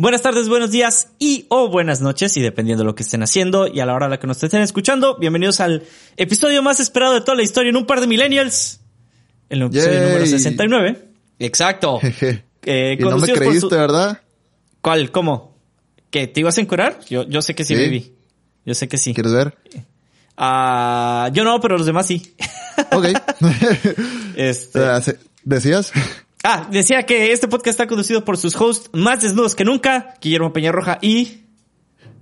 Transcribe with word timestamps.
Buenas 0.00 0.22
tardes, 0.22 0.48
buenos 0.48 0.70
días 0.70 1.08
y 1.18 1.46
o 1.48 1.68
buenas 1.70 2.00
noches, 2.00 2.36
y 2.36 2.40
dependiendo 2.40 2.84
de 2.84 2.86
lo 2.86 2.94
que 2.94 3.02
estén 3.02 3.20
haciendo 3.24 3.66
y 3.66 3.80
a 3.80 3.86
la 3.86 3.94
hora 3.94 4.06
a 4.06 4.08
la 4.08 4.20
que 4.20 4.28
nos 4.28 4.40
estén 4.40 4.62
escuchando, 4.62 5.18
bienvenidos 5.18 5.58
al 5.58 5.82
episodio 6.16 6.62
más 6.62 6.78
esperado 6.78 7.14
de 7.14 7.20
toda 7.20 7.34
la 7.36 7.42
historia 7.42 7.70
en 7.70 7.76
un 7.76 7.84
par 7.84 8.00
de 8.00 8.06
millennials. 8.06 8.80
El 9.48 9.62
episodio 9.62 9.94
Yay. 9.98 10.06
número 10.06 10.26
69. 10.26 11.08
Exacto. 11.40 12.00
Eh, 12.70 12.96
y 12.98 13.02
no 13.02 13.16
me 13.16 13.32
creíste, 13.32 13.60
su- 13.60 13.68
¿verdad? 13.70 14.20
¿Cuál? 14.82 15.10
¿Cómo? 15.10 15.56
¿Que 16.10 16.26
te 16.26 16.40
ibas 16.40 16.58
a 16.58 16.60
encurar? 16.60 16.98
Yo, 17.08 17.22
yo 17.26 17.40
sé 17.40 17.54
que 17.54 17.64
sí, 17.64 17.74
Sí. 17.74 17.80
baby. 17.80 18.12
Yo 18.66 18.74
sé 18.74 18.88
que 18.88 18.98
sí. 18.98 19.14
¿Quieres 19.14 19.32
ver? 19.32 19.56
Ah, 20.36 21.30
yo 21.32 21.44
no, 21.44 21.60
pero 21.60 21.78
los 21.78 21.86
demás 21.86 22.06
sí. 22.06 22.34
Ok. 22.92 23.06
Este, 24.36 24.80
¿Decías? 25.44 25.92
Ah, 26.44 26.66
decía 26.70 27.04
que 27.04 27.32
este 27.32 27.48
podcast 27.48 27.68
está 27.80 27.86
conducido 27.86 28.24
por 28.24 28.36
sus 28.36 28.54
hosts 28.56 28.90
más 28.92 29.22
desnudos 29.22 29.54
que 29.54 29.64
nunca, 29.64 30.14
Guillermo 30.20 30.52
Peñarroja 30.52 30.98
y... 31.02 31.44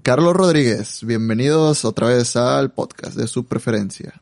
Carlos 0.02 0.34
Rodríguez, 0.34 1.00
bienvenidos 1.02 1.84
otra 1.84 2.08
vez 2.08 2.36
al 2.36 2.70
podcast 2.70 3.16
de 3.16 3.26
su 3.26 3.44
preferencia. 3.44 4.20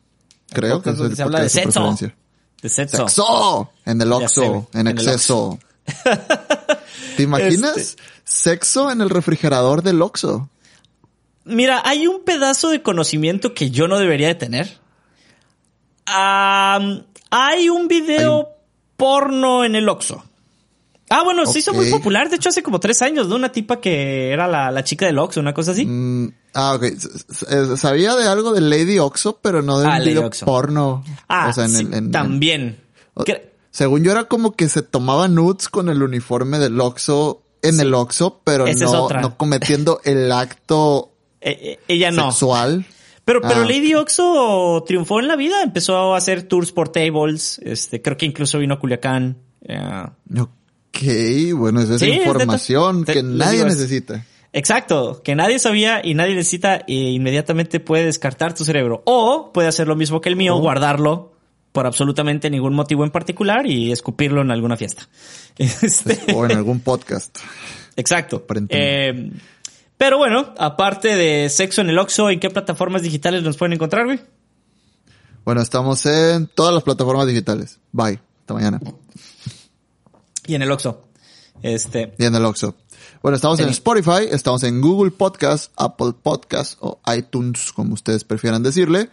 Creo 0.51 0.81
que 0.81 0.89
es 0.91 0.99
el 0.99 1.15
se 1.15 1.21
habla 1.21 1.39
de 1.39 1.43
de 1.43 1.49
su 1.49 1.55
sexo. 1.57 1.71
preferencia. 1.71 2.15
De 2.61 2.69
sexo. 2.69 2.97
¡Sexo! 3.07 3.71
En 3.85 4.01
el 4.01 4.09
güey. 4.09 4.63
en 4.73 4.87
exceso. 4.87 5.59
¿Te 7.17 7.23
imaginas? 7.23 7.77
Este- 7.77 8.03
Sexo 8.23 8.91
en 8.91 9.01
el 9.01 9.11
refrigerador 9.11 9.83
del 9.83 10.01
Oxxo. 10.01 10.49
Mira, 11.43 11.83
hay 11.85 12.07
un 12.07 12.23
pedazo 12.23 12.69
de 12.69 12.81
conocimiento 12.81 13.53
que 13.53 13.69
yo 13.69 13.87
no 13.87 13.99
debería 13.99 14.27
de 14.27 14.35
tener. 14.35 14.79
Am, 16.07 17.05
hay 17.29 17.69
un 17.69 17.87
video 17.87 18.54
porno 18.97 19.63
en 19.65 19.75
el 19.75 19.87
Oxxo. 19.89 20.23
Ah, 21.09 21.23
bueno, 21.23 21.45
se 21.45 21.59
hizo 21.59 21.71
muy 21.73 21.89
popular. 21.91 22.29
De 22.29 22.37
hecho, 22.37 22.49
hace 22.49 22.63
como 22.63 22.79
tres 22.79 23.01
años, 23.03 23.27
¿no? 23.27 23.35
Una 23.35 23.51
tipa 23.51 23.79
que 23.79 24.31
era 24.31 24.47
la, 24.47 24.71
la 24.71 24.83
chica 24.83 25.05
del 25.05 25.19
Oxxo, 25.19 25.39
una 25.39 25.53
cosa 25.53 25.71
así. 25.71 25.85
Mm, 25.85 26.31
ah, 26.55 26.73
ok. 26.75 26.83
S- 26.83 27.09
eh, 27.49 27.77
Sabía 27.77 28.15
de 28.15 28.27
algo 28.27 28.53
de 28.53 28.61
Lady 28.61 28.97
Oxxo, 28.97 29.37
pero 29.39 29.61
no 29.61 29.79
de 29.79 29.87
Ah, 29.87 29.99
Lady 29.99 30.17
Oxxo. 30.17 30.45
porno. 30.47 31.03
Ah, 31.27 31.49
o 31.49 31.53
sea, 31.53 31.65
en 31.65 31.69
sí, 31.69 31.77
el- 31.81 31.87
en- 31.87 31.93
en- 31.93 32.11
también. 32.11 32.79
Según 33.69 34.03
yo 34.03 34.11
era 34.13 34.23
como 34.23 34.55
que 34.55 34.67
se 34.69 34.81
tomaba 34.81 35.27
nudes 35.27 35.67
con 35.69 35.89
el 35.89 36.01
uniforme 36.01 36.57
del 36.59 36.79
Oxxo 36.79 37.43
en 37.61 37.79
el 37.79 37.93
Oxxo, 37.93 38.41
pero 38.43 38.65
Esa 38.67 38.85
no, 38.85 39.09
no 39.09 39.37
cometiendo 39.37 39.99
el 40.05 40.31
acto 40.31 41.11
eh, 41.41 41.51
eh, 41.61 41.79
ella 41.87 42.09
no. 42.11 42.31
sexual. 42.31 42.85
Pero, 43.25 43.41
pero 43.41 43.61
Ah, 43.61 43.65
Lady 43.65 43.93
Oxxo 43.95 44.83
triunfó 44.87 45.19
en 45.19 45.27
la 45.27 45.35
vida. 45.35 45.61
Empezó 45.63 46.13
a 46.13 46.17
hacer 46.17 46.43
tours 46.43 46.71
por 46.71 46.89
tables. 46.89 47.59
Este, 47.63 48.01
creo 48.01 48.15
que 48.17 48.25
incluso 48.27 48.59
vino 48.59 48.75
a 48.75 48.79
Culiacán. 48.79 49.37
Eh, 49.67 49.79
Ok, 50.39 51.01
bueno, 51.55 51.81
es 51.81 51.89
esa 51.89 51.99
Sí, 51.99 52.05
es 52.11 52.17
neta. 52.19 52.27
información 52.29 53.03
que 53.03 53.21
nadie 53.23 53.57
digo, 53.57 53.65
necesita. 53.69 54.23
Exacto, 54.53 55.21
que 55.23 55.35
nadie 55.35 55.59
sabía 55.59 55.99
y 56.01 56.13
nadie 56.13 56.35
necesita 56.35 56.77
e 56.87 56.93
inmediatamente 57.11 57.81
puede 57.81 58.05
descartar 58.05 58.53
tu 58.53 58.63
cerebro. 58.63 59.01
O 59.05 59.51
puede 59.51 59.67
hacer 59.67 59.87
lo 59.87 59.97
mismo 59.97 60.21
que 60.21 60.29
el 60.29 60.37
mío, 60.37 60.55
Oh. 60.55 60.61
guardarlo 60.61 61.33
por 61.73 61.85
absolutamente 61.85 62.49
ningún 62.49 62.73
motivo 62.73 63.03
en 63.03 63.11
particular 63.11 63.67
y 63.67 63.91
escupirlo 63.91 64.41
en 64.41 64.51
alguna 64.51 64.77
fiesta. 64.77 65.09
Este, 65.57 66.17
O 66.33 66.45
en 66.45 66.51
algún 66.53 66.79
podcast. 66.79 67.37
exacto. 67.97 68.45
Eh, 68.69 69.31
pero 69.97 70.17
bueno, 70.17 70.53
aparte 70.57 71.15
de 71.15 71.49
sexo 71.49 71.81
en 71.81 71.89
el 71.89 71.97
Oxxo, 71.97 72.29
¿en 72.29 72.39
qué 72.39 72.49
plataformas 72.49 73.01
digitales 73.01 73.43
nos 73.43 73.57
pueden 73.57 73.73
encontrar, 73.73 74.05
güey? 74.05 74.19
Bueno, 75.45 75.61
estamos 75.61 76.05
en 76.05 76.47
todas 76.47 76.73
las 76.73 76.83
plataformas 76.83 77.27
digitales. 77.27 77.79
Bye. 77.91 78.19
Hasta 78.41 78.53
mañana. 78.53 78.79
Y 80.47 80.55
en 80.55 80.61
el 80.61 80.71
Oxxo. 80.71 81.01
Este, 81.61 82.13
Y 82.17 82.25
en 82.25 82.35
el 82.35 82.45
Oxxo. 82.45 82.75
Bueno, 83.21 83.37
estamos 83.37 83.59
en. 83.59 83.69
Spotify, 83.69 84.27
estamos 84.29 84.63
en 84.63 84.81
Google 84.81 85.11
Podcast, 85.11 85.71
Apple 85.77 86.13
Podcast 86.21 86.77
o 86.81 86.99
iTunes, 87.15 87.71
como 87.73 87.93
ustedes 87.93 88.23
prefieran 88.23 88.61
decirle. 88.61 89.09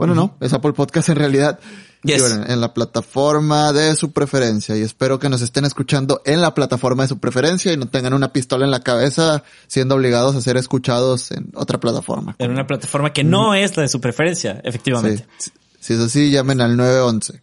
Bueno, 0.00 0.14
no, 0.14 0.34
es 0.40 0.54
Apple 0.54 0.72
Podcast 0.72 1.10
en 1.10 1.16
realidad. 1.16 1.60
Yes. 2.04 2.22
bueno, 2.22 2.46
en 2.48 2.58
la 2.62 2.72
plataforma 2.72 3.74
de 3.74 3.94
su 3.94 4.12
preferencia. 4.12 4.74
Y 4.74 4.80
espero 4.80 5.18
que 5.18 5.28
nos 5.28 5.42
estén 5.42 5.66
escuchando 5.66 6.22
en 6.24 6.40
la 6.40 6.54
plataforma 6.54 7.02
de 7.02 7.10
su 7.10 7.18
preferencia 7.18 7.70
y 7.70 7.76
no 7.76 7.86
tengan 7.86 8.14
una 8.14 8.32
pistola 8.32 8.64
en 8.64 8.70
la 8.70 8.80
cabeza 8.80 9.44
siendo 9.66 9.96
obligados 9.96 10.34
a 10.34 10.40
ser 10.40 10.56
escuchados 10.56 11.30
en 11.32 11.50
otra 11.54 11.78
plataforma. 11.80 12.34
en 12.38 12.50
una 12.50 12.66
plataforma 12.66 13.12
que 13.12 13.24
no 13.24 13.52
es 13.54 13.76
la 13.76 13.82
de 13.82 13.90
su 13.90 14.00
preferencia, 14.00 14.62
efectivamente. 14.64 15.26
Sí. 15.36 15.50
Si 15.80 15.92
es 15.92 16.00
así, 16.00 16.30
llamen 16.30 16.62
al 16.62 16.78
911. 16.78 17.42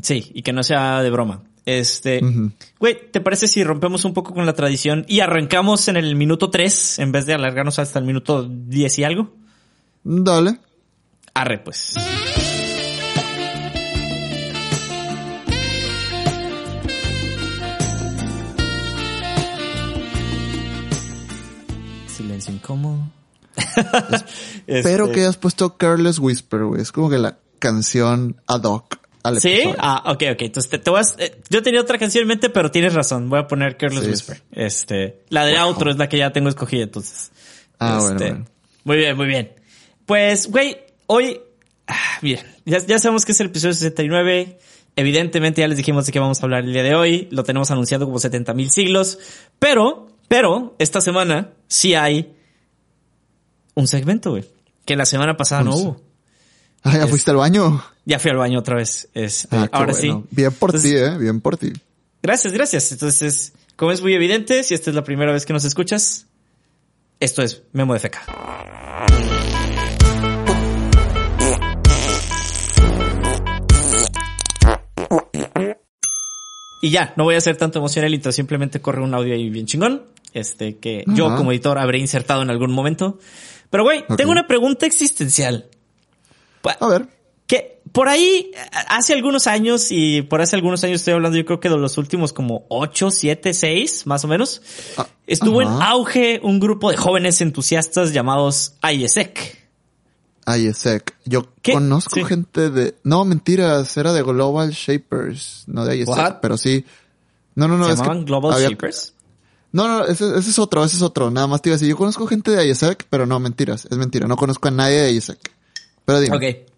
Sí, 0.00 0.30
y 0.32 0.40
que 0.40 0.54
no 0.54 0.62
sea 0.62 1.02
de 1.02 1.10
broma. 1.10 1.42
Este, 1.66 2.22
güey, 2.80 3.10
¿te 3.10 3.20
parece 3.20 3.46
si 3.46 3.62
rompemos 3.62 4.06
un 4.06 4.14
poco 4.14 4.32
con 4.32 4.46
la 4.46 4.54
tradición 4.54 5.04
y 5.06 5.20
arrancamos 5.20 5.86
en 5.88 5.98
el 5.98 6.16
minuto 6.16 6.48
3 6.48 7.00
en 7.00 7.12
vez 7.12 7.26
de 7.26 7.34
alargarnos 7.34 7.78
hasta 7.78 7.98
el 7.98 8.06
minuto 8.06 8.48
10 8.48 8.98
y 9.00 9.04
algo? 9.04 9.34
Dale. 10.02 10.58
Arre, 11.34 11.58
pues. 11.58 11.94
Silencio 22.06 22.52
incómodo. 22.52 22.98
Espero 24.66 25.04
Este, 25.04 25.14
que 25.14 25.20
hayas 25.20 25.36
puesto 25.36 25.76
Careless 25.76 26.18
Whisper, 26.18 26.64
güey. 26.64 26.82
Es 26.82 26.92
como 26.92 27.10
que 27.10 27.18
la 27.18 27.38
canción 27.58 28.40
ad 28.46 28.62
hoc 28.64 28.98
al 29.22 29.40
¿Sí? 29.40 29.52
episodio. 29.52 29.76
Ah, 29.78 30.02
ok, 30.06 30.22
ok. 30.32 30.42
Entonces 30.42 30.70
te, 30.70 30.78
te 30.78 30.90
vas, 30.90 31.14
eh, 31.18 31.40
yo 31.48 31.62
tenía 31.62 31.80
otra 31.80 31.98
canción 31.98 32.22
en 32.22 32.28
mente, 32.28 32.50
pero 32.50 32.70
tienes 32.70 32.94
razón. 32.94 33.28
Voy 33.28 33.40
a 33.40 33.46
poner 33.46 33.76
Careless 33.76 34.04
Sí, 34.04 34.10
Whisper. 34.10 34.42
Este, 34.52 35.22
la 35.28 35.44
de 35.46 35.58
outro 35.58 35.90
es 35.90 35.96
la 35.96 36.08
que 36.08 36.18
ya 36.18 36.32
tengo 36.32 36.48
escogida, 36.48 36.82
entonces. 36.84 37.30
Ah, 37.78 37.98
bueno, 38.00 38.16
Este, 38.16 38.30
bueno. 38.30 38.44
Muy 38.84 38.96
bien, 38.96 39.16
muy 39.16 39.26
bien. 39.26 39.52
Pues, 40.06 40.50
güey, 40.50 40.76
hoy, 41.12 41.40
ah, 41.86 42.18
bien, 42.22 42.40
ya, 42.64 42.78
ya 42.78 42.98
sabemos 42.98 43.24
que 43.24 43.32
es 43.32 43.40
el 43.40 43.48
episodio 43.48 43.74
69. 43.74 44.58
Evidentemente 44.96 45.60
ya 45.62 45.68
les 45.68 45.76
dijimos 45.78 46.04
de 46.06 46.12
qué 46.12 46.18
vamos 46.20 46.40
a 46.40 46.44
hablar 46.44 46.64
el 46.64 46.72
día 46.72 46.82
de 46.82 46.94
hoy. 46.94 47.28
Lo 47.30 47.44
tenemos 47.44 47.70
anunciado 47.70 48.04
como 48.06 48.18
70 48.18 48.52
mil 48.54 48.70
siglos. 48.70 49.18
Pero, 49.58 50.08
pero, 50.28 50.74
esta 50.78 51.00
semana 51.00 51.50
sí 51.68 51.94
hay 51.94 52.34
un 53.74 53.86
segmento, 53.88 54.30
güey. 54.32 54.44
Que 54.84 54.96
la 54.96 55.06
semana 55.06 55.36
pasada 55.36 55.62
no 55.62 55.74
hubo. 55.76 56.00
Ah, 56.82 56.96
ya 56.98 57.04
Es- 57.04 57.10
fuiste 57.10 57.30
al 57.30 57.36
baño. 57.38 57.82
Ya 58.04 58.18
fui 58.18 58.30
al 58.32 58.36
baño 58.36 58.58
otra 58.58 58.76
vez. 58.76 59.08
Este, 59.14 59.56
Ah, 59.56 59.68
qué 59.70 59.76
ahora 59.76 59.92
bueno. 59.92 60.22
sí. 60.22 60.28
Bien 60.34 60.52
por 60.52 60.72
ti, 60.78 60.88
eh. 60.96 61.16
Bien 61.18 61.40
por 61.40 61.56
ti. 61.56 61.72
Gracias, 62.22 62.52
gracias. 62.52 62.90
Entonces, 62.92 63.52
como 63.76 63.92
es 63.92 64.02
muy 64.02 64.12
evidente, 64.14 64.62
si 64.64 64.74
esta 64.74 64.90
es 64.90 64.96
la 64.96 65.04
primera 65.04 65.32
vez 65.32 65.46
que 65.46 65.52
nos 65.52 65.64
escuchas, 65.64 66.26
esto 67.20 67.42
es 67.42 67.62
Memo 67.72 67.94
de 67.94 68.00
Feca. 68.00 69.61
Y 76.84 76.90
ya, 76.90 77.14
no 77.16 77.22
voy 77.22 77.36
a 77.36 77.38
hacer 77.38 77.56
tanto 77.56 77.78
emocional 77.78 78.12
intro, 78.12 78.32
simplemente 78.32 78.80
corre 78.80 79.02
un 79.02 79.14
audio 79.14 79.34
ahí 79.34 79.48
bien 79.50 79.66
chingón, 79.66 80.02
este 80.34 80.78
que 80.78 81.04
yo 81.06 81.36
como 81.36 81.52
editor 81.52 81.78
habré 81.78 81.98
insertado 81.98 82.42
en 82.42 82.50
algún 82.50 82.72
momento. 82.72 83.20
Pero 83.70 83.84
güey, 83.84 84.04
tengo 84.16 84.32
una 84.32 84.48
pregunta 84.48 84.84
existencial. 84.84 85.66
A 86.80 86.86
ver. 86.88 87.06
que 87.46 87.80
por 87.92 88.08
ahí, 88.08 88.50
hace 88.88 89.12
algunos 89.12 89.46
años, 89.46 89.92
y 89.92 90.22
por 90.22 90.40
hace 90.40 90.56
algunos 90.56 90.82
años 90.82 90.96
estoy 90.96 91.14
hablando, 91.14 91.38
yo 91.38 91.44
creo 91.44 91.60
que 91.60 91.68
de 91.68 91.76
los 91.76 91.98
últimos 91.98 92.32
como 92.32 92.66
8, 92.68 93.12
7, 93.12 93.54
6, 93.54 94.06
más 94.08 94.24
o 94.24 94.28
menos, 94.28 94.60
Ah, 94.96 95.06
estuvo 95.28 95.62
en 95.62 95.68
auge 95.68 96.40
un 96.42 96.58
grupo 96.58 96.90
de 96.90 96.96
jóvenes 96.96 97.40
entusiastas 97.40 98.12
llamados 98.12 98.74
ISEC. 98.82 99.61
ISEC. 100.46 101.14
Yo 101.24 101.46
¿Qué? 101.62 101.72
conozco 101.72 102.14
Sí. 102.14 102.24
gente 102.24 102.70
de... 102.70 102.96
No, 103.04 103.24
mentiras. 103.24 103.96
Era 103.96 104.12
de 104.12 104.22
Global 104.22 104.70
Shapers. 104.70 105.64
No 105.66 105.84
de 105.84 105.96
ISEC, 105.98 106.08
What? 106.08 106.34
pero 106.42 106.56
sí. 106.58 106.84
No, 107.54 107.68
no, 107.68 107.76
no. 107.78 107.84
¿Se 107.86 107.92
es 107.92 107.96
que 108.00 108.02
llamaban 108.06 108.24
Global 108.24 108.52
había- 108.54 108.68
Shapers? 108.70 109.14
No, 109.72 109.88
no, 109.88 110.04
ese, 110.04 110.28
ese 110.38 110.50
es 110.50 110.58
otro, 110.58 110.84
ese 110.84 110.96
es 110.96 111.02
otro. 111.02 111.30
Nada 111.30 111.46
más 111.46 111.62
te 111.62 111.70
iba 111.70 111.74
a 111.74 111.78
decir, 111.78 111.88
yo 111.88 111.96
conozco 111.96 112.26
gente 112.26 112.50
de 112.50 112.68
ISEC, 112.68 113.06
pero 113.08 113.24
no, 113.24 113.40
mentiras. 113.40 113.86
Es 113.90 113.96
mentira. 113.96 114.26
No 114.26 114.36
conozco 114.36 114.68
a 114.68 114.70
nadie 114.70 115.00
de 115.00 115.12
ISEC. 115.12 115.38
Pero 116.04 116.20
dime. 116.20 116.36
Ok. 116.36 116.68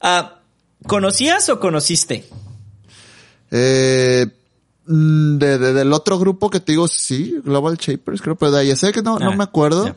Ah, 0.00 0.34
¿Conocías 0.86 1.48
o 1.50 1.58
conociste? 1.60 2.26
Eh, 3.50 4.26
mm, 4.86 5.38
de, 5.38 5.58
de- 5.58 5.72
del 5.72 5.92
otro 5.92 6.18
grupo 6.18 6.50
que 6.50 6.60
te 6.60 6.72
digo, 6.72 6.88
sí, 6.88 7.38
Global 7.44 7.76
Shapers, 7.76 8.20
creo, 8.22 8.36
pero 8.36 8.52
de 8.52 8.66
ISEC 8.66 9.02
no, 9.02 9.18
no 9.18 9.32
Ah, 9.32 9.36
me 9.36 9.44
acuerdo. 9.44 9.96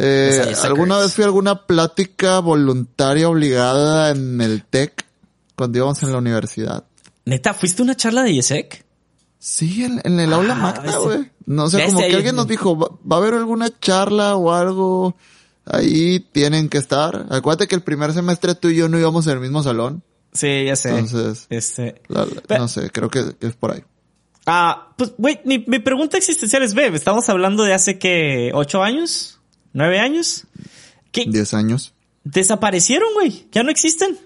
Eh, 0.00 0.54
alguna 0.62 0.98
vez 0.98 1.12
fui 1.12 1.24
a 1.24 1.26
alguna 1.26 1.66
plática 1.66 2.38
voluntaria 2.38 3.28
obligada 3.28 4.10
en 4.10 4.40
el 4.40 4.64
TEC 4.64 5.04
cuando 5.56 5.78
íbamos 5.78 6.02
en 6.04 6.12
la 6.12 6.18
universidad. 6.18 6.84
Neta, 7.24 7.52
¿fuiste 7.52 7.82
a 7.82 7.84
una 7.84 7.96
charla 7.96 8.22
de 8.22 8.30
ISEC? 8.30 8.84
Sí, 9.40 9.84
en, 9.84 10.00
en 10.04 10.20
el 10.20 10.32
aula 10.32 10.54
Ah, 10.54 10.56
magna, 10.56 10.96
güey. 10.98 11.30
No 11.46 11.68
sé, 11.68 11.84
como 11.86 11.98
que 11.98 12.04
ahí- 12.06 12.14
alguien 12.14 12.36
nos 12.36 12.46
dijo, 12.48 12.76
va, 12.78 12.88
va 13.10 13.16
a 13.16 13.18
haber 13.18 13.34
alguna 13.34 13.70
charla 13.80 14.36
o 14.36 14.52
algo. 14.52 15.16
Ahí 15.64 16.20
tienen 16.20 16.68
que 16.68 16.78
estar. 16.78 17.26
Acuérdate 17.30 17.66
que 17.68 17.74
el 17.74 17.82
primer 17.82 18.12
semestre 18.12 18.54
tú 18.54 18.68
y 18.68 18.76
yo 18.76 18.88
no 18.88 18.98
íbamos 18.98 19.26
en 19.26 19.34
el 19.34 19.40
mismo 19.40 19.62
salón. 19.62 20.02
Sí, 20.32 20.64
ya 20.64 20.76
sé. 20.76 20.90
Entonces, 20.90 21.46
Este, 21.50 22.00
la- 22.08 22.24
la- 22.24 22.40
Pe- 22.40 22.58
no 22.58 22.68
sé, 22.68 22.90
creo 22.90 23.10
que, 23.10 23.34
que 23.38 23.46
es 23.48 23.54
por 23.56 23.72
ahí. 23.72 23.82
Ah, 24.46 24.94
pues, 24.96 25.12
güey, 25.18 25.40
mi, 25.44 25.64
mi 25.66 25.78
pregunta 25.78 26.16
existencial 26.16 26.62
es, 26.62 26.72
ve, 26.74 26.86
estamos 26.94 27.28
hablando 27.28 27.64
de 27.64 27.74
hace 27.74 27.98
que 27.98 28.50
ocho 28.54 28.82
años, 28.82 29.37
nueve 29.72 29.98
años. 29.98 30.46
¿Qué? 31.12 31.24
Diez 31.26 31.54
años. 31.54 31.94
Desaparecieron, 32.24 33.12
güey. 33.14 33.46
Ya 33.52 33.62
no 33.62 33.70
existen. 33.70 34.18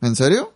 ¿En 0.00 0.16
serio? 0.16 0.52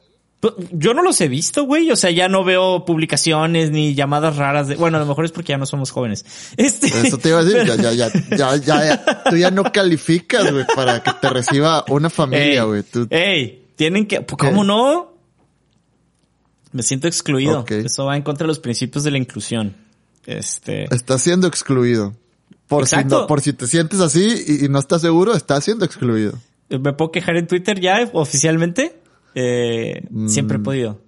Yo 0.71 0.95
no 0.95 1.03
los 1.03 1.21
he 1.21 1.29
visto, 1.29 1.65
güey. 1.65 1.91
O 1.91 1.97
sea, 1.97 2.11
ya 2.11 2.29
no 2.29 2.45
veo 2.45 2.85
publicaciones 2.85 3.71
ni 3.71 3.95
llamadas 3.95 4.37
raras 4.37 4.69
de. 4.69 4.77
Bueno, 4.77 4.99
a 4.99 5.01
lo 5.01 5.07
mejor 5.07 5.25
es 5.25 5.33
porque 5.33 5.51
ya 5.51 5.59
no 5.59 5.67
somos 5.67 5.91
jóvenes. 5.91 6.25
Este. 6.57 6.87
Eso 6.87 7.19
te 7.19 7.31
iba 7.31 7.41
a 7.41 7.45
decir, 7.45 7.67
ya, 7.67 7.77
ya, 7.77 7.93
ya, 7.93 8.13
ya, 8.31 8.57
ya, 8.57 8.87
ya. 8.87 9.23
Tú 9.31 9.37
ya 9.37 9.51
no 9.51 9.65
calificas, 9.73 10.53
güey, 10.53 10.67
para 10.75 11.03
que 11.03 11.11
te 11.21 11.31
reciba 11.31 11.85
una 11.89 12.11
familia, 12.11 12.63
Ey, 12.63 12.67
güey. 12.67 12.83
Tú, 12.83 13.07
ey, 13.11 13.67
tienen 13.77 14.07
que. 14.07 14.21
pues, 14.21 14.37
¿Cómo 14.39 14.63
no? 14.63 15.15
Me 16.73 16.83
siento 16.83 17.09
excluido. 17.09 17.65
Eso 17.69 18.05
va 18.05 18.17
en 18.17 18.23
contra 18.23 18.45
de 18.45 18.49
los 18.49 18.59
principios 18.59 19.05
de 19.05 19.11
la 19.11 19.19
inclusión. 19.19 19.75
Este. 20.27 20.93
estás 20.95 21.23
siendo 21.23 21.47
excluido. 21.47 22.15
Por 22.69 22.87
si, 22.89 22.97
no, 23.05 23.27
por 23.27 23.41
si 23.41 23.53
te 23.53 23.67
sientes 23.67 24.01
así 24.01 24.45
y, 24.47 24.65
y 24.65 24.69
no 24.69 24.79
estás 24.81 25.03
seguro, 25.03 25.35
estás 25.35 25.65
siendo 25.65 25.85
excluido. 25.85 26.33
¿Me 26.69 26.93
puedo 26.93 27.13
quejar 27.13 27.37
en 27.37 27.47
Twitter 27.47 27.79
ya 27.81 28.11
oficialmente? 28.13 28.97
Eh, 29.37 30.03
Siempre 30.27 30.57
he 30.57 30.61
podido. 30.61 31.01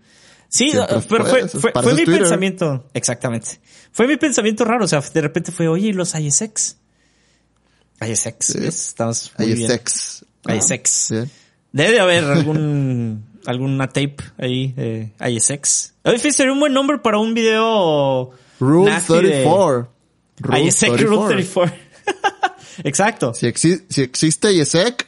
Sí, 0.49 0.67
Mm. 0.69 0.71
Siempre 0.71 1.03
pero 1.09 1.25
fue, 1.27 1.49
fue, 1.49 1.73
mi 1.95 2.05
Twitter. 2.05 2.21
pensamiento. 2.21 2.85
Exactamente. 2.95 3.61
Fue 3.93 4.07
mi 4.07 4.17
pensamiento 4.17 4.65
raro. 4.65 4.85
O 4.85 4.89
sea, 4.89 5.01
de 5.01 5.21
repente 5.21 5.51
fue, 5.53 5.67
oye, 5.69 5.89
¿y 5.89 5.93
los 5.93 6.15
ISX? 6.15 6.77
ISX, 8.01 8.47
Sí. 8.47 8.59
Estamos 8.65 9.33
muy 9.39 9.55
bien. 9.55 9.69
sex. 9.71 10.25
Ah, 10.45 10.55
ISX. 10.55 11.09
Debe 11.73 11.93
de 11.93 12.01
haber 12.01 12.25
algún, 12.31 13.25
alguna 13.47 13.89
tape 13.89 14.17
ahí 14.39 14.73
de 14.73 15.13
ISX. 15.29 15.95
Oye, 16.05 16.19
sería 16.33 16.53
un 16.53 16.61
buen 16.61 16.73
nombre 16.73 16.99
para 16.99 17.19
un 17.19 17.35
video 17.35 18.31
Rule 18.61 18.91
nasty 18.91 19.15
de 19.15 19.21
34. 19.21 19.77
Rule 19.77 19.89
ISEC, 20.63 20.95
34. 20.95 21.07
Rule 21.07 21.35
34. 21.35 21.77
Exacto. 22.85 23.35
Si, 23.35 23.47
exi- 23.47 23.85
si 23.89 24.03
existe 24.03 24.53
ISEC, 24.53 25.07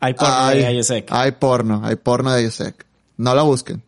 Hay 0.00 0.14
porno 0.14 0.34
hay, 0.36 0.62
de 0.62 0.72
ISEC. 0.74 1.06
hay 1.10 1.32
porno, 1.32 1.80
hay 1.84 1.96
porno 1.96 2.32
de 2.32 2.44
ISEC. 2.44 2.86
No 3.16 3.34
la 3.34 3.42
busquen, 3.42 3.82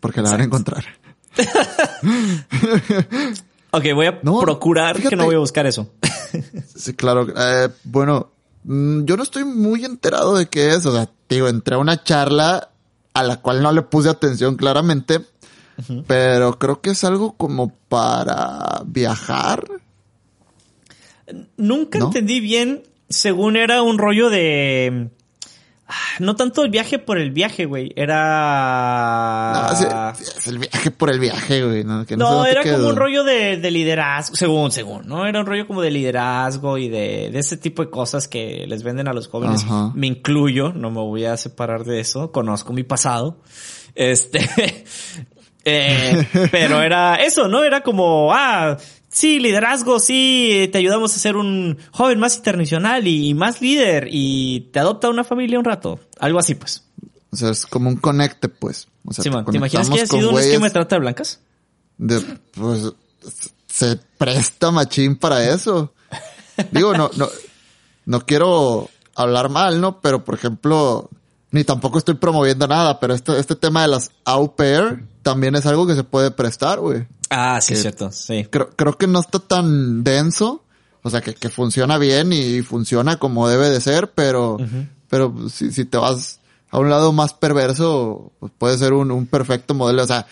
porque 0.00 0.22
la 0.22 0.30
van 0.30 0.40
a 0.40 0.44
encontrar. 0.44 0.84
Ok, 3.72 3.84
voy 3.94 4.06
a 4.06 4.20
No, 4.22 4.40
procurar 4.40 5.00
que 5.02 5.16
no 5.16 5.24
voy 5.26 5.34
a 5.34 5.38
buscar 5.38 5.66
eso. 5.66 5.90
Sí, 6.74 6.94
claro. 6.94 7.26
Eh, 7.34 7.68
bueno, 7.84 8.30
mm, 8.64 9.04
yo 9.04 9.16
no 9.16 9.22
estoy 9.22 9.44
muy 9.44 9.84
enterado 9.84 10.36
de 10.36 10.46
qué 10.48 10.70
es. 10.70 10.84
O 10.86 10.92
sea, 10.94 11.08
digo, 11.28 11.48
entré 11.48 11.74
a 11.74 11.78
una 11.78 12.02
charla 12.02 12.70
a 13.14 13.22
la 13.22 13.36
cual 13.40 13.62
no 13.62 13.72
le 13.72 13.82
puse 13.82 14.08
atención 14.10 14.56
claramente, 14.56 15.20
pero 16.06 16.58
creo 16.58 16.80
que 16.80 16.90
es 16.90 17.04
algo 17.04 17.32
como 17.36 17.70
para 17.88 18.82
viajar. 18.86 19.64
Nunca 21.56 21.98
¿No? 21.98 22.06
entendí 22.06 22.40
bien, 22.40 22.82
según 23.08 23.56
era 23.56 23.82
un 23.82 23.98
rollo 23.98 24.30
de... 24.30 25.08
ah, 25.88 25.94
No 26.20 26.36
tanto 26.36 26.62
el 26.62 26.70
viaje 26.70 26.98
por 27.00 27.18
el 27.18 27.32
viaje, 27.32 27.64
güey. 27.64 27.92
Era... 27.96 29.66
No, 29.70 30.12
es 30.12 30.46
el 30.46 30.58
viaje 30.58 30.90
por 30.92 31.10
el 31.10 31.18
viaje, 31.18 31.64
güey. 31.64 31.82
No, 31.84 32.06
que 32.06 32.16
no, 32.16 32.26
sé 32.26 32.30
No, 32.30 32.36
dónde 32.36 32.50
era 32.52 32.62
quedó. 32.62 32.76
como 32.76 32.88
un 32.90 32.96
rollo 32.96 33.24
de, 33.24 33.56
de 33.56 33.70
liderazgo, 33.72 34.36
según, 34.36 34.70
según, 34.70 35.08
¿no? 35.08 35.26
Era 35.26 35.40
un 35.40 35.46
rollo 35.46 35.66
como 35.66 35.82
de 35.82 35.90
liderazgo 35.90 36.78
y 36.78 36.88
de, 36.88 37.30
de 37.32 37.38
ese 37.40 37.56
tipo 37.56 37.82
de 37.84 37.90
cosas 37.90 38.28
que 38.28 38.64
les 38.68 38.82
venden 38.84 39.08
a 39.08 39.12
los 39.12 39.26
jóvenes. 39.28 39.64
Ajá. 39.64 39.90
Me 39.96 40.06
incluyo, 40.06 40.72
no 40.72 40.90
me 40.90 41.00
voy 41.00 41.24
a 41.24 41.36
separar 41.36 41.84
de 41.84 41.98
eso, 42.00 42.30
conozco 42.30 42.72
mi 42.72 42.84
pasado. 42.84 43.38
Este, 43.96 44.38
eh, 45.66 46.48
pero 46.50 46.80
era 46.80 47.16
eso, 47.16 47.48
¿no? 47.48 47.64
Era 47.64 47.82
como, 47.82 48.32
ah, 48.32 48.78
sí, 49.08 49.38
liderazgo, 49.38 49.98
sí, 49.98 50.68
te 50.72 50.78
ayudamos 50.78 51.14
a 51.14 51.18
ser 51.18 51.36
un 51.36 51.76
joven 51.90 52.18
más 52.18 52.36
internacional 52.36 53.06
y, 53.06 53.34
más 53.34 53.60
líder 53.60 54.08
y 54.10 54.70
te 54.72 54.78
adopta 54.78 55.10
una 55.10 55.24
familia 55.24 55.58
un 55.58 55.64
rato. 55.64 56.00
Algo 56.18 56.38
así, 56.38 56.54
pues. 56.54 56.84
O 57.30 57.36
sea, 57.36 57.50
es 57.50 57.66
como 57.66 57.90
un 57.90 57.96
conecte, 57.96 58.48
pues. 58.48 58.88
O 59.04 59.12
sea, 59.12 59.24
te 59.24 59.30
¿te 59.50 59.56
imaginas 59.56 59.90
que 59.90 60.06
con 60.06 60.20
sido 60.20 60.30
un 60.30 60.38
esquema 60.38 60.66
de 60.66 60.72
trata 60.72 60.96
de 60.96 61.00
blancas? 61.00 61.40
de, 61.98 62.20
pues, 62.52 62.92
se 63.66 63.96
presta 64.18 64.70
machín 64.70 65.16
para 65.16 65.52
eso. 65.52 65.92
Digo, 66.70 66.94
no, 66.94 67.10
no, 67.16 67.28
no 68.04 68.20
quiero 68.20 68.88
hablar 69.14 69.48
mal, 69.48 69.80
¿no? 69.80 70.00
Pero, 70.00 70.24
por 70.24 70.34
ejemplo, 70.34 71.10
ni 71.50 71.64
tampoco 71.64 71.98
estoy 71.98 72.14
promoviendo 72.14 72.66
nada, 72.66 72.98
pero 73.00 73.14
este, 73.14 73.38
este 73.38 73.54
tema 73.56 73.82
de 73.82 73.88
las 73.88 74.10
au 74.24 74.54
pair 74.56 75.04
también 75.22 75.54
es 75.54 75.64
algo 75.66 75.86
que 75.86 75.94
se 75.94 76.04
puede 76.04 76.30
prestar, 76.30 76.80
güey. 76.80 77.06
Ah, 77.30 77.60
sí, 77.60 77.74
Que- 77.74 77.80
cierto, 77.80 78.12
sí. 78.12 78.46
Creo, 78.50 78.70
creo 78.70 78.96
que 78.98 79.06
no 79.06 79.20
está 79.20 79.38
tan 79.38 80.04
denso, 80.04 80.64
o 81.02 81.10
sea, 81.10 81.20
que, 81.20 81.34
que 81.34 81.48
funciona 81.48 81.98
bien 81.98 82.32
y 82.32 82.62
funciona 82.62 83.18
como 83.18 83.48
debe 83.48 83.70
de 83.70 83.80
ser, 83.80 84.10
pero, 84.14 84.58
pero 85.08 85.48
si, 85.48 85.70
si 85.72 85.84
te 85.84 85.98
vas 85.98 86.40
a 86.70 86.78
un 86.78 86.90
lado 86.90 87.12
más 87.12 87.32
perverso, 87.32 88.32
pues 88.40 88.52
puede 88.58 88.76
ser 88.78 88.92
un, 88.92 89.10
un 89.10 89.26
perfecto 89.26 89.72
modelo, 89.74 90.02
o 90.02 90.06
sea, 90.06 90.26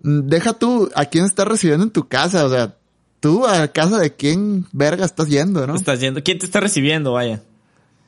deja 0.00 0.54
tú 0.54 0.90
a 0.94 1.04
quién 1.06 1.24
estás 1.24 1.46
recibiendo 1.46 1.84
en 1.84 1.90
tu 1.90 2.08
casa, 2.08 2.44
o 2.44 2.50
sea, 2.50 2.74
tú 3.20 3.46
a 3.46 3.68
casa 3.68 3.98
de 3.98 4.14
quién 4.14 4.66
verga 4.72 5.04
estás 5.04 5.28
yendo, 5.28 5.66
¿no? 5.66 5.74
Estás 5.76 6.00
yendo. 6.00 6.22
¿Quién 6.22 6.38
te 6.38 6.46
está 6.46 6.60
recibiendo? 6.60 7.12
Vaya. 7.12 7.42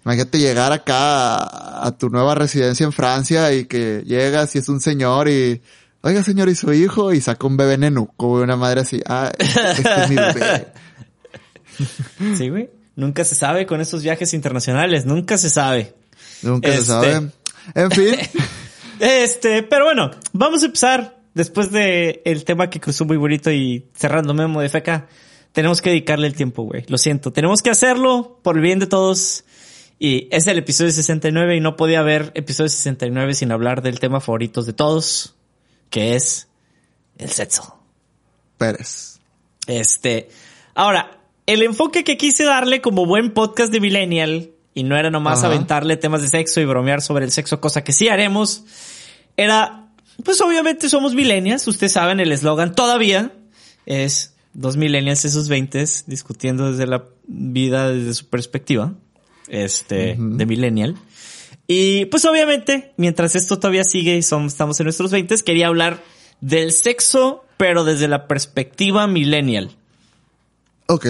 Imagínate 0.04 0.38
llegar 0.38 0.72
acá 0.72 1.34
a, 1.36 1.86
a 1.86 1.96
tu 1.96 2.08
nueva 2.08 2.34
residencia 2.34 2.84
en 2.84 2.92
Francia 2.92 3.52
y 3.52 3.66
que 3.66 4.02
llegas 4.04 4.54
y 4.54 4.58
es 4.58 4.68
un 4.68 4.80
señor 4.80 5.28
y, 5.28 5.60
oiga 6.00 6.22
señor, 6.22 6.48
y 6.48 6.54
su 6.54 6.72
hijo, 6.72 7.12
y 7.12 7.20
saca 7.20 7.46
un 7.46 7.56
bebé 7.56 7.78
nenuco, 7.78 8.28
güey, 8.28 8.42
una 8.44 8.56
madre 8.56 8.80
así, 8.80 9.00
ah, 9.06 9.30
este 9.38 10.02
es 10.02 10.10
mi 10.10 10.16
bebé. 10.16 10.66
Sí, 12.36 12.48
güey. 12.50 12.68
Nunca 12.96 13.24
se 13.24 13.34
sabe 13.34 13.64
con 13.64 13.80
esos 13.80 14.02
viajes 14.02 14.34
internacionales. 14.34 15.06
Nunca 15.06 15.38
se 15.38 15.48
sabe. 15.48 15.94
Nunca 16.42 16.68
Este. 16.68 16.80
se 16.82 16.86
sabe. 16.86 17.30
En 17.74 17.90
fin, 17.90 18.14
Este, 19.00 19.62
pero 19.62 19.86
bueno, 19.86 20.10
vamos 20.32 20.62
a 20.62 20.66
empezar. 20.66 21.18
Después 21.34 21.72
de 21.72 22.20
el 22.26 22.44
tema 22.44 22.68
que 22.68 22.78
cruzó 22.78 23.06
muy 23.06 23.16
bonito 23.16 23.50
y 23.50 23.86
cerrando 23.94 24.34
Memo 24.34 24.60
de 24.60 24.68
Feca, 24.68 25.06
tenemos 25.52 25.80
que 25.80 25.88
dedicarle 25.88 26.26
el 26.26 26.34
tiempo, 26.34 26.64
güey. 26.64 26.84
Lo 26.88 26.98
siento. 26.98 27.32
Tenemos 27.32 27.62
que 27.62 27.70
hacerlo 27.70 28.38
por 28.42 28.56
el 28.56 28.62
bien 28.62 28.78
de 28.78 28.86
todos. 28.86 29.44
Y 30.04 30.26
es 30.32 30.48
el 30.48 30.58
episodio 30.58 30.90
69 30.90 31.54
y 31.54 31.60
no 31.60 31.76
podía 31.76 32.00
haber 32.00 32.32
episodio 32.34 32.68
69 32.68 33.34
sin 33.34 33.52
hablar 33.52 33.82
del 33.82 34.00
tema 34.00 34.20
favoritos 34.20 34.66
de 34.66 34.72
todos, 34.72 35.36
que 35.90 36.16
es 36.16 36.48
el 37.18 37.30
sexo. 37.30 37.78
Pérez. 38.58 39.20
Este, 39.68 40.28
ahora, 40.74 41.20
el 41.46 41.62
enfoque 41.62 42.02
que 42.02 42.16
quise 42.16 42.42
darle 42.42 42.80
como 42.80 43.06
buen 43.06 43.32
podcast 43.32 43.72
de 43.72 43.78
Millennial, 43.78 44.50
y 44.74 44.82
no 44.82 44.96
era 44.96 45.08
nomás 45.08 45.38
Ajá. 45.38 45.46
aventarle 45.46 45.96
temas 45.96 46.22
de 46.22 46.26
sexo 46.26 46.60
y 46.60 46.64
bromear 46.64 47.00
sobre 47.00 47.24
el 47.24 47.30
sexo, 47.30 47.60
cosa 47.60 47.84
que 47.84 47.92
sí 47.92 48.08
haremos, 48.08 48.64
era, 49.36 49.86
pues 50.24 50.40
obviamente 50.40 50.88
somos 50.88 51.14
millennials, 51.14 51.68
ustedes 51.68 51.92
saben 51.92 52.18
el 52.18 52.32
eslogan 52.32 52.74
todavía 52.74 53.30
es 53.86 54.34
dos 54.52 54.76
millennials 54.76 55.24
y 55.26 55.28
sus 55.28 55.46
veintes 55.46 56.06
discutiendo 56.08 56.72
desde 56.72 56.88
la 56.88 57.04
vida, 57.28 57.88
desde 57.90 58.14
su 58.14 58.26
perspectiva, 58.26 58.94
este, 59.48 60.16
de 60.18 60.46
millennial. 60.46 60.96
Y 61.66 62.06
pues 62.06 62.24
obviamente, 62.24 62.92
mientras 62.96 63.34
esto 63.34 63.58
todavía 63.58 63.84
sigue 63.84 64.16
y 64.16 64.22
somos, 64.22 64.52
estamos 64.52 64.78
en 64.80 64.84
nuestros 64.84 65.10
veintes, 65.10 65.42
quería 65.42 65.68
hablar 65.68 66.02
del 66.40 66.72
sexo, 66.72 67.44
pero 67.56 67.84
desde 67.84 68.08
la 68.08 68.26
perspectiva 68.26 69.06
millennial. 69.06 69.70
Ok. 70.86 71.06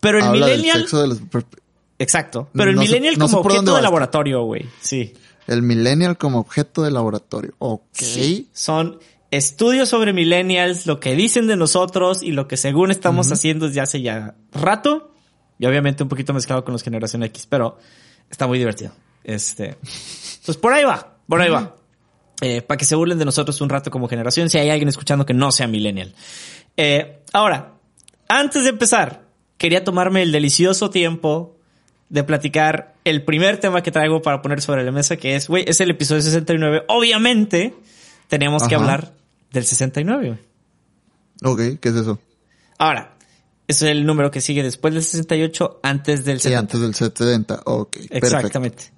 Pero 0.00 0.18
el 0.18 0.24
Habla 0.24 0.46
del 0.46 0.56
millennial, 0.58 0.78
sexo 0.80 1.02
de 1.02 1.08
los, 1.08 1.20
exacto, 1.98 2.48
pero 2.52 2.70
el 2.70 2.76
No 2.76 2.82
sé- 2.82 2.88
millennial 2.88 3.18
no 3.18 3.26
como 3.28 3.38
objeto 3.40 3.76
de 3.76 3.82
laboratorio, 3.82 4.42
güey. 4.44 4.66
Sí. 4.80 5.12
el 5.46 5.62
millennial 5.62 6.16
como 6.18 6.38
objeto 6.40 6.82
de 6.82 6.90
laboratorio. 6.90 7.54
Ok. 7.58 7.82
Son 8.52 8.98
estudios 9.30 9.88
sobre 9.88 10.12
millennials, 10.12 10.86
lo 10.86 10.98
que 11.00 11.14
dicen 11.14 11.46
de 11.46 11.56
nosotros 11.56 12.22
y 12.22 12.32
lo 12.32 12.48
que 12.48 12.56
según 12.56 12.90
estamos 12.90 13.30
haciendo 13.30 13.66
desde 13.68 13.80
hace 13.80 14.02
ya 14.02 14.34
rato. 14.52 15.12
Y 15.58 15.66
obviamente 15.66 16.02
un 16.02 16.08
poquito 16.08 16.32
mezclado 16.32 16.64
con 16.64 16.72
los 16.72 16.82
generación 16.82 17.22
X, 17.24 17.46
pero 17.48 17.78
está 18.30 18.46
muy 18.46 18.58
divertido. 18.58 18.92
Este, 19.24 19.76
pues 20.44 20.56
por 20.56 20.72
ahí 20.72 20.84
va, 20.84 21.16
por 21.28 21.40
ahí 21.40 21.50
va. 21.50 21.74
Eh, 22.42 22.60
para 22.62 22.76
que 22.76 22.84
se 22.84 22.94
burlen 22.94 23.18
de 23.18 23.24
nosotros 23.24 23.60
un 23.60 23.68
rato 23.68 23.90
como 23.90 24.08
generación, 24.08 24.50
si 24.50 24.58
hay 24.58 24.68
alguien 24.68 24.88
escuchando 24.88 25.24
que 25.24 25.32
no 25.34 25.50
sea 25.50 25.66
millennial. 25.66 26.14
Eh, 26.76 27.22
ahora, 27.32 27.72
antes 28.28 28.64
de 28.64 28.70
empezar, 28.70 29.22
quería 29.56 29.84
tomarme 29.84 30.22
el 30.22 30.32
delicioso 30.32 30.90
tiempo 30.90 31.56
de 32.08 32.22
platicar 32.22 32.94
el 33.04 33.24
primer 33.24 33.58
tema 33.58 33.82
que 33.82 33.90
traigo 33.90 34.22
para 34.22 34.42
poner 34.42 34.60
sobre 34.60 34.84
la 34.84 34.92
mesa, 34.92 35.16
que 35.16 35.34
es, 35.34 35.48
güey, 35.48 35.64
es 35.66 35.80
el 35.80 35.90
episodio 35.90 36.22
69. 36.22 36.84
Obviamente, 36.88 37.74
tenemos 38.28 38.68
que 38.68 38.74
hablar 38.74 39.14
del 39.50 39.64
69, 39.64 40.28
güey. 40.28 40.38
Ok, 41.42 41.80
¿qué 41.80 41.88
es 41.88 41.94
eso? 41.94 42.18
Ahora, 42.78 43.15
es 43.68 43.82
el 43.82 44.06
número 44.06 44.30
que 44.30 44.40
sigue 44.40 44.62
después 44.62 44.94
del 44.94 45.02
68, 45.02 45.80
antes 45.82 46.24
del 46.24 46.38
Sí, 46.38 46.50
70. 46.50 46.58
antes 46.60 46.80
del 46.80 46.94
70. 46.94 47.62
Ok, 47.64 47.92
perfecto. 47.92 48.26
Exactamente. 48.26 48.96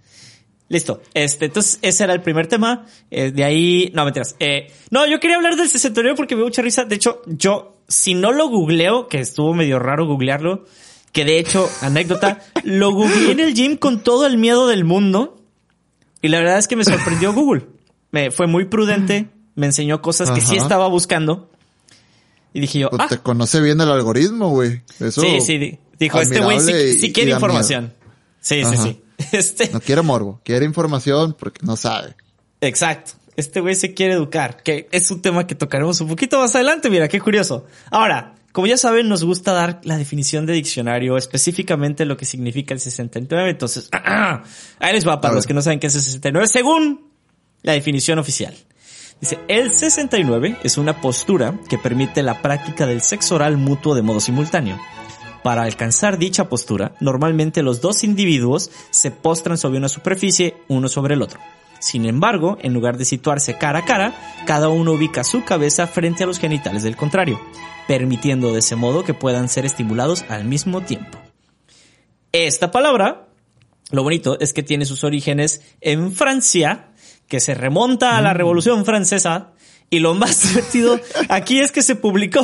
Listo. 0.68 1.00
Este, 1.14 1.46
entonces, 1.46 1.78
ese 1.80 2.04
era 2.04 2.12
el 2.12 2.20
primer 2.20 2.46
tema. 2.46 2.84
Eh, 3.10 3.30
de 3.30 3.44
ahí, 3.44 3.90
no, 3.94 4.04
mentiras. 4.04 4.36
Eh, 4.38 4.70
no, 4.90 5.06
yo 5.06 5.18
quería 5.18 5.36
hablar 5.36 5.56
del 5.56 5.68
69 5.68 6.14
porque 6.16 6.34
me 6.34 6.40
dio 6.40 6.46
mucha 6.46 6.60
risa. 6.60 6.84
De 6.84 6.96
hecho, 6.96 7.22
yo, 7.26 7.78
si 7.88 8.14
no 8.14 8.32
lo 8.32 8.48
googleo, 8.48 9.08
que 9.08 9.20
estuvo 9.20 9.54
medio 9.54 9.78
raro 9.78 10.06
googlearlo, 10.06 10.66
que 11.12 11.24
de 11.24 11.38
hecho, 11.38 11.70
anécdota, 11.80 12.40
lo 12.64 12.92
googleé 12.92 13.32
en 13.32 13.40
el 13.40 13.54
gym 13.54 13.76
con 13.78 14.02
todo 14.02 14.26
el 14.26 14.36
miedo 14.36 14.68
del 14.68 14.84
mundo. 14.84 15.40
Y 16.20 16.28
la 16.28 16.38
verdad 16.38 16.58
es 16.58 16.68
que 16.68 16.76
me 16.76 16.84
sorprendió 16.84 17.32
Google. 17.32 17.66
Me 18.10 18.30
fue 18.30 18.46
muy 18.46 18.66
prudente, 18.66 19.28
me 19.54 19.66
enseñó 19.66 20.02
cosas 20.02 20.30
que 20.30 20.40
sí 20.40 20.56
estaba 20.56 20.88
buscando. 20.88 21.50
Y 22.52 22.60
dije 22.60 22.78
yo, 22.80 22.90
Pues 22.90 23.02
ah, 23.02 23.08
te 23.08 23.18
conoce 23.18 23.60
bien 23.60 23.80
el 23.80 23.90
algoritmo, 23.90 24.50
güey. 24.50 24.82
Eso. 25.00 25.20
sí, 25.20 25.40
sí, 25.40 25.58
di- 25.58 25.78
dijo, 25.98 26.20
este 26.20 26.40
güey 26.40 26.60
sí, 26.60 27.12
quiere 27.12 27.32
información. 27.32 27.92
Sí, 28.40 28.62
sí, 28.64 28.74
Ajá. 28.74 28.82
sí. 28.82 29.00
Este, 29.32 29.68
No 29.72 29.80
quiere 29.80 30.02
morbo, 30.02 30.40
quiere 30.44 30.64
información 30.64 31.34
porque 31.38 31.60
no 31.66 31.76
sabe. 31.76 32.14
Exacto. 32.60 33.12
Este 33.36 33.60
güey 33.60 33.74
se 33.74 33.94
quiere 33.94 34.14
educar, 34.14 34.62
que 34.62 34.88
es 34.92 35.10
un 35.10 35.22
tema 35.22 35.46
que 35.46 35.54
tocaremos 35.54 36.00
un 36.00 36.08
poquito 36.08 36.38
más 36.40 36.54
adelante. 36.54 36.88
Mira, 36.90 37.08
qué 37.08 37.20
curioso. 37.20 37.66
Ahora, 37.90 38.34
como 38.52 38.66
ya 38.66 38.76
saben, 38.76 39.08
nos 39.08 39.22
gusta 39.24 39.52
dar 39.52 39.80
la 39.84 39.96
definición 39.96 40.46
de 40.46 40.54
diccionario, 40.54 41.16
específicamente 41.16 42.04
lo 42.04 42.16
que 42.16 42.24
significa 42.24 42.74
el 42.74 42.80
69. 42.80 43.50
Entonces, 43.50 43.88
ahí 44.80 44.92
les 44.92 45.06
va 45.06 45.20
para 45.20 45.34
los 45.34 45.46
que 45.46 45.54
no 45.54 45.62
saben 45.62 45.78
qué 45.80 45.88
es 45.88 45.94
el 45.94 46.00
69, 46.02 46.48
según 46.48 47.08
la 47.62 47.72
definición 47.72 48.18
oficial. 48.18 48.56
Dice, 49.20 49.40
el 49.48 49.72
69 49.72 50.58
es 50.62 50.78
una 50.78 51.00
postura 51.00 51.58
que 51.68 51.78
permite 51.78 52.22
la 52.22 52.40
práctica 52.40 52.86
del 52.86 53.02
sexo 53.02 53.34
oral 53.34 53.56
mutuo 53.56 53.94
de 53.94 54.02
modo 54.02 54.20
simultáneo. 54.20 54.78
Para 55.42 55.62
alcanzar 55.62 56.18
dicha 56.18 56.48
postura, 56.48 56.94
normalmente 57.00 57.62
los 57.62 57.80
dos 57.80 58.04
individuos 58.04 58.70
se 58.90 59.10
postran 59.10 59.58
sobre 59.58 59.78
una 59.78 59.88
superficie 59.88 60.56
uno 60.68 60.88
sobre 60.88 61.14
el 61.14 61.22
otro. 61.22 61.40
Sin 61.80 62.06
embargo, 62.06 62.58
en 62.60 62.74
lugar 62.74 62.96
de 62.96 63.04
situarse 63.04 63.56
cara 63.56 63.80
a 63.80 63.84
cara, 63.84 64.14
cada 64.46 64.68
uno 64.68 64.92
ubica 64.92 65.22
su 65.24 65.44
cabeza 65.44 65.86
frente 65.86 66.24
a 66.24 66.26
los 66.26 66.38
genitales 66.38 66.82
del 66.82 66.96
contrario, 66.96 67.40
permitiendo 67.86 68.52
de 68.52 68.58
ese 68.60 68.76
modo 68.76 69.04
que 69.04 69.14
puedan 69.14 69.48
ser 69.48 69.64
estimulados 69.64 70.24
al 70.28 70.44
mismo 70.44 70.80
tiempo. 70.82 71.18
Esta 72.32 72.70
palabra, 72.70 73.28
lo 73.90 74.02
bonito 74.02 74.38
es 74.40 74.52
que 74.52 74.62
tiene 74.62 74.84
sus 74.84 75.04
orígenes 75.04 75.62
en 75.80 76.12
Francia, 76.12 76.87
que 77.28 77.40
se 77.40 77.54
remonta 77.54 78.16
a 78.16 78.22
la 78.22 78.34
Revolución 78.34 78.84
Francesa, 78.84 79.52
y 79.90 80.00
lo 80.00 80.14
más 80.14 80.42
divertido 80.48 80.98
aquí 81.28 81.60
es 81.60 81.72
que 81.72 81.82
se 81.82 81.94
publicó 81.94 82.42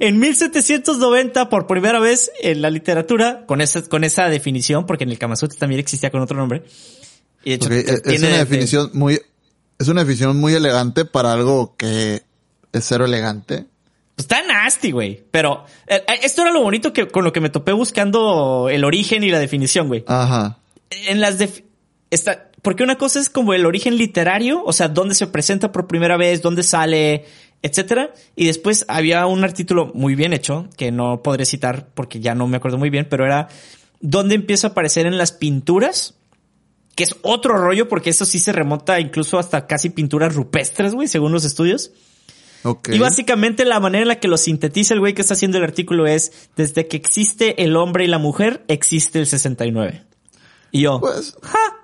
en 0.00 0.18
1790 0.18 1.48
por 1.48 1.66
primera 1.66 1.98
vez 2.00 2.30
en 2.40 2.62
la 2.62 2.70
literatura 2.70 3.46
con 3.46 3.60
esa, 3.60 3.82
con 3.82 4.04
esa 4.04 4.28
definición, 4.28 4.86
porque 4.86 5.04
en 5.04 5.10
el 5.10 5.18
Kama 5.18 5.36
Sutra 5.36 5.58
también 5.58 5.80
existía 5.80 6.10
con 6.10 6.20
otro 6.20 6.36
nombre. 6.36 6.62
Y 7.44 7.50
de 7.50 7.56
hecho, 7.56 7.70
es- 7.72 8.02
tiene 8.02 8.26
una 8.28 8.36
de- 8.36 8.44
definición 8.44 8.90
muy, 8.94 9.20
es 9.78 9.88
una 9.88 10.02
definición 10.02 10.36
muy 10.38 10.54
elegante 10.54 11.04
para 11.04 11.32
algo 11.32 11.74
que 11.76 12.22
es 12.72 12.84
cero 12.86 13.04
elegante. 13.04 13.66
Pues 14.16 14.24
está 14.26 14.42
nasty, 14.46 14.92
güey. 14.92 15.24
Pero 15.32 15.64
eh, 15.88 16.02
eh, 16.06 16.20
esto 16.22 16.42
era 16.42 16.52
lo 16.52 16.62
bonito 16.62 16.92
que 16.92 17.08
con 17.08 17.24
lo 17.24 17.32
que 17.32 17.40
me 17.40 17.50
topé 17.50 17.72
buscando 17.72 18.68
el 18.70 18.84
origen 18.84 19.24
y 19.24 19.30
la 19.30 19.40
definición, 19.40 19.88
güey. 19.88 20.04
Ajá. 20.06 20.58
En 20.90 21.20
las 21.20 21.38
def- 21.38 21.62
está 22.10 22.50
porque 22.64 22.82
una 22.82 22.96
cosa 22.96 23.20
es 23.20 23.28
como 23.28 23.52
el 23.52 23.66
origen 23.66 23.98
literario, 23.98 24.64
o 24.64 24.72
sea, 24.72 24.88
dónde 24.88 25.14
se 25.14 25.26
presenta 25.26 25.70
por 25.70 25.86
primera 25.86 26.16
vez, 26.16 26.40
dónde 26.40 26.62
sale, 26.62 27.26
etcétera, 27.60 28.14
y 28.34 28.46
después 28.46 28.86
había 28.88 29.26
un 29.26 29.44
artículo 29.44 29.92
muy 29.94 30.14
bien 30.14 30.32
hecho 30.32 30.70
que 30.78 30.90
no 30.90 31.22
podré 31.22 31.44
citar 31.44 31.90
porque 31.92 32.20
ya 32.20 32.34
no 32.34 32.46
me 32.46 32.56
acuerdo 32.56 32.78
muy 32.78 32.88
bien, 32.88 33.06
pero 33.10 33.26
era 33.26 33.48
dónde 34.00 34.34
empieza 34.34 34.68
a 34.68 34.70
aparecer 34.70 35.04
en 35.04 35.18
las 35.18 35.30
pinturas, 35.30 36.14
que 36.94 37.04
es 37.04 37.14
otro 37.20 37.58
rollo 37.58 37.86
porque 37.86 38.08
eso 38.08 38.24
sí 38.24 38.38
se 38.38 38.50
remonta 38.50 38.98
incluso 38.98 39.38
hasta 39.38 39.66
casi 39.66 39.90
pinturas 39.90 40.34
rupestres, 40.34 40.94
güey, 40.94 41.06
según 41.06 41.32
los 41.32 41.44
estudios. 41.44 41.92
Y 42.90 42.98
básicamente 42.98 43.66
la 43.66 43.78
manera 43.78 44.00
en 44.00 44.08
la 44.08 44.20
que 44.20 44.28
lo 44.28 44.38
sintetiza 44.38 44.94
el 44.94 45.00
güey 45.00 45.12
que 45.12 45.20
está 45.20 45.34
haciendo 45.34 45.58
el 45.58 45.64
artículo 45.64 46.06
es, 46.06 46.48
desde 46.56 46.88
que 46.88 46.96
existe 46.96 47.62
el 47.62 47.76
hombre 47.76 48.04
y 48.04 48.08
la 48.08 48.16
mujer, 48.16 48.64
existe 48.68 49.18
el 49.18 49.26
69. 49.26 50.02
Y 50.70 50.80
yo, 50.80 50.98
Pues, 50.98 51.36
¡ja! 51.42 51.83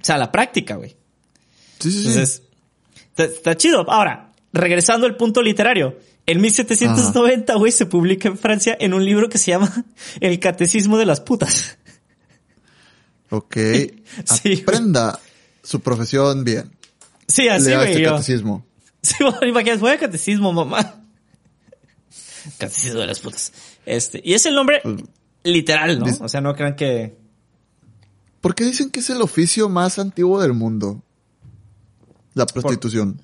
O 0.00 0.04
sea, 0.04 0.18
la 0.18 0.32
práctica, 0.32 0.76
güey. 0.76 0.96
sí, 1.78 1.90
sí, 1.90 2.02
sí. 2.02 2.08
Entonces, 2.08 2.42
está, 3.10 3.24
está 3.24 3.56
chido. 3.56 3.90
Ahora, 3.90 4.32
regresando 4.52 5.06
al 5.06 5.16
punto 5.16 5.42
literario. 5.42 5.98
En 6.26 6.40
1790, 6.40 7.54
güey, 7.54 7.72
se 7.72 7.86
publica 7.86 8.28
en 8.28 8.38
Francia 8.38 8.76
en 8.78 8.94
un 8.94 9.04
libro 9.04 9.28
que 9.28 9.38
se 9.38 9.50
llama 9.50 9.84
El 10.20 10.38
Catecismo 10.38 10.98
de 10.98 11.06
las 11.06 11.20
Putas. 11.20 11.78
Ok. 13.30 13.56
Sí. 14.24 14.62
Aprenda 14.62 15.20
su 15.62 15.80
profesión 15.80 16.42
bien. 16.42 16.72
Sí, 17.28 17.48
así, 17.48 17.72
güey. 17.72 17.92
este 17.92 18.02
catecismo. 18.02 18.66
Sí, 19.02 19.14
bueno, 19.20 19.46
imagínate, 19.46 19.78
fue 19.78 19.98
catecismo, 19.98 20.52
mamá. 20.52 21.04
Catecismo 22.58 23.00
de 23.00 23.06
las 23.06 23.20
putas. 23.20 23.52
Este, 23.86 24.20
y 24.24 24.34
es 24.34 24.44
el 24.46 24.54
nombre 24.56 24.82
literal, 25.44 26.00
¿no? 26.00 26.06
O 26.20 26.28
sea, 26.28 26.40
no 26.40 26.54
crean 26.54 26.74
que. 26.74 27.16
¿Por 28.40 28.54
qué 28.54 28.64
dicen 28.64 28.90
que 28.90 29.00
es 29.00 29.10
el 29.10 29.20
oficio 29.22 29.68
más 29.68 29.98
antiguo 29.98 30.40
del 30.40 30.52
mundo? 30.54 31.02
La 32.34 32.46
prostitución. 32.46 33.20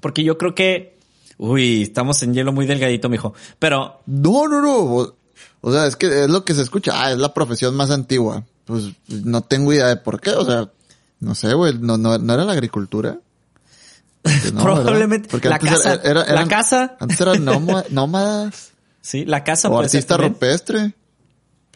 Porque 0.00 0.24
yo 0.24 0.36
creo 0.38 0.54
que. 0.54 0.98
Uy, 1.38 1.82
estamos 1.82 2.22
en 2.22 2.32
hielo 2.34 2.52
muy 2.52 2.66
delgadito, 2.66 3.08
mijo. 3.08 3.34
Pero, 3.58 4.00
No, 4.06 4.48
no, 4.48 4.60
no. 4.62 5.14
O, 5.60 5.72
sea, 5.72 5.86
es 5.86 5.96
que 5.96 6.24
es 6.24 6.30
lo 6.30 6.44
que 6.44 6.54
se 6.54 6.62
escucha. 6.62 6.92
Ah, 6.94 7.12
es 7.12 7.18
la 7.18 7.34
profesión 7.34 7.74
más 7.76 7.90
antigua. 7.90 8.44
Pues 8.64 8.84
no 9.08 9.42
tengo 9.42 9.72
idea 9.72 9.86
de 9.88 9.96
por 9.96 10.20
qué. 10.20 10.30
O 10.30 10.44
sea, 10.44 10.70
no 11.20 11.34
sé, 11.34 11.52
güey. 11.54 11.78
No, 11.78 11.98
no, 11.98 12.16
no 12.18 12.34
era 12.34 12.44
la 12.44 12.52
agricultura. 12.52 13.18
Pues 14.22 14.52
no, 14.52 14.62
Probablemente. 14.62 15.28
Porque 15.30 15.48
la 15.48 15.56
antes 15.56 15.70
casa- 15.70 15.94
era- 15.94 16.02
era- 16.10 16.20
la 16.24 16.32
eran- 16.32 16.48
casa. 16.48 16.96
Antes 16.98 17.20
eran 17.20 17.44
nóma- 17.44 17.84
nómadas. 17.90 18.72
sí, 19.00 19.24
la 19.24 19.44
casa 19.44 19.68
o 19.68 19.72
puede 19.72 19.88
ser 19.88 19.98
artista 19.98 20.16
rupestre. 20.16 20.94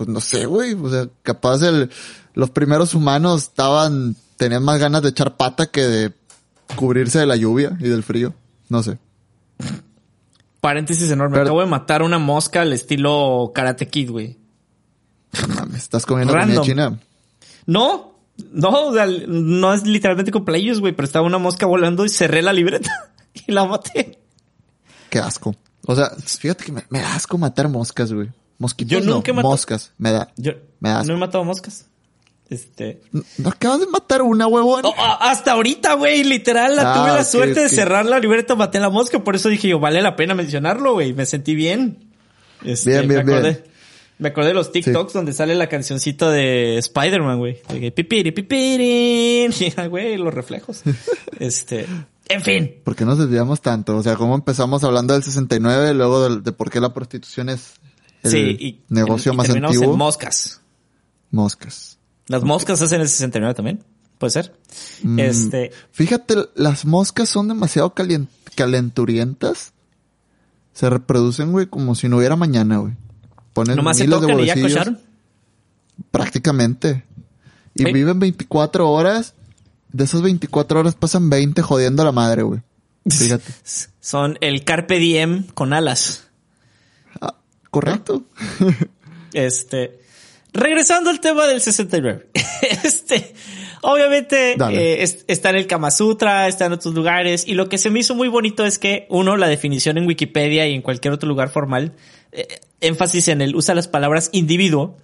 Pues 0.00 0.09
no 0.09 0.19
sé, 0.23 0.47
güey. 0.47 0.73
O 0.73 0.88
sea, 0.88 1.11
capaz 1.23 1.61
el, 1.62 1.90
los 2.33 2.49
primeros 2.49 2.95
humanos 2.95 3.42
estaban, 3.42 4.16
tenían 4.38 4.62
más 4.62 4.78
ganas 4.80 5.02
de 5.02 5.11
echar 5.11 5.37
pata 5.37 5.66
que 5.66 5.83
de 5.83 6.12
cubrirse 6.75 7.19
de 7.19 7.26
la 7.26 7.37
lluvia 7.37 7.76
y 7.78 7.87
del 7.90 8.02
frío. 8.02 8.33
No 8.71 8.83
sé. 8.83 8.97
Paréntesis 10.62 11.11
enorme. 11.11 11.35
Pero- 11.35 11.42
Acabo 11.49 11.61
de 11.61 11.66
matar 11.66 12.00
una 12.02 12.19
mosca 12.19 12.62
al 12.62 12.73
estilo 12.73 13.52
Karate 13.54 13.88
Kid, 13.88 14.11
güey. 14.11 14.38
Mames, 15.54 15.83
estás 15.83 16.07
comiendo 16.07 16.33
comida 16.33 16.62
china. 16.62 16.99
No, 17.66 18.14
no, 18.52 18.87
o 18.87 18.95
sea, 18.95 19.04
no 19.07 19.75
es 19.75 19.87
literalmente 19.87 20.33
cumpleaños, 20.33 20.80
güey, 20.80 20.95
pero 20.95 21.04
estaba 21.04 21.26
una 21.26 21.37
mosca 21.37 21.66
volando 21.66 22.07
y 22.07 22.09
cerré 22.09 22.40
la 22.40 22.54
libreta 22.54 22.90
y 23.47 23.52
la 23.52 23.66
maté. 23.66 24.19
Qué 25.11 25.19
asco. 25.19 25.54
O 25.85 25.95
sea, 25.95 26.09
fíjate 26.25 26.64
que 26.64 26.73
me, 26.73 26.87
me 26.88 27.00
da 27.02 27.14
asco 27.16 27.37
matar 27.37 27.69
moscas, 27.69 28.14
güey. 28.14 28.30
Mosquitos 28.61 28.93
Yo 28.93 29.00
no, 29.05 29.14
nunca 29.14 29.33
he 29.33 29.35
matado- 29.35 29.50
moscas. 29.50 29.93
Me 29.99 30.12
da. 30.12 30.33
Yo 30.37 30.52
Me 30.79 30.90
da 30.90 31.00
asco. 31.00 31.09
no 31.09 31.17
he 31.17 31.21
matado 31.21 31.43
moscas. 31.45 31.87
Este. 32.49 33.00
¿No 33.38 33.49
acabas 33.49 33.81
de 33.81 33.87
matar 33.87 34.23
una, 34.23 34.47
huevón? 34.47 34.83
Oh, 34.85 34.95
hasta 35.21 35.52
ahorita, 35.52 35.95
güey, 35.95 36.25
literal, 36.25 36.76
la 36.76 36.93
Ah, 36.93 36.95
tuve 36.97 37.12
la 37.17 37.25
suerte 37.25 37.61
de 37.61 37.69
cerrar 37.69 38.07
la 38.07 38.19
libreta, 38.19 38.55
maté 38.57 38.81
la 38.81 38.90
mosca, 38.90 39.23
por 39.25 39.35
eso 39.37 39.49
dije 39.49 39.69
yo, 39.69 39.79
vale 39.81 40.02
la 40.02 40.17
pena 40.17 40.35
mencionarlo, 40.35 40.93
güey, 40.95 41.12
me 41.12 41.26
sentí 41.26 41.55
bien. 41.55 41.99
Este, 42.64 42.90
Bien, 42.90 43.09
bien, 43.09 43.25
me 43.26 43.33
acordé, 43.33 43.50
bien. 43.50 43.64
Me 44.19 44.29
acordé 44.29 44.49
de 44.49 44.55
los 44.55 44.71
TikToks 44.73 45.12
donde 45.14 45.33
sale 45.33 45.55
la 45.55 45.69
cancioncita 45.69 46.29
de 46.31 46.76
Spider-Man, 46.79 47.38
güey. 47.38 47.62
Pipiri, 47.95 49.49
ah, 49.79 49.87
güey, 49.88 50.17
los 50.19 50.35
reflejos. 50.35 50.83
Este, 51.38 51.87
en 52.29 52.43
fin. 52.43 52.75
¿Por 52.85 52.95
qué 52.95 53.07
nos 53.07 53.17
desviamos 53.19 53.62
tanto? 53.62 53.97
O 53.97 54.02
sea, 54.02 54.17
¿cómo 54.17 54.35
empezamos 54.35 54.85
hablando 54.85 55.14
del 55.14 55.23
69 55.23 55.93
y 55.93 55.95
luego 55.95 56.29
de, 56.29 56.52
por 56.52 56.69
qué 56.71 56.81
la 56.81 56.93
prostitución 56.93 57.49
es 57.49 57.80
el 58.23 58.31
sí, 58.31 58.39
y, 58.39 58.81
negocio 58.89 59.33
y 59.33 59.37
más 59.37 59.49
antiguo? 59.50 59.93
en 59.93 59.99
moscas. 59.99 60.61
moscas. 61.31 61.99
Las 62.27 62.43
moscas 62.45 62.81
hacen 62.83 63.00
el 63.00 63.09
69 63.09 63.55
también. 63.55 63.85
Puede 64.19 64.31
ser. 64.33 64.55
Mm, 65.03 65.19
Este, 65.19 65.73
Fíjate, 65.93 66.37
las 66.55 66.85
moscas 66.85 67.29
son 67.29 67.49
demasiado 67.49 67.95
calien- 67.95 68.29
calenturientas. 68.55 69.73
Se 70.73 70.89
reproducen, 70.91 71.53
güey, 71.53 71.67
como 71.67 71.95
si 71.95 72.09
no 72.09 72.19
hubiera 72.19 72.37
mañana, 72.37 72.79
güey. 72.79 72.95
Ponen 73.53 73.77
nomás 73.77 73.97
se 73.97 74.05
miles 74.05 74.21
de 74.21 74.27
tocan 74.27 74.41
y 74.45 74.47
ya 74.47 74.61
cocharon. 74.61 75.00
Prácticamente. 76.11 77.05
Y 77.75 77.93
viven 77.93 78.19
24 78.19 78.91
horas. 78.91 79.35
De 79.93 80.05
esas 80.05 80.23
24 80.23 80.81
horas 80.81 80.95
pasan 80.95 81.31
20 81.31 81.62
jodiendo 81.62 82.03
a 82.03 82.05
la 82.07 82.12
madre, 82.12 82.43
güey. 82.43 82.61
Fíjate. 83.11 83.53
Son 84.00 84.39
el 84.41 84.65
Carpe 84.65 84.99
Diem 84.99 85.45
con 85.55 85.73
alas. 85.73 86.29
Ah, 87.21 87.37
correcto. 87.71 88.25
Este, 89.33 90.00
regresando 90.53 91.09
al 91.11 91.21
tema 91.21 91.47
del 91.47 91.61
69. 91.61 92.27
este, 92.85 93.33
obviamente, 93.83 94.55
eh, 94.73 95.03
es- 95.05 95.25
está 95.29 95.50
en 95.50 95.57
el 95.57 95.67
Kama 95.69 95.93
Sutra, 95.93 96.49
está 96.49 96.67
en 96.67 96.73
otros 96.73 96.95
lugares. 96.95 97.47
Y 97.47 97.55
lo 97.55 97.69
que 97.69 97.79
se 97.79 97.91
me 97.91 98.00
hizo 98.00 98.17
muy 98.17 98.27
bonito 98.29 98.67
es 98.67 98.79
que, 98.81 99.07
uno, 99.09 99.37
la 99.37 99.47
definición 99.47 99.99
en 99.99 100.07
Wikipedia 100.09 100.67
y 100.67 100.75
en 100.75 100.83
cualquier 100.83 101.15
otro 101.15 101.29
lugar 101.29 101.50
formal, 101.50 101.93
eh, 102.33 102.47
énfasis 102.81 103.29
en 103.29 103.41
el 103.41 103.55
usa 103.55 103.75
las 103.77 103.87
palabras 103.89 104.31
individuo. 104.33 104.97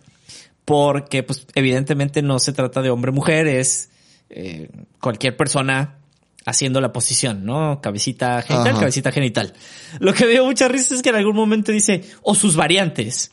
porque 0.65 1.23
pues 1.23 1.47
evidentemente 1.55 2.23
no 2.23 2.41
se 2.41 2.53
trata 2.53 2.83
de 2.83 2.91
hombre-mujer, 2.91 3.47
es 3.47 3.91
eh, 4.31 4.69
cualquier 5.01 5.37
persona 5.37 5.99
haciendo 6.47 6.81
la 6.81 6.93
posición, 6.93 7.45
¿no? 7.45 7.81
Cabecita 7.83 8.41
genital, 8.43 8.71
Ajá. 8.73 8.81
cabecita 8.81 9.13
genital. 9.13 9.53
Lo 9.99 10.15
que 10.15 10.27
dio 10.27 10.45
mucha 10.45 10.69
risa 10.69 10.95
es 10.95 11.03
que 11.03 11.11
en 11.11 11.17
algún 11.17 11.37
momento 11.37 11.73
dice, 11.73 12.05
o 12.23 12.35
sus 12.35 12.57
variantes, 12.57 13.31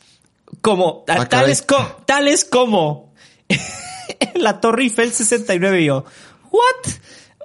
como, 0.60 1.04
Ah, 1.08 1.24
tales, 1.26 1.62
co- 1.62 2.02
tales 2.06 2.44
como 2.44 3.14
la 4.34 4.60
Torre 4.60 4.82
Eiffel 4.82 5.12
69 5.12 5.80
y 5.82 5.84
yo, 5.86 6.04
¿what? 6.50 6.92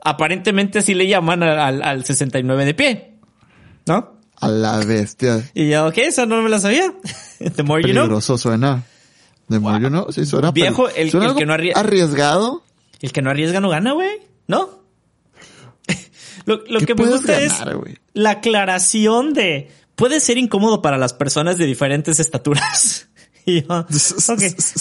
Aparentemente 0.04 0.80
así 0.80 0.94
le 0.94 1.08
llaman 1.08 1.44
al, 1.44 1.60
al- 1.60 1.84
al 1.84 2.06
69 2.06 2.66
de 2.66 2.74
pie, 2.74 3.14
¿no? 3.86 4.18
A 4.42 4.48
la 4.48 4.78
bestia. 4.80 5.44
Y 5.54 5.70
yo, 5.70 5.88
ok, 5.88 5.98
eso 5.98 6.26
no 6.26 6.42
me 6.42 6.50
la 6.50 6.60
sabía. 6.60 6.94
The 7.56 7.64
more 7.64 7.82
you 7.84 7.92
know. 7.92 8.04
Peligroso 8.04 8.38
suena. 8.38 8.84
De 9.50 9.58
Wow. 9.58 9.72
Moyo, 9.74 9.90
¿no? 9.90 10.08
Sí, 10.12 10.26
suena. 10.26 10.52
Viejo, 10.52 10.90
el- 10.90 11.12
suena 11.12 11.28
el 11.32 11.36
que 11.36 11.46
no 11.46 11.54
arrie- 11.54 11.74
Arriesgado. 11.76 12.64
El 13.02 13.12
que 13.12 13.22
no 13.22 13.30
arriesga 13.32 13.60
no 13.60 13.70
gana, 13.70 13.92
güey. 13.94 14.20
¿No? 14.48 14.79
Lo 16.50 16.64
lo 16.68 16.80
¿Qué 16.80 16.88
que 16.88 16.96
me 16.96 17.06
gusta 17.06 17.40
ganar, 17.40 17.80
es 17.86 18.00
la 18.14 18.32
aclaración 18.32 19.34
de 19.34 19.70
puede 19.96 20.20
ser 20.20 20.38
incómodo 20.38 20.82
para 20.82 20.98
las 20.98 21.14
personas 21.14 21.58
de 21.58 21.66
diferentes 21.66 22.20
estaturas. 22.20 23.08
y 23.46 23.62
yo, 23.62 23.86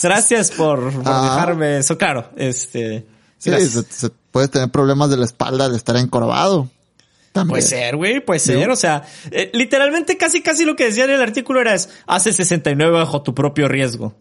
gracias 0.03 0.51
por, 0.53 0.93
por 0.93 1.03
Ah. 1.05 1.23
dejarme 1.35 1.79
eso 1.79 1.99
claro. 1.99 2.31
Este, 2.37 3.07
Sí, 3.39 3.53
se, 3.89 4.11
tener 4.49 4.69
problemas 4.71 5.11
de 5.11 5.17
la 5.17 5.25
espalda 5.25 5.67
al 5.67 5.75
estar 5.77 5.97
encorvado. 5.97 6.69
También. 7.33 7.51
Puede 7.51 7.63
ser, 7.63 7.97
güey, 7.97 8.25
puede 8.25 8.41
ser. 8.41 8.69
O 8.69 8.75
sea, 8.75 9.05
eh, 9.31 9.51
literalmente 9.53 10.17
casi 10.17 10.43
casi 10.43 10.65
lo 10.65 10.75
que 10.75 10.87
decía 10.87 11.05
en 11.05 11.11
el 11.11 11.23
artículo 11.23 11.61
era 11.61 11.75
es, 11.75 11.89
hace 12.07 12.33
69 12.33 12.91
bajo 12.93 13.23
tu 13.23 13.35
propio 13.35 13.69
riesgo. 13.69 14.15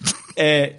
Eh, 0.38 0.76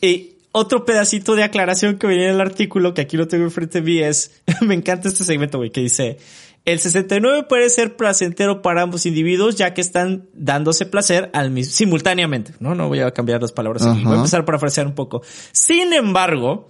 y 0.00 0.35
otro 0.56 0.86
pedacito 0.86 1.34
de 1.34 1.44
aclaración 1.44 1.98
que 1.98 2.06
venía 2.06 2.28
en 2.28 2.36
el 2.36 2.40
artículo, 2.40 2.94
que 2.94 3.02
aquí 3.02 3.18
lo 3.18 3.28
tengo 3.28 3.44
enfrente 3.44 3.82
de 3.82 3.84
mí, 3.84 3.98
es, 3.98 4.42
me 4.62 4.74
encanta 4.74 5.08
este 5.08 5.22
segmento, 5.22 5.58
güey, 5.58 5.70
que 5.70 5.82
dice, 5.82 6.16
el 6.64 6.78
69 6.78 7.42
puede 7.46 7.68
ser 7.68 7.94
placentero 7.96 8.62
para 8.62 8.80
ambos 8.80 9.04
individuos, 9.04 9.56
ya 9.56 9.74
que 9.74 9.82
están 9.82 10.28
dándose 10.32 10.86
placer 10.86 11.30
al 11.34 11.50
mismo, 11.50 11.72
simultáneamente. 11.72 12.54
No, 12.58 12.74
no 12.74 12.88
voy 12.88 13.00
a 13.00 13.10
cambiar 13.10 13.42
las 13.42 13.52
palabras 13.52 13.84
aquí. 13.84 14.02
Voy 14.02 14.14
a 14.14 14.16
empezar 14.16 14.40
a 14.40 14.44
parafrasear 14.46 14.86
un 14.86 14.94
poco. 14.94 15.20
Sin 15.52 15.92
embargo, 15.92 16.68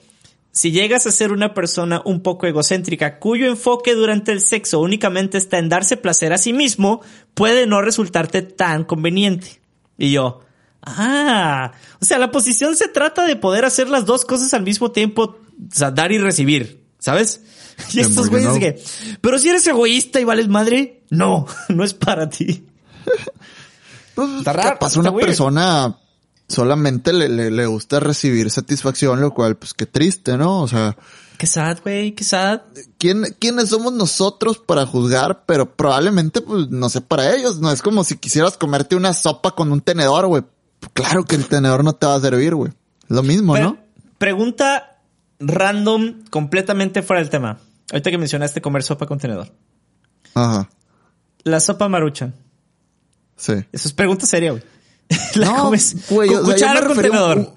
si 0.51 0.73
llegas 0.73 1.07
a 1.07 1.13
ser 1.13 1.31
una 1.31 1.55
persona 1.55 2.03
un 2.05 2.23
poco 2.23 2.47
egocéntrica 2.47 3.21
cuyo 3.21 3.47
enfoque 3.47 3.95
durante 3.95 4.33
el 4.33 4.41
sexo 4.41 4.81
únicamente 4.81 5.39
está 5.39 5.59
en 5.59 5.69
darse 5.69 5.97
placer 5.97 6.33
a 6.33 6.39
sí 6.39 6.53
mismo, 6.53 7.03
puede 7.35 7.69
no 7.69 7.83
resultarte 7.83 8.43
tan 8.43 8.83
conveniente. 8.83 9.61
Y 9.97 10.11
yo, 10.11 10.41
ah, 10.87 11.73
o 12.01 12.05
sea, 12.05 12.19
la 12.19 12.31
posición 12.31 12.77
se 12.77 12.89
trata 12.89 13.27
de 13.27 13.37
poder 13.37 13.65
hacer 13.65 13.89
las 13.89 14.07
dos 14.07 14.25
cosas 14.25 14.55
al 14.55 14.63
mismo 14.63 14.93
tiempo, 14.93 15.23
o 15.23 15.75
sea, 15.75 15.91
dar 15.91 16.13
y 16.13 16.19
recibir, 16.19 16.83
¿sabes? 16.99 17.43
Y 17.93 18.01
estos 18.01 18.31
güeyes 18.31 18.59
que, 18.59 18.83
pero 19.21 19.39
si 19.39 19.51
eres 19.51 19.67
egoísta 19.67 20.19
y 20.19 20.25
vales 20.25 20.49
madre, 20.49 21.03
no, 21.11 21.47
no 21.69 21.85
es 21.85 21.93
para 21.93 22.29
ti. 22.29 22.65
Está 24.39 24.55
raro, 24.55 24.79
está 24.81 24.99
una 24.99 25.11
weird. 25.11 25.27
persona 25.27 25.99
solamente 26.49 27.13
le, 27.13 27.29
le, 27.29 27.51
le 27.51 27.67
gusta 27.67 28.01
recibir 28.01 28.51
satisfacción, 28.51 29.21
lo 29.21 29.35
cual, 29.35 29.57
pues 29.59 29.75
qué 29.75 29.85
triste, 29.85 30.39
¿no? 30.39 30.63
O 30.63 30.69
sea, 30.69 30.97
Qué 31.37 31.47
sad, 31.47 31.79
güey, 31.83 32.13
qué 32.13 32.25
sad. 32.25 32.63
¿quién, 32.99 33.37
¿quiénes 33.39 33.69
somos 33.69 33.93
nosotros 33.93 34.59
para 34.59 34.87
juzgar? 34.87 35.45
Pero 35.45 35.77
probablemente, 35.77 36.41
pues, 36.41 36.71
no 36.71 36.89
sé, 36.89 37.01
para 37.03 37.35
ellos. 37.35 37.59
No 37.59 37.71
es 37.71 37.83
como 37.83 38.05
si 38.05 38.17
quisieras 38.17 38.57
comerte 38.57 38.97
una 38.97 39.13
sopa 39.13 39.51
con 39.51 39.71
un 39.71 39.81
tenedor, 39.81 40.27
güey. 40.27 40.45
Claro 40.93 41.25
que 41.25 41.37
el 41.37 41.47
tenedor 41.47 41.85
no 41.85 41.95
te 41.95 42.07
va 42.07 42.15
a 42.17 42.21
servir, 42.21 42.55
güey. 42.55 42.73
Lo 43.09 43.23
mismo, 43.23 43.57
¿no? 43.59 43.77
Pregunta 44.19 44.99
random, 45.39 46.25
completamente 46.31 47.03
fuera 47.03 47.21
del 47.21 47.31
tema. 47.31 47.59
Ahorita 47.93 48.11
que 48.11 48.19
mencionaste 48.19 48.61
comer 48.61 48.83
sopa 48.83 49.07
con 49.07 49.19
tenedor. 49.19 49.53
Ajá. 50.35 50.69
La 51.45 51.61
sopa 51.61 51.89
maruchan. 51.89 52.35
Sí. 53.37 53.53
Eso 53.73 53.89
es 53.89 53.93
pregunta 53.93 54.27
seria, 54.27 54.53
güey. 54.53 54.63
La 55.35 55.47
No, 55.47 55.57
comes 55.65 56.09
güey, 56.11 56.29
con 56.31 56.39
o 56.39 56.47
sea, 56.47 56.49
yo 56.49 56.53
cuchara 56.55 56.81
o 56.89 56.91
un- 56.93 57.03
tenedor. 57.03 57.53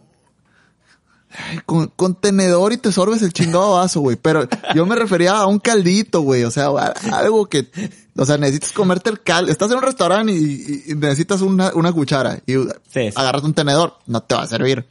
Ay, 1.31 1.59
Con, 1.65 1.87
con 1.95 2.15
tenedor 2.15 2.73
y 2.73 2.77
te 2.77 2.91
sorbes 2.91 3.21
el 3.21 3.33
chingado 3.33 3.73
vaso, 3.73 3.99
güey. 4.01 4.17
Pero 4.17 4.47
yo 4.73 4.85
me 4.85 4.95
refería 4.95 5.37
a 5.37 5.45
un 5.47 5.59
caldito, 5.59 6.21
güey. 6.21 6.43
O 6.43 6.51
sea, 6.51 6.67
algo 7.11 7.45
que, 7.47 7.67
o 8.15 8.25
sea, 8.25 8.37
necesitas 8.37 8.71
comerte 8.71 9.09
el 9.09 9.21
caldo. 9.21 9.51
Estás 9.51 9.69
en 9.71 9.77
un 9.77 9.83
restaurante 9.83 10.33
y, 10.33 10.83
necesitas 10.95 11.41
una, 11.41 11.71
una 11.75 11.91
cuchara 11.93 12.39
y 12.47 12.53
sí. 12.91 13.09
agarras 13.15 13.43
un 13.43 13.53
tenedor. 13.53 13.93
No 14.07 14.21
te 14.21 14.35
va 14.35 14.43
a 14.43 14.47
servir. 14.47 14.85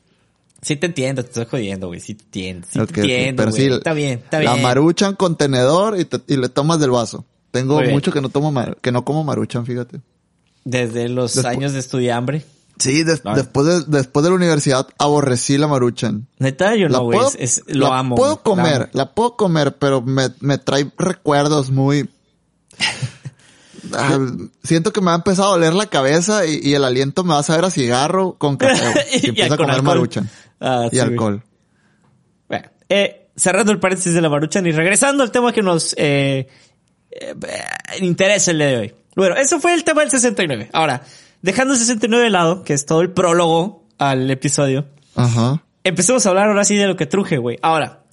Sí 0.62 0.76
te 0.76 0.86
entiendo, 0.86 1.22
te 1.22 1.28
estoy 1.28 1.44
jodiendo, 1.46 1.86
güey. 1.88 2.00
Sí 2.00 2.14
te 2.14 2.24
entiendo, 2.24 2.66
sí 2.70 2.78
te 2.86 3.00
entiendo, 3.00 3.40
pero 3.42 3.50
güey. 3.52 3.62
sí, 3.68 3.72
está 3.72 3.92
bien, 3.92 4.18
está 4.24 4.40
la 4.42 4.56
maruchan 4.56 5.14
con 5.14 5.36
tenedor 5.36 5.98
y, 6.00 6.04
te- 6.04 6.20
y 6.26 6.36
le 6.36 6.48
tomas 6.48 6.80
del 6.80 6.90
vaso. 6.90 7.24
Tengo 7.52 7.80
mucho 7.82 8.12
que 8.12 8.20
no 8.20 8.28
tomo 8.28 8.50
mar- 8.52 8.76
que 8.80 8.90
no 8.92 9.04
como 9.04 9.22
maruchan, 9.24 9.64
fíjate. 9.64 10.00
Desde 10.64 11.08
los 11.08 11.44
años 11.44 11.72
de 11.72 11.78
estudiambre. 11.78 12.44
Sí, 12.78 13.02
des- 13.02 13.22
después 13.34 13.66
de, 13.66 13.84
después 13.98 14.22
de 14.24 14.30
la 14.30 14.36
universidad 14.36 14.86
aborrecí 14.98 15.58
la 15.58 15.66
maruchan. 15.68 16.26
Neta, 16.38 16.74
yo 16.76 16.88
La 16.88 16.98
no, 16.98 17.04
güey. 17.04 17.18
puedo, 17.18 17.28
Es, 17.38 17.58
es- 17.58 17.62
lo 17.74 17.88
la 17.88 17.98
amo. 17.98 18.14
puedo 18.16 18.36
la 18.36 18.42
comer, 18.42 18.74
amo. 18.82 18.88
la 18.92 19.14
puedo 19.14 19.36
comer, 19.36 19.76
pero 19.78 20.02
me, 20.02 20.28
me 20.40 20.58
trae 20.58 20.90
recuerdos 20.98 21.70
muy... 21.70 22.08
Ah, 23.94 24.18
siento 24.62 24.92
que 24.92 25.00
me 25.00 25.12
ha 25.12 25.14
empezado 25.14 25.48
a 25.48 25.52
doler 25.52 25.72
la 25.72 25.86
cabeza 25.86 26.44
y, 26.46 26.60
y 26.62 26.74
el 26.74 26.84
aliento 26.84 27.24
me 27.24 27.32
va 27.32 27.38
a 27.38 27.42
saber 27.42 27.64
a 27.64 27.70
cigarro 27.70 28.34
con 28.36 28.56
café. 28.58 29.06
Y 29.22 29.28
empiezo 29.28 29.54
a 29.54 29.56
comer 29.56 29.76
alcohol. 29.76 29.94
maruchan 29.94 30.28
Ah, 30.60 30.88
y 30.90 30.96
sí, 30.96 31.00
alcohol. 31.00 31.42
Bueno, 32.48 32.68
eh, 32.88 33.30
cerrando 33.36 33.72
el 33.72 33.78
paréntesis 33.78 34.12
de 34.12 34.20
la 34.20 34.28
maruchan 34.28 34.66
y 34.66 34.72
regresando 34.72 35.22
al 35.22 35.30
tema 35.30 35.52
que 35.52 35.62
nos 35.62 35.94
eh, 35.96 36.48
eh, 37.10 37.34
interesa 38.00 38.50
el 38.50 38.58
día 38.58 38.66
de 38.66 38.76
hoy. 38.76 38.94
Bueno, 39.16 39.36
eso 39.36 39.58
fue 39.60 39.72
el 39.74 39.84
tema 39.84 40.02
del 40.02 40.10
69. 40.10 40.68
Ahora, 40.72 41.02
dejando 41.42 41.74
el 41.74 41.80
69 41.80 42.24
de 42.24 42.30
lado, 42.30 42.64
que 42.64 42.72
es 42.74 42.86
todo 42.86 43.00
el 43.00 43.10
prólogo 43.10 43.84
al 43.98 44.30
episodio, 44.30 44.86
Ajá. 45.14 45.62
empecemos 45.84 46.24
a 46.26 46.28
hablar 46.30 46.48
ahora 46.48 46.64
sí 46.64 46.76
de 46.76 46.86
lo 46.86 46.96
que 46.96 47.06
truje, 47.06 47.38
güey. 47.38 47.58
Ahora, 47.62 48.04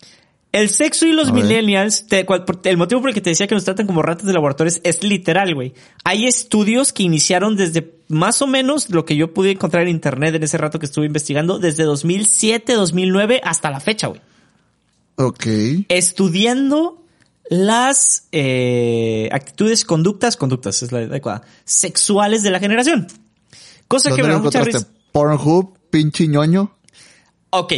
el 0.51 0.69
sexo 0.69 1.05
y 1.05 1.11
los 1.11 1.29
A 1.29 1.33
millennials, 1.33 2.07
te- 2.07 2.25
el 2.63 2.77
motivo 2.77 3.01
por 3.01 3.09
el 3.09 3.13
que 3.13 3.19
te 3.21 3.29
decía 3.31 3.45
que 3.47 3.55
nos 3.55 3.65
tratan 3.65 3.87
como 3.87 4.01
ratas 4.01 4.25
de 4.25 4.31
laboratorios 4.33 4.79
es 4.83 5.03
literal, 5.03 5.53
güey. 5.53 5.73
Hay 6.05 6.25
estudios 6.27 6.93
que 6.93 7.03
iniciaron 7.03 7.55
desde 7.57 7.93
más 8.07 8.41
o 8.41 8.47
menos 8.47 8.89
lo 8.89 9.03
que 9.03 9.15
yo 9.17 9.33
pude 9.33 9.51
encontrar 9.51 9.83
en 9.83 9.89
internet 9.89 10.33
en 10.35 10.43
ese 10.43 10.57
rato 10.57 10.79
que 10.79 10.85
estuve 10.85 11.07
investigando, 11.07 11.59
desde 11.59 11.83
2007, 11.83 12.73
2009 12.73 13.41
hasta 13.43 13.69
la 13.69 13.81
fecha, 13.81 14.07
güey. 14.07 14.21
Ok. 15.17 15.45
Estudiando 15.89 17.03
las 17.49 18.27
eh, 18.31 19.29
actitudes, 19.31 19.85
conductas, 19.85 20.37
conductas 20.37 20.81
es 20.83 20.91
la 20.91 20.99
adecuada, 20.99 21.43
sexuales 21.63 22.43
de 22.43 22.51
la 22.51 22.59
generación. 22.59 23.07
Cosa 23.87 24.09
que 24.09 24.21
¿Dónde 24.21 24.27
me 24.29 24.33
da 24.33 24.39
mucha 24.39 24.61
risa. 24.63 24.87
Pornhub, 25.11 25.77
pinche 25.89 26.27
ñoño. 26.27 26.71
Ok, 27.51 27.73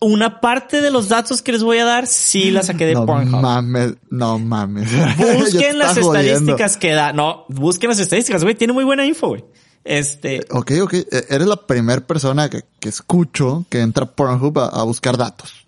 una 0.00 0.40
parte 0.40 0.80
de 0.82 0.90
los 0.90 1.08
datos 1.08 1.40
que 1.42 1.52
les 1.52 1.62
voy 1.62 1.78
a 1.78 1.84
dar 1.84 2.06
sí 2.06 2.50
la 2.50 2.62
saqué 2.62 2.84
de 2.86 2.94
no 2.94 3.06
Pornhub. 3.06 3.40
mames, 3.40 3.94
no 4.10 4.38
mames. 4.38 4.90
Busquen 5.16 5.78
las 5.78 5.96
jodiendo. 5.98 6.16
estadísticas 6.18 6.76
que 6.76 6.90
da. 6.92 7.12
No, 7.12 7.44
busquen 7.48 7.90
las 7.90 8.00
estadísticas, 8.00 8.42
güey. 8.42 8.56
Tiene 8.56 8.72
muy 8.72 8.84
buena 8.84 9.06
info, 9.06 9.28
güey. 9.28 9.44
Este, 9.84 10.44
Ok, 10.50 10.72
ok. 10.82 10.92
E- 10.94 11.06
Eres 11.30 11.46
la 11.46 11.56
primera 11.56 12.00
persona 12.06 12.50
que, 12.50 12.62
que 12.80 12.88
escucho 12.88 13.64
que 13.68 13.80
entra 13.80 14.04
a 14.04 14.10
Pornhub 14.10 14.58
a, 14.58 14.66
a 14.68 14.82
buscar 14.82 15.16
datos. 15.16 15.61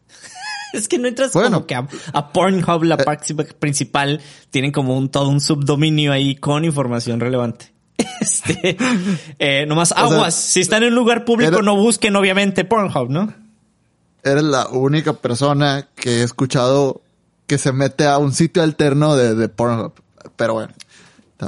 es 0.79 0.89
que 0.89 0.99
no 0.99 1.09
entras 1.09 1.33
Bueno. 1.33 1.51
como 1.51 1.67
que 1.67 1.75
a, 1.75 1.87
a 2.13 2.33
Pornhub, 2.33 2.83
la 2.85 2.95
Eh. 2.97 3.05
parte 3.05 3.35
principal, 3.59 4.21
tienen 4.51 4.73
como 4.73 4.97
un 4.97 5.09
todo 5.09 5.29
un 5.29 5.41
subdominio 5.41 6.13
ahí 6.13 6.37
con 6.37 6.65
información 6.65 7.21
relevante. 7.21 7.73
Este, 8.21 8.77
eh, 9.39 9.67
nomás 9.67 9.89
sea, 9.91 9.99
aguas. 9.99 10.35
si 10.35 10.61
están 10.61 10.83
en 10.83 10.91
un 10.91 10.95
lugar 10.95 11.25
público, 11.25 11.53
era- 11.55 11.63
no 11.63 11.77
busquen 11.77 12.17
obviamente 12.17 12.65
Pornhub, 12.65 13.11
¿no? 13.11 13.35
Eres 14.23 14.43
la 14.45 14.67
única 14.69 15.13
persona 15.13 15.89
que 15.95 16.21
he 16.21 16.23
escuchado 16.23 17.03
que 17.47 17.59
se 17.59 17.73
mete 17.73 18.07
a 18.07 18.17
un 18.19 18.33
sitio 18.33 18.63
alterno 18.63 19.17
de, 19.17 19.35
de 19.35 19.49
Pornhub. 19.49 19.93
Pero 20.37 20.55
bueno. 20.55 20.73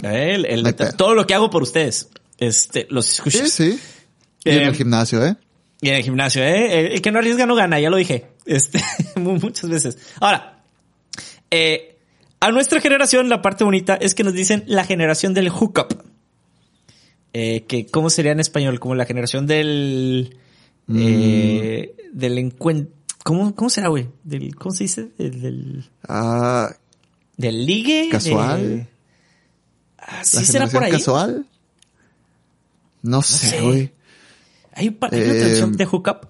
El- 0.03 0.45
el- 0.45 0.75
pedo. 0.75 0.93
todo 0.93 1.15
lo 1.15 1.27
que 1.27 1.33
hago 1.35 1.49
por 1.49 1.63
ustedes, 1.63 2.09
este, 2.39 2.87
los 2.91 3.11
escucho. 3.11 3.39
Sí, 3.47 3.49
sí. 3.49 3.81
Y 4.45 4.51
en 4.51 4.59
Eh, 4.63 4.67
el 4.67 4.75
gimnasio, 4.75 5.25
¿eh? 5.25 5.37
Y 5.81 5.89
en 5.89 5.95
el 5.95 6.03
gimnasio, 6.03 6.43
¿eh? 6.43 6.95
El 6.95 7.01
que 7.03 7.11
no 7.13 7.19
arriesga 7.19 7.47
no 7.47 7.55
gana, 7.55 7.81
ya 7.81 7.89
lo 7.89 7.97
dije. 7.97 8.27
Este, 8.47 8.81
mu- 9.17 9.39
muchas 9.39 9.69
veces. 9.69 9.99
Ahora, 10.21 10.63
eh, 11.51 11.99
a 12.41 12.51
nuestra 12.51 12.81
generación 12.81 13.29
la 13.29 13.43
parte 13.43 13.65
bonita 13.65 13.95
es 13.97 14.15
que 14.15 14.25
nos 14.25 14.35
dicen 14.35 14.65
la 14.67 14.85
generación 14.85 15.35
del 15.35 15.49
hookup. 15.51 16.03
Eh, 17.33 17.65
que, 17.69 17.87
¿cómo 17.87 18.09
sería 18.09 18.33
en 18.33 18.41
español? 18.41 18.81
Como 18.81 18.95
la 18.95 19.05
generación 19.05 19.47
del... 19.47 20.37
Eh, 20.95 21.95
del 22.13 22.39
encuentro... 22.39 22.95
¿Cómo, 23.25 23.55
¿Cómo 23.57 23.69
será, 23.69 23.89
güey? 23.89 24.07
Del, 24.23 24.55
¿Cómo 24.55 24.73
se 24.75 24.85
dice? 24.85 25.09
Del, 25.19 25.41
del, 25.43 25.85
Ah, 26.09 26.71
del 27.37 27.67
ligue. 27.67 28.09
Casual. 28.11 28.63
de- 28.63 28.87
Ah, 29.99 30.19
la 30.19 30.25
sí 30.25 30.45
será 30.47 30.69
por 30.69 30.85
ahí. 30.85 30.93
casual. 30.93 31.45
No 33.03 33.21
sé, 33.23 33.49
sé. 33.49 33.61
güey. 33.63 33.93
¿Hay, 34.73 34.89
un 34.89 34.99
hay 35.11 35.21
una 35.23 35.33
Eh, 35.33 35.39
traducción 35.41 35.77
de 35.77 35.85
hookup? 35.87 36.27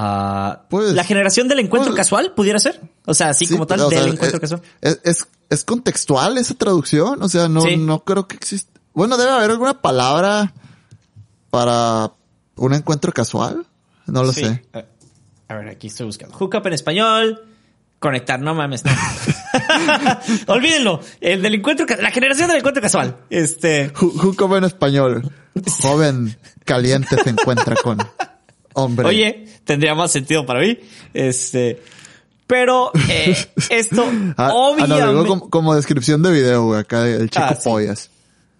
Ah, 0.00 0.62
pues, 0.70 0.92
la 0.94 1.02
generación 1.02 1.48
del 1.48 1.58
encuentro 1.58 1.90
pues, 1.90 1.96
casual 1.96 2.32
pudiera 2.34 2.58
ser. 2.60 2.80
O 3.04 3.14
sea, 3.14 3.30
así 3.30 3.46
Sí, 3.46 3.54
como 3.54 3.66
tal 3.66 3.80
o 3.80 3.90
sea, 3.90 4.00
del 4.00 4.12
encuentro 4.12 4.36
es, 4.36 4.40
casual. 4.40 4.62
Es, 4.80 5.00
es, 5.02 5.26
es 5.50 5.64
contextual 5.64 6.38
esa 6.38 6.54
traducción, 6.54 7.20
o 7.22 7.28
sea, 7.28 7.48
no, 7.48 7.62
Sí. 7.62 7.76
no 7.76 8.04
creo 8.04 8.28
que 8.28 8.36
exista. 8.36 8.78
Bueno, 8.94 9.16
debe 9.16 9.30
haber 9.32 9.50
alguna 9.50 9.80
palabra 9.82 10.52
para 11.50 12.12
un 12.56 12.74
encuentro 12.74 13.12
casual. 13.12 13.66
No 14.06 14.22
lo 14.22 14.32
Sí. 14.32 14.44
sé. 14.44 14.64
A- 14.72 14.84
A 15.50 15.54
ver, 15.56 15.68
aquí 15.68 15.86
estoy 15.88 16.06
buscando. 16.06 16.36
Hookup 16.36 16.66
en 16.66 16.72
español. 16.74 17.42
Conectar, 17.98 18.38
no 18.38 18.54
mames. 18.54 18.84
no. 18.84 18.92
Olvídenlo. 20.54 21.00
El 21.20 21.42
del 21.42 21.54
encuentro, 21.54 21.86
la 22.00 22.10
generación 22.10 22.48
del 22.48 22.58
encuentro 22.58 22.80
casual. 22.82 23.16
Este. 23.30 23.90
Juco 23.94 24.56
en 24.56 24.64
español. 24.64 25.32
Joven 25.80 26.36
caliente 26.64 27.16
se 27.24 27.30
encuentra 27.30 27.74
con 27.82 27.98
hombre. 28.74 29.06
Oye, 29.06 29.44
tendría 29.64 29.94
más 29.94 30.10
sentido 30.12 30.44
para 30.46 30.60
mí. 30.60 30.78
Este. 31.14 31.80
Pero 32.46 32.90
eh, 33.10 33.36
esto, 33.70 34.04
Ah, 34.36 34.48
ah, 34.48 34.48
no, 34.48 34.68
obviamente. 34.70 35.28
como, 35.28 35.50
como 35.50 35.74
descripción 35.74 36.22
de 36.22 36.30
video, 36.32 36.64
güey, 36.64 36.80
acá 36.80 37.06
el 37.06 37.28
chico 37.28 37.44
Ah, 37.46 37.54
sí. 37.54 37.68
pollas. 37.68 38.10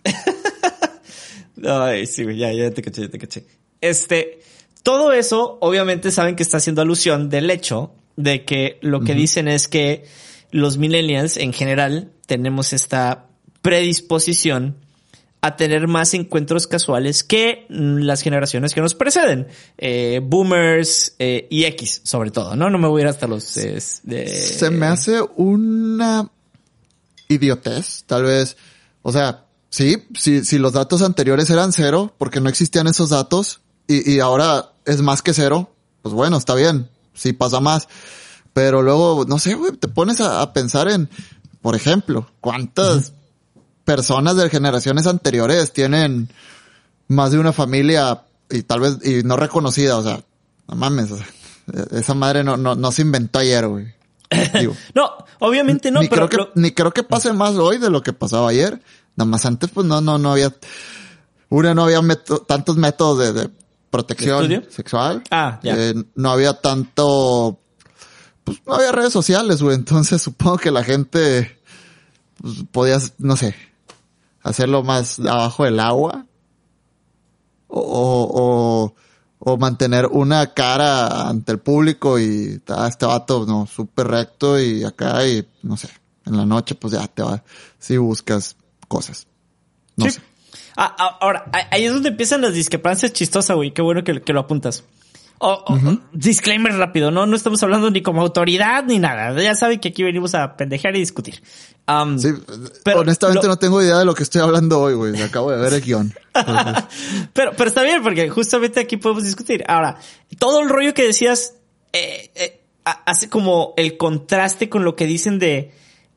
Ay, 1.65 2.07
sí, 2.07 2.23
güey, 2.25 2.37
ya, 2.37 2.53
ya 2.53 2.71
te 2.71 2.83
caché, 2.83 3.03
ya 3.03 3.09
te 3.09 3.19
caché. 3.19 3.45
Este, 3.81 4.41
todo 4.83 5.13
eso, 5.13 5.59
obviamente 5.61 6.11
saben 6.11 6.37
que 6.37 6.43
está 6.43 6.59
haciendo 6.59 6.83
alusión 6.83 7.29
del 7.31 7.51
hecho 7.51 7.93
de 8.17 8.45
que 8.45 8.79
lo 8.81 9.01
que 9.01 9.15
dicen 9.15 9.49
es 9.49 9.69
que 9.69 10.05
los 10.51 10.77
millennials 10.79 11.37
en 11.37 11.53
general 11.53 12.11
tenemos 12.27 12.73
esta 12.73 13.27
predisposición 13.63 14.77
a 15.41 15.57
tener 15.57 15.87
más 15.87 16.15
encuentros 16.15 16.67
casuales 16.67 17.23
que 17.23 17.67
las 17.69 18.23
generaciones 18.23 18.75
que 18.75 18.81
nos 18.81 18.95
preceden. 18.95 19.47
Eh, 19.77 20.21
boomers 20.23 21.15
eh, 21.19 21.47
y 21.51 21.65
X, 21.65 22.01
sobre 22.05 22.31
todo, 22.31 22.57
¿no? 22.57 22.71
No 22.71 22.79
me 22.79 22.89
voy 22.89 23.03
a 23.03 23.05
ir 23.05 23.09
hasta 23.09 23.27
los... 23.27 23.57
eh, 23.57 23.81
Se 23.81 24.71
me 24.71 24.87
hace 24.87 25.21
una 25.37 26.29
idiotez, 27.29 28.05
tal 28.07 28.25
vez. 28.25 28.57
O 29.03 29.13
sea, 29.13 29.45
sí, 29.71 30.05
si, 30.15 30.45
si 30.45 30.59
los 30.59 30.73
datos 30.73 31.03
anteriores 31.03 31.49
eran 31.51 31.73
cero, 31.73 32.15
porque 32.19 32.41
no 32.41 32.49
existían 32.49 32.89
esos 32.89 33.11
datos, 33.11 33.61
y, 33.87 34.15
y 34.15 34.21
ahora 34.21 34.73
es 34.85 35.03
más 35.03 35.23
que 35.23 35.35
cero, 35.35 35.71
pues 36.03 36.15
bueno, 36.15 36.37
está 36.37 36.55
bien, 36.55 36.89
sí 37.15 37.33
pasa 37.33 37.61
más. 37.61 37.89
Pero 38.55 38.83
luego, 38.83 39.25
no 39.29 39.39
sé, 39.39 39.55
güey, 39.55 39.73
te 39.77 39.87
pones 39.87 40.21
a, 40.21 40.43
a 40.43 40.53
pensar 40.53 40.91
en, 40.91 41.09
por 41.63 41.77
ejemplo, 41.77 42.29
cuántas 42.41 43.13
personas 43.89 44.37
de 44.37 44.51
generaciones 44.51 45.07
anteriores 45.07 45.73
tienen 45.73 46.29
más 47.09 47.31
de 47.33 47.39
una 47.39 47.55
familia 47.55 48.23
y 48.51 48.63
tal 48.63 48.81
vez, 48.81 48.99
y 49.03 49.23
no 49.23 49.37
reconocida, 49.39 49.97
o 49.97 50.03
sea, 50.05 50.21
no 50.69 50.75
mames, 50.75 51.11
o 51.11 51.17
sea, 51.17 51.27
esa 51.93 52.13
madre 52.13 52.45
no, 52.45 52.59
no, 52.59 52.75
no 52.75 52.93
se 52.93 53.01
inventó 53.01 53.39
ayer, 53.39 53.67
güey. 53.67 53.87
Digo, 54.61 54.77
No, 54.95 55.11
obviamente 55.39 55.91
no, 55.91 56.01
ni, 56.03 56.09
pero... 56.09 56.29
creo 56.29 56.29
que, 56.29 56.37
lo- 56.37 56.53
ni 56.63 56.73
creo 56.73 56.93
que 56.93 57.03
pase 57.03 57.33
más 57.33 57.55
hoy 57.55 57.79
de 57.79 57.89
lo 57.89 58.03
que 58.03 58.13
pasaba 58.13 58.51
ayer. 58.51 58.83
Nada 59.17 59.31
más 59.31 59.47
antes, 59.47 59.71
pues 59.71 59.87
no, 59.87 60.03
no, 60.03 60.19
no 60.19 60.33
había, 60.33 60.55
una, 61.49 61.73
no 61.75 61.85
había 61.85 62.03
meto- 62.03 62.41
tantos 62.47 62.77
métodos 62.77 63.19
de, 63.21 63.33
de 63.33 63.51
protección 63.91 64.67
sexual. 64.69 65.23
Ah, 65.31 65.61
ya. 65.63 65.75
Eh, 65.79 65.95
no 66.15 66.31
había 66.31 66.53
tanto, 66.61 67.59
pues 68.45 68.59
no 68.67 68.75
había 68.75 68.93
redes 68.93 69.15
sociales, 69.15 69.63
güey. 69.63 69.77
Entonces 69.77 70.21
supongo 70.21 70.59
que 70.59 70.71
la 70.71 70.85
gente, 70.85 71.59
pues, 72.41 72.55
podía, 72.71 72.99
no 73.17 73.35
sé, 73.39 73.55
hacerlo 74.43 74.83
más 74.83 75.19
abajo 75.21 75.65
del 75.65 75.81
agua. 75.81 76.27
O, 77.71 77.81
o, 77.81 78.31
o, 78.43 78.95
o 79.53 79.57
mantener 79.59 80.07
una 80.07 80.55
cara 80.55 81.29
ante 81.29 81.53
el 81.53 81.59
público 81.59 82.19
y 82.19 82.61
ah, 82.69 82.87
este 82.89 83.05
vato, 83.07 83.45
no, 83.47 83.67
súper 83.67 84.09
recto 84.09 84.59
y 84.59 84.85
acá 84.85 85.27
y, 85.27 85.47
no 85.63 85.77
sé, 85.77 85.89
en 86.25 86.37
la 86.37 86.47
noche 86.47 86.75
pues 86.75 86.95
ya 86.95 87.07
te 87.09 87.23
va, 87.23 87.43
si 87.79 87.97
buscas 87.99 88.57
cosas. 88.89 89.27
No 89.97 90.07
Sí. 90.07 90.13
sé. 90.13 90.23
Ah, 90.77 90.95
ah, 90.99 91.19
ahora, 91.21 91.45
ah, 91.53 91.69
ahí 91.73 91.85
es 91.85 91.93
donde 91.93 92.09
empiezan 92.09 92.41
las 92.41 92.55
discrepancias 92.55 93.13
chistosas, 93.13 93.55
güey. 93.57 93.73
Qué 93.75 93.83
bueno 93.83 94.03
que, 94.05 94.23
que 94.23 94.33
lo 94.33 94.41
apuntas. 94.41 94.85
Oh, 95.41 95.63
oh, 95.69 95.79
oh, 95.87 95.99
disclaimer 96.13 96.73
rápido, 96.77 97.11
¿no? 97.13 97.25
No 97.27 97.37
estamos 97.37 97.63
hablando 97.63 97.91
ni 97.91 98.03
como 98.03 98.23
autoridad 98.23 98.85
ni 98.85 98.99
nada. 98.99 99.41
Ya 99.41 99.55
saben 99.55 99.79
que 99.79 99.89
aquí 99.91 100.03
venimos 100.03 100.35
a 100.35 100.57
pendejear 100.57 100.97
y 100.97 100.99
discutir. 101.01 101.43
Um, 101.87 102.19
Sí, 102.19 102.29
Pero 102.85 103.01
honestamente 103.01 103.45
lo- 103.47 103.53
no 103.55 103.57
tengo 103.59 103.81
idea 103.83 103.99
de 103.99 104.05
lo 104.05 104.15
que 104.15 104.25
estoy 104.25 104.41
hablando 104.41 104.81
hoy, 104.81 104.95
güey. 104.95 105.23
Acabo 105.23 105.51
de 105.53 105.59
ver 105.59 105.73
el 105.75 105.81
guion. 105.81 106.13
pero, 107.33 107.53
pero 107.57 107.69
está 107.69 107.83
bien 107.83 108.03
porque 108.03 108.29
justamente 108.31 108.81
aquí 108.81 108.97
podemos 108.97 109.25
discutir. 109.25 109.65
Ahora, 109.69 109.99
todo 110.39 110.61
el 110.61 110.69
rollo 110.69 110.93
que 110.95 111.05
decías 111.07 111.55
eh, 111.93 112.31
eh, 112.35 112.61
ha- 112.85 113.03
hace 113.07 113.29
como 113.29 113.75
el 113.77 113.97
contraste 113.97 114.69
con 114.69 114.85
lo 114.85 114.97
que 114.97 115.07
dicen 115.07 115.39
de, 115.39 115.73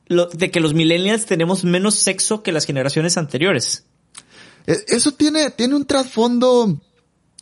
lo, 0.08 0.26
de 0.28 0.50
que 0.52 0.60
los 0.60 0.74
millennials 0.74 1.26
tenemos 1.26 1.64
menos 1.64 1.96
sexo 1.96 2.42
que 2.44 2.52
las 2.52 2.66
generaciones 2.66 3.18
anteriores. 3.18 3.86
Eh, 4.68 4.78
Eso 4.88 5.12
tiene, 5.14 5.52
tiene 5.52 5.76
un 5.76 5.86
trasfondo 5.86 6.82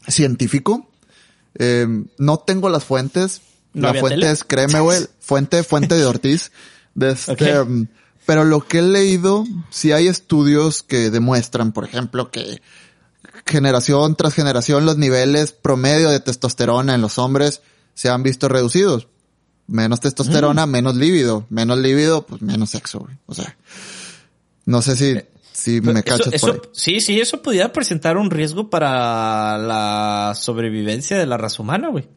científico. 0.07 0.88
Eh, 1.60 1.88
no 2.17 2.38
tengo 2.39 2.69
las 2.69 2.84
fuentes. 2.86 3.41
¿No 3.74 3.93
La 3.93 4.00
fuente 4.00 4.19
tele? 4.22 4.32
es, 4.32 4.43
créeme, 4.43 4.80
güey, 4.80 5.00
fuente, 5.19 5.62
fuente 5.63 5.95
de 5.95 6.06
Ortiz. 6.06 6.52
De 6.95 7.12
este, 7.12 7.60
um, 7.62 7.86
pero 8.26 8.43
lo 8.43 8.65
que 8.65 8.80
he 8.80 8.82
leído, 8.82 9.45
sí 9.69 9.91
hay 9.91 10.08
estudios 10.08 10.82
que 10.82 11.12
demuestran, 11.12 11.72
por 11.72 11.84
ejemplo, 11.86 12.32
que 12.32 12.62
generación 13.45 14.15
tras 14.15 14.34
generación 14.34 14.86
los 14.86 14.98
niveles 14.98 15.52
promedio 15.52 16.10
de 16.10 16.19
testosterona 16.19 16.95
en 16.95 17.02
los 17.02 17.17
hombres 17.17 17.62
se 17.93 18.10
han 18.10 18.24
visto 18.24 18.48
reducidos. 18.48 19.08
Menos 19.67 20.00
testosterona, 20.00 20.65
Mm. 20.65 20.69
menos 20.72 20.95
líbido. 20.95 21.45
Menos 21.50 21.78
líbido, 21.78 22.26
pues 22.26 22.41
menos 22.41 22.72
sexo, 22.72 23.00
güey. 23.00 23.17
O 23.28 23.36
sea, 23.36 23.56
no 24.65 24.82
sé 24.82 24.95
si, 24.95 25.19
si 25.60 25.82
me 25.82 26.04
cachas 26.04 26.34
eso- 26.34 26.48
por 26.48 26.56
ahí. 26.56 26.62
Sí, 26.74 27.00
sí, 27.02 27.19
eso 27.19 27.41
pudiera 27.41 27.72
presentar 27.74 28.17
un 28.17 28.30
riesgo 28.32 28.69
para 28.69 29.58
la 29.58 30.34
sobrevivencia 30.36 31.17
de 31.17 31.26
la 31.26 31.38
raza 31.38 31.62
humana, 31.62 31.89
güey. 31.89 32.08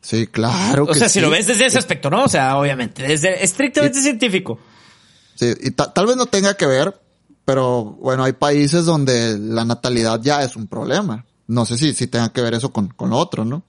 Sí, 0.00 0.26
claro 0.28 0.84
O 0.84 0.86
que 0.86 0.94
sea, 0.98 1.08
si 1.08 1.20
lo 1.20 1.30
ves 1.30 1.46
desde 1.48 1.66
ese 1.66 1.78
aspecto, 1.78 2.10
¿no? 2.10 2.24
O 2.24 2.28
sea, 2.28 2.56
obviamente, 2.58 3.02
desde 3.02 3.42
estrictamente 3.42 4.00
científico. 4.00 4.58
Sí, 5.34 5.52
y 5.60 5.70
ta- 5.72 5.92
tal 5.92 6.06
vez 6.06 6.16
no 6.16 6.26
tenga 6.26 6.54
que 6.56 6.66
ver, 6.66 6.94
pero 7.44 7.84
bueno, 7.84 8.22
hay 8.24 8.32
países 8.32 8.84
donde 8.84 9.36
la 9.38 9.64
natalidad 9.64 10.20
ya 10.22 10.42
es 10.44 10.54
un 10.56 10.66
problema. 10.68 11.24
No 11.48 11.66
sé 11.66 11.76
si, 11.78 11.92
si 11.94 12.06
tenga 12.06 12.32
que 12.32 12.40
ver 12.40 12.54
eso 12.54 12.72
con, 12.72 12.88
con 12.88 13.10
lo 13.10 13.16
otro, 13.16 13.44
¿no? 13.44 13.64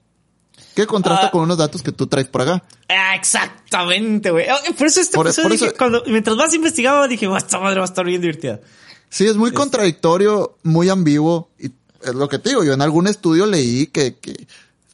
Que 0.74 0.86
contrasta 0.86 1.26
Ah. 1.26 1.30
con 1.32 1.42
unos 1.42 1.58
datos 1.58 1.82
que 1.82 1.90
tú 1.92 2.06
traes 2.06 2.28
por 2.28 2.42
acá. 2.42 2.62
Ah, 2.88 3.14
exactamente, 3.16 4.30
güey. 4.30 4.46
Ah, 4.48 4.58
Por 4.76 4.86
eso 4.86 5.00
este 5.00 5.16
Por- 5.16 5.26
episodio 5.26 5.44
por 5.48 5.52
dije, 5.52 5.66
eso- 5.66 5.74
cuando, 5.76 6.02
mientras 6.06 6.36
más 6.36 6.54
investigaba, 6.54 7.08
dije, 7.08 7.26
"Ah, 7.26 7.38
esta 7.38 7.58
madre 7.58 7.78
va 7.80 7.84
a 7.84 7.88
estar 7.88 8.04
bien 8.04 8.20
divertida. 8.20 8.60
Sí, 9.10 9.26
es 9.26 9.36
muy 9.36 9.52
contradictorio, 9.52 10.56
muy 10.62 10.88
ambiguo, 10.88 11.48
y 11.58 11.66
es 12.02 12.14
lo 12.14 12.28
que 12.28 12.38
te 12.38 12.50
digo. 12.50 12.64
Yo 12.64 12.72
en 12.74 12.82
algún 12.82 13.06
estudio 13.06 13.46
leí 13.46 13.86
que, 13.88 14.16
que 14.16 14.46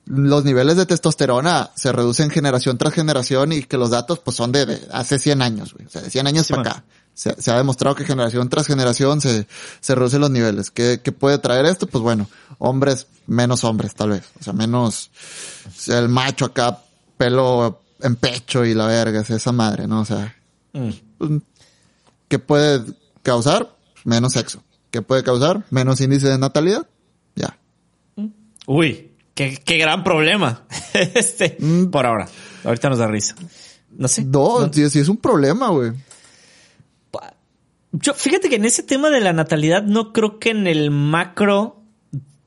los 0.07 0.45
niveles 0.45 0.77
de 0.77 0.87
testosterona 0.87 1.71
se 1.75 1.91
reducen 1.93 2.31
generación 2.31 2.79
tras 2.79 2.93
generación 2.95 3.53
y 3.53 3.63
que 3.63 3.77
los 3.79 3.91
datos 3.91 4.19
pues 4.21 4.37
son 4.37 4.53
de, 4.53 4.67
de 4.67 4.89
hace 4.93 5.19
100 5.19 5.43
años, 5.43 5.75
güey. 5.75 5.87
O 5.87 5.91
sea, 5.91 6.03
de 6.03 6.11
100 6.11 6.27
años 6.27 6.47
Sí, 6.47 6.53
para 6.53 6.63
man. 6.63 6.73
acá. 6.73 6.85
Se, 7.15 7.41
se 7.41 7.51
ha 7.53 7.57
demostrado 7.57 7.95
que 7.95 8.05
generación 8.05 8.49
tras 8.49 8.67
generación 8.67 9.21
se, 9.21 9.47
se 9.81 9.95
reducen 9.95 10.21
los 10.21 10.31
niveles. 10.31 10.71
¿Qué, 10.71 11.01
¿Qué 11.03 11.13
puede 11.13 11.39
traer 11.39 11.65
esto? 11.67 11.87
Pues 11.87 12.03
bueno, 12.03 12.29
hombres, 12.59 13.07
menos 13.27 13.63
hombres 13.65 13.95
tal 13.95 14.11
vez. 14.11 14.25
O 14.41 14.43
sea, 14.45 14.53
menos 14.53 15.11
el 15.87 16.09
macho 16.09 16.47
acá, 16.47 16.81
pelo 17.17 17.81
en 18.01 18.17
pecho 18.17 18.65
y 18.65 18.75
la 18.75 18.87
verga, 18.87 19.21
esa 19.21 19.53
madre, 19.53 19.87
¿no? 19.87 20.01
O 20.01 20.05
sea, 20.05 20.35
Mm. 20.73 20.91
pues, 21.19 21.31
¿qué 22.29 22.39
puede 22.41 22.83
causar? 23.23 23.74
Menos 24.05 24.33
sexo. 24.35 24.63
¿Qué 24.91 25.03
puede 25.03 25.23
causar? 25.25 25.65
Menos 25.71 26.01
índice 26.01 26.29
de 26.29 26.39
natalidad. 26.39 26.87
Ya. 27.35 27.59
Uy, 28.67 29.11
qué, 29.35 29.59
qué 29.65 29.79
gran 29.79 30.05
problema. 30.05 30.65
este, 31.15 31.57
Mm. 31.59 31.87
por 31.87 32.07
ahora. 32.07 32.29
Ahorita 32.65 32.89
nos 32.91 32.99
da 32.99 33.07
risa. 33.09 33.35
No 33.97 34.07
sé. 34.09 34.25
No, 34.25 34.73
sí, 34.73 34.89
sí 34.91 34.99
es 35.01 35.09
un 35.09 35.17
problema, 35.17 35.69
güey. 35.71 35.93
Yo, 37.93 38.13
fíjate 38.15 38.49
que 38.49 38.57
en 38.57 38.65
ese 38.65 38.83
tema 38.83 39.09
de 39.11 39.21
la 39.21 39.33
natalidad 39.33 39.85
no 39.85 40.13
creo 40.13 40.39
que 40.41 40.51
en 40.51 40.67
el 40.67 40.91
macro 40.91 41.81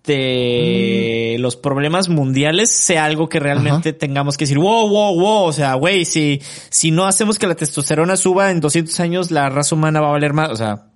de 0.04 1.36
Mm. 1.38 1.42
los 1.42 1.56
problemas 1.56 2.10
mundiales 2.10 2.70
sea 2.72 3.06
algo 3.06 3.30
que 3.30 3.40
realmente 3.40 3.94
tengamos 3.94 4.38
que 4.38 4.44
decir, 4.44 4.58
wow, 4.58 4.88
wow, 4.90 5.18
wow, 5.20 5.44
o 5.46 5.54
sea, 5.54 5.74
güey, 5.76 6.06
si, 6.06 6.42
si 6.70 6.92
no 6.92 7.06
hacemos 7.06 7.38
que 7.40 7.48
la 7.48 7.56
testosterona 7.56 8.16
suba 8.18 8.52
en 8.52 8.60
200 8.60 9.00
años, 9.02 9.32
la 9.32 9.50
raza 9.50 9.76
humana 9.76 10.02
va 10.02 10.08
a 10.10 10.12
valer 10.12 10.34
más, 10.34 10.50
o 10.52 10.56
sea, 10.56 10.88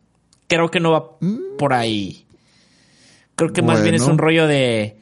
creo 0.55 0.69
que 0.69 0.79
no 0.79 0.91
va 0.91 1.17
por 1.57 1.73
ahí. 1.73 2.25
Creo 3.35 3.53
que 3.53 3.61
más 3.61 3.81
bien 3.81 3.95
es 3.95 4.05
Mm. 4.05 4.11
Un 4.11 4.17
rollo 4.17 4.47
de, 4.47 4.97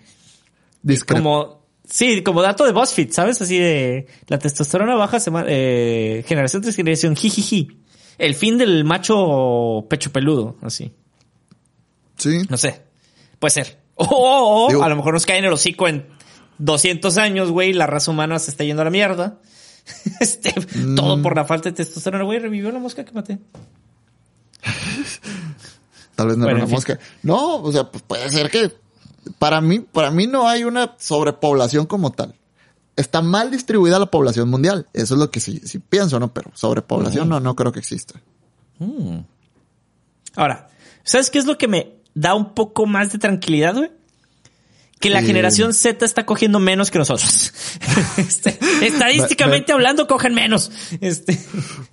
como, 1.07 1.63
sí, 1.83 2.21
como 2.23 2.41
dato 2.41 2.65
de 2.65 2.71
BuzzFeed, 2.71 3.11
¿sabes? 3.11 3.41
Así 3.41 3.57
de, 3.57 4.07
la 4.27 4.37
testosterona 4.39 4.95
baja, 4.95 5.19
sema- 5.19 5.45
eh, 5.47 6.23
generación 6.27 6.61
tras 6.61 6.75
generación, 6.75 7.15
jijiji. 7.15 7.77
El 8.17 8.35
fin 8.35 8.57
del 8.57 8.83
macho 8.85 9.85
pecho 9.89 10.11
peludo, 10.11 10.57
así. 10.61 10.91
Sí. 12.17 12.41
No 12.49 12.57
sé. 12.57 12.81
Puede 13.39 13.51
ser. 13.51 13.79
O, 14.01 14.69
a 14.81 14.87
lo 14.87 14.95
mejor 14.95 15.13
nos 15.13 15.25
cae 15.25 15.39
en 15.39 15.45
el 15.45 15.51
hocico 15.51 15.87
en 15.89 16.05
200 16.59 17.17
años, 17.17 17.51
güey, 17.51 17.73
la 17.73 17.85
raza 17.85 18.11
humana 18.11 18.39
se 18.39 18.51
está 18.51 18.63
yendo 18.63 18.81
a 18.81 18.85
la 18.85 18.91
mierda. 18.91 19.39
Este, 20.21 20.53
todo 20.95 21.17
mm. 21.17 21.23
por 21.23 21.35
la 21.35 21.43
falta 21.45 21.69
de 21.69 21.75
testosterona, 21.75 22.23
güey, 22.23 22.39
revivió 22.39 22.71
la 22.71 22.79
mosca 22.79 23.03
que 23.03 23.11
maté. 23.11 23.39
Tal 26.15 26.27
vez 26.27 26.37
no 26.37 26.45
era 26.47 26.55
una 26.55 26.65
mosca. 26.65 26.99
No, 27.23 27.57
o 27.57 27.71
sea, 27.71 27.89
pues 27.89 28.03
puede 28.05 28.29
ser 28.29 28.49
que 28.49 28.73
para 29.37 29.61
mí, 29.61 29.79
para 29.79 30.11
mí 30.11 30.27
no 30.27 30.47
hay 30.47 30.63
una 30.63 30.95
sobrepoblación 30.97 31.85
como 31.85 32.11
tal. 32.11 32.35
Está 32.95 33.21
mal 33.21 33.51
distribuida 33.51 33.99
la 33.99 34.07
población 34.07 34.49
mundial. 34.49 34.87
Eso 34.93 35.13
es 35.13 35.19
lo 35.19 35.31
que 35.31 35.39
sí, 35.39 35.61
sí 35.63 35.79
pienso, 35.79 36.19
¿no? 36.19 36.33
Pero 36.33 36.51
sobrepoblación 36.53 37.29
no, 37.29 37.39
no 37.39 37.55
creo 37.55 37.71
que 37.71 37.79
exista. 37.79 38.19
Mm. 38.79 39.19
Ahora, 40.35 40.67
¿sabes 41.03 41.29
qué 41.29 41.39
es 41.39 41.45
lo 41.45 41.57
que 41.57 41.67
me 41.67 41.93
da 42.13 42.35
un 42.35 42.53
poco 42.53 42.85
más 42.85 43.11
de 43.11 43.19
tranquilidad, 43.19 43.75
güey? 43.75 43.91
Que 44.99 45.09
la 45.09 45.21
generación 45.21 45.73
Z 45.73 46.05
está 46.05 46.25
cogiendo 46.25 46.59
menos 46.59 46.91
que 46.91 46.99
nosotros. 46.99 47.53
Este, 48.17 48.57
estadísticamente 48.81 49.71
hablando, 49.71 50.07
cogen 50.07 50.33
menos. 50.33 50.71
Este. 50.99 51.39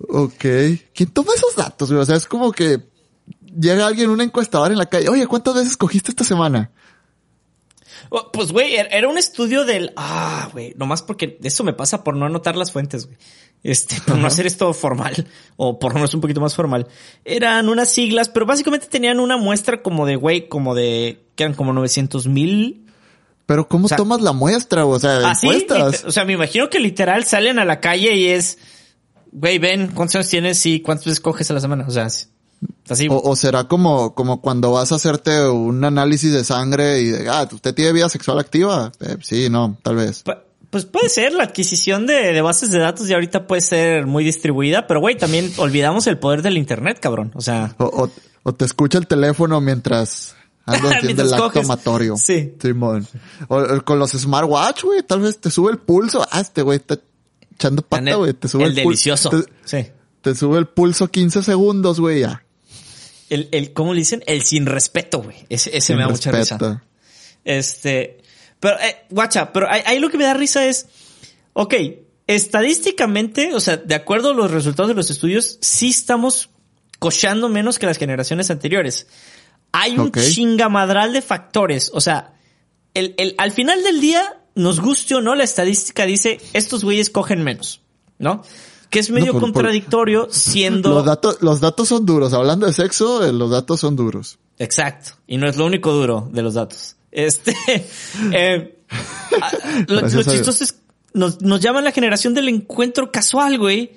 Ok. 0.09 0.45
¿Quién 0.93 1.09
toma 1.13 1.33
esos 1.35 1.55
datos, 1.55 1.89
güey? 1.89 2.01
O 2.01 2.05
sea, 2.05 2.15
es 2.15 2.25
como 2.25 2.51
que 2.51 2.79
llega 3.59 3.87
alguien, 3.87 4.09
un 4.09 4.21
encuestador 4.21 4.71
en 4.71 4.77
la 4.77 4.87
calle. 4.87 5.09
Oye, 5.09 5.25
¿cuántas 5.27 5.55
veces 5.55 5.77
cogiste 5.77 6.11
esta 6.11 6.23
semana? 6.23 6.71
Oh, 8.09 8.31
pues, 8.31 8.51
güey, 8.51 8.75
er, 8.75 8.87
era 8.91 9.07
un 9.07 9.17
estudio 9.17 9.65
del... 9.65 9.93
Ah, 9.95 10.49
güey, 10.51 10.73
nomás 10.77 11.01
porque 11.01 11.39
eso 11.43 11.63
me 11.63 11.73
pasa 11.73 12.03
por 12.03 12.15
no 12.15 12.25
anotar 12.25 12.55
las 12.55 12.71
fuentes, 12.71 13.05
güey. 13.05 13.17
Este, 13.63 13.99
por 14.05 14.17
no 14.17 14.27
hacer 14.27 14.45
esto 14.45 14.71
formal, 14.73 15.27
o 15.57 15.79
por 15.79 15.95
no 15.95 16.05
es 16.05 16.13
un 16.13 16.21
poquito 16.21 16.39
más 16.39 16.55
formal. 16.55 16.87
Eran 17.25 17.69
unas 17.69 17.89
siglas, 17.89 18.29
pero 18.29 18.45
básicamente 18.45 18.87
tenían 18.87 19.19
una 19.19 19.37
muestra 19.37 19.81
como 19.81 20.05
de, 20.05 20.15
güey, 20.15 20.47
como 20.47 20.75
de, 20.75 21.25
que 21.35 21.43
eran 21.43 21.55
como 21.55 21.73
900 21.73 22.27
mil 22.27 22.86
pero 23.47 23.67
¿cómo 23.67 23.87
tomas 23.87 24.21
la 24.21 24.33
muestra? 24.33 24.85
O 24.85 24.99
sea, 24.99 25.31
así, 25.31 25.47
o 26.05 26.11
sea, 26.11 26.25
me 26.25 26.33
imagino 26.33 26.69
que 26.69 26.79
literal 26.79 27.23
salen 27.23 27.59
a 27.59 27.65
la 27.65 27.79
calle 27.79 28.13
y 28.13 28.27
es, 28.27 28.57
güey, 29.31 29.57
ven, 29.57 29.87
¿cuántos 29.95 30.15
años 30.15 30.29
tienes 30.29 30.65
y 30.65 30.81
cuántas 30.81 31.05
veces 31.05 31.21
coges 31.21 31.49
a 31.49 31.53
la 31.53 31.61
semana? 31.61 31.85
O 31.87 31.91
sea, 31.91 32.07
así. 32.89 33.07
O, 33.09 33.35
será 33.37 33.63
como, 33.63 34.13
como 34.13 34.41
cuando 34.41 34.73
vas 34.73 34.91
a 34.91 34.95
hacerte 34.95 35.47
un 35.47 35.81
análisis 35.85 36.33
de 36.33 36.43
sangre 36.43 36.99
y 36.99 37.05
de, 37.05 37.29
ah, 37.29 37.47
¿usted 37.49 37.73
tiene 37.73 37.93
vida 37.93 38.09
sexual 38.09 38.37
activa? 38.37 38.91
Eh, 38.99 39.15
sí, 39.21 39.49
no, 39.49 39.77
tal 39.81 39.95
vez. 39.95 40.25
pues 40.69 40.83
puede 40.83 41.07
ser, 41.07 41.31
la 41.31 41.45
adquisición 41.45 42.05
de, 42.05 42.33
de, 42.33 42.41
bases 42.41 42.69
de 42.71 42.79
datos 42.79 43.07
ya 43.07 43.15
ahorita 43.15 43.47
puede 43.47 43.61
ser 43.61 44.07
muy 44.07 44.25
distribuida, 44.25 44.87
pero 44.87 44.99
güey, 44.99 45.15
también 45.15 45.53
olvidamos 45.55 46.05
el 46.07 46.17
poder 46.17 46.41
del 46.41 46.57
internet, 46.57 46.99
cabrón. 46.99 47.31
O 47.33 47.39
sea. 47.39 47.73
O, 47.77 48.09
o 48.43 48.53
te 48.53 48.65
escucha 48.65 48.97
el 48.97 49.07
teléfono 49.07 49.61
mientras 49.61 50.36
Ando 50.67 50.89
haciendo 50.95 51.23
el 51.23 51.33
acto 51.33 51.59
amatorio. 51.61 52.17
Sí. 52.17 52.53
Simón. 52.61 53.07
O, 53.47 53.81
con 53.83 53.97
los 53.97 54.11
smartwatch, 54.11 54.83
güey, 54.83 55.01
tal 55.01 55.21
vez 55.21 55.39
te 55.39 55.49
sube 55.49 55.71
el 55.71 55.79
pulso. 55.79 56.27
Ah, 56.29 56.41
este 56.41 56.61
güey 56.61 56.77
está 56.77 56.99
echando 57.53 57.81
pata, 57.81 58.15
güey. 58.15 58.33
Te 58.33 58.47
sube 58.47 58.65
el, 58.65 58.69
el 58.69 58.75
delicioso. 58.75 59.31
sí. 59.65 59.87
Te 60.21 60.35
sube 60.35 60.59
el 60.59 60.67
pulso 60.67 61.09
15 61.09 61.41
segundos, 61.41 61.99
güey, 61.99 62.21
ya. 62.21 62.43
El, 63.29 63.47
el, 63.51 63.71
¿cómo 63.71 63.93
le 63.93 63.99
dicen? 63.99 64.23
El 64.27 64.43
sin 64.43 64.65
respeto, 64.65 65.21
güey. 65.21 65.45
Ese, 65.47 65.75
ese 65.75 65.95
me 65.95 66.01
da 66.01 66.09
mucha 66.09 66.31
risa. 66.31 66.83
Este, 67.45 68.17
pero, 68.59 68.77
eh, 68.79 69.05
guacha, 69.09 69.53
pero 69.53 69.69
ahí, 69.69 69.81
ahí 69.85 69.99
lo 69.99 70.09
que 70.09 70.17
me 70.17 70.25
da 70.25 70.33
risa 70.33 70.65
es, 70.65 70.87
ok, 71.53 71.75
estadísticamente, 72.25 73.53
o 73.53 73.59
sea, 73.61 73.77
de 73.77 73.95
acuerdo 73.95 74.31
a 74.31 74.33
los 74.33 74.51
resultados 74.51 74.89
de 74.89 74.95
los 74.95 75.09
estudios, 75.09 75.59
sí 75.61 75.89
estamos 75.89 76.49
cochando 76.99 77.47
menos 77.47 77.79
que 77.79 77.85
las 77.85 77.97
generaciones 77.97 78.49
anteriores. 78.51 79.07
Hay 79.71 79.97
un 79.97 80.11
chingamadral 80.11 81.13
de 81.13 81.21
factores. 81.21 81.91
O 81.93 82.01
sea, 82.01 82.33
el, 82.93 83.13
el, 83.17 83.35
al 83.37 83.51
final 83.51 83.83
del 83.83 84.01
día, 84.01 84.37
nos 84.55 84.79
guste 84.79 85.15
o 85.15 85.21
no, 85.21 85.35
la 85.35 85.43
estadística 85.43 86.05
dice, 86.05 86.39
estos 86.53 86.83
güeyes 86.83 87.09
cogen 87.09 87.43
menos, 87.43 87.81
¿no? 88.17 88.43
Que 88.89 88.99
es 88.99 89.11
medio 89.11 89.39
contradictorio 89.39 90.27
siendo... 90.31 90.89
Los 90.89 91.05
datos, 91.05 91.37
los 91.41 91.59
datos 91.59 91.87
son 91.89 92.05
duros. 92.05 92.33
Hablando 92.33 92.65
de 92.65 92.73
sexo, 92.73 93.23
eh, 93.25 93.33
los 93.33 93.51
datos 93.51 93.79
son 93.79 93.95
duros. 93.95 94.39
Exacto. 94.57 95.11
Y 95.27 95.37
no 95.37 95.47
es 95.47 95.57
lo 95.57 95.65
único 95.65 95.91
duro 95.91 96.29
de 96.31 96.41
los 96.41 96.55
datos. 96.55 96.95
Este... 97.11 97.55
eh, 98.33 98.79
lo, 99.87 100.01
chistoso 100.23 100.63
es... 100.63 100.75
Nos, 101.13 101.41
nos 101.41 101.59
llaman 101.61 101.83
la 101.83 101.91
generación 101.91 102.33
del 102.33 102.47
encuentro 102.47 103.11
casual, 103.11 103.57
güey. 103.57 103.91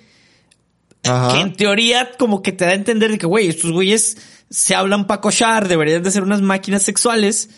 Que 1.02 1.40
en 1.40 1.54
teoría 1.54 2.12
como 2.18 2.42
que 2.42 2.52
te 2.52 2.64
da 2.66 2.72
a 2.72 2.74
entender 2.74 3.10
de 3.10 3.18
que, 3.18 3.26
güey, 3.26 3.48
estos 3.48 3.72
güeyes 3.72 4.18
se 4.50 4.74
hablan 4.74 5.06
para 5.06 5.20
cochar, 5.20 5.66
deberían 5.66 6.02
de 6.02 6.10
ser 6.10 6.22
unas 6.22 6.42
máquinas 6.42 6.82
sexuales 6.82 7.50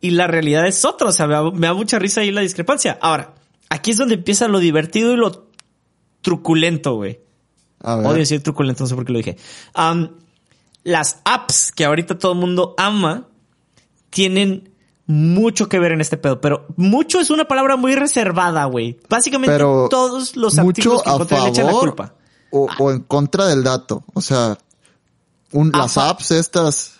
y 0.00 0.10
la 0.10 0.26
realidad 0.26 0.66
es 0.66 0.84
otra. 0.84 1.08
O 1.08 1.12
sea, 1.12 1.26
me 1.26 1.66
da, 1.66 1.74
mucha 1.74 1.98
risa 1.98 2.22
ahí 2.22 2.30
la 2.30 2.40
discrepancia. 2.40 2.98
Ahora, 3.00 3.34
aquí 3.68 3.90
es 3.90 3.98
donde 3.98 4.14
empieza 4.14 4.48
lo 4.48 4.60
divertido 4.60 5.12
y 5.12 5.16
lo 5.16 5.50
truculento, 6.22 6.94
güey. 6.94 7.20
Odio 7.82 8.14
decir 8.14 8.42
truculento, 8.42 8.84
no 8.84 8.88
sé 8.88 8.94
por 8.94 9.04
qué 9.04 9.12
lo 9.12 9.18
dije. 9.18 9.36
las 10.82 11.20
apps 11.24 11.72
que 11.72 11.84
ahorita 11.84 12.18
todo 12.18 12.32
el 12.32 12.38
mundo 12.38 12.74
ama 12.78 13.28
tienen 14.10 14.72
mucho 15.06 15.68
que 15.68 15.78
ver 15.78 15.92
en 15.92 16.00
este 16.00 16.16
pedo, 16.16 16.40
pero 16.40 16.66
mucho 16.76 17.20
es 17.20 17.30
una 17.30 17.46
palabra 17.46 17.76
muy 17.76 17.94
reservada, 17.94 18.64
güey. 18.64 18.98
Básicamente 19.08 19.56
todos 19.58 20.36
los 20.36 20.58
artículos 20.58 21.02
que 21.02 21.34
le 21.34 21.48
echan 21.48 21.66
la 21.66 21.72
culpa. 21.72 22.14
O, 22.56 22.90
en 22.90 23.00
contra 23.00 23.46
del 23.46 23.62
dato. 23.62 24.04
O 24.14 24.20
sea, 24.20 24.58
las 25.52 25.98
apps 25.98 26.30
estas 26.30 26.96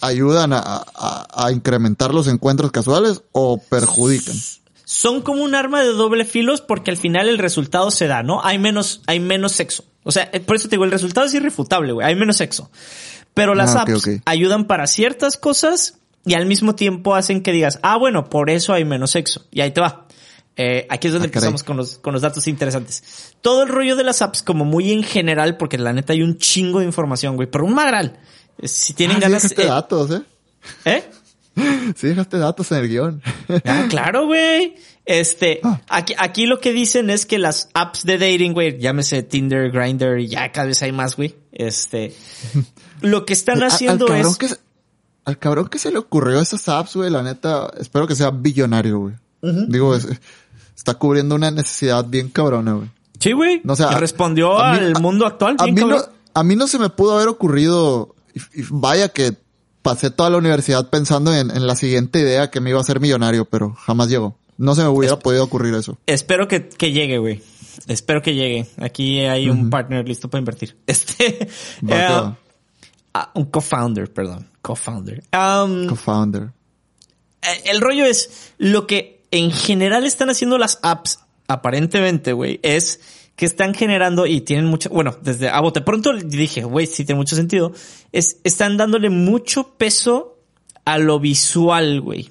ayudan 0.00 0.52
a, 0.52 1.48
incrementar 1.52 2.14
los 2.14 2.28
encuentros 2.28 2.70
casuales 2.70 3.22
o 3.32 3.58
perjudican. 3.58 4.36
Son 4.84 5.22
como 5.22 5.42
un 5.42 5.54
arma 5.54 5.82
de 5.82 5.92
doble 5.92 6.24
filos 6.24 6.60
porque 6.60 6.90
al 6.90 6.96
final 6.96 7.28
el 7.28 7.38
resultado 7.38 7.90
se 7.90 8.06
da, 8.06 8.22
¿no? 8.22 8.44
Hay 8.44 8.58
menos, 8.58 9.02
hay 9.06 9.20
menos 9.20 9.52
sexo. 9.52 9.84
O 10.04 10.12
sea, 10.12 10.30
por 10.44 10.56
eso 10.56 10.68
te 10.68 10.76
digo, 10.76 10.84
el 10.84 10.90
resultado 10.90 11.26
es 11.26 11.34
irrefutable, 11.34 11.92
güey. 11.92 12.06
Hay 12.06 12.14
menos 12.14 12.36
sexo. 12.36 12.70
Pero 13.34 13.54
las 13.54 13.74
ah, 13.74 13.82
apps 13.82 14.10
ayudan 14.26 14.66
para 14.66 14.86
ciertas 14.86 15.38
cosas 15.38 15.98
y 16.24 16.34
al 16.34 16.46
mismo 16.46 16.74
tiempo 16.74 17.14
hacen 17.14 17.42
que 17.42 17.52
digas, 17.52 17.78
ah, 17.82 17.96
bueno, 17.96 18.28
por 18.28 18.50
eso 18.50 18.72
hay 18.72 18.84
menos 18.84 19.12
sexo. 19.12 19.46
Y 19.50 19.60
ahí 19.60 19.72
te 19.72 19.80
va. 19.80 20.06
Eh, 20.56 20.86
aquí 20.90 21.06
es 21.06 21.12
donde 21.14 21.26
ah, 21.26 21.30
empezamos 21.30 21.62
con 21.62 21.76
los, 21.76 21.98
con 21.98 22.12
los 22.12 22.22
datos 22.22 22.46
interesantes. 22.46 23.34
Todo 23.40 23.62
el 23.62 23.68
rollo 23.68 23.96
de 23.96 24.04
las 24.04 24.22
apps, 24.22 24.42
como 24.42 24.64
muy 24.64 24.92
en 24.92 25.02
general, 25.02 25.56
porque 25.56 25.78
la 25.78 25.92
neta 25.92 26.12
hay 26.12 26.22
un 26.22 26.38
chingo 26.38 26.80
de 26.80 26.86
información, 26.86 27.36
güey, 27.36 27.50
pero 27.50 27.64
un 27.64 27.74
magral. 27.74 28.18
Eh, 28.58 28.68
si 28.68 28.92
tienen 28.94 29.18
ah, 29.18 29.20
ganas. 29.20 29.42
Sí, 29.42 29.54
eh, 29.56 29.66
datos, 29.66 30.10
¿eh? 30.10 30.22
¿Eh? 30.84 31.04
Sí, 31.96 32.08
dejaste 32.08 32.38
datos 32.38 32.70
en 32.72 32.78
el 32.78 32.88
guion. 32.88 33.22
Ah, 33.64 33.86
claro, 33.88 34.26
güey. 34.26 34.74
Este, 35.04 35.60
aquí, 35.88 36.14
aquí 36.16 36.46
lo 36.46 36.60
que 36.60 36.72
dicen 36.72 37.10
es 37.10 37.26
que 37.26 37.38
las 37.38 37.68
apps 37.74 38.04
de 38.04 38.18
dating, 38.18 38.52
güey, 38.52 38.78
llámese 38.78 39.24
Tinder, 39.24 39.70
Grinder 39.70 40.20
y 40.20 40.28
ya 40.28 40.52
cada 40.52 40.68
vez 40.68 40.80
hay 40.82 40.92
más, 40.92 41.16
güey. 41.16 41.34
Este, 41.50 42.14
lo 43.00 43.26
que 43.26 43.32
están 43.32 43.62
haciendo 43.62 44.14
es. 44.14 44.36
Que, 44.38 44.48
al 45.24 45.38
cabrón 45.38 45.68
que 45.68 45.78
se 45.78 45.90
le 45.90 45.98
ocurrió 45.98 46.40
esas 46.40 46.68
apps, 46.68 46.96
güey, 46.96 47.10
la 47.10 47.22
neta, 47.22 47.70
espero 47.78 48.06
que 48.06 48.14
sea 48.14 48.30
billonario, 48.30 48.98
güey. 48.98 49.14
Digo, 49.68 49.96
es, 49.96 50.06
está 50.76 50.94
cubriendo 50.94 51.34
una 51.34 51.50
necesidad 51.50 52.04
bien 52.04 52.28
cabrona, 52.28 52.74
güey. 52.74 52.90
Sí, 53.18 53.32
güey. 53.32 53.60
No, 53.62 53.74
o 53.74 53.76
sea, 53.76 53.98
respondió 53.98 54.58
al 54.58 55.00
mundo 55.00 55.26
actual. 55.26 55.56
a, 55.58 55.66
mí 55.66 55.72
no, 55.72 55.96
a 56.34 56.42
mí 56.42 56.56
no 56.56 56.66
se 56.66 56.78
me 56.78 56.90
pudo 56.90 57.14
haber 57.14 57.28
ocurrido, 57.28 58.14
y, 58.34 58.40
vaya 58.70 59.10
que 59.10 59.36
pasé 59.82 60.10
toda 60.10 60.30
la 60.30 60.38
universidad 60.38 60.90
pensando 60.90 61.34
en, 61.34 61.66
la 61.66 61.76
siguiente 61.76 62.20
idea 62.20 62.50
que 62.50 62.60
me 62.60 62.70
iba 62.70 62.78
a 62.78 62.82
hacer 62.82 63.00
millonario, 63.00 63.44
pero 63.44 63.74
jamás 63.74 64.08
llegó. 64.08 64.36
No 64.58 64.74
se 64.74 64.82
me 64.82 64.88
hubiera 64.88 65.18
podido 65.18 65.44
ocurrir 65.44 65.74
eso. 65.74 65.98
Espero 66.06 66.46
que, 66.46 66.68
que 66.68 66.92
llegue, 66.92 67.18
güey. 67.18 67.42
Espero 67.88 68.22
que 68.22 68.34
llegue. 68.34 68.66
Aquí 68.78 69.20
hay 69.20 69.48
un 69.48 69.70
partner 69.70 70.06
listo 70.06 70.28
para 70.28 70.40
invertir. 70.40 70.76
Este. 70.86 71.48
Eh, 71.88 72.34
ah, 73.14 73.30
un 73.34 73.46
co-founder, 73.46 74.12
perdón. 74.12 74.48
Co-founder. 74.60 75.22
Um, 75.32 75.86
co-founder. 75.88 76.52
Eh, 77.42 77.62
el 77.66 77.80
rollo 77.80 78.04
es 78.04 78.52
lo 78.58 78.86
que 78.86 79.21
en 79.32 79.50
general 79.50 80.06
están 80.06 80.30
haciendo 80.30 80.58
las 80.58 80.78
apps, 80.82 81.18
aparentemente, 81.48 82.32
güey, 82.32 82.60
es 82.62 83.00
que 83.34 83.46
están 83.46 83.74
generando 83.74 84.26
y 84.26 84.42
tienen 84.42 84.66
mucho, 84.66 84.90
bueno, 84.90 85.16
desde 85.22 85.48
a 85.48 85.58
bote 85.60 85.80
pronto 85.80 86.12
dije, 86.12 86.62
güey, 86.62 86.86
sí 86.86 87.04
tiene 87.04 87.18
mucho 87.18 87.34
sentido, 87.34 87.72
es, 88.12 88.36
están 88.44 88.76
dándole 88.76 89.10
mucho 89.10 89.70
peso 89.76 90.38
a 90.84 90.98
lo 90.98 91.18
visual, 91.18 92.00
güey. 92.00 92.30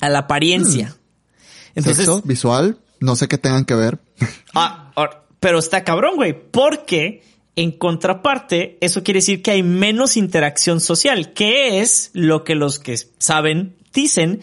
A 0.00 0.08
la 0.08 0.20
apariencia. 0.20 0.88
Hmm. 0.88 1.76
Entonces, 1.76 2.08
visual, 2.24 2.78
no 3.00 3.16
sé 3.16 3.28
qué 3.28 3.38
tengan 3.38 3.64
que 3.64 3.74
ver. 3.74 3.98
ah, 4.54 4.92
pero 5.38 5.58
está 5.58 5.84
cabrón, 5.84 6.16
güey, 6.16 6.34
porque 6.50 7.22
en 7.54 7.70
contraparte, 7.70 8.78
eso 8.80 9.04
quiere 9.04 9.18
decir 9.18 9.42
que 9.42 9.52
hay 9.52 9.62
menos 9.62 10.16
interacción 10.16 10.80
social, 10.80 11.32
que 11.34 11.80
es 11.80 12.10
lo 12.14 12.42
que 12.42 12.56
los 12.56 12.80
que 12.80 12.98
saben 13.18 13.76
dicen 13.92 14.40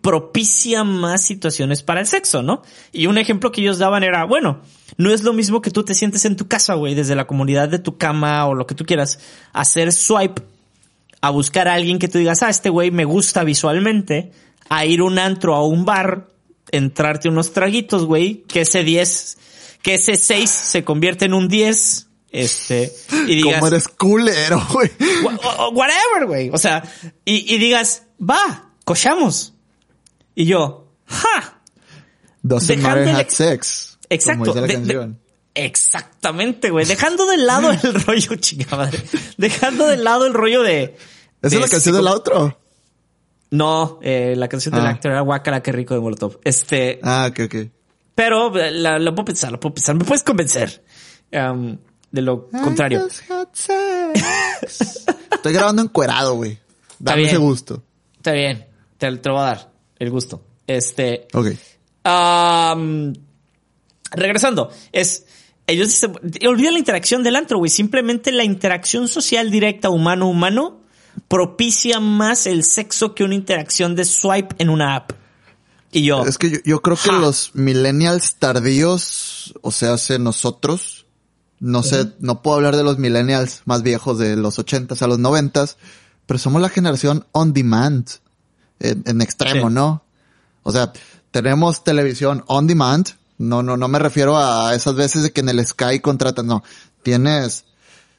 propicia 0.00 0.84
más 0.84 1.24
situaciones 1.24 1.82
para 1.82 2.00
el 2.00 2.06
sexo, 2.06 2.42
¿no? 2.42 2.62
Y 2.92 3.06
un 3.06 3.18
ejemplo 3.18 3.52
que 3.52 3.60
ellos 3.60 3.78
daban 3.78 4.02
era, 4.02 4.24
bueno, 4.24 4.60
no 4.96 5.12
es 5.12 5.22
lo 5.22 5.32
mismo 5.32 5.60
que 5.60 5.70
tú 5.70 5.84
te 5.84 5.94
sientes 5.94 6.24
en 6.24 6.36
tu 6.36 6.48
casa, 6.48 6.74
güey, 6.74 6.94
desde 6.94 7.14
la 7.14 7.26
comunidad 7.26 7.68
de 7.68 7.78
tu 7.78 7.98
cama 7.98 8.46
o 8.46 8.54
lo 8.54 8.66
que 8.66 8.74
tú 8.74 8.84
quieras, 8.84 9.18
hacer 9.52 9.92
swipe 9.92 10.42
a 11.20 11.30
buscar 11.30 11.68
a 11.68 11.74
alguien 11.74 11.98
que 11.98 12.08
tú 12.08 12.18
digas, 12.18 12.42
ah, 12.42 12.50
este 12.50 12.70
güey 12.70 12.90
me 12.90 13.04
gusta 13.04 13.44
visualmente, 13.44 14.32
a 14.68 14.86
ir 14.86 15.00
a 15.00 15.04
un 15.04 15.18
antro, 15.18 15.54
a 15.54 15.66
un 15.66 15.84
bar, 15.84 16.28
entrarte 16.70 17.28
unos 17.28 17.52
traguitos, 17.52 18.06
güey, 18.06 18.42
que 18.48 18.62
ese 18.62 18.84
10, 18.84 19.38
que 19.82 19.94
ese 19.94 20.16
6 20.16 20.50
se 20.50 20.84
convierte 20.84 21.26
en 21.26 21.34
un 21.34 21.48
10, 21.48 22.06
este, 22.30 22.92
y 23.26 23.34
digas... 23.36 23.54
¿Cómo 23.54 23.66
eres 23.66 23.88
culero, 23.88 24.66
güey? 24.72 24.90
Whatever, 25.72 26.26
güey. 26.26 26.50
O 26.50 26.58
sea, 26.58 26.82
y, 27.24 27.54
y 27.54 27.58
digas, 27.58 28.04
va, 28.18 28.70
cochamos. 28.84 29.54
Y 30.34 30.46
yo, 30.46 30.92
ja. 31.06 31.60
Doesn't 32.42 32.80
matter 32.82 33.06
had 33.08 33.28
sex. 33.28 33.98
Exacto. 34.08 34.40
Como 34.40 34.52
dice 34.54 34.60
la 34.60 34.66
de- 34.66 34.74
canción. 34.74 35.12
de- 35.54 35.62
exactamente, 35.62 36.70
güey. 36.70 36.86
Dejando 36.86 37.26
de 37.26 37.36
lado 37.36 37.70
el 37.70 37.78
rollo, 38.06 38.36
chica 38.36 38.76
madre. 38.76 39.02
Dejando 39.36 39.86
de 39.86 39.96
lado 39.98 40.26
el 40.26 40.34
rollo 40.34 40.62
de... 40.62 40.96
¿Esa 41.42 41.54
es 41.56 41.60
la 41.60 41.68
canción 41.68 41.94
del 41.96 42.06
outro? 42.08 42.58
No, 43.50 43.98
eh, 44.02 44.34
la 44.36 44.48
canción 44.48 44.74
del 44.74 44.86
Ah. 44.86 44.90
actor 44.90 45.10
era 45.12 45.20
Guacala, 45.22 45.62
qué 45.62 45.72
rico 45.72 45.94
de 45.94 46.00
Molotov. 46.00 46.38
Este, 46.44 47.00
Ah, 47.02 47.26
ok, 47.30 47.40
ok. 47.46 47.54
pero 48.14 48.56
eh, 48.58 48.70
la, 48.70 48.98
la 48.98 49.10
puedo 49.14 49.24
pensar, 49.24 49.50
la 49.50 49.58
puedo 49.58 49.74
pensar. 49.74 49.94
Me 49.96 50.04
puedes 50.04 50.22
convencer. 50.22 50.84
Um, 51.32 51.76
de 52.12 52.22
lo 52.22 52.48
contrario. 52.48 53.06
Estoy 54.62 55.52
grabando 55.52 55.82
encuerado, 55.82 56.34
güey. 56.34 56.58
Dame 56.98 57.22
ese 57.24 57.36
gusto. 57.38 57.82
Está 58.16 58.32
bien. 58.32 58.66
Te, 58.98 59.16
te 59.16 59.28
lo 59.28 59.34
voy 59.36 59.42
a 59.42 59.46
dar 59.46 59.69
el 60.00 60.10
gusto. 60.10 60.42
Este, 60.66 61.28
Ok. 61.32 61.52
Regresando, 64.12 64.70
es. 64.92 65.26
Ellos 65.66 65.88
dicen, 65.88 66.12
olvida 66.48 66.72
la 66.72 66.78
interacción 66.80 67.22
del 67.22 67.36
antro, 67.36 67.58
güey. 67.58 67.70
Simplemente 67.70 68.32
la 68.32 68.42
interacción 68.42 69.06
social 69.06 69.52
directa 69.52 69.88
humano-humano 69.88 70.80
propicia 71.28 72.00
más 72.00 72.48
el 72.48 72.64
sexo 72.64 73.14
que 73.14 73.22
una 73.22 73.36
interacción 73.36 73.94
de 73.94 74.04
swipe 74.04 74.56
en 74.58 74.68
una 74.68 74.96
app. 74.96 75.12
Y 75.92 76.02
yo, 76.02 76.24
Es 76.24 76.38
que 76.38 76.50
yo, 76.50 76.58
yo 76.64 76.82
creo 76.82 76.96
que 76.96 77.10
Ja. 77.10 77.18
los 77.18 77.54
millennials 77.54 78.34
tardíos, 78.36 79.54
o 79.62 79.70
sea, 79.70 79.92
hace 79.92 80.18
nosotros, 80.18 81.06
no 81.60 81.84
sé, 81.84 82.14
no 82.18 82.42
puedo 82.42 82.56
hablar 82.56 82.76
de 82.76 82.82
los 82.82 82.98
millennials 82.98 83.62
más 83.64 83.82
viejos 83.84 84.18
de 84.18 84.34
los 84.36 84.58
ochentas 84.58 85.02
a 85.02 85.06
los 85.06 85.20
noventas, 85.20 85.76
pero 86.26 86.38
somos 86.38 86.60
la 86.62 86.68
generación 86.68 87.26
on 87.32 87.52
demand, 87.52 88.08
en, 88.80 89.02
en 89.06 89.20
extremo, 89.20 89.68
Sí. 89.68 89.74
¿no? 89.74 90.02
O 90.62 90.72
sea, 90.72 90.92
tenemos 91.30 91.84
televisión 91.84 92.44
on 92.46 92.66
demand, 92.66 93.08
no, 93.38 93.62
no, 93.62 93.76
no 93.76 93.88
me 93.88 93.98
refiero 93.98 94.36
a 94.36 94.74
esas 94.74 94.94
veces 94.94 95.22
de 95.22 95.32
que 95.32 95.40
en 95.40 95.48
el 95.48 95.64
Sky 95.66 96.00
contratan, 96.00 96.46
no, 96.46 96.62
tienes 97.02 97.64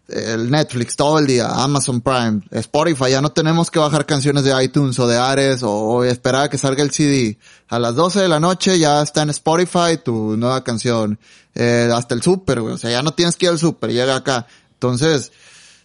el 0.07 0.51
Netflix 0.51 0.95
todo 0.95 1.19
el 1.19 1.27
día, 1.27 1.47
Amazon 1.47 2.01
Prime, 2.01 2.41
Spotify, 2.51 3.11
ya 3.11 3.21
no 3.21 3.31
tenemos 3.31 3.71
que 3.71 3.79
bajar 3.79 4.05
canciones 4.05 4.43
de 4.43 4.63
iTunes 4.63 4.99
o 4.99 5.07
de 5.07 5.17
Ares 5.17 5.63
o, 5.63 5.71
o 5.71 6.03
esperar 6.03 6.43
a 6.43 6.49
que 6.49 6.57
salga 6.57 6.83
el 6.83 6.91
CD. 6.91 7.37
A 7.69 7.79
las 7.79 7.95
12 7.95 8.21
de 8.21 8.27
la 8.27 8.39
noche 8.39 8.77
ya 8.77 9.01
está 9.01 9.21
en 9.21 9.29
Spotify 9.29 9.97
tu 10.03 10.35
nueva 10.35 10.63
canción. 10.63 11.17
Eh, 11.55 11.89
hasta 11.93 12.15
el 12.15 12.21
súper, 12.21 12.61
güey. 12.61 12.73
O 12.73 12.77
sea, 12.77 12.91
ya 12.91 13.03
no 13.03 13.13
tienes 13.13 13.35
que 13.37 13.45
ir 13.45 13.51
al 13.51 13.59
súper, 13.59 13.91
llega 13.91 14.15
acá. 14.15 14.47
Entonces, 14.73 15.31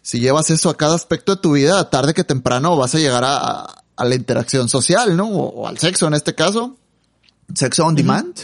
si 0.02 0.18
llevas 0.20 0.50
eso 0.50 0.70
a 0.70 0.76
cada 0.76 0.94
aspecto 0.94 1.36
de 1.36 1.42
tu 1.42 1.52
vida, 1.52 1.88
tarde 1.90 2.14
que 2.14 2.24
temprano 2.24 2.76
vas 2.76 2.94
a 2.94 2.98
llegar 2.98 3.22
a, 3.24 3.84
a- 3.96 4.04
la 4.04 4.14
interacción 4.14 4.68
social, 4.68 5.16
¿no? 5.16 5.28
O, 5.28 5.62
o 5.62 5.66
al 5.68 5.78
sexo 5.78 6.06
en 6.06 6.14
este 6.14 6.34
caso. 6.34 6.76
Sexo 7.54 7.84
on 7.86 7.94
demand. 7.94 8.36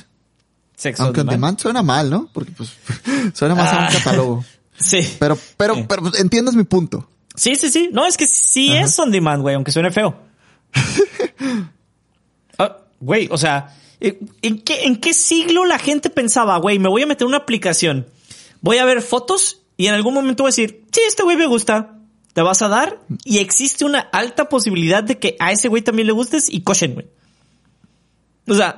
sexo 0.76 1.02
Aunque 1.04 1.20
on 1.20 1.26
demand. 1.26 1.40
demand 1.40 1.60
suena 1.60 1.82
mal, 1.82 2.10
¿no? 2.10 2.28
Porque 2.32 2.52
pues 2.52 2.70
suena 3.34 3.54
más 3.54 3.72
a 3.72 3.84
Ah. 3.84 3.88
un 3.90 3.96
catálogo. 3.98 4.44
Sí. 4.78 5.16
Pero, 5.20 5.38
pero, 5.56 5.74
Sí. 5.76 5.84
pero 5.88 6.02
entiendes 6.18 6.54
mi 6.56 6.64
punto. 6.64 7.08
Sí, 7.36 7.54
sí, 7.54 7.70
sí. 7.70 7.90
No, 7.92 8.04
es 8.04 8.16
que 8.16 8.26
sí 8.26 8.72
es 8.74 8.98
on 8.98 9.10
demand, 9.12 9.40
güey, 9.42 9.54
aunque 9.54 9.70
suene 9.70 9.90
feo. 9.92 10.16
Ah, 12.58 12.78
Güey, 13.00 13.28
o 13.30 13.36
sea, 13.38 13.74
¿en 14.00 14.60
qué, 14.62 14.84
¿en 14.84 14.96
qué 14.96 15.14
siglo 15.14 15.64
la 15.64 15.78
gente 15.78 16.10
pensaba, 16.10 16.56
güey, 16.58 16.78
me 16.78 16.88
voy 16.88 17.02
a 17.02 17.06
meter 17.06 17.26
una 17.26 17.38
aplicación, 17.38 18.06
voy 18.60 18.78
a 18.78 18.84
ver 18.84 19.02
fotos 19.02 19.62
y 19.76 19.86
en 19.86 19.94
algún 19.94 20.14
momento 20.14 20.42
voy 20.44 20.48
a 20.50 20.52
decir, 20.52 20.84
sí, 20.92 21.00
este 21.06 21.22
güey 21.22 21.36
me 21.36 21.46
gusta, 21.46 21.98
te 22.32 22.42
vas 22.42 22.62
a 22.62 22.68
dar 22.68 22.98
y 23.24 23.38
existe 23.38 23.84
una 23.84 24.00
alta 24.00 24.48
posibilidad 24.48 25.02
de 25.04 25.18
que 25.18 25.36
a 25.38 25.52
ese 25.52 25.68
güey 25.68 25.82
también 25.82 26.06
le 26.06 26.12
gustes 26.12 26.48
y 26.48 26.62
cochen, 26.62 26.94
güey. 26.94 27.06
O 28.48 28.54
sea, 28.54 28.76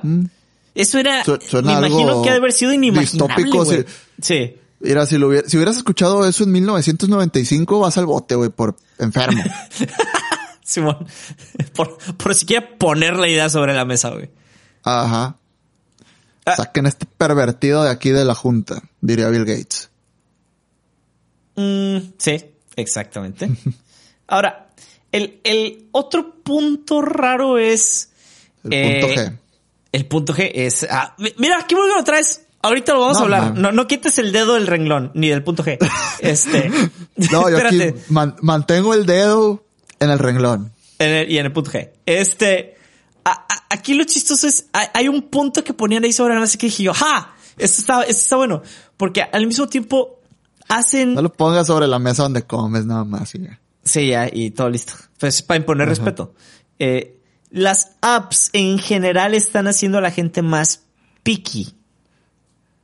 eso 0.75 0.99
era, 0.99 1.23
Su- 1.23 1.39
me 1.63 1.71
imagino 1.73 2.21
que 2.21 2.29
ha 2.29 2.33
de 2.33 2.37
haber 2.39 2.51
sido 2.53 2.73
inimaginable, 2.73 3.49
güey. 3.49 3.77
sí. 3.79 3.85
Sí. 4.21 4.55
Mira, 4.81 5.05
si, 5.05 5.17
lo 5.17 5.29
hubiera- 5.29 5.47
si 5.47 5.57
hubieras 5.57 5.77
escuchado 5.77 6.27
eso 6.27 6.43
en 6.43 6.51
1995, 6.51 7.79
vas 7.79 7.97
al 7.97 8.05
bote, 8.05 8.35
güey, 8.35 8.49
por 8.49 8.75
enfermo. 8.99 9.41
Simón, 10.63 11.05
por, 11.75 11.97
por 12.17 12.35
siquiera 12.35 12.67
poner 12.77 13.15
la 13.17 13.27
idea 13.27 13.49
sobre 13.49 13.73
la 13.73 13.85
mesa, 13.85 14.09
güey. 14.09 14.29
Ajá. 14.83 15.37
Ah. 16.45 16.55
Saquen 16.57 16.85
este 16.85 17.05
pervertido 17.05 17.83
de 17.83 17.89
aquí 17.89 18.09
de 18.09 18.25
la 18.25 18.35
junta, 18.35 18.83
diría 19.01 19.29
Bill 19.29 19.45
Gates. 19.45 19.89
Mm, 21.55 21.97
sí, 22.17 22.45
exactamente. 22.75 23.49
Ahora, 24.27 24.67
el, 25.11 25.39
el 25.43 25.87
otro 25.91 26.35
punto 26.43 27.01
raro 27.01 27.57
es... 27.57 28.09
El 28.63 28.73
eh, 28.73 28.99
punto 29.01 29.15
G. 29.21 29.37
El 29.91 30.05
punto 30.07 30.33
G 30.33 30.51
es... 30.53 30.87
ah, 30.89 31.15
mi- 31.17 31.33
mira, 31.37 31.57
aquí 31.59 31.75
vuelvo 31.75 31.99
otra 31.99 32.17
vez. 32.17 32.41
Ahorita 32.61 32.93
lo 32.93 33.01
vamos 33.01 33.17
No, 33.17 33.21
a 33.21 33.23
hablar. 33.25 33.41
man. 33.53 33.61
No, 33.61 33.71
no 33.71 33.87
quites 33.87 34.17
el 34.17 34.31
dedo 34.31 34.55
del 34.55 34.65
renglón, 34.67 35.11
ni 35.13 35.29
del 35.29 35.43
punto 35.43 35.63
G. 35.63 35.77
Este... 36.19 36.69
No, 37.31 37.49
yo 37.49 37.57
aquí 37.57 37.93
man- 38.09 38.35
mantengo 38.41 38.93
el 38.93 39.05
dedo 39.05 39.63
en 39.99 40.09
el 40.09 40.19
renglón. 40.19 40.71
En 40.99 41.09
el- 41.11 41.31
y 41.31 41.37
en 41.37 41.45
el 41.45 41.51
punto 41.53 41.71
G. 41.71 41.91
Este, 42.05 42.75
a- 43.23 43.31
a- 43.47 43.65
aquí 43.69 43.93
lo 43.93 44.03
chistoso 44.05 44.47
es, 44.47 44.65
hay, 44.73 44.87
hay 44.93 45.07
un 45.07 45.21
punto 45.23 45.63
que 45.63 45.73
ponían 45.73 46.03
ahí 46.03 46.11
sobre 46.13 46.33
la 46.33 46.39
mesa 46.41 46.57
que 46.57 46.65
dije 46.67 46.83
yo, 46.83 46.93
¡ja! 46.93 47.35
Esto 47.57 47.81
está, 47.81 48.01
esto 48.01 48.11
está 48.21 48.35
bueno. 48.37 48.63
Porque 48.97 49.21
al 49.21 49.45
mismo 49.47 49.69
tiempo 49.69 50.14
hacen... 50.67 51.13
No 51.15 51.21
lo 51.21 51.31
pongas 51.33 51.67
sobre 51.67 51.87
la 51.87 51.99
mesa 51.99 52.23
donde 52.23 52.43
comes 52.43 52.85
nada 52.85 53.03
más. 53.03 53.33
y 53.35 53.39
ya. 53.43 53.59
Sí, 53.83 54.07
ya, 54.07 54.27
y 54.31 54.51
todo 54.51 54.69
listo. 54.69 54.93
Pues 55.19 55.41
para 55.41 55.57
imponer 55.59 55.87
respeto. 55.87 56.33
Eh, 56.79 57.19
las 57.51 57.91
apps 58.01 58.49
en 58.53 58.79
general 58.79 59.33
están 59.33 59.67
haciendo 59.67 59.99
a 59.99 60.01
la 60.01 60.11
gente 60.11 60.41
más 60.41 60.81
picky. 61.23 61.73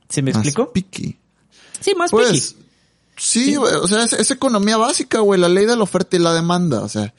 ¿Se 0.08 0.22
me 0.22 0.32
Más 0.32 0.44
explico? 0.46 0.72
picky. 0.72 1.18
Sí, 1.80 1.94
más 1.94 2.10
picky. 2.10 2.22
Pues, 2.22 2.56
sí, 3.16 3.56
o 3.56 3.88
sea, 3.88 4.04
es, 4.04 4.12
es 4.12 4.30
economía 4.30 4.76
básica, 4.76 5.18
güey, 5.20 5.40
la 5.40 5.48
ley 5.48 5.66
de 5.66 5.76
la 5.76 5.82
oferta 5.82 6.16
y 6.16 6.20
la 6.20 6.32
demanda. 6.32 6.80
O 6.82 6.88
sea, 6.88 7.12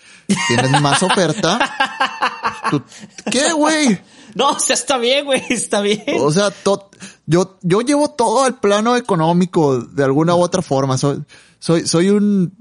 tienes 0.47 0.81
más 0.81 1.03
oferta. 1.03 1.59
tú- 2.71 2.83
¿Qué, 3.31 3.51
güey? 3.53 3.99
No, 4.35 4.49
o 4.55 4.59
sea, 4.59 4.73
está 4.75 4.97
bien, 4.97 5.25
güey, 5.25 5.41
está 5.49 5.81
bien. 5.81 6.03
O 6.19 6.31
sea, 6.31 6.51
to- 6.51 6.89
yo, 7.25 7.57
yo 7.61 7.81
llevo 7.81 8.09
todo 8.11 8.43
al 8.43 8.59
plano 8.59 8.95
económico 8.95 9.79
de 9.79 10.03
alguna 10.03 10.35
u 10.35 10.41
otra 10.41 10.61
forma. 10.61 10.97
Soy, 10.97 11.23
soy, 11.59 11.87
soy 11.87 12.09
un 12.09 12.53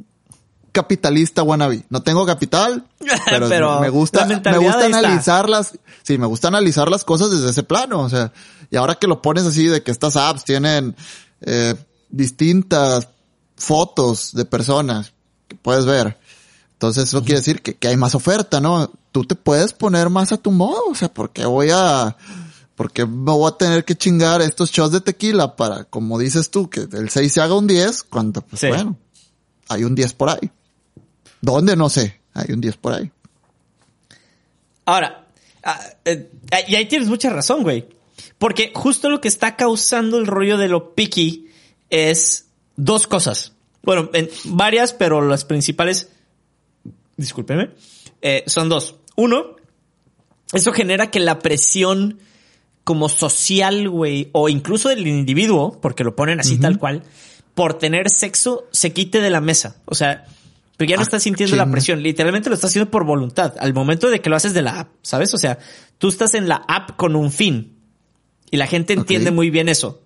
capitalista 0.72 1.42
wannabe. 1.42 1.84
No 1.90 2.02
tengo 2.02 2.24
capital, 2.24 2.86
pero, 3.30 3.48
Pero 3.48 3.80
me 3.80 3.90
gusta, 3.90 4.26
me 4.26 4.58
gusta 4.58 4.86
analizar 4.86 5.48
las, 5.48 5.78
sí, 6.02 6.18
me 6.18 6.26
gusta 6.26 6.48
analizar 6.48 6.90
las 6.90 7.04
cosas 7.04 7.30
desde 7.30 7.50
ese 7.50 7.62
plano. 7.62 8.00
O 8.00 8.08
sea, 8.08 8.32
y 8.70 8.76
ahora 8.76 8.94
que 8.94 9.06
lo 9.06 9.20
pones 9.20 9.44
así 9.44 9.66
de 9.66 9.82
que 9.82 9.90
estas 9.90 10.16
apps 10.16 10.44
tienen, 10.44 10.96
eh, 11.42 11.74
distintas 12.08 13.08
fotos 13.56 14.32
de 14.32 14.44
personas 14.44 15.12
que 15.48 15.56
puedes 15.56 15.84
ver. 15.84 16.18
Entonces 16.82 17.04
eso 17.04 17.22
quiere 17.22 17.38
decir 17.38 17.62
que, 17.62 17.74
que 17.74 17.86
hay 17.86 17.96
más 17.96 18.16
oferta, 18.16 18.60
¿no? 18.60 18.90
Tú 19.12 19.22
te 19.22 19.36
puedes 19.36 19.72
poner 19.72 20.10
más 20.10 20.32
a 20.32 20.36
tu 20.36 20.50
modo, 20.50 20.82
o 20.90 20.96
sea, 20.96 21.14
porque 21.14 21.44
voy 21.44 21.68
a, 21.72 22.16
porque 22.74 23.06
me 23.06 23.30
voy 23.30 23.48
a 23.48 23.56
tener 23.56 23.84
que 23.84 23.94
chingar 23.94 24.42
estos 24.42 24.72
shots 24.72 24.90
de 24.90 25.00
tequila 25.00 25.54
para, 25.54 25.84
como 25.84 26.18
dices 26.18 26.50
tú, 26.50 26.68
que 26.68 26.80
el 26.80 27.08
6 27.08 27.32
se 27.32 27.40
haga 27.40 27.54
un 27.54 27.68
10, 27.68 28.02
cuando, 28.02 28.40
pues 28.42 28.58
Sí. 28.58 28.66
bueno, 28.66 28.98
hay 29.68 29.84
un 29.84 29.94
10 29.94 30.12
por 30.14 30.30
ahí. 30.30 30.50
¿Dónde? 31.40 31.76
No 31.76 31.88
sé, 31.88 32.20
hay 32.34 32.52
un 32.52 32.60
10 32.60 32.76
por 32.78 32.94
ahí. 32.94 33.12
Ahora, 34.84 35.28
ah, 35.62 35.80
eh, 36.04 36.32
y 36.66 36.74
ahí 36.74 36.86
tienes 36.88 37.08
mucha 37.08 37.30
razón, 37.30 37.62
güey. 37.62 37.86
Porque 38.38 38.72
justo 38.74 39.08
lo 39.08 39.20
que 39.20 39.28
está 39.28 39.54
causando 39.54 40.18
el 40.18 40.26
rollo 40.26 40.58
de 40.58 40.66
lo 40.66 40.96
picky 40.96 41.46
es 41.90 42.46
dos 42.74 43.06
cosas. 43.06 43.52
Bueno, 43.84 44.10
en 44.14 44.28
varias, 44.46 44.92
pero 44.92 45.20
las 45.22 45.44
principales, 45.44 46.08
discúlpeme, 47.22 47.70
eh, 48.20 48.44
son 48.46 48.68
dos. 48.68 48.96
Uno, 49.16 49.56
eso 50.52 50.72
genera 50.72 51.10
que 51.10 51.20
la 51.20 51.38
presión 51.38 52.18
como 52.84 53.08
social, 53.08 53.88
güey, 53.88 54.28
o 54.32 54.48
incluso 54.48 54.88
del 54.88 55.06
individuo, 55.06 55.80
porque 55.80 56.04
lo 56.04 56.16
ponen 56.16 56.40
así 56.40 56.58
tal 56.58 56.78
cual, 56.78 57.02
por 57.54 57.74
tener 57.74 58.10
sexo, 58.10 58.66
se 58.72 58.92
quite 58.92 59.20
de 59.20 59.30
la 59.30 59.40
mesa. 59.40 59.76
O 59.84 59.94
sea, 59.94 60.24
pero 60.76 60.88
ya 60.88 60.96
no 60.96 61.02
Ah, 61.02 61.04
estás 61.04 61.22
sintiendo 61.22 61.56
la 61.56 61.70
presión, 61.70 62.02
literalmente 62.02 62.48
lo 62.48 62.54
estás 62.54 62.70
haciendo 62.70 62.90
por 62.90 63.04
voluntad, 63.04 63.54
al 63.60 63.72
momento 63.72 64.10
de 64.10 64.20
que 64.20 64.30
lo 64.30 64.36
haces 64.36 64.52
de 64.52 64.62
la 64.62 64.80
app, 64.80 64.88
¿sabes? 65.02 65.32
O 65.32 65.38
sea, 65.38 65.58
tú 65.98 66.08
estás 66.08 66.34
en 66.34 66.48
la 66.48 66.56
app 66.66 66.96
con 66.96 67.14
un 67.14 67.30
fin 67.30 67.78
y 68.50 68.56
la 68.56 68.66
gente 68.66 68.92
entiende 68.92 69.30
muy 69.30 69.50
bien 69.50 69.68
eso. 69.68 70.02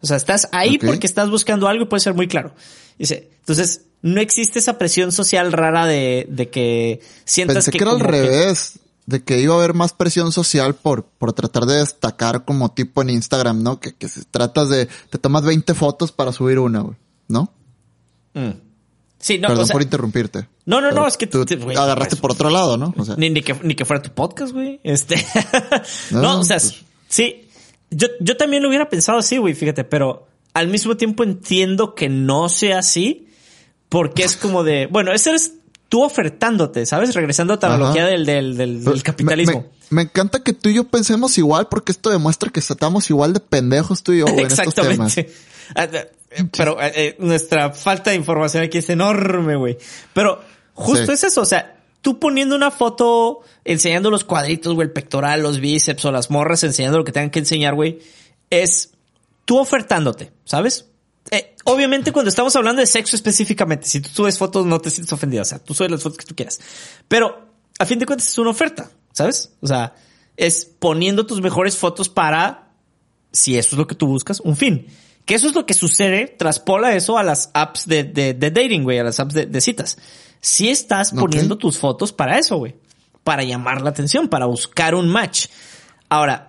O 0.00 0.06
sea, 0.06 0.16
estás 0.16 0.48
ahí 0.52 0.78
porque 0.78 1.06
estás 1.06 1.30
buscando 1.30 1.68
algo 1.68 1.84
y 1.84 1.86
puede 1.86 2.00
ser 2.00 2.14
muy 2.14 2.28
claro. 2.28 2.54
Dice, 2.98 3.30
entonces, 3.38 3.86
no 4.02 4.20
existe 4.20 4.58
esa 4.58 4.78
presión 4.78 5.12
social 5.12 5.52
rara 5.52 5.86
de, 5.86 6.26
de 6.30 6.48
que 6.48 7.00
sientas 7.24 7.56
Pensé 7.56 7.70
que, 7.72 7.78
era 7.78 7.90
al 7.92 8.00
revés, 8.00 8.78
de 9.06 9.22
que 9.22 9.40
iba 9.40 9.54
a 9.54 9.58
haber 9.58 9.74
más 9.74 9.92
presión 9.92 10.32
social 10.32 10.74
por, 10.74 11.04
por 11.04 11.32
tratar 11.32 11.64
de 11.66 11.76
destacar 11.78 12.44
como 12.44 12.72
tipo 12.72 13.02
en 13.02 13.10
Instagram, 13.10 13.62
¿no? 13.62 13.80
Que, 13.80 13.94
que 13.94 14.08
se 14.08 14.24
tratas 14.24 14.68
de, 14.68 14.88
te 15.10 15.18
tomas 15.18 15.44
20 15.44 15.74
fotos 15.74 16.12
para 16.12 16.32
subir 16.32 16.58
una, 16.58 16.80
güey, 16.80 16.96
¿no? 17.28 17.52
Mm. 18.34 18.50
Sí, 19.18 19.38
no, 19.38 19.48
Perdón 19.48 19.64
o 19.64 19.66
sea, 19.66 19.72
por 19.72 19.82
interrumpirte. 19.82 20.46
No, 20.66 20.80
no, 20.80 20.92
no, 20.92 21.06
es 21.06 21.16
que 21.16 21.26
tú 21.26 21.44
te- 21.44 21.54
agarraste 21.54 22.16
pues, 22.16 22.20
por 22.20 22.32
otro 22.32 22.50
lado, 22.50 22.76
¿no? 22.76 22.94
O 22.98 23.04
sea, 23.04 23.16
Ni, 23.16 23.30
ni 23.30 23.42
que, 23.42 23.54
ni 23.62 23.74
que 23.74 23.84
fuera 23.84 24.02
tu 24.02 24.10
podcast, 24.10 24.52
güey. 24.52 24.78
Este. 24.84 25.16
no, 26.10 26.20
No, 26.22 26.40
o 26.40 26.44
sea, 26.44 26.58
pues- 26.58 26.82
sí. 27.08 27.48
Yo, 27.90 28.08
yo 28.20 28.36
también 28.36 28.62
lo 28.62 28.68
hubiera 28.68 28.88
pensado 28.88 29.18
así, 29.18 29.36
güey, 29.38 29.54
fíjate, 29.54 29.84
pero 29.84 30.26
al 30.54 30.68
mismo 30.68 30.96
tiempo 30.96 31.22
entiendo 31.22 31.94
que 31.94 32.08
no 32.08 32.48
sea 32.48 32.80
así, 32.80 33.25
porque 33.88 34.24
es 34.24 34.36
como 34.36 34.64
de, 34.64 34.86
bueno, 34.86 35.12
ese 35.12 35.30
eres 35.30 35.52
tú 35.88 36.02
ofertándote, 36.02 36.84
¿sabes? 36.86 37.14
Regresando 37.14 37.54
a 37.54 37.56
la 37.56 37.66
Ajá. 37.66 37.74
analogía 37.76 38.06
del, 38.06 38.26
del, 38.26 38.56
del, 38.56 39.02
capitalismo. 39.02 39.52
Me, 39.60 39.60
me- 39.60 39.76
me 39.88 40.02
encanta 40.02 40.42
que 40.42 40.52
tú 40.52 40.68
y 40.68 40.74
yo 40.74 40.84
pensemos 40.84 41.38
igual 41.38 41.68
porque 41.68 41.92
esto 41.92 42.10
demuestra 42.10 42.50
que 42.50 42.58
estamos 42.58 43.08
igual 43.10 43.32
de 43.32 43.40
pendejos 43.40 44.02
tú 44.02 44.12
y 44.12 44.18
yo 44.18 44.26
estos 44.36 44.74
temas. 44.74 45.16
Exactamente. 45.16 45.32
Ah, 45.76 45.88
ah, 45.92 46.44
Pero 46.56 46.80
eh, 46.82 46.92
eh, 46.96 47.16
nuestra 47.20 47.70
falta 47.72 48.10
de 48.10 48.16
información 48.16 48.64
aquí 48.64 48.78
es 48.78 48.90
enorme, 48.90 49.54
güey. 49.56 49.78
Pero 50.12 50.40
justo 50.74 51.06
Sí. 51.06 51.12
es 51.12 51.24
eso, 51.24 51.40
o 51.42 51.46
sea, 51.46 51.76
tú 52.02 52.18
poniendo 52.18 52.56
una 52.56 52.72
foto 52.72 53.40
enseñando 53.64 54.10
los 54.10 54.24
cuadritos, 54.24 54.74
güey, 54.74 54.86
el 54.88 54.92
pectoral, 54.92 55.40
los 55.42 55.60
bíceps 55.60 56.04
o 56.04 56.10
las 56.12 56.30
morras 56.30 56.64
enseñando 56.64 56.98
lo 56.98 57.04
que 57.04 57.12
tengan 57.12 57.30
que 57.30 57.38
enseñar, 57.38 57.74
güey, 57.74 58.00
es 58.50 58.90
tú 59.44 59.58
ofertándote, 59.58 60.32
¿sabes? 60.44 60.86
Eh, 61.30 61.56
obviamente 61.64 62.12
cuando 62.12 62.28
estamos 62.28 62.54
hablando 62.56 62.80
de 62.80 62.86
sexo 62.86 63.16
específicamente, 63.16 63.86
si 63.86 64.00
tú 64.00 64.10
subes 64.10 64.38
fotos 64.38 64.64
no 64.66 64.80
te 64.80 64.90
sientes 64.90 65.12
ofendido, 65.12 65.42
o 65.42 65.46
sea, 65.46 65.58
tú 65.58 65.74
subes 65.74 65.90
las 65.90 66.02
fotos 66.02 66.18
que 66.18 66.24
tú 66.24 66.34
quieras. 66.34 66.60
Pero 67.08 67.48
a 67.78 67.84
fin 67.84 67.98
de 67.98 68.06
cuentas 68.06 68.28
es 68.28 68.38
una 68.38 68.50
oferta, 68.50 68.90
¿sabes? 69.12 69.52
O 69.60 69.66
sea, 69.66 69.94
es 70.36 70.64
poniendo 70.64 71.26
tus 71.26 71.40
mejores 71.40 71.76
fotos 71.76 72.08
para 72.08 72.70
si 73.32 73.58
eso 73.58 73.74
es 73.74 73.78
lo 73.78 73.86
que 73.86 73.94
tú 73.94 74.06
buscas, 74.06 74.40
un 74.40 74.56
fin. 74.56 74.86
Que 75.24 75.34
eso 75.34 75.48
es 75.48 75.54
lo 75.54 75.66
que 75.66 75.74
sucede, 75.74 76.28
traspola 76.28 76.94
eso 76.94 77.18
a 77.18 77.24
las 77.24 77.50
apps 77.52 77.86
de, 77.86 78.04
de, 78.04 78.32
de 78.32 78.50
dating, 78.50 78.84
güey, 78.84 78.98
a 78.98 79.04
las 79.04 79.18
apps 79.18 79.34
de, 79.34 79.46
de 79.46 79.60
citas. 79.60 79.98
Si 80.40 80.68
estás 80.68 81.10
poniendo 81.12 81.58
tus 81.58 81.78
fotos 81.78 82.12
para 82.12 82.38
eso, 82.38 82.58
güey. 82.58 82.76
Para 83.24 83.42
llamar 83.42 83.82
la 83.82 83.90
atención, 83.90 84.28
para 84.28 84.46
buscar 84.46 84.94
un 84.94 85.08
match. 85.08 85.48
Ahora, 86.08 86.45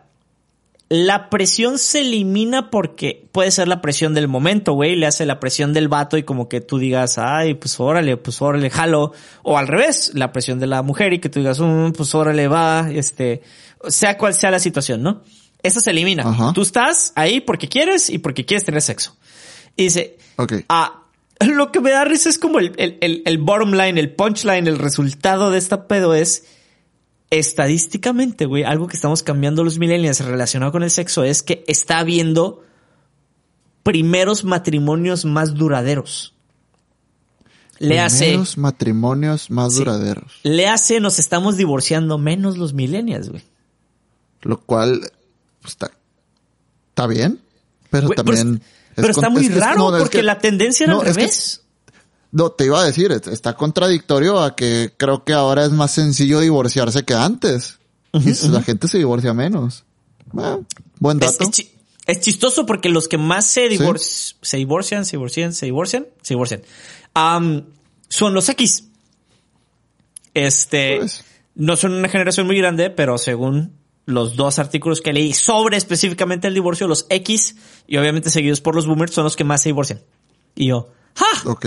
la 0.89 1.29
presión 1.29 1.79
se 1.79 2.01
elimina 2.01 2.69
porque 2.69 3.27
puede 3.33 3.51
ser 3.51 3.67
la 3.67 3.81
presión 3.81 4.13
del 4.13 4.27
momento, 4.27 4.73
güey, 4.73 4.95
le 4.95 5.05
hace 5.05 5.25
la 5.25 5.39
presión 5.39 5.73
del 5.73 5.89
vato 5.89 6.17
y 6.17 6.23
como 6.23 6.47
que 6.47 6.61
tú 6.61 6.77
digas, 6.77 7.17
ay, 7.17 7.55
pues 7.55 7.79
órale, 7.79 8.15
pues 8.15 8.41
órale, 8.41 8.69
jalo. 8.69 9.11
O 9.43 9.57
al 9.57 9.67
revés, 9.67 10.11
la 10.13 10.31
presión 10.31 10.59
de 10.59 10.67
la 10.67 10.81
mujer 10.83 11.11
y 11.11 11.19
que 11.19 11.27
tú 11.29 11.39
digas, 11.39 11.59
"Mm, 11.59 11.91
pues 11.91 12.15
órale, 12.15 12.47
va, 12.47 12.89
este, 12.89 13.41
sea 13.89 14.17
cual 14.17 14.33
sea 14.33 14.51
la 14.51 14.59
situación, 14.59 15.03
¿no? 15.03 15.23
Eso 15.61 15.81
se 15.81 15.91
elimina. 15.91 16.23
Ajá. 16.23 16.53
Tú 16.53 16.61
estás 16.61 17.11
ahí 17.15 17.41
porque 17.41 17.67
quieres 17.67 18.09
y 18.09 18.19
porque 18.19 18.45
quieres 18.45 18.63
tener 18.63 18.81
sexo. 18.81 19.17
Y 19.75 19.83
dice. 19.85 20.17
Ah, 20.69 21.03
lo 21.41 21.71
que 21.71 21.81
me 21.81 21.91
da 21.91 22.05
risa 22.05 22.29
es 22.29 22.39
como 22.39 22.59
el, 22.59 22.73
el, 22.77 22.97
el, 23.01 23.23
el 23.25 23.37
bottom 23.39 23.73
line, 23.73 23.99
el 23.99 24.11
punchline, 24.11 24.67
el 24.67 24.79
resultado 24.79 25.51
de 25.51 25.57
esta 25.57 25.87
pedo 25.87 26.13
es 26.13 26.45
estadísticamente, 27.29 28.45
güey, 28.45 28.63
algo 28.63 28.87
que 28.87 28.95
estamos 28.95 29.23
cambiando 29.23 29.63
los 29.63 29.77
millennials 29.79 30.19
relacionado 30.21 30.71
con 30.71 30.83
el 30.83 30.91
sexo 30.91 31.23
es 31.23 31.43
que 31.43 31.63
está 31.67 31.99
habiendo 31.99 32.63
primeros 33.83 34.43
matrimonios 34.43 35.25
más 35.25 35.53
duraderos. 35.53 36.33
Le 37.79 37.99
hace, 37.99 38.25
Primeros 38.25 38.57
matrimonios 38.57 39.51
más 39.51 39.73
Sí. 39.73 39.79
duraderos. 39.79 40.33
le 40.43 40.67
hace, 40.67 40.99
nos 40.99 41.19
estamos 41.19 41.57
divorciando 41.57 42.17
menos 42.17 42.57
los 42.57 42.73
millennials, 42.73 43.29
güey. 43.29 43.43
Lo 44.41 44.59
cual 44.59 45.01
pues, 45.61 45.73
está, 45.73 45.91
está 46.89 47.07
bien, 47.07 47.39
pero 47.91 48.09
pero 48.09 48.23
también... 48.23 48.55
es- 48.55 48.61
Pero, 48.95 49.09
es 49.09 49.17
está 49.17 49.27
con- 49.27 49.33
muy 49.33 49.47
raro 49.49 49.77
no, 49.91 49.95
es 49.97 50.01
porque 50.01 50.17
que- 50.19 50.23
la 50.23 50.39
tendencia 50.39 50.85
era 50.85 50.93
no, 50.93 51.01
al 51.01 51.05
revés. 51.07 51.61
No, 52.31 52.49
te 52.51 52.65
iba 52.65 52.81
a 52.81 52.83
decir, 52.83 53.11
es- 53.11 53.27
está 53.27 53.53
contradictorio 53.53 54.39
a 54.41 54.55
que 54.55 54.93
creo 54.97 55.23
que 55.23 55.33
ahora 55.33 55.63
es 55.65 55.71
más 55.71 55.91
sencillo 55.91 56.39
divorciarse 56.39 57.03
que 57.03 57.13
antes. 57.13 57.79
y 58.13 58.47
la 58.49 58.61
gente 58.63 58.87
se 58.87 58.97
divorcia 58.97 59.33
menos. 59.33 59.83
Buen 60.99 61.19
dato. 61.19 61.43
es 61.43 61.51
chi- 61.51 61.69
es 62.05 62.19
chistoso 62.21 62.65
porque 62.65 62.89
los 62.89 63.07
que 63.07 63.17
más 63.17 63.45
se, 63.45 63.69
divor- 63.69 63.99
se 64.41 64.57
divorcian, 64.57 65.05
se 65.05 65.17
divorcian, 65.17 65.53
se 65.53 65.65
divorcian, 65.67 66.05
se 66.21 66.33
divorcian, 66.33 66.61
am, 67.13 67.65
son 68.09 68.33
los 68.33 68.47
X. 68.49 68.85
Este, 70.33 70.97
Pues. 70.99 71.23
no 71.55 71.75
son 71.77 71.93
una 71.93 72.09
generación 72.09 72.47
muy 72.47 72.57
grande, 72.57 72.89
pero 72.89 73.17
según 73.17 73.73
los 74.05 74.35
dos 74.35 74.59
artículos 74.59 75.01
que 75.01 75.11
leí 75.13 75.33
sobre 75.33 75.75
específicamente 75.77 76.47
el 76.47 76.53
divorcio, 76.53 76.87
los 76.87 77.05
X 77.09 77.55
y 77.87 77.97
obviamente 77.97 78.29
seguidos 78.29 78.61
por 78.61 78.75
los 78.75 78.85
boomers 78.87 79.13
son 79.13 79.23
los 79.25 79.35
que 79.35 79.43
más 79.43 79.61
se 79.63 79.69
divorcian. 79.69 80.01
Y 80.55 80.67
yo, 80.67 80.89
¡ja! 81.15 81.49
Ok. 81.49 81.65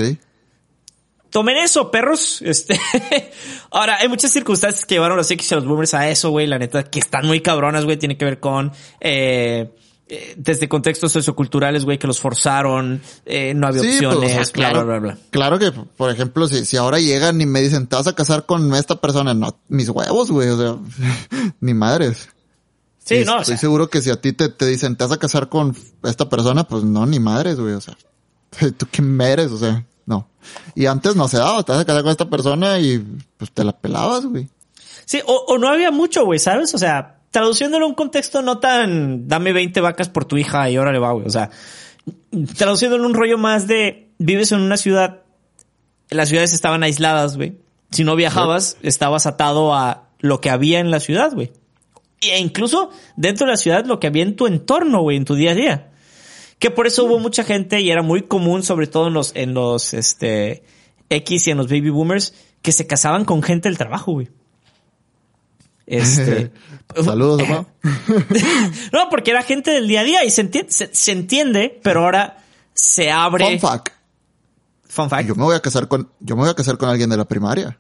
Tomen 1.31 1.57
eso, 1.57 1.91
perros. 1.91 2.43
Este, 2.43 2.79
ahora, 3.71 3.99
hay 4.01 4.09
muchas 4.09 4.33
circunstancias 4.33 4.85
que 4.85 4.97
llevaron 4.97 5.15
a 5.15 5.19
los 5.19 5.31
X 5.31 5.51
y 5.51 5.55
a 5.55 5.57
los 5.59 5.67
boomers 5.67 5.95
a 5.95 6.09
eso, 6.11 6.31
güey. 6.31 6.47
La 6.47 6.59
neta, 6.59 6.83
que 6.85 6.99
están 6.99 7.27
muy 7.27 7.41
cabronas, 7.41 7.85
güey. 7.85 7.97
Tiene 7.97 8.17
que 8.17 8.25
ver 8.25 8.41
con, 8.41 8.73
eh, 9.01 9.71
eh, 10.09 10.35
desde 10.37 10.69
contextos 10.69 11.13
socioculturales, 11.13 11.85
güey, 11.85 11.97
que 11.97 12.09
los 12.09 12.19
forzaron, 12.19 13.01
eh, 13.27 13.55
no 13.55 13.69
había 13.69 13.83
Sí, 13.83 13.89
pues, 14.01 14.07
opciones, 14.07 14.31
o 14.33 14.35
sea, 14.35 14.43
bla, 14.43 14.53
claro, 14.53 14.85
bla, 14.85 14.99
bla, 14.99 15.13
bla. 15.13 15.19
claro 15.31 15.59
que, 15.61 15.71
por 15.71 16.11
ejemplo, 16.11 16.49
si, 16.49 16.65
si 16.65 16.77
ahora 16.77 16.99
llegan 16.99 17.41
y 17.41 17.47
me 17.47 17.61
dicen, 17.61 17.87
te 17.87 17.95
vas 17.95 18.09
a 18.09 18.15
casar 18.15 18.45
con 18.45 18.75
esta 18.75 18.97
persona, 19.01 19.35
no, 19.35 19.57
mis 19.69 19.89
huevos, 19.89 20.33
güey, 20.33 20.49
o 20.49 20.59
sea, 20.59 20.77
ni 21.61 21.75
madres. 21.75 22.29
Sí, 23.05 23.19
Y 23.19 23.25
no, 23.25 23.37
o 23.37 23.41
Estoy 23.41 23.55
sea, 23.55 23.61
seguro 23.61 23.89
que 23.89 24.03
si 24.03 24.11
a 24.11 24.21
ti 24.21 24.33
te, 24.33 24.49
te 24.49 24.67
dicen, 24.67 24.97
te 24.97 25.05
vas 25.05 25.13
a 25.13 25.19
casar 25.19 25.49
con 25.49 25.77
esta 26.03 26.29
persona, 26.29 26.65
pues 26.65 26.83
no, 26.83 27.07
ni 27.07 27.21
madres, 27.21 27.61
güey, 27.61 27.75
o 27.75 27.81
sea, 27.81 27.97
tú 28.77 28.87
quién 28.91 29.21
eres, 29.21 29.53
o 29.53 29.59
sea, 29.59 29.87
no. 30.11 30.29
Y 30.75 30.87
antes 30.87 31.17
no 31.17 31.29
se 31.29 31.39
daba, 31.39 31.63
te 31.63 31.73
vas 31.73 31.81
a 31.81 31.85
casar 31.87 32.03
con 32.03 32.11
esta 32.11 32.29
persona 32.29 32.79
y 32.81 32.99
pues 33.39 33.51
te 33.53 33.65
la 33.65 33.73
pelabas, 33.73 34.27
güey. 34.27 34.49
sí, 35.07 35.21
o, 35.25 35.45
o 35.49 35.57
no 35.57 35.69
había 35.69 35.91
mucho, 35.91 36.25
güey, 36.27 36.39
¿sabes? 36.39 36.75
O 36.75 36.79
sea, 36.79 37.21
traduciéndolo 37.31 37.87
a 37.87 37.89
un 37.89 37.95
contexto 37.95 38.43
no 38.43 38.59
tan, 38.59 39.29
dame 39.29 39.53
20 39.53 39.81
vacas 39.81 40.09
por 40.09 40.25
tu 40.25 40.37
hija 40.37 40.69
y 40.69 40.77
órale 40.77 40.99
va, 40.99 41.13
güey. 41.13 41.27
O 41.27 41.31
sea, 41.31 41.51
traduciéndolo 42.57 43.05
en 43.05 43.11
un 43.11 43.15
rollo 43.15 43.39
más 43.39 43.67
de, 43.67 44.11
vives 44.19 44.53
en 44.53 44.61
una 44.61 44.77
ciudad, 44.77 45.23
las 46.11 46.29
ciudades 46.29 46.53
estaban 46.53 46.83
aisladas, 46.83 47.37
güey. 47.37 47.57
Si 47.93 48.05
no 48.05 48.17
viajabas, 48.17 48.77
estabas 48.83 49.27
atado 49.27 49.75
a 49.75 50.09
lo 50.19 50.41
que 50.41 50.51
había 50.51 50.81
en 50.81 50.91
la 50.91 51.01
ciudad, 51.01 51.33
güey. 51.33 51.53
E 52.21 52.39
incluso 52.39 52.91
dentro 53.17 53.47
de 53.47 53.53
la 53.53 53.57
ciudad, 53.57 53.85
lo 53.85 53.99
que 53.99 54.09
había 54.09 54.23
en 54.23 54.37
tu 54.37 54.47
entorno, 54.47 55.03
güey, 55.03 55.17
en 55.17 55.25
tu 55.25 55.35
día 55.35 55.53
a 55.53 55.55
día. 55.55 55.90
Que 56.61 56.71
por 56.71 56.87
eso 56.87 57.05
hubo 57.05 57.19
mucha 57.19 57.43
gente 57.43 57.81
y 57.81 57.91
era 57.91 58.03
muy 58.03 58.23
común, 58.23 58.63
sobre 58.63 58.87
todo 58.87 59.09
en 59.09 59.15
los, 59.15 59.33
en 59.35 59.55
los, 59.55 59.95
este, 59.95 60.63
X 61.09 61.49
y 61.49 61.51
en 61.51 61.57
los 61.57 61.67
baby 61.67 61.91
boomers, 61.91 62.35
que 62.63 62.71
se 62.71 62.87
casaban 62.87 63.25
con 63.25 63.43
gente 63.43 63.69
del 63.69 63.79
trabajo, 63.79 64.13
güey. 64.13 64.29
Este. 65.87 66.53
Saludos, 67.03 67.43
papá. 67.43 67.67
no, 68.93 69.09
porque 69.11 69.33
era 69.33 69.43
gente 69.43 69.73
del 69.73 69.89
día 69.89 70.01
a 70.03 70.05
día 70.05 70.25
y 70.25 70.31
se 70.31 70.43
entiende, 70.43 70.71
se, 70.71 70.95
se 70.95 71.13
entiende, 71.13 71.81
pero 71.83 72.05
ahora 72.05 72.45
se 72.75 73.11
abre. 73.11 73.59
Fun 73.59 73.59
fact. 73.59 73.89
Fun 74.87 75.11
fact. 75.11 75.29
Yo 75.29 75.35
me 75.35 75.45
voy 75.45 75.57
a 75.57 75.61
casar 75.61 75.89
con, 75.89 76.13
yo 76.21 76.37
me 76.37 76.43
voy 76.43 76.51
a 76.51 76.55
casar 76.55 76.79
con 76.79 76.91
alguien 76.91 77.11
de 77.11 77.17
la 77.17 77.25
primaria. 77.25 77.79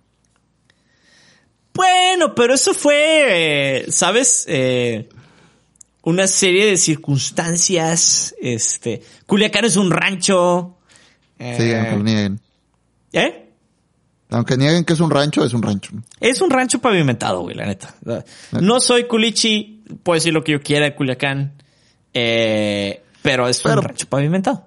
Bueno, 1.74 2.34
pero 2.34 2.54
eso 2.54 2.74
fue, 2.74 3.84
eh, 3.84 3.92
¿sabes? 3.92 4.44
Eh, 4.48 5.08
una 6.02 6.26
serie 6.26 6.66
de 6.66 6.76
circunstancias. 6.76 8.34
Este, 8.40 9.02
Culiacán 9.26 9.64
es 9.64 9.76
un 9.76 9.90
rancho. 9.90 10.76
Eh, 11.38 11.56
Sí, 11.58 11.72
aunque 11.74 11.96
lo 11.96 12.02
nieguen. 12.02 12.40
¿Eh? 13.12 13.46
Aunque 14.30 14.56
nieguen 14.56 14.84
que 14.84 14.92
es 14.92 15.00
un 15.00 15.10
rancho, 15.10 15.44
es 15.44 15.52
un 15.54 15.62
rancho. 15.62 15.90
Es 16.20 16.40
un 16.40 16.50
rancho 16.50 16.78
pavimentado, 16.78 17.40
güey, 17.40 17.56
la 17.56 17.66
neta. 17.66 17.94
No 18.60 18.78
soy 18.80 19.04
culichi, 19.04 19.82
puedo 20.02 20.14
decir 20.14 20.32
lo 20.32 20.44
que 20.44 20.52
yo 20.52 20.60
quiera 20.62 20.84
de 20.84 20.94
Culiacán, 20.94 21.54
eh, 22.14 23.02
pero 23.22 23.48
es 23.48 23.64
un 23.64 23.82
rancho 23.82 24.06
pavimentado. 24.08 24.66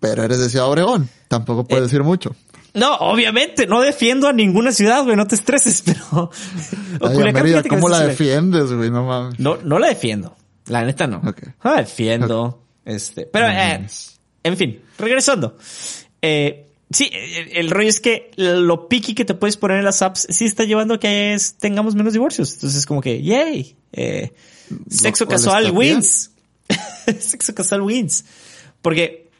Pero 0.00 0.22
eres 0.24 0.38
de 0.38 0.48
Ciudad 0.48 0.68
Obregón. 0.68 1.08
Tampoco 1.28 1.64
puedes 1.64 1.82
Eh, 1.82 1.86
decir 1.88 2.02
mucho. 2.04 2.34
No, 2.72 2.94
obviamente, 2.96 3.66
no 3.66 3.80
defiendo 3.82 4.28
a 4.28 4.32
ninguna 4.32 4.70
ciudad, 4.72 5.02
güey, 5.04 5.16
no 5.16 5.26
te 5.26 5.34
estreses, 5.34 5.82
pero... 5.86 6.30
Ay, 7.02 7.16
Culiacán, 7.16 7.62
¿cómo 7.68 7.88
la 7.90 8.00
defiendes, 8.00 8.72
güey? 8.72 8.90
No 8.90 9.04
mames. 9.04 9.38
No, 9.38 9.56
no 9.62 9.78
la 9.78 9.88
defiendo. 9.88 10.34
La 10.68 10.84
neta 10.84 11.06
no. 11.06 11.18
Ok. 11.18 11.42
No 11.64 11.70
la 11.74 11.76
defiendo. 11.82 12.62
Este, 12.84 13.26
pero, 13.26 13.48
eh, 13.48 13.86
en 14.42 14.56
fin, 14.56 14.80
regresando. 14.98 15.56
Eh, 16.22 16.66
sí, 16.90 17.10
el, 17.12 17.56
el 17.56 17.70
rollo 17.70 17.88
es 17.88 18.00
que 18.00 18.30
lo 18.36 18.88
picky 18.88 19.14
que 19.14 19.24
te 19.24 19.34
puedes 19.34 19.56
poner 19.56 19.78
en 19.78 19.84
las 19.84 20.02
apps 20.02 20.26
sí 20.30 20.44
está 20.44 20.64
llevando 20.64 20.94
a 20.94 21.00
que 21.00 21.34
es- 21.34 21.54
tengamos 21.54 21.94
menos 21.94 22.12
divorcios. 22.12 22.54
Entonces, 22.54 22.86
como 22.86 23.00
que, 23.00 23.22
yay. 23.22 23.76
Eh, 23.92 24.32
sexo 24.88 25.26
casual 25.26 25.70
wins. 25.72 26.30
sexo 27.20 27.54
casual 27.54 27.82
wins. 27.82 28.24
Porque, 28.82 29.30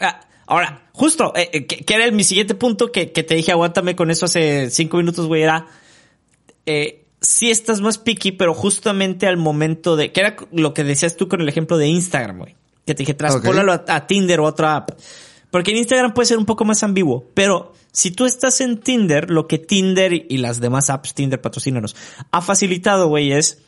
ah, 0.00 0.20
Ahora, 0.48 0.88
justo, 0.92 1.32
eh, 1.34 1.50
eh, 1.52 1.66
que, 1.66 1.84
que 1.84 1.94
era 1.94 2.04
el- 2.04 2.12
mi 2.12 2.22
siguiente 2.22 2.54
punto 2.54 2.92
que, 2.92 3.10
que 3.10 3.24
te 3.24 3.34
dije, 3.34 3.50
aguántame 3.50 3.96
con 3.96 4.12
eso 4.12 4.26
hace 4.26 4.70
cinco 4.70 4.96
minutos, 4.98 5.26
güey, 5.26 5.42
era, 5.42 5.66
eh, 6.66 7.05
sí 7.20 7.50
estás 7.50 7.80
más 7.80 7.98
picky, 7.98 8.32
pero 8.32 8.54
justamente 8.54 9.26
al 9.26 9.36
momento 9.36 9.96
de, 9.96 10.12
que 10.12 10.20
era 10.20 10.36
lo 10.52 10.74
que 10.74 10.84
decías 10.84 11.16
tú 11.16 11.28
con 11.28 11.40
el 11.40 11.48
ejemplo 11.48 11.78
de 11.78 11.88
Instagram, 11.88 12.38
güey, 12.38 12.56
que 12.84 12.94
te 12.94 13.02
dije, 13.02 13.14
traspólalo 13.14 13.72
a, 13.72 13.84
a 13.88 14.06
Tinder 14.06 14.40
o 14.40 14.46
a 14.46 14.50
otra 14.50 14.76
app. 14.76 14.90
Porque 15.50 15.70
en 15.70 15.78
Instagram 15.78 16.12
puede 16.12 16.26
ser 16.26 16.38
un 16.38 16.44
poco 16.44 16.64
más 16.64 16.82
ambiguo, 16.82 17.30
pero 17.34 17.72
si 17.92 18.10
tú 18.10 18.26
estás 18.26 18.60
en 18.60 18.78
Tinder, 18.78 19.30
lo 19.30 19.46
que 19.46 19.58
Tinder 19.58 20.12
y 20.12 20.36
las 20.38 20.60
demás 20.60 20.90
apps, 20.90 21.14
Tinder 21.14 21.40
patrocínanos, 21.40 21.96
ha 22.30 22.42
facilitado, 22.42 23.08
güey, 23.08 23.32
es, 23.32 23.62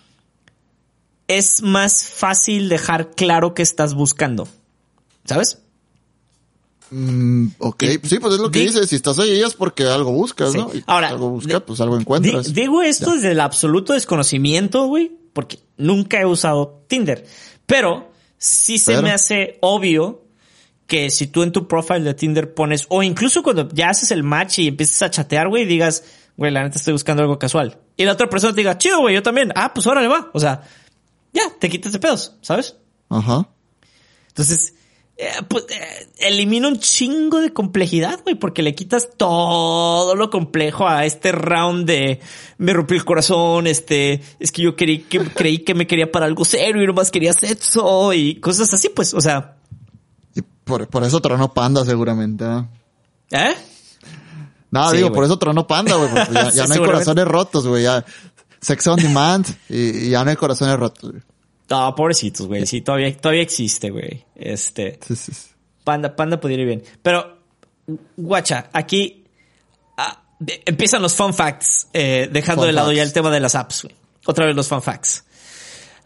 es 1.28 1.62
más 1.62 2.04
fácil 2.04 2.68
dejar 2.68 3.12
claro 3.12 3.54
que 3.54 3.62
estás 3.62 3.94
buscando. 3.94 4.48
¿Sabes? 5.24 5.62
Mm, 6.90 7.48
ok, 7.58 7.84
sí, 8.04 8.18
pues 8.18 8.34
es 8.34 8.40
lo 8.40 8.50
que 8.50 8.60
Di- 8.60 8.66
dices. 8.66 8.88
Si 8.88 8.96
estás 8.96 9.18
ahí 9.18 9.40
es 9.42 9.54
porque 9.54 9.84
algo 9.84 10.12
buscas, 10.12 10.52
Sí. 10.52 10.58
¿no? 10.58 10.70
Y 10.74 10.82
Ahora, 10.86 11.08
algo 11.08 11.30
buscas, 11.30 11.62
pues 11.62 11.80
algo 11.80 11.98
encuentras. 11.98 12.52
digo 12.54 12.82
esto 12.82 13.12
desde 13.14 13.32
el 13.32 13.40
absoluto 13.40 13.92
desconocimiento, 13.92 14.86
güey, 14.86 15.12
porque 15.32 15.58
nunca 15.76 16.20
he 16.20 16.26
usado 16.26 16.84
Tinder. 16.88 17.26
Pero 17.66 18.10
sí 18.38 18.78
se 18.78 18.92
Pero. 18.92 19.02
me 19.02 19.10
hace 19.12 19.58
obvio 19.60 20.24
que 20.86 21.10
si 21.10 21.26
tú 21.26 21.42
en 21.42 21.52
tu 21.52 21.68
profile 21.68 22.00
de 22.00 22.14
Tinder 22.14 22.54
pones, 22.54 22.86
o 22.88 23.02
incluso 23.02 23.42
cuando 23.42 23.68
ya 23.70 23.90
haces 23.90 24.10
el 24.10 24.22
match 24.22 24.60
y 24.60 24.68
empiezas 24.68 25.02
a 25.02 25.10
chatear, 25.10 25.48
güey, 25.48 25.66
digas, 25.66 26.02
güey, 26.38 26.50
la 26.50 26.62
neta 26.62 26.78
estoy 26.78 26.92
buscando 26.92 27.22
algo 27.22 27.38
casual. 27.38 27.78
Y 27.98 28.04
la 28.06 28.12
otra 28.12 28.30
persona 28.30 28.54
te 28.54 28.60
diga, 28.62 28.78
chido, 28.78 29.00
güey, 29.00 29.14
yo 29.14 29.22
también. 29.22 29.52
Ah, 29.54 29.74
pues 29.74 29.86
órale, 29.86 30.08
va. 30.08 30.30
O 30.32 30.40
sea, 30.40 30.62
ya, 31.34 31.42
te 31.60 31.68
quitas 31.68 31.92
de 31.92 31.98
pedos, 31.98 32.36
¿sabes? 32.40 32.76
Ajá. 33.10 33.46
Entonces, 34.28 34.72
eh, 35.20 35.32
pues, 35.48 35.64
eh, 35.68 36.08
elimina 36.18 36.68
un 36.68 36.78
chingo 36.78 37.40
de 37.40 37.52
complejidad, 37.52 38.20
güey, 38.22 38.36
porque 38.36 38.62
le 38.62 38.76
quitas 38.76 39.08
todo 39.16 40.14
lo 40.14 40.30
complejo 40.30 40.86
a 40.86 41.06
este 41.06 41.32
round 41.32 41.86
de 41.88 42.20
me 42.58 42.72
rompió 42.72 42.96
el 42.96 43.04
corazón, 43.04 43.66
este, 43.66 44.22
es 44.38 44.52
que 44.52 44.62
yo 44.62 44.76
creí 44.76 45.00
que, 45.00 45.18
creí 45.18 45.58
que 45.64 45.74
me 45.74 45.88
quería 45.88 46.12
para 46.12 46.26
algo 46.26 46.44
serio 46.44 46.80
y 46.84 46.86
nomás 46.86 47.10
quería 47.10 47.32
sexo 47.32 48.12
y 48.12 48.36
cosas 48.36 48.72
así, 48.72 48.90
pues, 48.90 49.12
o 49.12 49.20
sea, 49.20 49.56
Y 50.36 50.42
por, 50.42 50.86
por 50.86 51.02
eso 51.02 51.18
tronó 51.20 51.52
Panda 51.52 51.84
seguramente, 51.84 52.44
¿no? 52.44 52.70
¿eh? 53.32 53.56
No, 54.70 54.88
Sí, 54.90 54.98
digo, 54.98 55.10
por 55.10 55.24
eso 55.24 55.36
tronó 55.36 55.66
Panda, 55.66 55.96
güey, 55.96 56.10
ya, 56.32 56.50
ya 56.54 56.62
Sí, 56.62 56.68
no 56.68 56.74
hay 56.74 56.80
corazones 56.80 57.24
rotos, 57.26 57.66
güey, 57.66 57.82
ya. 57.82 58.04
Sex 58.60 58.86
on 58.86 58.96
demand 59.00 59.46
y, 59.68 60.06
y 60.06 60.10
ya 60.10 60.22
no 60.22 60.30
hay 60.30 60.36
corazones 60.36 60.78
rotos, 60.78 61.10
güey. 61.10 61.22
No, 61.70 61.94
pobrecitos, 61.94 62.46
güey, 62.46 62.66
sí, 62.66 62.80
todavía, 62.80 63.14
todavía 63.16 63.42
existe, 63.42 63.90
güey, 63.90 64.24
este. 64.34 64.98
Sí, 65.06 65.14
sí, 65.16 65.32
sí. 65.32 65.48
Panda, 65.84 66.14
Panda 66.16 66.40
pudiera 66.40 66.62
ir 66.62 66.68
bien. 66.68 66.82
Pero, 67.02 67.38
guacha, 68.16 68.70
aquí 68.72 69.24
ah, 69.96 70.22
de- 70.38 70.62
empiezan 70.66 71.02
los 71.02 71.14
fun 71.14 71.34
facts, 71.34 71.88
eh, 71.92 72.28
dejando 72.32 72.62
Fun 72.62 72.68
de 72.68 72.72
lado 72.72 72.88
facts. 72.88 72.96
ya 72.96 73.02
el 73.02 73.12
tema 73.12 73.30
de 73.30 73.40
las 73.40 73.54
apps, 73.54 73.82
güey. 73.82 73.94
Otra 74.26 74.46
vez 74.46 74.56
los 74.56 74.68
fun 74.68 74.82
facts. 74.82 75.24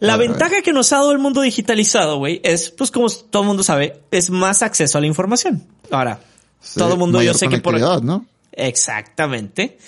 La 0.00 0.16
ventaja 0.16 0.62
que 0.62 0.72
nos 0.72 0.92
ha 0.92 0.96
dado 0.96 1.12
el 1.12 1.18
mundo 1.20 1.42
digitalizado, 1.42 2.18
güey, 2.18 2.40
es, 2.42 2.70
pues 2.70 2.90
como 2.90 3.08
todo 3.08 3.42
el 3.42 3.46
mundo 3.48 3.62
sabe, 3.62 4.02
es 4.10 4.30
más 4.30 4.62
acceso 4.62 4.98
a 4.98 5.00
la 5.00 5.06
información. 5.06 5.64
Ahora, 5.92 6.18
Sí, 6.60 6.78
todo 6.78 6.94
el 6.94 6.98
mundo, 6.98 7.22
yo 7.22 7.34
sé 7.34 7.48
que 7.48 7.58
por... 7.58 7.78
¿no? 8.02 8.26
Exactamente. 8.50 9.78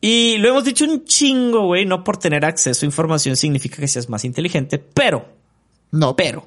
Y 0.00 0.38
lo 0.38 0.48
hemos 0.48 0.64
dicho 0.64 0.84
un 0.84 1.04
chingo, 1.04 1.66
güey, 1.66 1.84
no 1.84 2.02
por 2.04 2.16
tener 2.16 2.44
acceso 2.44 2.84
a 2.84 2.86
información 2.86 3.36
significa 3.36 3.76
que 3.76 3.88
seas 3.88 4.08
más 4.08 4.24
inteligente, 4.24 4.78
pero 4.78 5.26
No, 5.92 6.14
pero, 6.16 6.46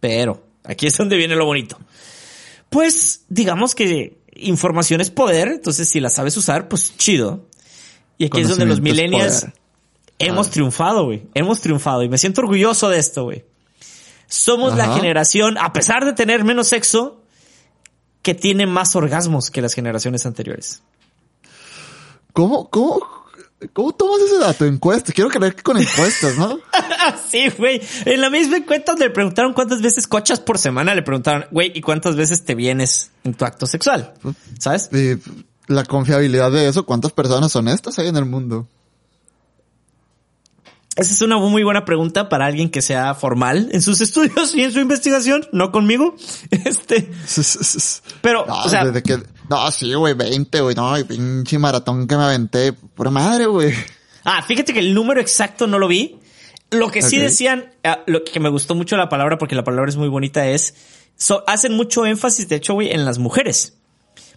pero, 0.00 0.42
aquí 0.64 0.86
es 0.86 0.96
donde 0.96 1.16
viene 1.16 1.36
lo 1.36 1.46
bonito. 1.46 1.78
Pues, 2.68 3.24
digamos 3.28 3.74
que 3.74 4.18
información 4.34 5.00
es 5.00 5.10
poder, 5.10 5.48
entonces 5.48 5.88
si 5.88 6.00
la 6.00 6.10
sabes 6.10 6.36
usar, 6.36 6.68
pues 6.68 6.96
chido. 6.96 7.46
Y 8.18 8.26
aquí 8.26 8.40
es 8.40 8.48
donde 8.48 8.66
los 8.66 8.80
millennials 8.80 9.42
poder. 9.42 9.54
hemos 10.18 10.48
Ah. 10.48 10.50
triunfado, 10.50 11.04
güey. 11.04 11.22
Hemos 11.34 11.60
triunfado 11.60 12.02
y 12.02 12.08
me 12.08 12.18
siento 12.18 12.40
orgulloso 12.40 12.88
de 12.88 12.98
esto, 12.98 13.24
güey. 13.24 13.44
Somos 14.26 14.76
la 14.76 14.94
generación, 14.94 15.56
a 15.56 15.72
pesar 15.72 16.04
de 16.04 16.12
tener 16.12 16.44
menos 16.44 16.68
sexo, 16.68 17.22
que 18.20 18.34
tiene 18.34 18.66
más 18.66 18.94
orgasmos 18.94 19.50
que 19.50 19.62
las 19.62 19.72
generaciones 19.72 20.26
anteriores. 20.26 20.82
¿Cómo, 22.38 22.70
cómo, 22.70 23.00
cómo 23.72 23.92
tomas 23.94 24.20
ese 24.20 24.38
dato? 24.38 24.64
Encuestas. 24.64 25.12
Quiero 25.12 25.28
creer 25.28 25.56
que 25.56 25.64
con 25.64 25.76
encuestas, 25.76 26.38
¿no? 26.38 26.60
sí, 27.28 27.48
güey. 27.58 27.82
En 28.04 28.20
la 28.20 28.30
misma 28.30 28.58
encuesta 28.58 28.94
le 28.94 29.10
preguntaron 29.10 29.54
cuántas 29.54 29.82
veces 29.82 30.06
cochas 30.06 30.38
por 30.38 30.56
semana, 30.56 30.94
le 30.94 31.02
preguntaron, 31.02 31.46
güey, 31.50 31.72
¿y 31.74 31.80
cuántas 31.80 32.14
veces 32.14 32.44
te 32.44 32.54
vienes 32.54 33.10
en 33.24 33.34
tu 33.34 33.44
acto 33.44 33.66
sexual? 33.66 34.14
¿Sabes? 34.56 34.88
Y 34.92 35.20
la 35.66 35.84
confiabilidad 35.84 36.52
de 36.52 36.68
eso, 36.68 36.86
¿cuántas 36.86 37.10
personas 37.10 37.56
honestas 37.56 37.98
hay 37.98 38.06
en 38.06 38.16
el 38.16 38.24
mundo? 38.24 38.68
Esa 40.98 41.14
es 41.14 41.22
una 41.22 41.38
muy 41.38 41.62
buena 41.62 41.84
pregunta 41.84 42.28
para 42.28 42.46
alguien 42.46 42.70
que 42.70 42.82
sea 42.82 43.14
formal 43.14 43.68
en 43.72 43.80
sus 43.82 44.00
estudios 44.02 44.54
y 44.54 44.64
en 44.64 44.72
su 44.72 44.80
investigación, 44.80 45.46
no 45.52 45.70
conmigo. 45.72 46.14
Este, 46.50 47.08
pero, 48.20 48.44
No, 48.46 48.62
o 48.64 48.68
sea, 48.68 48.84
desde 48.84 49.02
que, 49.02 49.18
no, 49.48 49.70
sí, 49.70 49.94
güey, 49.94 50.14
20, 50.14 50.60
güey, 50.60 50.74
no, 50.74 50.98
y 50.98 51.04
pinche 51.04 51.58
maratón 51.58 52.06
que 52.06 52.16
me 52.16 52.24
aventé, 52.24 52.72
pura 52.72 53.10
madre, 53.10 53.46
güey. 53.46 53.72
ah, 54.24 54.42
fíjate 54.42 54.72
que 54.72 54.80
el 54.80 54.92
número 54.92 55.20
exacto 55.20 55.66
no 55.66 55.78
lo 55.78 55.88
vi. 55.88 56.18
Lo 56.70 56.90
que 56.90 57.00
sí 57.00 57.16
decían, 57.16 57.72
ah, 57.84 58.00
lo 58.06 58.24
que 58.24 58.40
me 58.40 58.50
gustó 58.50 58.74
mucho 58.74 58.96
la 58.96 59.08
palabra, 59.08 59.38
porque 59.38 59.54
la 59.54 59.64
palabra 59.64 59.88
es 59.88 59.96
muy 59.96 60.08
bonita, 60.08 60.46
es, 60.48 60.74
so- 61.16 61.42
hacen 61.46 61.74
mucho 61.74 62.04
énfasis, 62.04 62.46
de 62.48 62.56
hecho, 62.56 62.74
güey, 62.74 62.90
en 62.92 63.04
las 63.06 63.18
mujeres. 63.18 63.78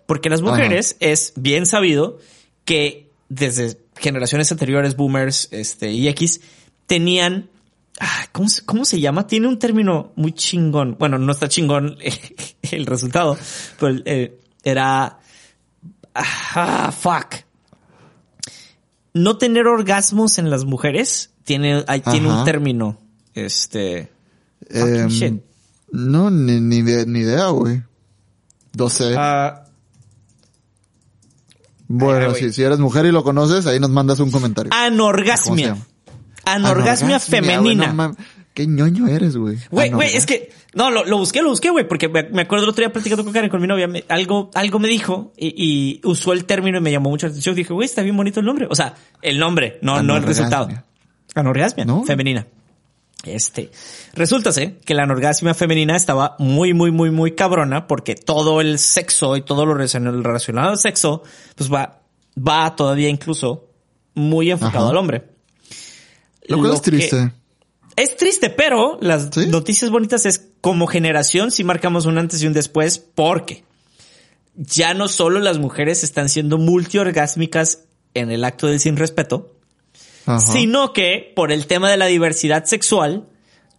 Porque 0.05 0.29
las 0.29 0.41
Ajá. 0.41 0.51
mujeres 0.51 0.95
es 1.01 1.33
bien 1.35 1.65
sabido 1.65 2.19
que 2.63 3.09
desde 3.27 3.77
generaciones 4.01 4.51
anteriores, 4.51 4.95
boomers, 4.97 5.47
este, 5.51 5.91
y 5.91 6.07
X, 6.09 6.41
tenían, 6.87 7.49
ah, 7.99 8.25
¿cómo, 8.33 8.49
se- 8.49 8.65
¿cómo 8.65 8.83
se 8.83 8.99
llama? 8.99 9.27
Tiene 9.27 9.47
un 9.47 9.59
término 9.59 10.11
muy 10.15 10.33
chingón. 10.33 10.97
Bueno, 10.99 11.17
no 11.17 11.31
está 11.31 11.47
chingón 11.47 11.97
el 12.63 12.85
resultado, 12.85 13.37
pero 13.79 14.01
eh, 14.05 14.37
era, 14.63 15.19
ah, 16.15 16.91
fuck. 16.91 17.35
No 19.13 19.37
tener 19.37 19.67
orgasmos 19.67 20.37
en 20.37 20.49
las 20.49 20.63
mujeres 20.65 21.31
tiene, 21.43 21.83
ahí 21.87 21.99
tiene 22.01 22.29
un 22.29 22.45
término, 22.45 22.97
este, 23.33 24.09
Em, 24.69 25.07
shit. 25.09 25.41
no, 25.91 26.29
ni, 26.29 26.61
ni, 26.61 26.77
ide- 26.77 27.05
ni 27.05 27.19
idea, 27.19 27.47
güey. 27.47 27.81
No 28.77 28.89
sé. 28.89 29.15
Ah, 29.17 29.60
bueno, 31.91 32.33
si, 32.35 32.51
si 32.53 32.63
eres 32.63 32.79
mujer 32.79 33.05
y 33.05 33.11
lo 33.11 33.23
conoces, 33.23 33.65
ahí 33.67 33.79
nos 33.79 33.89
mandas 33.89 34.19
un 34.19 34.31
comentario. 34.31 34.69
¿Cómo 34.71 34.81
se 34.81 34.87
anorgasmia. 34.87 35.67
llama? 35.67 35.85
Anorgasmia 36.45 37.19
femenina. 37.19 37.59
güey, 37.61 37.75
no 37.75 37.93
mam- 37.93 38.15
Qué 38.53 38.67
ñoño 38.67 39.07
eres, 39.07 39.37
güey. 39.37 39.55
Güey, 39.55 39.89
güey, 39.91 40.09
Anorgasmia. 40.09 40.17
es 40.17 40.25
que, 40.25 40.49
no, 40.73 40.91
lo, 40.91 41.05
lo 41.05 41.17
busqué, 41.17 41.41
lo 41.41 41.49
busqué, 41.49 41.69
güey, 41.69 41.87
porque 41.87 42.09
me, 42.09 42.23
me 42.23 42.41
acuerdo 42.41 42.65
el 42.65 42.69
otro 42.71 42.81
día 42.81 42.91
platicando 42.91 43.23
con 43.23 43.31
Karen, 43.31 43.49
con 43.49 43.61
mi 43.61 43.67
novia, 43.67 43.87
me- 43.87 44.03
algo, 44.09 44.51
algo 44.55 44.77
me 44.79 44.89
dijo 44.89 45.31
y, 45.37 45.53
y 45.55 46.01
usó 46.03 46.33
el 46.33 46.43
término 46.45 46.77
y 46.79 46.81
me 46.81 46.91
llamó 46.91 47.09
mucho 47.09 47.27
la 47.27 47.31
atención. 47.31 47.55
Dije, 47.55 47.71
güey, 47.73 47.85
está 47.85 48.01
bien 48.01 48.17
bonito 48.17 48.41
el 48.41 48.45
nombre. 48.45 48.67
O 48.69 48.75
sea, 48.75 48.95
el 49.21 49.39
nombre, 49.39 49.79
no, 49.81 49.93
no 49.93 49.99
el 49.99 50.23
Anorgasmia. 50.23 50.27
resultado. 50.49 50.83
Anorgasmia, 51.35 51.85
¿No? 51.85 52.03
femenina. 52.03 52.45
Este, 53.23 53.69
resulta 54.13 54.49
que 54.83 54.93
la 54.95 55.03
anorgasmia 55.03 55.53
femenina 55.53 55.95
estaba 55.95 56.35
muy, 56.39 56.73
muy, 56.73 56.89
muy, 56.91 57.11
muy 57.11 57.35
cabrona 57.35 57.85
porque 57.85 58.15
todo 58.15 58.61
el 58.61 58.79
sexo 58.79 59.35
y 59.37 59.43
todo 59.43 59.65
lo 59.65 59.75
relacion- 59.75 60.23
relacionado 60.23 60.69
al 60.71 60.79
sexo, 60.79 61.21
pues 61.55 61.71
va, 61.71 62.01
va 62.35 62.75
todavía 62.75 63.09
incluso 63.09 63.69
muy 64.15 64.49
enfocado 64.49 64.85
Ajá. 64.85 64.89
al 64.91 64.97
hombre. 64.97 65.29
Lo 66.47 66.57
cual 66.57 66.73
es 66.73 66.81
que- 66.81 66.91
triste. 66.91 67.31
es 67.95 68.17
triste, 68.17 68.49
pero 68.49 68.97
las 69.01 69.29
¿Sí? 69.31 69.45
noticias 69.47 69.91
bonitas 69.91 70.25
es 70.25 70.47
como 70.59 70.87
generación 70.87 71.51
si 71.51 71.63
marcamos 71.63 72.07
un 72.07 72.17
antes 72.17 72.41
y 72.41 72.47
un 72.47 72.53
después 72.53 72.97
porque 72.97 73.63
ya 74.55 74.95
no 74.95 75.07
solo 75.07 75.39
las 75.39 75.59
mujeres 75.59 76.03
están 76.03 76.27
siendo 76.27 76.57
multiorgásmicas 76.57 77.85
en 78.15 78.31
el 78.31 78.43
acto 78.43 78.65
del 78.67 78.79
sin 78.79 78.97
respeto, 78.97 79.55
Ajá. 80.25 80.39
sino 80.39 80.93
que 80.93 81.31
por 81.35 81.51
el 81.51 81.67
tema 81.67 81.89
de 81.89 81.97
la 81.97 82.05
diversidad 82.05 82.65
sexual, 82.65 83.27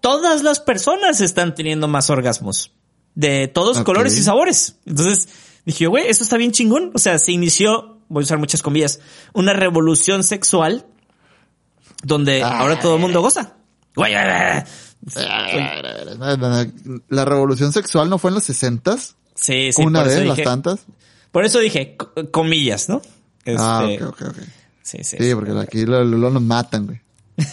todas 0.01 0.43
las 0.43 0.61
personas 0.61 1.21
están 1.21 1.55
teniendo 1.55 1.89
más 1.89 2.11
orgasmos 2.11 2.73
de 3.15 3.49
todos 3.49 3.81
colores 3.83 4.17
y 4.19 4.23
sabores. 4.23 4.77
Entonces 4.87 5.29
dije, 5.65 5.87
güey, 5.87 6.07
eso 6.09 6.23
está 6.25 6.37
bien 6.37 6.53
chingón. 6.53 6.91
O 6.95 6.99
sea, 6.99 7.19
se 7.19 7.33
inició, 7.33 7.99
voy 8.09 8.23
a 8.23 8.25
usar 8.25 8.39
muchas 8.39 8.63
comillas, 8.63 9.01
una 9.33 9.53
revolución 9.53 10.25
sexual 10.25 10.87
donde 12.03 12.43
Ah. 12.43 12.59
ahora 12.61 12.81
todo 12.81 12.97
el 12.97 13.01
mundo 13.01 13.21
goza. 13.23 13.55
Güey. 13.95 14.15
La 17.09 17.25
revolución 17.25 17.73
sexual 17.73 18.09
no 18.11 18.19
fue 18.19 18.31
en 18.31 18.35
los 18.37 18.45
sesentas. 18.45 19.17
Sí, 19.35 19.73
sí, 19.73 19.83
Una 19.83 20.03
vez, 20.03 20.25
las 20.27 20.43
tantas. 20.43 20.81
por 21.31 21.45
eso 21.45 21.59
dije 21.59 21.97
co- 21.97 22.13
comillas, 22.31 22.89
¿no? 22.89 23.01
Ah, 23.59 23.87
Este, 23.89 24.05
ok, 24.05 24.23
ok, 24.23 24.29
ok. 24.29 24.37
Sí, 24.83 24.99
sí. 25.03 25.17
Sí, 25.19 25.35
porque 25.35 25.53
aquí 25.59 25.85
lo, 25.87 26.03
lo- 26.05 26.19
lo 26.19 26.31
nos 26.31 26.43
matan, 26.43 26.87
güey. 26.87 27.01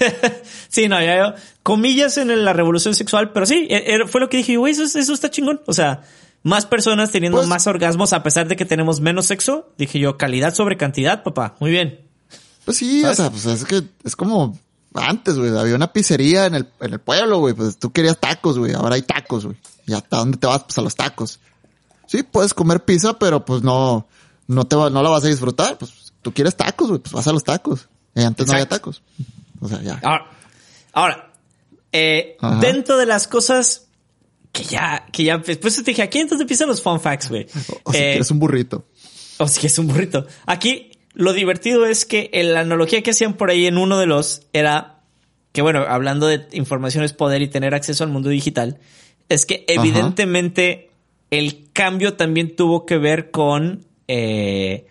Sí, 0.69 0.87
no, 0.87 0.99
ya, 1.01 1.15
ya, 1.15 1.35
comillas 1.63 2.17
en 2.17 2.43
la 2.45 2.53
revolución 2.53 2.93
sexual, 2.95 3.31
pero 3.31 3.45
sí, 3.45 3.67
e- 3.69 3.93
era- 3.93 4.07
fue 4.07 4.21
lo 4.21 4.29
que 4.29 4.37
dije, 4.37 4.57
güey, 4.57 4.73
eso, 4.73 4.83
es- 4.83 4.95
eso 4.95 5.13
está 5.13 5.29
chingón. 5.31 5.61
O 5.67 5.73
sea, 5.73 6.01
más 6.43 6.65
personas 6.65 7.11
teniendo 7.11 7.37
Pues- 7.39 7.47
más 7.49 7.67
orgasmos 7.67 8.13
a 8.13 8.23
pesar 8.23 8.47
de 8.47 8.55
que 8.55 8.65
tenemos 8.65 8.99
menos 8.99 9.25
sexo. 9.27 9.71
Dije 9.77 9.99
yo, 9.99 10.17
calidad 10.17 10.53
sobre 10.53 10.77
cantidad, 10.77 11.23
papá. 11.23 11.55
Muy 11.59 11.71
bien. 11.71 12.01
Pues 12.65 12.77
sí, 12.77 13.01
¿Sabes? 13.01 13.19
o 13.19 13.21
sea, 13.23 13.31
pues 13.31 13.45
es 13.45 13.65
que 13.65 13.81
es 14.03 14.15
como 14.15 14.57
antes, 14.93 15.37
güey. 15.37 15.55
Había 15.57 15.75
una 15.75 15.91
pizzería 15.91 16.45
en 16.45 16.55
el, 16.55 16.67
en 16.81 16.93
el 16.93 16.99
pueblo, 16.99 17.39
güey. 17.39 17.53
Pues 17.53 17.77
tú 17.77 17.91
querías 17.91 18.19
tacos, 18.19 18.57
güey. 18.59 18.73
Ahora 18.73 18.95
hay 18.95 19.01
tacos, 19.01 19.45
güey. 19.45 19.57
¿Y 19.87 19.93
hasta 19.93 20.17
dónde 20.17 20.37
te 20.37 20.45
vas? 20.45 20.63
Pues 20.65 20.77
a 20.77 20.81
los 20.81 20.95
tacos. 20.95 21.39
Sí, 22.05 22.21
puedes 22.23 22.53
comer 22.53 22.83
pizza, 22.85 23.17
pero 23.17 23.43
pues 23.43 23.63
no, 23.63 24.07
no 24.47 24.65
te 24.65 24.75
va, 24.75 24.89
no 24.91 25.01
la 25.01 25.09
vas 25.09 25.23
a 25.23 25.27
disfrutar. 25.27 25.77
Pues 25.79 26.08
tú 26.21 26.33
quieres 26.33 26.55
tacos, 26.55 26.89
güey. 26.89 26.99
Pues 26.99 27.13
vas 27.13 27.27
a 27.27 27.33
los 27.33 27.43
tacos. 27.43 27.89
Y 28.15 28.21
antes 28.21 28.47
no 28.47 28.53
había 28.53 28.67
tacos. 28.67 29.01
O 29.59 29.67
sea, 29.67 29.81
ya. 29.81 29.99
Ahora, 30.03 30.25
ahora 30.93 31.33
eh, 31.91 32.37
dentro 32.61 32.97
de 32.97 33.05
las 33.05 33.27
cosas 33.27 33.87
que 34.51 34.63
ya, 34.63 35.05
que 35.11 35.23
ya, 35.23 35.37
después 35.37 35.75
te 35.75 35.83
dije, 35.83 36.01
aquí 36.01 36.19
entonces 36.19 36.41
empiezan 36.41 36.67
los 36.67 36.81
fun 36.81 36.99
facts, 36.99 37.29
güey. 37.29 37.47
O 37.83 37.91
si 37.91 37.97
Eh, 37.97 38.09
quieres 38.11 38.31
un 38.31 38.39
burrito. 38.39 38.85
O 39.37 39.47
si 39.47 39.67
es 39.67 39.77
un 39.79 39.87
burrito. 39.87 40.25
Aquí 40.45 40.91
lo 41.13 41.33
divertido 41.33 41.85
es 41.85 42.05
que 42.05 42.29
en 42.33 42.53
la 42.53 42.61
analogía 42.61 43.01
que 43.01 43.11
hacían 43.11 43.33
por 43.33 43.49
ahí 43.49 43.65
en 43.67 43.77
uno 43.77 43.97
de 43.97 44.05
los 44.05 44.43
era 44.53 45.01
que, 45.51 45.61
bueno, 45.61 45.79
hablando 45.87 46.27
de 46.27 46.47
información 46.51 47.03
es 47.03 47.13
poder 47.13 47.41
y 47.41 47.47
tener 47.47 47.73
acceso 47.73 48.03
al 48.03 48.11
mundo 48.11 48.29
digital, 48.29 48.79
es 49.29 49.45
que 49.45 49.65
evidentemente 49.67 50.91
el 51.31 51.69
cambio 51.73 52.13
también 52.15 52.55
tuvo 52.55 52.85
que 52.85 52.97
ver 52.97 53.31
con 53.31 53.85
eh, 54.07 54.85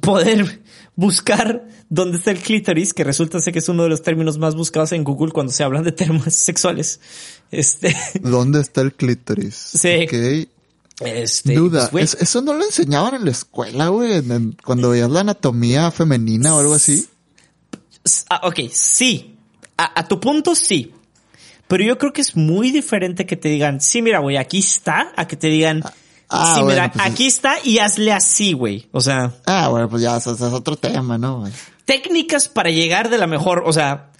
poder 0.00 0.62
buscar 0.96 1.66
dónde 1.88 2.18
está 2.18 2.30
el 2.30 2.38
clítoris, 2.38 2.92
que 2.94 3.04
resulta 3.04 3.40
ser 3.40 3.52
que 3.52 3.58
es 3.60 3.68
uno 3.68 3.82
de 3.84 3.88
los 3.88 4.02
términos 4.02 4.38
más 4.38 4.54
buscados 4.54 4.92
en 4.92 5.04
Google 5.04 5.32
cuando 5.32 5.52
se 5.52 5.62
hablan 5.64 5.84
de 5.84 5.92
temas 5.92 6.34
sexuales. 6.34 7.00
Este, 7.50 7.96
¿Dónde 8.20 8.60
está 8.60 8.80
el 8.82 8.92
clítoris? 8.94 9.54
Sí. 9.54 10.04
Ok. 10.04 10.48
este, 11.00 11.54
Duda. 11.54 11.88
pues, 11.90 12.14
¿Es- 12.14 12.22
¿Eso 12.22 12.42
no 12.42 12.54
lo 12.54 12.64
enseñaban 12.64 13.14
en 13.14 13.24
la 13.24 13.30
escuela, 13.32 13.88
güey? 13.88 14.12
En- 14.12 14.30
en- 14.32 14.56
Cuando 14.64 14.90
veías 14.90 15.10
la 15.10 15.20
anatomía 15.20 15.90
femenina 15.90 16.54
o 16.54 16.60
algo 16.60 16.74
así. 16.74 17.06
Ah, 18.30 18.40
ok, 18.44 18.60
sí. 18.72 19.36
A, 19.76 20.00
a 20.00 20.08
tu 20.08 20.18
punto, 20.20 20.54
sí. 20.54 20.92
Pero 21.68 21.84
yo 21.84 21.96
creo 21.98 22.12
que 22.12 22.20
es 22.20 22.36
muy 22.36 22.70
diferente 22.70 23.24
que 23.26 23.36
te 23.36 23.48
digan, 23.48 23.80
sí, 23.80 24.02
mira, 24.02 24.18
güey, 24.18 24.36
aquí 24.36 24.58
está, 24.58 25.12
a 25.16 25.26
que 25.26 25.36
te 25.36 25.46
digan, 25.46 25.80
ah, 25.84 25.92
sí, 26.32 26.62
bueno, 26.62 26.66
mira, 26.66 26.92
pues 26.92 27.04
es- 27.06 27.12
aquí 27.12 27.26
está 27.26 27.54
y 27.64 27.78
hazle 27.78 28.12
así, 28.12 28.52
güey. 28.52 28.88
O 28.92 29.00
sea, 29.00 29.32
Ah, 29.46 29.68
bueno, 29.68 29.88
pues 29.88 30.02
ya, 30.02 30.16
eso, 30.16 30.32
eso 30.34 30.46
es 30.46 30.52
otro 30.52 30.76
tema, 30.76 31.18
¿no? 31.18 31.40
güey? 31.40 31.52
técnicas 31.84 32.48
para 32.48 32.70
llegar 32.70 33.10
de 33.10 33.18
la 33.18 33.26
mejor, 33.26 33.64
o 33.66 33.72
sea, 33.72 34.10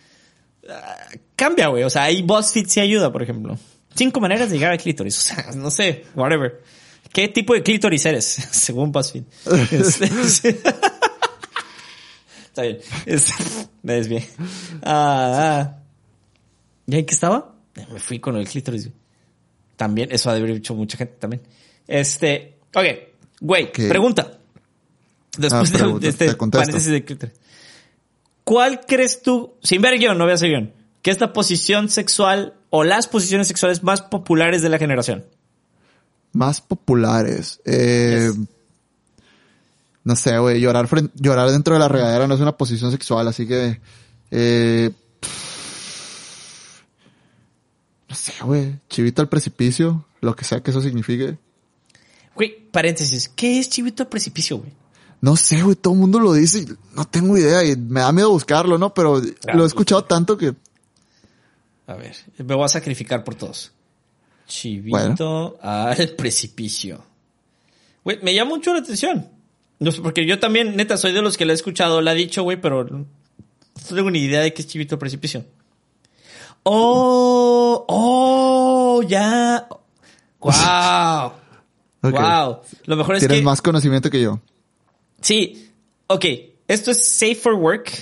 ah, 0.68 0.96
cambia, 1.36 1.68
güey. 1.68 1.84
O 1.84 1.90
sea, 1.90 2.02
ahí 2.04 2.22
BuzzFeed 2.22 2.66
sí 2.68 2.80
ayuda, 2.80 3.12
por 3.12 3.22
ejemplo. 3.22 3.56
Cinco 3.94 4.20
maneras 4.20 4.50
de 4.50 4.56
llegar 4.56 4.72
al 4.72 4.78
clítoris. 4.78 5.16
O 5.30 5.34
sea, 5.34 5.52
no 5.54 5.70
sé, 5.70 6.04
whatever. 6.14 6.62
¿Qué 7.12 7.28
tipo 7.28 7.54
de 7.54 7.62
clítoris 7.62 8.04
eres? 8.06 8.24
Según 8.50 8.90
BuzzFeed. 8.92 9.22
Este, 9.70 10.08
sí. 10.28 10.48
Está 12.46 12.62
bien. 12.62 12.78
Este, 13.06 13.32
me 13.82 13.94
desvié. 13.94 14.28
Ah, 14.82 15.60
ah. 15.60 15.76
¿Y 16.86 16.96
en 16.98 17.06
qué 17.06 17.14
estaba? 17.14 17.54
Me 17.74 17.98
fui 18.00 18.18
con 18.18 18.36
el 18.36 18.46
clítoris. 18.48 18.86
güey. 18.88 18.96
También, 19.76 20.10
eso 20.12 20.28
ha 20.30 20.34
de 20.34 20.40
haber 20.40 20.56
hecho 20.56 20.74
mucha 20.74 20.98
gente 20.98 21.14
también. 21.18 21.42
Este, 21.87 22.57
ok, 22.74 22.85
güey, 23.41 23.72
pregunta. 23.72 24.39
Después 25.37 25.70
Ah, 25.70 25.72
de- 25.72 25.78
pregunta, 25.78 26.01
de, 26.03 26.09
este 26.09 26.35
paréntesis 26.35 26.91
de 26.91 27.05
clítoris. 27.05 27.35
¿Cuál 28.45 28.80
crees 28.87 29.22
tú, 29.22 29.55
sin 29.62 29.80
ver 29.80 29.99
guion, 29.99 30.18
no 30.18 30.26
veas 30.26 30.43
el 30.43 30.51
guion, 30.51 30.72
que 31.01 31.11
es 31.11 31.20
la 31.20 31.33
posición 31.33 31.89
sexual 31.89 32.55
o 32.70 32.85
las 32.85 33.07
posiciones 33.09 33.47
sexuales 33.49 33.83
más 33.83 34.03
populares 34.03 34.62
de 34.62 34.68
la 34.68 34.78
generación? 34.78 35.24
Más 36.33 36.61
populares. 36.61 37.61
Eh, 37.64 38.30
Yes. 38.35 38.49
No 40.05 40.16
sé, 40.16 40.37
güey. 40.39 40.61
Llorar, 40.61 40.89
llorar 41.14 41.51
dentro 41.51 41.74
de 41.74 41.80
la 41.80 41.87
regadera 41.89 42.26
no 42.26 42.35
es 42.35 42.41
una 42.41 42.57
posición 42.57 42.91
sexual, 42.91 43.28
así 43.28 43.47
que. 43.47 43.80
Eh, 44.33 44.91
no 48.09 48.14
sé, 48.14 48.33
güey. 48.43 48.80
Chivito 48.89 49.22
al 49.22 49.28
precipicio. 49.28 50.05
Lo 50.20 50.35
que 50.37 50.45
sea 50.45 50.61
que 50.61 50.70
eso 50.72 50.80
signifique. 50.80 51.39
Güey, 52.35 52.68
paréntesis, 52.70 53.28
¿qué 53.28 53.59
es 53.59 53.68
chivito 53.68 54.03
al 54.03 54.09
precipicio, 54.09 54.59
güey? 54.59 54.72
No 55.20 55.37
sé, 55.37 55.62
güey. 55.62 55.76
Todo 55.76 55.95
el 55.95 56.01
mundo 56.01 56.18
lo 56.18 56.33
dice 56.33 56.61
y 56.61 56.66
no 56.97 57.05
tengo 57.05 57.39
idea. 57.39 57.64
Y 57.64 57.76
me 57.76 58.01
da 58.01 58.11
miedo 58.12 58.30
buscarlo, 58.30 58.76
¿no? 58.76 58.93
Pero 58.93 59.18
Ah, 59.47 59.55
lo 59.55 59.64
he 59.64 59.66
escuchado 59.66 60.05
tanto 60.05 60.37
que. 60.37 60.55
A 61.87 61.95
ver, 61.95 62.16
me 62.39 62.55
voy 62.55 62.64
a 62.64 62.68
sacrificar 62.68 63.22
por 63.22 63.35
todos. 63.37 63.72
Chivito 64.49 65.59
al 65.62 66.09
precipicio. 66.16 67.05
Güey, 68.05 68.18
me 68.22 68.35
llama 68.35 68.51
mucho 68.57 68.72
la 68.72 68.80
atención. 68.80 69.28
No 69.78 69.93
sé, 69.93 70.01
porque 70.01 70.26
yo 70.26 70.39
también, 70.41 70.76
neta, 70.76 70.97
soy 70.97 71.12
de 71.12 71.22
los 71.22 71.37
que 71.37 71.45
le 71.45 71.53
he 71.53 71.55
escuchado, 71.55 72.01
la 72.01 72.12
ha 72.12 72.14
dicho, 72.14 72.43
güey, 72.43 72.61
pero 72.61 72.85
no 72.85 73.07
tengo 73.89 74.11
ni 74.11 74.20
idea 74.20 74.41
de 74.41 74.53
qué 74.53 74.62
es 74.62 74.68
chivito 74.68 74.97
al 74.97 74.99
precipicio. 74.99 75.45
Oh, 76.64 77.85
oh, 77.89 79.03
ya. 79.03 79.68
Wow. 80.41 81.33
Wow. 82.03 82.62
Lo 82.84 82.96
mejor 82.96 83.16
es 83.16 83.20
Tienes 83.20 83.38
que. 83.38 83.44
más 83.44 83.62
conocimiento 83.62 84.11
que 84.11 84.20
yo. 84.20 84.40
Sí. 85.20 85.70
Ok. 86.09 86.24
Esto 86.68 86.90
es 86.90 87.07
safe 87.09 87.36
for 87.36 87.55
work. 87.55 87.92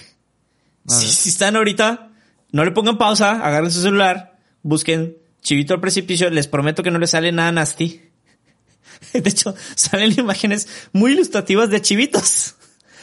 Si 0.87 1.29
están 1.29 1.57
ahorita, 1.57 2.11
no 2.53 2.65
le 2.65 2.73
pongan 2.73 2.99
pausa, 2.99 3.47
agarren 3.47 3.71
su 3.71 3.81
celular, 3.81 4.39
busquen 4.63 5.17
Chivito 5.43 5.75
al 5.75 5.81
precipicio. 5.81 6.31
Les 6.31 6.49
prometo 6.49 6.83
que 6.83 6.91
no 6.91 6.99
les 6.99 7.11
sale 7.11 7.33
nada 7.33 7.53
nasty. 7.53 8.01
De 9.13 9.29
hecho, 9.29 9.55
salen 9.75 10.13
imágenes 10.19 10.69
muy 10.93 11.13
ilustrativas 11.13 11.71
de 11.71 11.81
chivitos. 11.81 12.57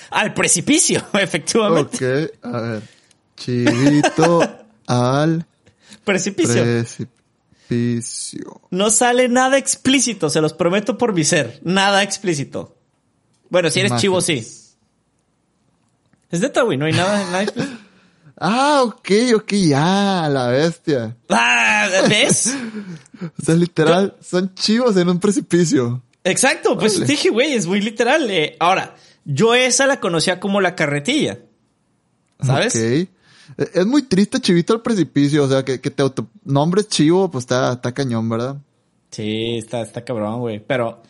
Al 0.09 0.33
precipicio, 0.33 1.03
efectivamente. 1.13 2.25
Ok, 2.25 2.31
a 2.43 2.61
ver. 2.61 2.81
Chivito 3.35 4.65
al 4.87 5.45
Precipicio. 6.03 6.63
No 8.69 8.89
sale 8.89 9.27
nada 9.29 9.57
explícito, 9.57 10.29
se 10.29 10.41
los 10.41 10.53
prometo 10.53 10.97
por 10.97 11.13
mi 11.13 11.23
ser. 11.23 11.59
Nada 11.63 12.03
explícito. 12.03 12.75
Bueno, 13.49 13.69
si 13.69 13.79
eres 13.79 13.91
Imágenes. 13.91 14.01
chivo, 14.01 14.21
sí. 14.21 14.47
Es 16.29 16.41
neta, 16.41 16.61
güey, 16.63 16.77
no 16.77 16.85
hay 16.85 16.93
nada, 16.93 17.23
nada 17.25 17.43
explícito. 17.43 17.77
Ah, 18.39 18.83
ok, 18.83 19.09
ok, 19.37 19.51
ya, 19.53 20.29
la 20.29 20.49
bestia. 20.49 21.17
Ah, 21.27 21.87
¿Ves? 22.07 22.53
O 23.41 23.43
sea, 23.43 23.55
literal, 23.55 24.15
son 24.21 24.53
chivos 24.53 24.95
en 24.95 25.09
un 25.09 25.19
precipicio. 25.19 26.03
Exacto, 26.23 26.77
pues 26.77 26.97
Órale. 26.97 27.07
dije, 27.07 27.29
güey, 27.31 27.53
es 27.53 27.65
muy 27.65 27.81
literal. 27.81 28.29
eh. 28.29 28.55
Ahora, 28.59 28.95
yo 29.25 29.55
esa 29.55 29.87
la 29.87 29.99
conocía 29.99 30.39
como 30.39 30.61
la 30.61 30.75
carretilla. 30.75 31.39
¿Sabes? 32.39 32.75
Ok. 32.75 33.09
E- 33.57 33.69
Es 33.75 33.85
muy 33.85 34.01
triste 34.03 34.39
chivito 34.39 34.73
al 34.73 34.81
precipicio, 34.81 35.43
o 35.43 35.47
sea, 35.47 35.63
que, 35.63 35.79
que 35.79 35.91
te 35.91 36.03
autonombres 36.03 36.87
chivo, 36.87 37.29
pues 37.29 37.43
está, 37.43 37.73
está 37.73 37.93
cañón, 37.93 38.27
¿verdad? 38.29 38.57
Sí, 39.11 39.57
está, 39.57 39.81
está 39.81 40.03
cabrón, 40.03 40.39
güey. 40.39 40.59
Pero, 40.59 41.01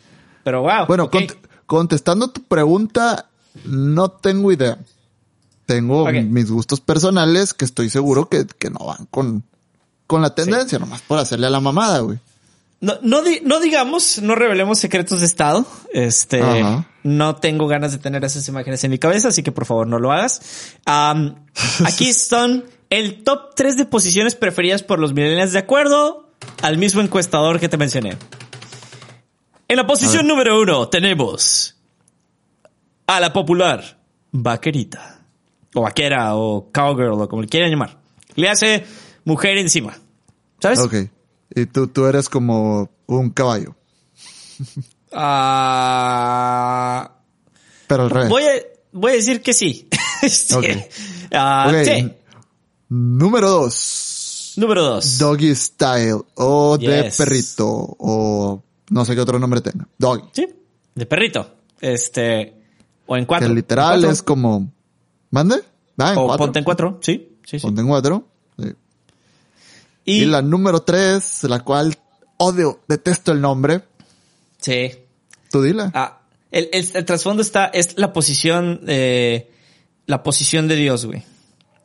pero 0.44 0.62
wow. 0.62 0.86
Bueno, 0.86 1.04
ok. 1.04 1.12
cont- 1.14 1.36
contestando 1.66 2.28
tu 2.30 2.42
pregunta, 2.44 3.28
no 3.64 4.10
tengo 4.10 4.52
idea. 4.52 4.78
Tengo 5.66 6.04
mis 6.32 6.50
gustos 6.50 6.80
personales 6.80 7.52
que 7.52 7.64
estoy 7.66 7.90
seguro 7.90 8.28
que, 8.28 8.46
que 8.46 8.70
no 8.70 8.78
van 8.86 9.06
con, 9.10 9.44
con 10.06 10.22
la 10.22 10.34
tendencia, 10.34 10.78
nomás 10.78 11.02
por 11.02 11.18
hacerle 11.18 11.46
a 11.46 11.50
la 11.50 11.60
mamada, 11.60 11.98
güey. 12.00 12.18
No, 12.80 12.94
no, 13.02 13.22
di- 13.22 13.40
no 13.44 13.58
digamos, 13.58 14.20
no 14.22 14.34
revelemos 14.36 14.78
secretos 14.78 15.20
de 15.20 15.26
Estado. 15.26 15.66
Este, 15.92 16.40
no 17.02 17.36
tengo 17.36 17.66
ganas 17.66 17.90
de 17.92 17.98
tener 17.98 18.24
esas 18.24 18.46
imágenes 18.48 18.84
en 18.84 18.90
mi 18.92 18.98
cabeza, 18.98 19.28
así 19.28 19.42
que 19.42 19.50
por 19.50 19.66
favor 19.66 19.86
no 19.88 19.98
lo 19.98 20.12
hagas. 20.12 20.76
Aquí 20.86 22.12
son 22.14 22.64
el 22.90 23.24
top 23.24 23.54
3 23.56 23.76
de 23.76 23.84
posiciones 23.84 24.34
preferidas 24.36 24.82
por 24.84 24.98
los 25.00 25.12
millennials 25.12 25.52
de 25.52 25.58
acuerdo 25.58 26.30
al 26.62 26.78
mismo 26.78 27.00
encuestador 27.00 27.58
que 27.58 27.68
te 27.68 27.76
mencioné. 27.76 28.16
En 29.66 29.76
la 29.76 29.86
posición 29.86 30.26
número 30.28 30.60
uno 30.60 30.88
tenemos 30.88 31.74
a 33.06 33.18
la 33.20 33.32
popular 33.32 33.98
vaquerita. 34.30 35.16
O 35.74 35.82
vaquera, 35.82 36.34
o 36.36 36.70
cowgirl, 36.72 37.12
o 37.20 37.28
como 37.28 37.42
le 37.42 37.48
quieran 37.48 37.70
llamar. 37.70 37.98
Le 38.36 38.48
hace 38.48 38.86
mujer 39.24 39.58
encima. 39.58 39.96
¿Sabes? 40.60 40.78
Ok. 40.78 40.94
Y 41.54 41.66
tú, 41.66 41.86
tú 41.88 42.06
eres 42.06 42.28
como 42.28 42.90
un 43.06 43.30
caballo, 43.30 43.74
Ah, 45.80 47.12
pero 47.86 48.02
al 48.04 48.10
revés. 48.10 48.28
voy, 48.28 48.42
a, 48.44 48.48
voy 48.92 49.12
a 49.12 49.14
decir 49.16 49.40
que 49.42 49.52
sí. 49.52 49.88
Este, 50.22 50.56
Ok. 50.56 50.64
ah, 51.32 51.66
Ok. 51.68 51.74
sí. 51.84 52.12
Número 52.88 53.48
dos. 53.50 54.54
Número 54.56 54.82
dos. 54.82 55.16
Doggy 55.18 55.54
style 55.54 56.22
o 56.34 56.76
de 56.76 57.12
perrito 57.16 57.66
o 57.68 58.64
no 58.90 59.04
sé 59.04 59.14
qué 59.14 59.20
otro 59.20 59.38
nombre 59.38 59.60
tenga. 59.60 59.86
Doggy. 59.96 60.24
Sí, 60.32 60.48
de 60.96 61.06
perrito. 61.06 61.54
Este, 61.80 62.60
o 63.06 63.16
en 63.16 63.26
cuatro. 63.26 63.46
Que 63.48 63.54
literal 63.54 63.94
En 63.94 64.00
cuatro. 64.00 64.10
es 64.12 64.22
como... 64.22 64.72
¿Mande? 65.30 65.56
Ah, 65.98 66.12
en 66.14 66.18
O 66.18 66.26
cuatro. 66.26 66.46
ponte 66.46 66.58
en 66.58 66.64
cuatro. 66.64 66.98
Sí, 67.00 67.38
sí, 67.44 67.60
sí. 67.60 67.64
Ponte 67.64 67.80
en 67.80 67.86
cuatro. 67.86 68.26
Sí. 68.58 68.72
Y, 70.08 70.22
Y 70.22 70.24
la 70.24 70.40
número 70.40 70.80
tres, 70.80 71.44
la 71.44 71.60
cual 71.60 71.94
odio, 72.38 72.80
detesto 72.88 73.30
el 73.30 73.42
nombre. 73.42 73.84
Sí. 74.58 74.90
Tú 75.50 75.60
dila. 75.60 75.90
Ah, 75.92 76.20
el, 76.50 76.70
el, 76.72 76.88
el 76.94 77.04
trasfondo 77.04 77.42
está, 77.42 77.66
es 77.66 77.98
la 77.98 78.10
posición, 78.14 78.80
eh, 78.86 79.52
la 80.06 80.22
posición 80.22 80.66
de 80.66 80.76
Dios, 80.76 81.04
güey. 81.04 81.24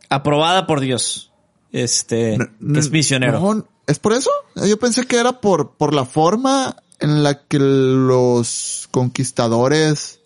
Aprobada 0.08 0.66
por 0.68 0.80
Dios. 0.80 1.34
Este, 1.74 2.38
que 2.38 2.80
es 2.80 2.92
misionero. 2.92 3.42
No, 3.42 3.68
¿Es 3.88 4.00
por 4.00 4.14
eso? 4.14 4.30
Yo 4.56 4.80
pensé 4.80 5.06
que 5.06 5.18
era 5.18 5.42
por, 5.42 5.76
por 5.76 5.94
la 5.94 6.06
forma 6.06 6.78
en 7.00 7.24
la 7.24 7.44
que 7.46 7.60
los 7.60 8.88
conquistadores, 8.92 10.22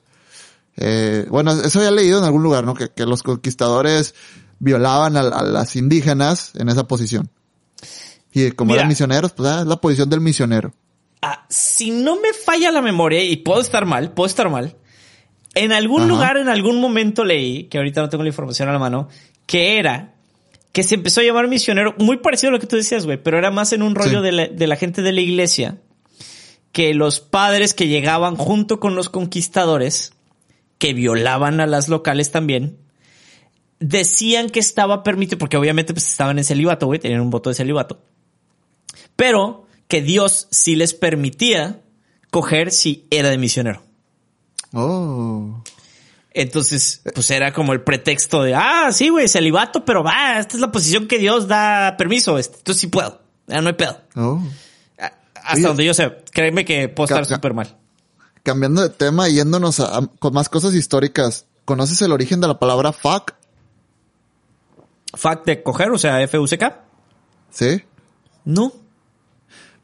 eh, 0.75 1.25
bueno, 1.31 1.51
eso 1.51 1.79
había 1.79 1.89
leído 1.89 2.19
en 2.19 2.25
algún 2.25 2.43
lugar, 2.43 2.63
¿no? 2.63 2.75
Que, 2.75 2.89
que 2.89 3.07
los 3.07 3.23
conquistadores 3.23 4.13
violaban 4.59 5.17
a, 5.17 5.21
a, 5.21 5.43
las 5.43 5.75
indígenas 5.75 6.51
en 6.53 6.69
esa 6.69 6.87
posición. 6.87 7.31
Y 8.33 8.51
como 8.51 8.69
Mira, 8.69 8.81
eran 8.81 8.89
misioneros, 8.89 9.33
pues 9.33 9.49
ah, 9.49 9.61
es 9.61 9.67
la 9.67 9.77
posición 9.77 10.09
del 10.09 10.21
misionero. 10.21 10.73
Ah, 11.21 11.45
si 11.49 11.91
no 11.91 12.15
me 12.17 12.33
falla 12.33 12.71
la 12.71 12.81
memoria, 12.81 13.23
y 13.23 13.37
puedo 13.37 13.61
estar 13.61 13.85
mal, 13.85 14.11
puedo 14.11 14.27
estar 14.27 14.49
mal, 14.49 14.75
en 15.55 15.71
algún 15.71 16.01
Ajá. 16.01 16.09
lugar, 16.09 16.37
en 16.37 16.49
algún 16.49 16.79
momento 16.79 17.23
leí, 17.23 17.63
que 17.65 17.77
ahorita 17.77 18.01
no 18.01 18.09
tengo 18.09 18.23
la 18.23 18.29
información 18.29 18.69
a 18.69 18.73
la 18.73 18.79
mano, 18.79 19.09
que 19.45 19.79
era 19.79 20.13
que 20.71 20.83
se 20.83 20.93
empezó 20.93 21.21
a 21.21 21.23
llamar 21.23 21.47
misionero, 21.47 21.95
muy 21.97 22.17
parecido 22.17 22.49
a 22.49 22.51
lo 22.51 22.59
que 22.59 22.67
tú 22.67 22.75
decías, 22.75 23.05
güey, 23.05 23.17
pero 23.17 23.39
era 23.39 23.49
más 23.49 23.73
en 23.73 23.81
un 23.81 23.95
rollo 23.95 24.19
sí. 24.19 24.25
de, 24.25 24.31
la, 24.31 24.47
de 24.47 24.67
la 24.67 24.75
gente 24.75 25.01
de 25.01 25.11
la 25.11 25.21
iglesia, 25.21 25.79
que 26.71 26.93
los 26.93 27.19
padres 27.19 27.73
que 27.73 27.87
llegaban 27.87 28.35
junto 28.35 28.79
con 28.79 28.95
los 28.95 29.09
conquistadores, 29.09 30.13
que 30.77 30.93
violaban 30.93 31.59
a 31.61 31.65
las 31.65 31.89
locales 31.89 32.29
también, 32.29 32.77
decían 33.79 34.49
que 34.49 34.59
estaba 34.59 35.03
permitido, 35.03 35.37
porque 35.37 35.57
obviamente 35.57 35.93
pues 35.93 36.07
estaban 36.07 36.37
en 36.37 36.43
celibato, 36.43 36.87
güey, 36.87 36.99
tenían 36.99 37.21
un 37.21 37.29
voto 37.29 37.49
de 37.49 37.55
celibato, 37.55 38.01
pero 39.15 39.65
que 39.87 40.01
Dios 40.01 40.47
sí 40.51 40.75
les 40.75 40.93
permitía 40.93 41.81
coger 42.31 42.71
si 42.71 43.07
era 43.09 43.29
de 43.29 43.37
misionero. 43.37 43.83
Oh. 44.73 45.63
Entonces, 46.31 47.01
pues 47.15 47.31
era 47.31 47.51
como 47.51 47.73
el 47.73 47.81
pretexto 47.81 48.43
de, 48.43 48.53
ah, 48.53 48.89
sí, 48.91 49.09
güey, 49.09 49.27
celibato, 49.27 49.85
pero 49.85 50.03
va, 50.03 50.39
esta 50.39 50.55
es 50.55 50.61
la 50.61 50.71
posición 50.71 51.07
que 51.07 51.17
Dios 51.17 51.47
da 51.47 51.95
permiso, 51.97 52.37
entonces 52.37 52.77
sí 52.77 52.87
puedo, 52.87 53.21
ya 53.47 53.61
no 53.61 53.69
hay 53.69 53.73
pedo. 53.73 54.01
Oh. 54.15 54.41
Hasta 54.97 55.53
Oye, 55.53 55.67
donde 55.67 55.85
yo 55.85 55.93
sé, 55.93 56.11
créeme 56.31 56.65
que 56.65 56.89
puedo 56.89 57.05
estar 57.05 57.25
súper 57.25 57.53
mal. 57.53 57.77
Cambiando 58.43 58.81
de 58.81 58.89
tema 58.89 59.29
y 59.29 59.35
yéndonos 59.35 59.79
a, 59.79 59.97
a, 59.97 60.07
con 60.19 60.33
más 60.33 60.49
cosas 60.49 60.75
históricas, 60.75 61.45
¿conoces 61.63 62.01
el 62.01 62.11
origen 62.11 62.41
de 62.41 62.47
la 62.49 62.59
palabra 62.59 62.91
fuck? 62.91 63.36
¿Fuck 65.13 65.45
de 65.45 65.63
coger, 65.63 65.91
o 65.91 65.97
sea, 65.97 66.21
F-U-C-K? 66.21 66.83
Sí. 67.51 67.83
No. 68.45 68.73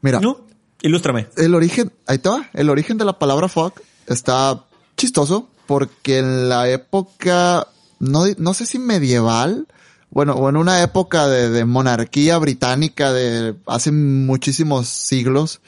Mira. 0.00 0.20
No. 0.20 0.44
Ilústrame. 0.82 1.28
El 1.36 1.54
origen, 1.54 1.92
ahí 2.06 2.18
te 2.18 2.28
va, 2.28 2.50
el 2.52 2.68
origen 2.68 2.98
de 2.98 3.06
la 3.06 3.18
palabra 3.18 3.48
fuck 3.48 3.80
está 4.06 4.66
chistoso 4.96 5.48
porque 5.66 6.18
en 6.18 6.50
la 6.50 6.68
época, 6.68 7.68
no, 8.00 8.24
no 8.36 8.52
sé 8.52 8.66
si 8.66 8.78
medieval, 8.78 9.66
bueno, 10.10 10.34
o 10.34 10.48
en 10.50 10.58
una 10.58 10.82
época 10.82 11.26
de, 11.26 11.48
de 11.48 11.64
monarquía 11.64 12.36
británica 12.36 13.12
de 13.12 13.54
hace 13.66 13.92
muchísimos 13.92 14.86
siglos, 14.88 15.62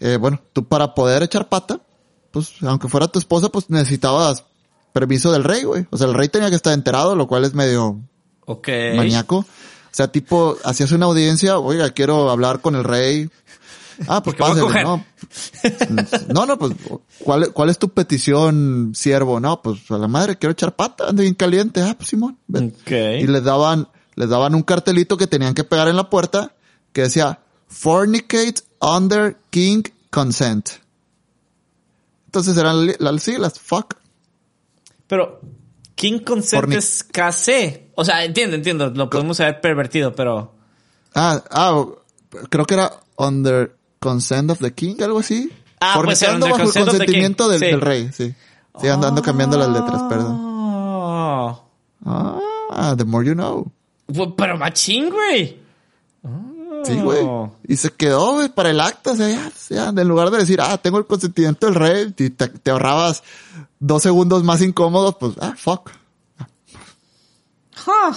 eh, 0.00 0.16
bueno, 0.16 0.40
tú 0.52 0.64
para 0.64 0.94
poder 0.94 1.22
echar 1.22 1.48
pata, 1.48 1.80
pues 2.30 2.54
aunque 2.62 2.88
fuera 2.88 3.08
tu 3.08 3.18
esposa, 3.18 3.50
pues 3.50 3.70
necesitabas 3.70 4.44
permiso 4.92 5.32
del 5.32 5.44
rey, 5.44 5.64
güey. 5.64 5.86
O 5.90 5.96
sea, 5.98 6.06
el 6.06 6.14
rey 6.14 6.28
tenía 6.28 6.50
que 6.50 6.56
estar 6.56 6.72
enterado, 6.72 7.14
lo 7.14 7.26
cual 7.26 7.44
es 7.44 7.54
medio 7.54 8.00
okay. 8.46 8.96
maníaco. 8.96 9.38
O 9.38 9.46
sea, 9.96 10.08
tipo, 10.08 10.56
hacías 10.64 10.92
una 10.92 11.06
audiencia, 11.06 11.58
oiga, 11.58 11.90
quiero 11.90 12.30
hablar 12.30 12.60
con 12.60 12.74
el 12.74 12.84
rey, 12.84 13.30
Ah, 14.06 14.22
pues 14.24 14.36
pásale, 14.36 14.82
¿no? 14.82 15.04
No, 16.34 16.46
no, 16.46 16.58
pues, 16.58 16.74
¿cuál, 17.18 17.52
¿cuál 17.52 17.70
es 17.70 17.78
tu 17.78 17.90
petición, 17.90 18.92
siervo? 18.94 19.40
No, 19.40 19.62
pues 19.62 19.90
a 19.90 19.98
la 19.98 20.08
madre, 20.08 20.36
quiero 20.36 20.52
echar 20.52 20.74
pata, 20.74 21.08
ando 21.08 21.22
bien 21.22 21.34
caliente. 21.34 21.80
Ah, 21.82 21.94
pues 21.96 22.10
Simón. 22.10 22.38
Okay. 22.52 23.22
Y 23.22 23.26
les 23.26 23.42
daban, 23.44 23.88
les 24.14 24.28
daban 24.28 24.54
un 24.54 24.62
cartelito 24.62 25.16
que 25.16 25.26
tenían 25.26 25.54
que 25.54 25.64
pegar 25.64 25.88
en 25.88 25.96
la 25.96 26.10
puerta 26.10 26.54
que 26.92 27.02
decía, 27.02 27.40
fornicate 27.68 28.62
under 28.80 29.36
king 29.50 29.82
consent. 30.10 30.68
Entonces 32.26 32.56
eran 32.56 32.86
las 32.98 33.22
siglas, 33.22 33.58
fuck. 33.58 33.94
Pero, 35.06 35.40
king 35.96 36.20
consent 36.20 36.72
es 36.72 37.02
KC. 37.02 37.90
O 37.96 38.04
sea, 38.04 38.24
entiendo, 38.24 38.54
entiendo, 38.54 38.90
lo 38.90 39.10
podemos 39.10 39.40
haber 39.40 39.60
pervertido, 39.60 40.14
pero... 40.14 40.54
Ah, 41.14 41.42
ah, 41.50 41.84
creo 42.48 42.64
que 42.64 42.74
era 42.74 42.92
under 43.16 43.74
consent 43.98 44.50
of 44.50 44.60
the 44.60 44.72
king, 44.72 44.94
algo 45.02 45.18
así. 45.18 45.50
Ah, 45.80 46.00
pues 46.02 46.20
bajo 46.20 46.62
el 46.62 46.72
consentimiento 46.72 47.48
del, 47.48 47.58
sí. 47.58 47.66
del, 47.66 47.80
rey, 47.80 48.10
sí. 48.12 48.34
Sí, 48.80 48.88
ando, 48.88 49.08
ando 49.08 49.22
cambiando 49.22 49.58
las 49.58 49.70
letras, 49.70 50.02
perdón. 50.08 50.36
Oh. 50.38 51.66
Ah, 52.04 52.94
the 52.96 53.04
more 53.04 53.26
you 53.26 53.34
know. 53.34 53.72
Pero 54.36 54.56
machín, 54.56 55.10
güey. 55.10 55.58
Sí, 56.86 57.00
güey. 57.00 57.26
Y 57.66 57.76
se 57.76 57.90
quedó, 57.90 58.34
güey, 58.34 58.48
para 58.48 58.70
el 58.70 58.80
acto. 58.80 59.12
O 59.12 59.16
sea, 59.16 59.28
ya, 59.28 59.52
ya, 59.68 59.88
en 59.88 60.08
lugar 60.08 60.30
de 60.30 60.38
decir, 60.38 60.60
ah, 60.60 60.78
tengo 60.78 60.98
el 60.98 61.06
consentimiento 61.06 61.66
del 61.66 61.74
rey, 61.74 62.14
y 62.16 62.30
te, 62.30 62.48
te 62.48 62.70
ahorrabas 62.70 63.22
dos 63.78 64.02
segundos 64.02 64.42
más 64.44 64.62
incómodos, 64.62 65.16
pues, 65.16 65.34
ah, 65.40 65.54
fuck. 65.56 65.90
Huh. 67.86 68.16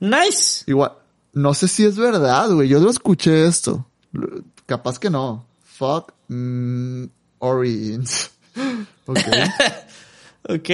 Nice. 0.00 0.64
Igual, 0.66 0.92
no 1.32 1.54
sé 1.54 1.68
si 1.68 1.84
es 1.84 1.96
verdad, 1.96 2.50
güey. 2.50 2.68
Yo 2.68 2.80
lo 2.80 2.90
escuché 2.90 3.46
esto. 3.46 3.86
Capaz 4.66 4.98
que 4.98 5.10
no. 5.10 5.46
Fuck 5.62 6.12
mm, 6.28 7.04
Origins. 7.38 8.30
ok. 9.06 9.18
ok, 10.48 10.68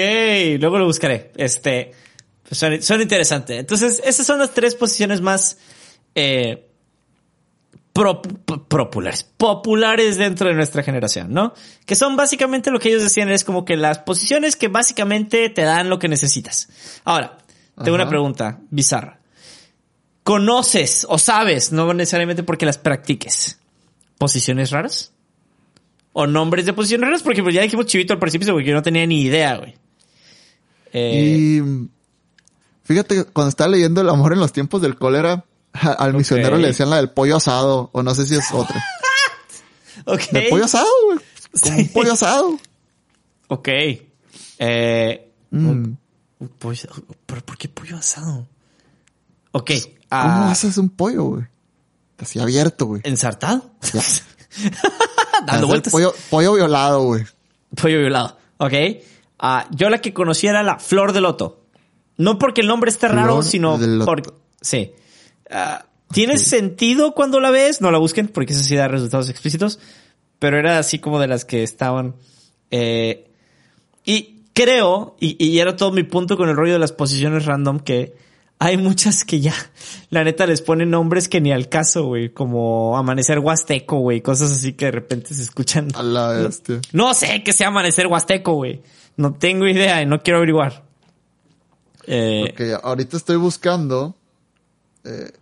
luego 0.58 0.78
lo 0.78 0.86
buscaré. 0.86 1.32
Este, 1.36 1.92
son, 2.54 2.82
son 2.82 3.00
interesantes. 3.00 3.58
Entonces, 3.58 4.00
esas 4.04 4.26
son 4.26 4.38
las 4.38 4.52
tres 4.52 4.74
posiciones 4.74 5.20
más 5.20 5.58
eh, 6.14 6.68
pro, 7.92 8.22
populares, 8.22 9.24
populares 9.36 10.16
dentro 10.16 10.48
de 10.48 10.54
nuestra 10.54 10.82
generación, 10.82 11.32
¿no? 11.32 11.54
Que 11.86 11.96
son 11.96 12.16
básicamente 12.16 12.70
lo 12.70 12.78
que 12.78 12.88
ellos 12.88 13.02
decían, 13.02 13.30
es 13.30 13.44
como 13.44 13.64
que 13.64 13.76
las 13.76 13.98
posiciones 13.98 14.56
que 14.56 14.68
básicamente 14.68 15.48
te 15.50 15.62
dan 15.62 15.88
lo 15.90 15.98
que 15.98 16.08
necesitas. 16.08 16.68
Ahora, 17.04 17.38
tengo 17.76 17.96
Ajá. 17.96 18.04
una 18.04 18.08
pregunta 18.08 18.60
bizarra 18.70 19.20
conoces 20.24 21.06
o 21.08 21.18
sabes, 21.18 21.70
no 21.70 21.94
necesariamente 21.94 22.42
porque 22.42 22.66
las 22.66 22.78
practiques, 22.78 23.60
posiciones 24.18 24.72
raras? 24.72 25.12
¿O 26.12 26.26
nombres 26.26 26.64
de 26.64 26.72
posiciones 26.72 27.06
raras? 27.06 27.22
Porque 27.22 27.42
pues 27.42 27.54
ya 27.54 27.62
dijimos 27.62 27.86
chivito 27.86 28.14
al 28.14 28.18
principio 28.18 28.52
porque 28.52 28.68
yo 28.68 28.74
no 28.74 28.82
tenía 28.82 29.06
ni 29.06 29.22
idea, 29.22 29.56
güey. 29.56 29.74
Eh... 30.92 31.24
Y 31.24 31.62
fíjate, 32.84 33.24
cuando 33.24 33.48
estaba 33.48 33.68
leyendo 33.68 34.00
El 34.00 34.08
amor 34.08 34.32
en 34.32 34.40
los 34.40 34.52
tiempos 34.52 34.80
del 34.80 34.96
cólera, 34.96 35.44
al 35.72 35.94
okay. 35.94 36.12
misionero 36.12 36.56
le 36.56 36.68
decían 36.68 36.90
la 36.90 36.96
del 36.96 37.10
pollo 37.10 37.36
asado, 37.36 37.90
o 37.92 38.02
no 38.02 38.14
sé 38.14 38.26
si 38.26 38.36
es 38.36 38.52
otra. 38.52 38.82
ok. 40.04 40.22
Pollo 40.50 40.64
asado, 40.64 40.86
güey. 41.06 41.18
Como 41.60 41.78
un 41.78 41.88
pollo 41.88 42.12
asado. 42.12 42.58
Ok. 43.48 43.68
Eh, 44.58 45.32
mm. 45.50 45.84
pollo, 46.58 46.88
¿Pero 47.26 47.44
por 47.44 47.58
qué 47.58 47.68
pollo 47.68 47.96
asado? 47.96 48.46
Ok. 49.52 49.70
¿Cómo 50.08 50.46
uh, 50.46 50.50
haces 50.50 50.78
un 50.78 50.90
pollo, 50.90 51.24
güey? 51.24 51.44
Así 52.18 52.38
abierto, 52.38 52.86
güey. 52.86 53.02
¿Ensartado? 53.04 53.70
Dando 55.46 55.66
vueltas. 55.66 55.92
Pollo, 55.92 56.14
pollo 56.30 56.54
violado, 56.54 57.02
güey. 57.02 57.24
Pollo 57.74 57.98
violado. 57.98 58.38
Ok. 58.58 58.72
Uh, 59.42 59.74
yo 59.74 59.90
la 59.90 60.00
que 60.00 60.14
conocía 60.14 60.50
era 60.50 60.62
la 60.62 60.78
flor 60.78 61.12
de 61.12 61.20
loto. 61.20 61.63
No 62.16 62.38
porque 62.38 62.60
el 62.60 62.66
nombre 62.66 62.90
esté 62.90 63.08
raro, 63.08 63.42
sino 63.42 63.78
porque... 64.04 64.30
Sí. 64.60 64.92
Uh, 65.50 65.82
Tiene 66.12 66.38
sentido 66.38 67.12
cuando 67.12 67.40
la 67.40 67.50
ves. 67.50 67.80
No 67.80 67.90
la 67.90 67.98
busquen 67.98 68.28
porque 68.28 68.52
eso 68.52 68.62
sí 68.62 68.76
da 68.76 68.88
resultados 68.88 69.28
explícitos. 69.28 69.78
Pero 70.38 70.58
era 70.58 70.78
así 70.78 70.98
como 70.98 71.20
de 71.20 71.28
las 71.28 71.44
que 71.44 71.62
estaban... 71.62 72.14
Eh, 72.70 73.30
y 74.04 74.42
creo, 74.52 75.16
y, 75.20 75.42
y 75.44 75.58
era 75.58 75.76
todo 75.76 75.92
mi 75.92 76.02
punto 76.02 76.36
con 76.36 76.48
el 76.48 76.56
rollo 76.56 76.74
de 76.74 76.78
las 76.78 76.92
posiciones 76.92 77.46
random, 77.46 77.80
que 77.80 78.14
hay 78.58 78.76
muchas 78.76 79.24
que 79.24 79.40
ya, 79.40 79.54
la 80.10 80.24
neta, 80.24 80.46
les 80.46 80.62
ponen 80.62 80.90
nombres 80.90 81.28
que 81.28 81.40
ni 81.40 81.52
al 81.52 81.68
caso, 81.68 82.04
güey, 82.04 82.30
como 82.30 82.96
Amanecer 82.96 83.38
Huasteco, 83.38 83.98
güey, 83.98 84.20
cosas 84.20 84.52
así 84.52 84.72
que 84.72 84.86
de 84.86 84.90
repente 84.92 85.34
se 85.34 85.42
escuchan. 85.42 85.88
A 85.94 86.02
la 86.02 86.28
bestia. 86.42 86.80
No, 86.92 87.08
no 87.08 87.14
sé 87.14 87.42
que 87.42 87.52
sea 87.52 87.68
Amanecer 87.68 88.06
Huasteco, 88.06 88.54
güey. 88.54 88.80
No 89.16 89.34
tengo 89.34 89.66
idea 89.66 90.00
y 90.02 90.06
no 90.06 90.22
quiero 90.22 90.38
averiguar. 90.38 90.84
Eh, 92.06 92.76
ahorita 92.82 93.16
estoy 93.16 93.36
buscando, 93.36 94.14
eh, 95.04 95.32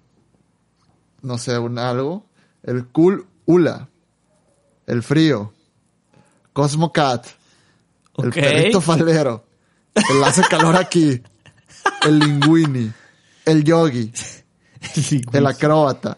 no 1.23 1.39
sé, 1.39 1.59
un 1.59 1.79
algo. 1.79 2.25
El 2.63 2.87
Cool 2.89 3.27
Ula. 3.47 3.89
El 4.87 5.03
frío. 5.03 5.53
Cosmo 6.53 6.93
Cat. 6.93 7.27
Okay. 8.15 8.27
El 8.27 8.33
perrito 8.33 8.81
falero. 8.81 9.45
El 9.95 10.23
hace 10.25 10.43
calor 10.43 10.77
aquí. 10.77 11.23
El 12.05 12.19
linguini 12.19 12.93
el 13.45 13.65
yogi, 13.65 14.13
el, 14.97 15.25
el 15.33 15.47
acróbata, 15.47 16.17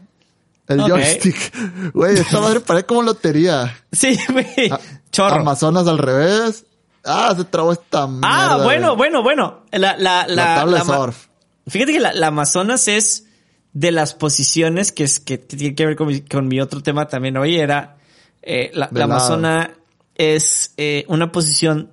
El 0.67 0.81
Ok. 0.81 0.89
joystick. 0.89 1.93
Güey, 1.95 2.19
esta 2.19 2.41
madre 2.41 2.61
parece 2.61 2.87
como 2.87 3.03
lotería. 3.03 3.75
Sí, 3.93 4.19
güey. 4.31 4.71
Chorro. 5.11 5.37
Amazonas 5.37 5.87
al 5.87 5.99
revés. 5.99 6.65
Ah, 7.05 7.35
se 7.37 7.45
trabó 7.45 7.73
esta 7.73 8.07
mierda. 8.07 8.29
ah, 8.55 8.61
bueno, 8.65 8.97
bueno, 8.97 9.23
bueno. 9.23 9.65
La, 9.73 9.97
la, 9.99 10.27
la, 10.27 10.27
La 10.29 10.55
tabla 10.57 10.85
ma- 10.85 10.97
surf. 10.97 11.27
Fíjate 11.67 11.93
que 11.93 12.01
la, 12.01 12.13
la 12.13 12.29
Amazonas 12.29 12.89
es 12.89 13.27
de 13.73 13.91
las 13.93 14.15
posiciones 14.15 14.93
que, 14.93 15.05
es, 15.05 15.21
que 15.21 15.37
tiene 15.39 15.75
que 15.75 15.87
ver 15.87 15.97
con 15.97 16.07
mi, 16.09 16.21
con 16.23 16.47
mi 16.49 16.61
otro 16.61 16.83
tema 16.83 17.07
también 17.09 17.37
hoy. 17.37 17.57
Era 17.57 17.97
eh, 18.43 18.71
la, 18.75 18.89
la 18.93 19.01
lado. 19.01 19.13
Amazona 19.13 19.71
es 20.15 20.73
eh, 20.77 21.05
una 21.09 21.31
posición 21.33 21.91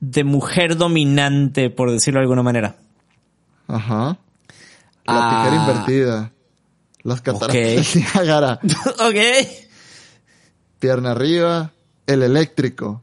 de 0.00 0.24
mujer 0.24 0.76
dominante, 0.76 1.68
por 1.70 1.90
decirlo 1.90 2.20
de 2.20 2.24
alguna 2.24 2.42
manera. 2.42 2.76
Ajá. 3.68 4.16
La 5.04 5.16
Ah. 5.16 5.44
tijera 5.44 5.62
invertida. 5.62 6.32
Las 7.02 7.20
cataratas 7.22 7.54
de 7.54 7.84
Niágara. 8.14 8.60
ok. 9.00 9.48
Pierna 10.78 11.10
arriba. 11.12 11.70
El 12.06 12.22
eléctrico. 12.22 13.02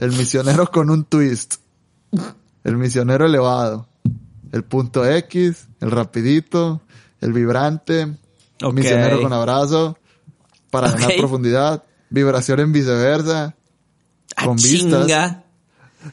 El 0.00 0.12
misionero 0.12 0.66
con 0.70 0.88
un 0.90 1.04
twist. 1.04 1.56
El 2.64 2.76
misionero 2.76 3.26
elevado. 3.26 3.86
El 4.52 4.64
punto 4.64 5.04
X. 5.04 5.68
El 5.80 5.90
rapidito. 5.90 6.80
El 7.20 7.32
vibrante. 7.32 8.16
Ok. 8.62 8.72
Misionero 8.74 9.20
con 9.20 9.32
abrazo. 9.32 9.98
Para 10.70 10.90
ganar 10.90 11.10
Ok. 11.12 11.18
profundidad. 11.18 11.84
Vibración 12.08 12.60
en 12.60 12.72
viceversa. 12.72 13.54
Ah, 14.36 14.44
Con 14.46 14.56
vistas. 14.56 15.06
chinga. 15.06 15.44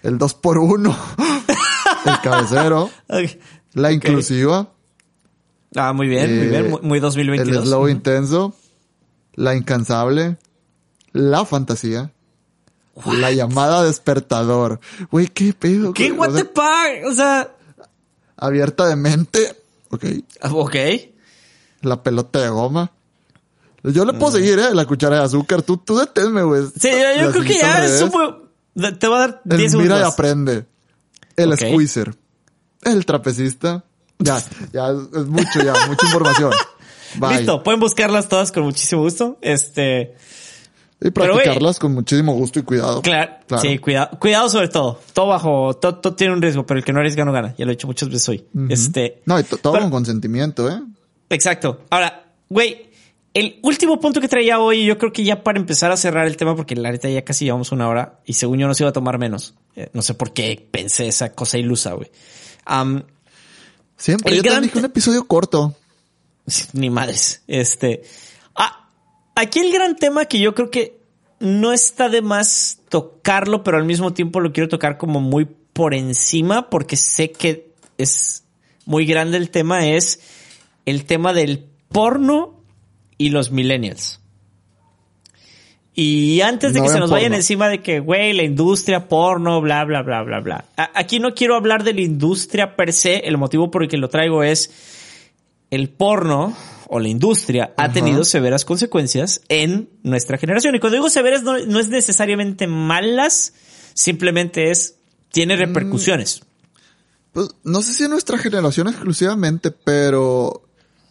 El 0.03 0.17
2 0.17 0.33
por 0.35 0.57
1 0.57 0.95
El 2.05 2.19
cabecero. 2.21 2.89
La 3.73 3.91
inclusiva. 3.91 4.73
Ah, 5.75 5.93
muy 5.93 6.07
bien, 6.07 6.35
muy 6.37 6.45
Eh, 6.47 6.49
bien. 6.49 6.69
Muy, 6.71 6.81
muy 6.81 6.97
El 6.97 7.01
2022. 7.01 7.65
slow 7.65 7.79
Ujú. 7.81 7.89
intenso. 7.89 8.53
La 9.35 9.55
incansable. 9.55 10.37
La 11.13 11.45
fantasía. 11.45 12.11
La 13.17 13.31
llamada 13.31 13.83
despertador. 13.83 14.79
Güey, 15.11 15.27
qué 15.27 15.53
pedo. 15.53 15.93
¿Qué? 15.93 16.11
What 16.11 16.29
O 16.29 16.33
the 16.33 16.39
sea, 16.41 16.49
fuck? 16.53 17.11
O 17.11 17.13
sea, 17.13 17.55
abierta 18.37 18.87
de 18.87 18.95
mente. 18.95 19.55
Ok. 19.89 20.05
ok. 20.51 20.75
La 21.81 22.01
pelota 22.01 22.41
de 22.41 22.49
goma. 22.49 22.91
Yo 23.83 24.03
le 24.03 24.13
puedo 24.13 24.33
seguir, 24.33 24.57
eh. 24.59 24.73
La 24.73 24.85
cuchara 24.85 25.17
de 25.17 25.23
azúcar. 25.23 25.61
Tú, 25.61 25.77
tú 25.77 25.97
deténme, 25.97 26.41
güey. 26.43 26.63
Sí, 26.79 26.89
yo, 27.19 27.31
creo 27.31 27.43
que 27.43 27.53
ya 27.53 27.85
es 27.85 28.01
un 28.01 28.11
Te 28.99 29.07
voy 29.07 29.17
a 29.17 29.19
dar 29.19 29.41
El 29.49 29.57
10 29.57 29.73
mira 29.75 29.85
y 29.85 29.87
segundos. 29.89 30.13
aprende. 30.13 30.65
El 31.35 31.53
Ok. 31.53 31.59
squeezer. 31.59 32.15
El 32.83 33.05
trapecista. 33.05 33.83
Ya, 34.19 34.41
ya 34.73 34.89
es, 34.89 34.97
es 35.21 35.25
mucho, 35.27 35.61
ya, 35.63 35.73
mucha 35.87 36.05
información. 36.07 36.51
Bye. 37.19 37.37
Listo, 37.37 37.61
pueden 37.63 37.79
buscarlas 37.79 38.27
todas 38.27 38.51
con 38.51 38.63
muchísimo 38.63 39.03
gusto. 39.03 39.37
Este, 39.41 40.15
Y 40.99 41.11
Pero, 41.11 41.33
practicarlas 41.35 41.77
con 41.77 41.93
muchísimo 41.93 42.33
gusto 42.33 42.57
y 42.59 42.63
cuidado. 42.63 43.01
claro, 43.03 43.33
Claro. 43.47 43.61
sí, 43.61 43.77
cuidado, 43.77 44.17
cuidado 44.19 44.49
sobre 44.49 44.67
todo. 44.67 44.99
Todo 45.13 45.27
bajo, 45.27 45.75
todo, 45.75 45.95
todo 45.99 46.15
tiene 46.15 46.33
un 46.33 46.41
riesgo, 46.41 46.65
pero 46.65 46.79
el 46.79 46.83
que 46.83 46.91
no 46.91 46.99
arriesga 46.99 47.23
no 47.23 47.31
gana. 47.31 47.53
Ya 47.57 47.65
lo 47.65 47.71
he 47.71 47.75
dicho 47.75 47.85
muchas 47.85 48.09
veces 48.09 48.27
hoy. 48.29 48.45
Este, 48.69 49.21
No, 49.25 49.39
y 49.39 49.43
to- 49.43 49.57
todo 49.57 49.73
pero- 49.73 49.83
con 49.85 49.91
consentimiento, 49.91 50.67
¿eh? 50.69 50.81
Exacto. 51.29 51.81
Ahora, 51.91 52.25
güey, 52.49 52.89
el 53.35 53.59
último 53.61 53.99
punto 53.99 54.19
que 54.19 54.27
traía 54.27 54.57
hoy, 54.59 54.85
yo 54.85 54.97
creo 54.97 55.13
que 55.13 55.23
ya 55.23 55.43
para 55.43 55.59
empezar 55.59 55.91
a 55.91 55.97
cerrar 55.97 56.25
el 56.25 56.35
tema, 56.35 56.55
porque 56.55 56.75
la 56.75 56.89
neta 56.91 57.07
ya 57.09 57.23
casi 57.23 57.45
llevamos 57.45 57.71
una 57.71 57.87
hora 57.87 58.19
y 58.25 58.33
según 58.33 58.57
yo 58.57 58.65
no 58.67 58.73
se 58.73 58.81
iba 58.81 58.89
a 58.89 58.93
tomar 58.93 59.19
menos. 59.19 59.53
Eh, 59.75 59.89
no 59.93 60.01
sé 60.01 60.15
por 60.15 60.33
qué 60.33 60.67
pensé 60.71 61.07
esa 61.07 61.31
cosa 61.33 61.59
ilusa, 61.59 61.93
güey. 61.93 62.09
Siempre. 63.97 64.35
Yo 64.35 64.41
gran 64.41 64.55
también 64.55 64.61
dije 64.73 64.79
un 64.79 64.85
episodio 64.85 65.27
corto. 65.27 65.75
ni 66.73 66.89
madres. 66.89 67.41
Este, 67.47 68.03
aquí 69.37 69.59
el 69.59 69.71
gran 69.71 69.95
tema 69.95 70.25
que 70.25 70.39
yo 70.39 70.53
creo 70.53 70.69
que 70.69 70.99
no 71.39 71.71
está 71.73 72.09
de 72.09 72.21
más 72.21 72.81
tocarlo, 72.89 73.63
pero 73.63 73.77
al 73.77 73.85
mismo 73.85 74.13
tiempo 74.13 74.39
lo 74.39 74.51
quiero 74.51 74.69
tocar 74.69 74.97
como 74.97 75.19
muy 75.21 75.45
por 75.73 75.93
encima, 75.93 76.69
porque 76.69 76.95
sé 76.95 77.31
que 77.31 77.71
es 77.97 78.43
muy 78.85 79.05
grande 79.05 79.37
el 79.37 79.49
tema, 79.51 79.87
es 79.87 80.19
el 80.85 81.05
tema 81.05 81.33
del 81.33 81.65
porno 81.89 82.63
y 83.17 83.29
los 83.29 83.51
millennials. 83.51 84.19
Y 85.93 86.41
antes 86.41 86.73
de 86.73 86.79
No 86.79 86.85
que 86.85 86.91
se 86.91 86.99
nos 86.99 87.09
vayan 87.09 87.29
porno. 87.29 87.37
encima 87.37 87.69
de 87.69 87.81
que, 87.81 87.99
güey, 87.99 88.33
la 88.33 88.43
industria 88.43 89.07
porno, 89.07 89.59
bla, 89.61 89.83
bla, 89.83 90.03
bla, 90.03 90.21
bla, 90.21 90.39
bla. 90.41 90.65
A- 90.77 90.91
Aquí 90.93 91.19
no 91.19 91.33
quiero 91.33 91.55
hablar 91.55 91.83
de 91.83 91.93
la 91.93 92.01
industria 92.01 92.75
per 92.75 92.93
se, 92.93 93.17
el 93.27 93.37
motivo 93.37 93.71
por 93.71 93.81
el 93.83 93.89
que 93.89 93.97
lo 93.97 94.07
traigo 94.09 94.43
es 94.43 94.71
el 95.71 95.89
porno 95.89 96.55
o 96.89 96.99
la 96.99 97.07
industria 97.09 97.73
ha 97.77 97.85
Ajá. 97.85 97.93
tenido 97.93 98.23
severas 98.23 98.65
consecuencias 98.65 99.41
en 99.49 99.89
nuestra 100.03 100.37
generación. 100.37 100.75
Y 100.75 100.79
cuando 100.79 100.95
digo 100.97 101.09
severas 101.09 101.43
no, 101.43 101.57
no 101.65 101.79
es 101.79 101.89
necesariamente 101.89 102.67
malas, 102.67 103.53
simplemente 103.93 104.71
es, 104.71 104.95
tiene 105.31 105.55
Mm. 105.55 105.59
repercusiones. 105.59 106.41
Pues 107.33 107.49
no 107.63 107.81
sé 107.81 107.93
si 107.93 108.03
en 108.05 108.11
nuestra 108.11 108.37
generación 108.37 108.87
exclusivamente, 108.87 109.69
pero 109.71 110.63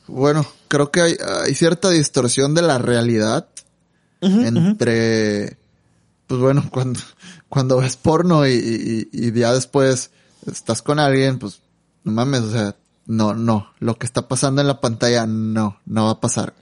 bueno, 0.09 0.47
creo 0.69 0.91
que 0.91 1.01
hay, 1.03 1.17
hay 1.45 1.55
cierta 1.55 1.91
distorsión 1.91 2.55
de 2.55 2.63
la 2.63 2.79
realidad 2.79 3.49
entre, 4.21 5.57
pues 6.27 6.41
bueno, 6.41 6.69
cuando, 6.73 7.01
cuando 7.49 7.79
ves 7.79 7.97
porno 7.97 8.47
y, 8.47 8.53
y- 8.53 9.09
y 9.13 9.33
ya 9.33 9.53
después 9.53 10.11
estás 10.51 10.83
con 10.83 10.99
alguien, 10.99 11.39
pues 11.39 11.61
no 12.05 12.13
mames, 12.13 12.41
o 12.43 12.51
sea, 12.53 12.75
no, 13.07 13.35
no, 13.35 13.73
lo 13.79 13.97
que 13.97 14.07
está 14.07 14.29
pasando 14.29 14.61
en 14.61 14.67
la 14.67 14.81
pantalla 14.81 15.27
no, 15.27 15.81
no 15.87 16.05
va 16.07 16.11
a 16.13 16.21
pasar. 16.21 16.55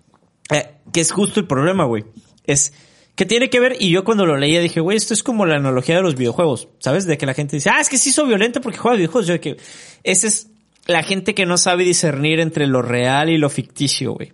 Eh, 0.50 0.76
que 0.92 1.00
es 1.00 1.10
justo 1.12 1.40
el 1.40 1.46
problema, 1.46 1.84
güey. 1.86 2.04
Es 2.44 2.72
que 3.14 3.24
tiene 3.26 3.48
que 3.48 3.60
ver, 3.60 3.76
y 3.80 3.90
yo 3.90 4.04
cuando 4.04 4.26
lo 4.26 4.36
leía 4.36 4.60
dije, 4.60 4.80
güey, 4.80 4.96
esto 4.96 5.14
es 5.14 5.22
como 5.22 5.46
la 5.46 5.56
analogía 5.56 5.96
de 5.96 6.02
los 6.02 6.16
videojuegos, 6.16 6.68
¿sabes? 6.80 7.06
De 7.06 7.16
que 7.16 7.26
la 7.26 7.34
gente 7.34 7.56
dice, 7.56 7.70
ah, 7.70 7.80
es 7.80 7.88
que 7.88 7.96
sí 7.98 8.12
soy 8.12 8.28
violento 8.28 8.60
porque 8.60 8.78
juega 8.78 8.96
videojuegos. 8.96 9.26
Yo 9.26 9.40
que 9.40 9.56
esa 10.02 10.26
es 10.26 10.48
la 10.86 11.02
gente 11.02 11.34
que 11.34 11.46
no 11.46 11.56
sabe 11.56 11.84
discernir 11.84 12.40
entre 12.40 12.66
lo 12.66 12.82
real 12.82 13.30
y 13.30 13.38
lo 13.38 13.48
ficticio, 13.50 14.12
güey. 14.12 14.32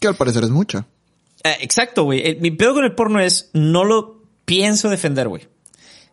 Que 0.00 0.08
al 0.08 0.14
parecer 0.14 0.44
es 0.44 0.50
mucha. 0.50 0.86
Eh, 1.44 1.56
exacto, 1.60 2.04
güey. 2.04 2.20
El- 2.26 2.40
Mi 2.40 2.50
pedo 2.52 2.72
con 2.74 2.84
el 2.84 2.94
porno 2.94 3.20
es, 3.20 3.50
no 3.52 3.84
lo 3.84 4.22
pienso 4.44 4.88
defender, 4.88 5.28
güey. 5.28 5.46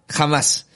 Jamás. 0.10 0.68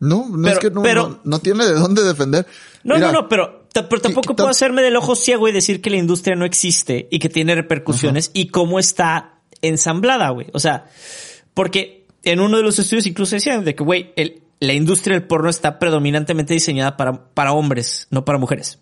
No, 0.00 0.26
no 0.30 0.42
Pero- 0.42 0.52
es 0.54 0.58
que 0.58 0.70
no, 0.70 0.82
pero- 0.82 1.08
no, 1.08 1.20
no 1.24 1.38
tiene 1.40 1.64
de 1.66 1.74
dónde 1.74 2.02
defender. 2.02 2.46
No, 2.82 2.94
Mira, 2.94 3.12
no, 3.12 3.22
no, 3.22 3.28
pero, 3.28 3.63
pero 3.74 4.00
tampoco 4.00 4.36
puedo 4.36 4.48
hacerme 4.48 4.82
del 4.82 4.96
ojo 4.96 5.16
ciego 5.16 5.48
y 5.48 5.52
decir 5.52 5.80
que 5.82 5.90
la 5.90 5.96
industria 5.96 6.36
no 6.36 6.44
existe 6.44 7.08
y 7.10 7.18
que 7.18 7.28
tiene 7.28 7.54
repercusiones 7.54 8.30
y 8.32 8.46
cómo 8.48 8.78
está 8.78 9.34
ensamblada, 9.62 10.30
güey. 10.30 10.46
O 10.52 10.58
sea, 10.60 10.86
porque 11.54 12.06
en 12.22 12.40
uno 12.40 12.56
de 12.56 12.62
los 12.62 12.78
estudios 12.78 13.06
incluso 13.06 13.34
decían 13.36 13.64
de 13.64 13.74
que, 13.74 13.82
güey, 13.84 14.12
el- 14.16 14.42
la 14.60 14.72
industria 14.72 15.18
del 15.18 15.26
porno 15.26 15.50
está 15.50 15.78
predominantemente 15.78 16.54
diseñada 16.54 16.96
para, 16.96 17.24
para 17.34 17.52
hombres, 17.52 18.06
no 18.10 18.24
para 18.24 18.38
mujeres. 18.38 18.78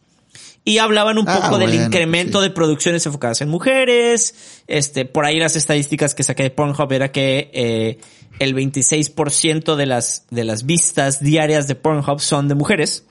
Y 0.64 0.78
hablaban 0.78 1.18
un 1.18 1.28
Ah, 1.28 1.40
poco 1.42 1.58
del 1.58 1.74
incremento 1.74 2.38
sí. 2.40 2.44
de 2.48 2.50
producciones 2.54 3.04
enfocadas 3.04 3.40
en 3.40 3.48
mujeres. 3.48 4.62
Este, 4.68 5.04
por 5.04 5.24
ahí 5.24 5.40
las 5.40 5.56
estadísticas 5.56 6.14
que 6.14 6.22
saqué 6.22 6.44
de 6.44 6.50
Pornhub 6.50 6.92
era 6.92 7.10
que 7.10 7.50
eh, 7.52 7.98
el 8.38 8.54
26% 8.54 9.74
de 9.74 9.86
las, 9.86 10.26
de 10.30 10.44
las 10.44 10.64
vistas 10.64 11.20
diarias 11.20 11.66
de 11.66 11.74
Pornhub 11.74 12.20
son 12.20 12.46
de 12.46 12.54
mujeres. 12.54 13.04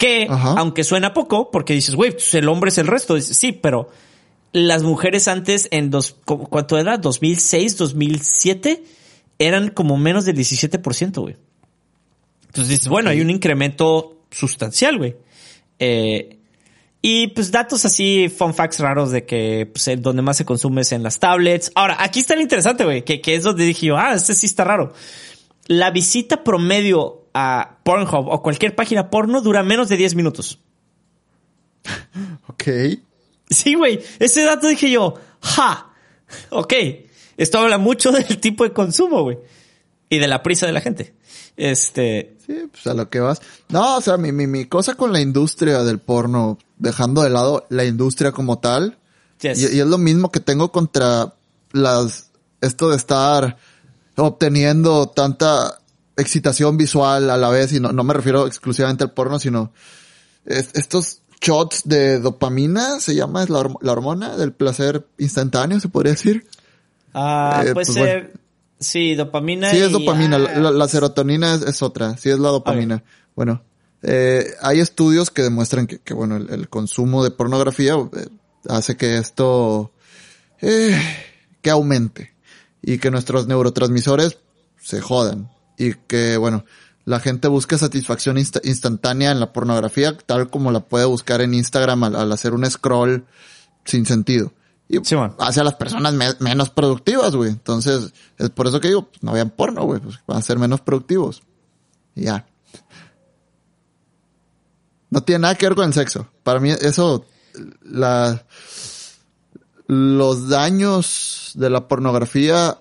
Que, 0.00 0.26
Ajá. 0.30 0.54
aunque 0.56 0.82
suena 0.82 1.12
poco, 1.12 1.50
porque 1.50 1.74
dices, 1.74 1.94
güey, 1.94 2.12
pues 2.12 2.34
el 2.34 2.48
hombre 2.48 2.70
es 2.70 2.78
el 2.78 2.86
resto. 2.86 3.14
Dices, 3.14 3.36
sí, 3.36 3.52
pero 3.52 3.90
las 4.52 4.82
mujeres 4.82 5.28
antes, 5.28 5.68
en 5.70 5.90
dos, 5.90 6.16
¿cu- 6.24 6.48
¿cuánto 6.48 6.78
era? 6.78 6.96
2006, 6.96 7.76
2007, 7.76 8.82
eran 9.38 9.68
como 9.68 9.98
menos 9.98 10.24
del 10.24 10.36
17%, 10.36 11.20
güey. 11.20 11.36
Entonces 12.46 12.68
dices, 12.70 12.88
bueno, 12.88 13.10
hay 13.10 13.20
un 13.20 13.28
incremento 13.30 14.22
sustancial, 14.30 14.96
güey. 14.98 15.16
Eh, 15.78 16.38
y 17.02 17.28
pues 17.28 17.50
datos 17.50 17.84
así, 17.84 18.28
fun 18.34 18.52
facts 18.54 18.80
raros 18.80 19.10
de 19.10 19.24
que 19.24 19.70
pues, 19.72 19.88
donde 20.02 20.22
más 20.22 20.36
se 20.38 20.44
consume 20.44 20.80
es 20.80 20.92
en 20.92 21.02
las 21.02 21.18
tablets. 21.18 21.70
Ahora, 21.74 21.96
aquí 22.00 22.20
está 22.20 22.34
lo 22.34 22.40
interesante, 22.42 22.84
güey, 22.84 23.04
que, 23.04 23.20
que 23.20 23.34
es 23.34 23.42
donde 23.44 23.64
dije 23.64 23.86
yo, 23.86 23.96
ah, 23.98 24.14
este 24.14 24.34
sí 24.34 24.46
está 24.46 24.64
raro. 24.64 24.92
La 25.66 25.90
visita 25.90 26.42
promedio 26.42 27.19
a 27.34 27.78
Pornhub 27.84 28.28
o 28.28 28.42
cualquier 28.42 28.74
página 28.74 29.10
porno 29.10 29.40
dura 29.40 29.62
menos 29.62 29.88
de 29.88 29.96
10 29.96 30.14
minutos. 30.14 30.60
Ok. 32.48 32.64
Sí, 33.48 33.74
güey. 33.74 34.00
Ese 34.18 34.44
dato 34.44 34.68
dije 34.68 34.90
yo, 34.90 35.14
ja. 35.40 35.92
Ok. 36.50 36.74
Esto 37.36 37.58
habla 37.58 37.78
mucho 37.78 38.12
del 38.12 38.38
tipo 38.38 38.64
de 38.64 38.72
consumo, 38.72 39.22
güey. 39.22 39.38
Y 40.08 40.18
de 40.18 40.28
la 40.28 40.42
prisa 40.42 40.66
de 40.66 40.72
la 40.72 40.80
gente. 40.80 41.14
Este. 41.56 42.36
Sí, 42.44 42.68
pues 42.70 42.86
a 42.86 42.94
lo 42.94 43.08
que 43.08 43.20
vas. 43.20 43.40
No, 43.68 43.96
o 43.96 44.00
sea, 44.00 44.16
mi, 44.16 44.32
mi, 44.32 44.46
mi 44.46 44.64
cosa 44.66 44.94
con 44.94 45.12
la 45.12 45.20
industria 45.20 45.82
del 45.84 45.98
porno, 45.98 46.58
dejando 46.78 47.22
de 47.22 47.30
lado 47.30 47.66
la 47.68 47.84
industria 47.84 48.32
como 48.32 48.58
tal, 48.58 48.98
yes. 49.40 49.60
y, 49.60 49.76
y 49.76 49.80
es 49.80 49.86
lo 49.86 49.98
mismo 49.98 50.32
que 50.32 50.40
tengo 50.40 50.72
contra 50.72 51.34
las, 51.72 52.30
esto 52.60 52.90
de 52.90 52.96
estar 52.96 53.56
obteniendo 54.16 55.08
tanta 55.08 55.79
excitación 56.20 56.76
visual 56.76 57.30
a 57.30 57.36
la 57.36 57.48
vez, 57.48 57.72
y 57.72 57.80
no, 57.80 57.92
no 57.92 58.04
me 58.04 58.14
refiero 58.14 58.46
exclusivamente 58.46 59.04
al 59.04 59.12
porno, 59.12 59.38
sino 59.38 59.72
es- 60.44 60.70
estos 60.74 61.20
shots 61.40 61.82
de 61.84 62.18
dopamina, 62.20 63.00
se 63.00 63.14
llama, 63.14 63.42
es 63.42 63.50
la, 63.50 63.60
hormona 63.60 64.36
del 64.36 64.52
placer 64.52 65.06
instantáneo, 65.18 65.80
se 65.80 65.88
podría 65.88 66.12
decir. 66.12 66.46
Ah, 67.14 67.60
puede 67.62 67.74
pues 67.74 67.88
ser, 67.88 68.32
sí, 68.78 69.14
dopamina. 69.14 69.70
Sí, 69.70 69.78
es 69.78 69.90
dopamina, 69.90 70.38
la, 70.38 70.88
serotonina 70.88 71.54
es, 71.54 71.82
otra, 71.82 72.16
sí 72.18 72.30
es 72.30 72.38
la 72.38 72.50
dopamina. 72.50 73.02
Bueno, 73.34 73.62
eh, 74.02 74.46
hay 74.62 74.80
estudios 74.80 75.30
que 75.30 75.42
demuestran 75.42 75.86
que, 75.86 75.98
que 75.98 76.14
bueno, 76.14 76.36
el, 76.36 76.68
consumo 76.68 77.24
de 77.24 77.30
pornografía 77.30 77.94
eh, 77.94 78.28
hace 78.68 78.96
que 78.96 79.16
esto, 79.16 79.92
eh, 80.60 81.00
que 81.62 81.70
aumente 81.70 82.34
y 82.82 82.98
que 82.98 83.10
nuestros 83.10 83.46
neurotransmisores 83.46 84.38
se 84.80 85.00
jodan 85.00 85.50
y 85.80 85.94
que, 85.94 86.36
bueno, 86.36 86.66
la 87.06 87.20
gente 87.20 87.48
busca 87.48 87.78
satisfacción 87.78 88.36
instantánea 88.36 89.30
en 89.30 89.40
la 89.40 89.50
pornografía 89.50 90.14
tal 90.14 90.50
como 90.50 90.70
la 90.70 90.80
puede 90.80 91.06
buscar 91.06 91.40
en 91.40 91.54
Instagram 91.54 92.04
al, 92.04 92.30
hacer 92.32 92.52
un 92.52 92.70
scroll 92.70 93.24
sin 93.86 94.04
sentido. 94.04 94.52
Y 94.88 94.98
hace 94.98 95.60
a 95.60 95.64
las 95.64 95.76
personas 95.76 96.12
menos 96.40 96.68
productivas, 96.68 97.34
güey. 97.34 97.48
Entonces, 97.48 98.12
es 98.36 98.50
por 98.50 98.66
eso 98.66 98.78
que 98.80 98.88
digo, 98.88 99.08
pues, 99.08 99.22
no 99.22 99.32
vean 99.32 99.48
porno, 99.48 99.84
güey, 99.84 100.00
pues 100.00 100.16
van 100.26 100.36
a 100.36 100.42
ser 100.42 100.58
menos 100.58 100.82
productivos. 100.82 101.42
Y 102.14 102.24
ya. 102.24 102.46
No 105.08 105.22
tiene 105.22 105.40
nada 105.40 105.54
que 105.54 105.66
ver 105.66 105.76
con 105.76 105.86
el 105.86 105.94
sexo. 105.94 106.28
Para 106.42 106.60
mí, 106.60 106.70
eso, 106.70 107.24
la, 107.82 108.44
los 109.86 110.48
daños 110.50 111.52
de 111.54 111.70
la 111.70 111.88
pornografía 111.88 112.78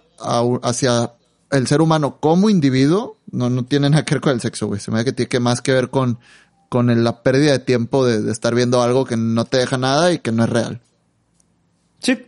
hacia 0.64 1.14
el 1.52 1.68
ser 1.68 1.82
humano 1.82 2.20
como 2.20 2.50
individuo 2.50 3.18
no, 3.32 3.50
no 3.50 3.66
tiene 3.66 3.89
nada 3.89 4.06
que 4.06 4.16
ver 4.16 4.22
con 4.22 4.34
el 4.34 4.41
sexo, 4.41 4.68
güey. 4.68 4.80
Se 4.80 4.91
me 4.91 4.97
da 4.97 5.04
que 5.04 5.14
tiene 5.14 5.30
que 5.30 5.39
más 5.39 5.62
que 5.62 5.74
ver 5.74 5.89
con, 5.89 6.20
con 6.70 7.04
la 7.04 7.24
pérdida 7.24 7.52
de 7.52 7.60
tiempo 7.60 8.06
de, 8.06 8.32
estar 8.32 8.56
viendo 8.56 8.82
algo 8.82 9.06
que 9.06 9.18
no 9.18 9.45
te 9.45 9.58
deja 9.58 9.78
nada 9.78 10.12
y 10.12 10.20
que 10.20 10.32
no 10.32 10.43
es 10.43 10.50
real. 10.50 10.82
Sí. 12.00 12.26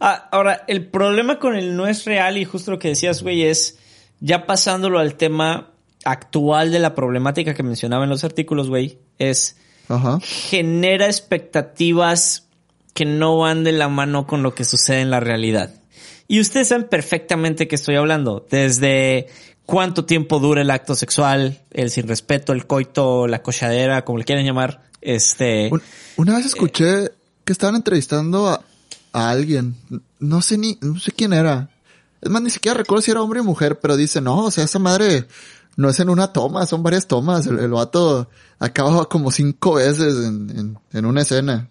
Ah, 0.00 0.28
ahora, 0.32 0.64
el 0.66 0.86
problema 0.86 1.38
con 1.38 1.56
el 1.56 1.76
no 1.76 1.86
es 1.86 2.04
real 2.04 2.36
y 2.36 2.44
justo 2.44 2.72
lo 2.72 2.78
que 2.78 2.88
decías, 2.88 3.22
güey, 3.22 3.42
es 3.42 3.78
ya 4.20 4.46
pasándolo 4.46 4.98
al 4.98 5.14
tema 5.14 5.70
actual 6.04 6.70
de 6.72 6.80
la 6.80 6.94
problemática 6.94 7.54
que 7.54 7.62
mencionaba 7.62 8.04
en 8.04 8.10
los 8.10 8.24
artículos, 8.24 8.68
güey, 8.68 8.98
es 9.18 9.56
genera 10.22 11.06
expectativas 11.06 12.48
que 12.94 13.04
no 13.04 13.38
van 13.38 13.64
de 13.64 13.72
la 13.72 13.88
mano 13.88 14.26
con 14.26 14.42
lo 14.42 14.54
que 14.54 14.64
sucede 14.64 15.00
en 15.00 15.10
la 15.10 15.20
realidad. 15.20 15.74
Y 16.26 16.40
ustedes 16.40 16.68
saben 16.68 16.88
perfectamente 16.88 17.68
que 17.68 17.74
estoy 17.74 17.96
hablando, 17.96 18.46
desde 18.50 19.28
cuánto 19.66 20.04
tiempo 20.04 20.38
dura 20.38 20.62
el 20.62 20.70
acto 20.70 20.94
sexual, 20.94 21.62
el 21.70 21.90
sin 21.90 22.08
respeto, 22.08 22.52
el 22.52 22.66
coito, 22.66 23.26
la 23.26 23.42
cochadera, 23.42 24.04
como 24.04 24.18
le 24.18 24.24
quieran 24.24 24.44
llamar. 24.44 24.82
Este. 25.00 25.70
Una 26.16 26.36
vez 26.36 26.46
escuché 26.46 27.10
que 27.44 27.52
estaban 27.52 27.76
entrevistando 27.76 28.48
a, 28.48 28.64
alguien. 29.12 29.76
No 30.18 30.42
sé 30.42 30.58
ni, 30.58 30.78
no 30.80 30.98
sé 30.98 31.12
quién 31.12 31.32
era. 31.32 31.70
Es 32.20 32.30
más, 32.30 32.42
ni 32.42 32.50
siquiera 32.50 32.78
recuerdo 32.78 33.02
si 33.02 33.10
era 33.10 33.22
hombre 33.22 33.40
o 33.40 33.44
mujer, 33.44 33.78
pero 33.80 33.96
dice, 33.96 34.20
no, 34.20 34.44
o 34.44 34.50
sea, 34.50 34.64
esa 34.64 34.78
madre 34.78 35.26
no 35.76 35.90
es 35.90 36.00
en 36.00 36.08
una 36.08 36.32
toma, 36.32 36.66
son 36.66 36.82
varias 36.82 37.06
tomas. 37.06 37.46
El, 37.46 37.68
vato 37.68 38.28
acaba 38.58 39.08
como 39.08 39.30
cinco 39.30 39.74
veces 39.74 40.16
en, 40.24 40.78
en, 40.92 41.06
una 41.06 41.22
escena. 41.22 41.68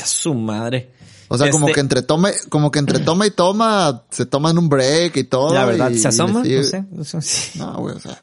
A 0.00 0.06
su 0.06 0.34
madre. 0.34 0.92
O 1.32 1.38
sea, 1.38 1.50
como 1.50 1.68
este 1.68 1.76
que 1.76 1.80
entre 1.80 2.02
toma, 2.02 2.30
como 2.50 2.70
que 2.70 2.78
entre 2.78 2.98
toma 2.98 3.26
y 3.26 3.30
toma, 3.30 4.02
se 4.10 4.26
toman 4.26 4.58
un 4.58 4.68
break 4.68 5.16
y 5.16 5.24
todo. 5.24 5.54
La 5.54 5.64
verdad, 5.64 5.90
se 5.92 6.08
asoma, 6.08 6.42
no 6.42 7.04
sé. 7.04 7.24
No, 7.58 7.78
güey, 7.78 7.96
o 7.96 7.98
sea. 7.98 8.22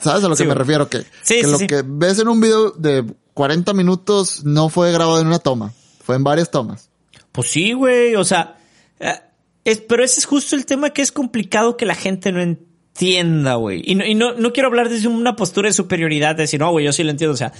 ¿Sabes 0.00 0.22
a 0.22 0.28
lo 0.28 0.36
que 0.36 0.44
me 0.44 0.54
refiero? 0.54 0.88
Que, 0.88 1.04
que 1.26 1.42
lo 1.42 1.58
que 1.58 1.82
ves 1.84 2.20
en 2.20 2.28
un 2.28 2.40
video 2.40 2.70
de 2.70 3.04
40 3.34 3.74
minutos 3.74 4.44
no 4.44 4.68
fue 4.68 4.92
grabado 4.92 5.20
en 5.20 5.26
una 5.26 5.40
toma. 5.40 5.72
Fue 6.04 6.14
en 6.14 6.22
varias 6.22 6.48
tomas. 6.48 6.90
Pues 7.32 7.50
sí, 7.50 7.72
güey. 7.72 8.14
O 8.14 8.24
sea, 8.24 8.56
eh, 9.00 9.18
es, 9.64 9.80
pero 9.80 10.04
ese 10.04 10.20
es 10.20 10.26
justo 10.26 10.54
el 10.54 10.64
tema 10.64 10.90
que 10.90 11.02
es 11.02 11.10
complicado 11.10 11.76
que 11.76 11.86
la 11.86 11.96
gente 11.96 12.30
no 12.30 12.40
entienda, 12.40 13.56
güey. 13.56 13.82
Y, 13.84 13.96
no, 13.96 14.06
y 14.06 14.14
no, 14.14 14.34
no 14.34 14.52
quiero 14.52 14.68
hablar 14.68 14.88
desde 14.90 15.08
una 15.08 15.34
postura 15.34 15.68
de 15.68 15.72
superioridad, 15.72 16.36
de 16.36 16.44
decir, 16.44 16.60
no, 16.60 16.70
güey, 16.70 16.84
yo 16.84 16.92
sí 16.92 17.02
lo 17.02 17.10
entiendo. 17.10 17.34
O 17.34 17.36
sea, 17.36 17.52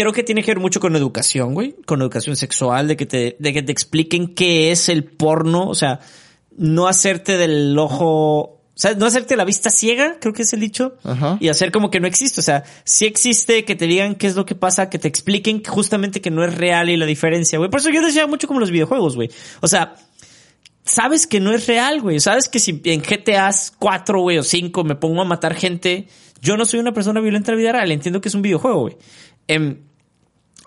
creo 0.00 0.12
que 0.12 0.22
tiene 0.22 0.42
que 0.42 0.50
ver 0.50 0.60
mucho 0.60 0.80
con 0.80 0.96
educación, 0.96 1.52
güey, 1.52 1.74
con 1.84 2.00
educación 2.00 2.34
sexual, 2.34 2.88
de 2.88 2.96
que 2.96 3.06
te, 3.06 3.36
de 3.38 3.52
que 3.52 3.62
te 3.62 3.70
expliquen 3.70 4.34
qué 4.34 4.72
es 4.72 4.88
el 4.88 5.04
porno, 5.04 5.68
o 5.68 5.74
sea, 5.74 6.00
no 6.56 6.88
hacerte 6.88 7.36
del 7.36 7.78
ojo, 7.78 8.40
o 8.40 8.60
sea, 8.74 8.94
no 8.94 9.04
hacerte 9.04 9.36
la 9.36 9.44
vista 9.44 9.68
ciega, 9.68 10.16
creo 10.18 10.32
que 10.32 10.42
es 10.42 10.52
el 10.54 10.60
dicho, 10.60 10.94
y 11.38 11.48
hacer 11.48 11.70
como 11.70 11.90
que 11.90 12.00
no 12.00 12.06
existe, 12.06 12.40
o 12.40 12.42
sea, 12.42 12.64
si 12.84 13.04
existe, 13.04 13.66
que 13.66 13.76
te 13.76 13.86
digan 13.86 14.14
qué 14.14 14.26
es 14.26 14.36
lo 14.36 14.46
que 14.46 14.54
pasa, 14.54 14.88
que 14.88 14.98
te 14.98 15.06
expliquen 15.06 15.62
justamente 15.62 16.22
que 16.22 16.30
no 16.30 16.44
es 16.44 16.54
real 16.54 16.88
y 16.88 16.96
la 16.96 17.06
diferencia, 17.06 17.58
güey. 17.58 17.70
Por 17.70 17.80
eso 17.80 17.90
yo 17.90 18.00
decía 18.00 18.26
mucho 18.26 18.48
como 18.48 18.58
los 18.58 18.70
videojuegos, 18.70 19.16
güey. 19.16 19.30
O 19.60 19.68
sea, 19.68 19.96
sabes 20.82 21.26
que 21.26 21.40
no 21.40 21.52
es 21.52 21.66
real, 21.66 22.00
güey. 22.00 22.20
Sabes 22.20 22.48
que 22.48 22.58
si 22.58 22.80
en 22.84 23.02
GTA 23.02 23.50
4, 23.78 24.20
güey, 24.20 24.38
o 24.38 24.42
5 24.42 24.82
me 24.84 24.94
pongo 24.94 25.20
a 25.20 25.24
matar 25.26 25.54
gente, 25.54 26.08
yo 26.40 26.56
no 26.56 26.64
soy 26.64 26.80
una 26.80 26.92
persona 26.92 27.20
violenta 27.20 27.52
en 27.52 27.58
la 27.58 27.60
vida 27.60 27.72
real, 27.72 27.92
entiendo 27.92 28.22
que 28.22 28.28
es 28.28 28.34
un 28.34 28.42
videojuego, 28.42 28.80
güey. 28.80 28.96
Em, 29.46 29.89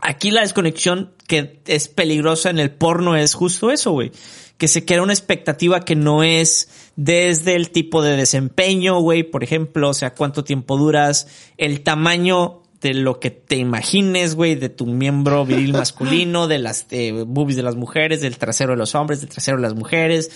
aquí 0.02 0.32
la 0.32 0.42
desconexión 0.42 1.14
que 1.28 1.62
es 1.66 1.88
peligrosa 1.88 2.50
en 2.50 2.60
el 2.60 2.72
porno 2.72 3.16
es 3.16 3.34
justo 3.34 3.72
eso, 3.72 3.92
güey. 3.92 4.12
Que 4.58 4.68
se 4.68 4.86
crea 4.86 5.02
una 5.02 5.14
expectativa 5.14 5.82
que 5.82 5.96
no 5.96 6.24
es 6.24 6.92
desde 6.96 7.56
el 7.56 7.72
tipo 7.72 8.02
de 8.02 8.16
desempeño, 8.16 9.00
güey, 9.00 9.24
por 9.24 9.44
ejemplo, 9.44 9.90
o 9.90 9.94
sea, 9.94 10.14
cuánto 10.14 10.44
tiempo 10.44 10.78
duras, 10.78 11.28
el 11.58 11.82
tamaño 11.82 12.62
de 12.82 12.94
lo 12.94 13.20
que 13.20 13.32
te 13.32 13.56
imagines, 13.56 14.36
güey, 14.36 14.56
de 14.56 14.70
tu 14.70 14.86
miembro 14.86 15.46
viril 15.46 15.74
masculino, 15.74 16.48
de 16.48 16.60
las 16.60 16.86
boobies 17.26 17.56
de 17.56 17.64
las 17.64 17.76
mujeres, 17.76 18.22
del 18.22 18.38
trasero 18.38 18.74
de 18.74 18.78
los 18.78 18.94
hombres, 18.94 19.22
del 19.22 19.30
trasero 19.30 19.58
de 19.58 19.64
las 19.64 19.74
mujeres. 19.74 20.30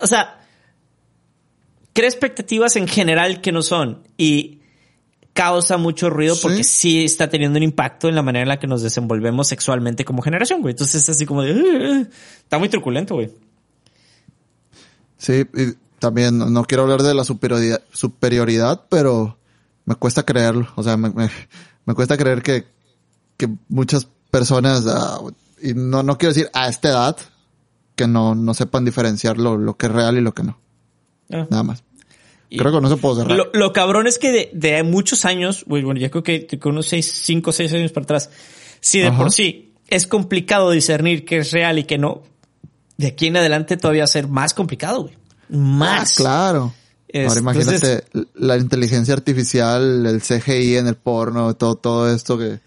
O 0.00 0.06
sea, 0.06 0.40
crea 1.92 2.08
expectativas 2.08 2.76
en 2.76 2.88
general 2.88 3.40
que 3.40 3.52
no 3.52 3.62
son. 3.62 4.02
Y 4.16 4.59
causa 5.40 5.78
mucho 5.78 6.10
ruido 6.10 6.36
porque 6.42 6.62
sí 6.62 7.02
está 7.02 7.30
teniendo 7.30 7.56
un 7.56 7.62
impacto 7.62 8.10
en 8.10 8.14
la 8.14 8.20
manera 8.20 8.42
en 8.42 8.48
la 8.48 8.58
que 8.58 8.66
nos 8.66 8.82
desenvolvemos 8.82 9.48
sexualmente 9.48 10.04
como 10.04 10.20
generación, 10.20 10.60
güey. 10.60 10.72
Entonces 10.72 11.02
es 11.02 11.08
así 11.08 11.24
como 11.24 11.40
de... 11.42 12.06
está 12.42 12.58
muy 12.58 12.68
truculento, 12.68 13.14
güey. 13.14 13.30
Sí, 15.16 15.46
y 15.54 15.72
también 15.98 16.36
no 16.52 16.64
quiero 16.64 16.82
hablar 16.82 17.02
de 17.02 17.14
la 17.14 17.24
superioridad, 17.24 17.80
superioridad 17.90 18.84
pero 18.90 19.38
me 19.86 19.94
cuesta 19.94 20.24
creerlo. 20.24 20.68
O 20.74 20.82
sea, 20.82 20.98
me, 20.98 21.08
me, 21.08 21.94
cuesta 21.94 22.18
creer 22.18 22.42
que, 22.42 22.66
que 23.38 23.48
muchas 23.70 24.08
personas, 24.30 24.84
ah, 24.88 25.20
y 25.62 25.72
no, 25.72 26.02
no 26.02 26.18
quiero 26.18 26.34
decir 26.34 26.50
a 26.52 26.68
esta 26.68 26.90
edad, 26.90 27.16
que 27.96 28.06
no, 28.06 28.34
no 28.34 28.52
sepan 28.52 28.84
diferenciar 28.84 29.38
lo, 29.38 29.56
lo 29.56 29.78
que 29.78 29.86
es 29.86 29.92
real 29.92 30.18
y 30.18 30.20
lo 30.20 30.34
que 30.34 30.42
no. 30.42 30.60
Ah. 31.32 31.46
Nada 31.48 31.62
más. 31.62 31.82
Creo 32.50 32.72
que 32.72 32.80
no 32.80 32.88
se 32.88 32.96
puede 32.96 33.22
cerrar. 33.22 33.50
Lo, 33.52 33.72
cabrón 33.72 34.06
es 34.06 34.18
que 34.18 34.32
de, 34.32 34.50
de 34.52 34.82
muchos 34.82 35.24
años, 35.24 35.64
bueno, 35.66 35.94
ya 35.94 36.10
creo 36.10 36.22
que 36.22 36.46
con 36.58 36.72
unos 36.72 36.88
seis, 36.88 37.10
cinco, 37.12 37.52
seis 37.52 37.72
años 37.72 37.92
para 37.92 38.04
atrás, 38.04 38.30
si 38.80 39.00
de 39.00 39.12
por 39.12 39.32
sí 39.32 39.74
es 39.88 40.06
complicado 40.06 40.70
discernir 40.70 41.24
qué 41.24 41.38
es 41.38 41.52
real 41.52 41.78
y 41.78 41.84
qué 41.84 41.98
no, 41.98 42.22
de 42.96 43.08
aquí 43.08 43.26
en 43.28 43.36
adelante 43.36 43.76
todavía 43.76 44.02
va 44.02 44.04
a 44.04 44.08
ser 44.08 44.28
más 44.28 44.54
complicado, 44.54 45.02
güey. 45.02 45.16
Más. 45.48 46.12
Ah, 46.12 46.14
claro. 46.16 46.74
Ahora 47.12 47.40
imagínate 47.40 48.04
la 48.34 48.56
inteligencia 48.56 49.14
artificial, 49.14 50.06
el 50.06 50.20
CGI 50.20 50.76
en 50.76 50.86
el 50.86 50.94
porno, 50.94 51.54
todo, 51.54 51.74
todo 51.74 52.14
esto 52.14 52.38
que, 52.38 52.60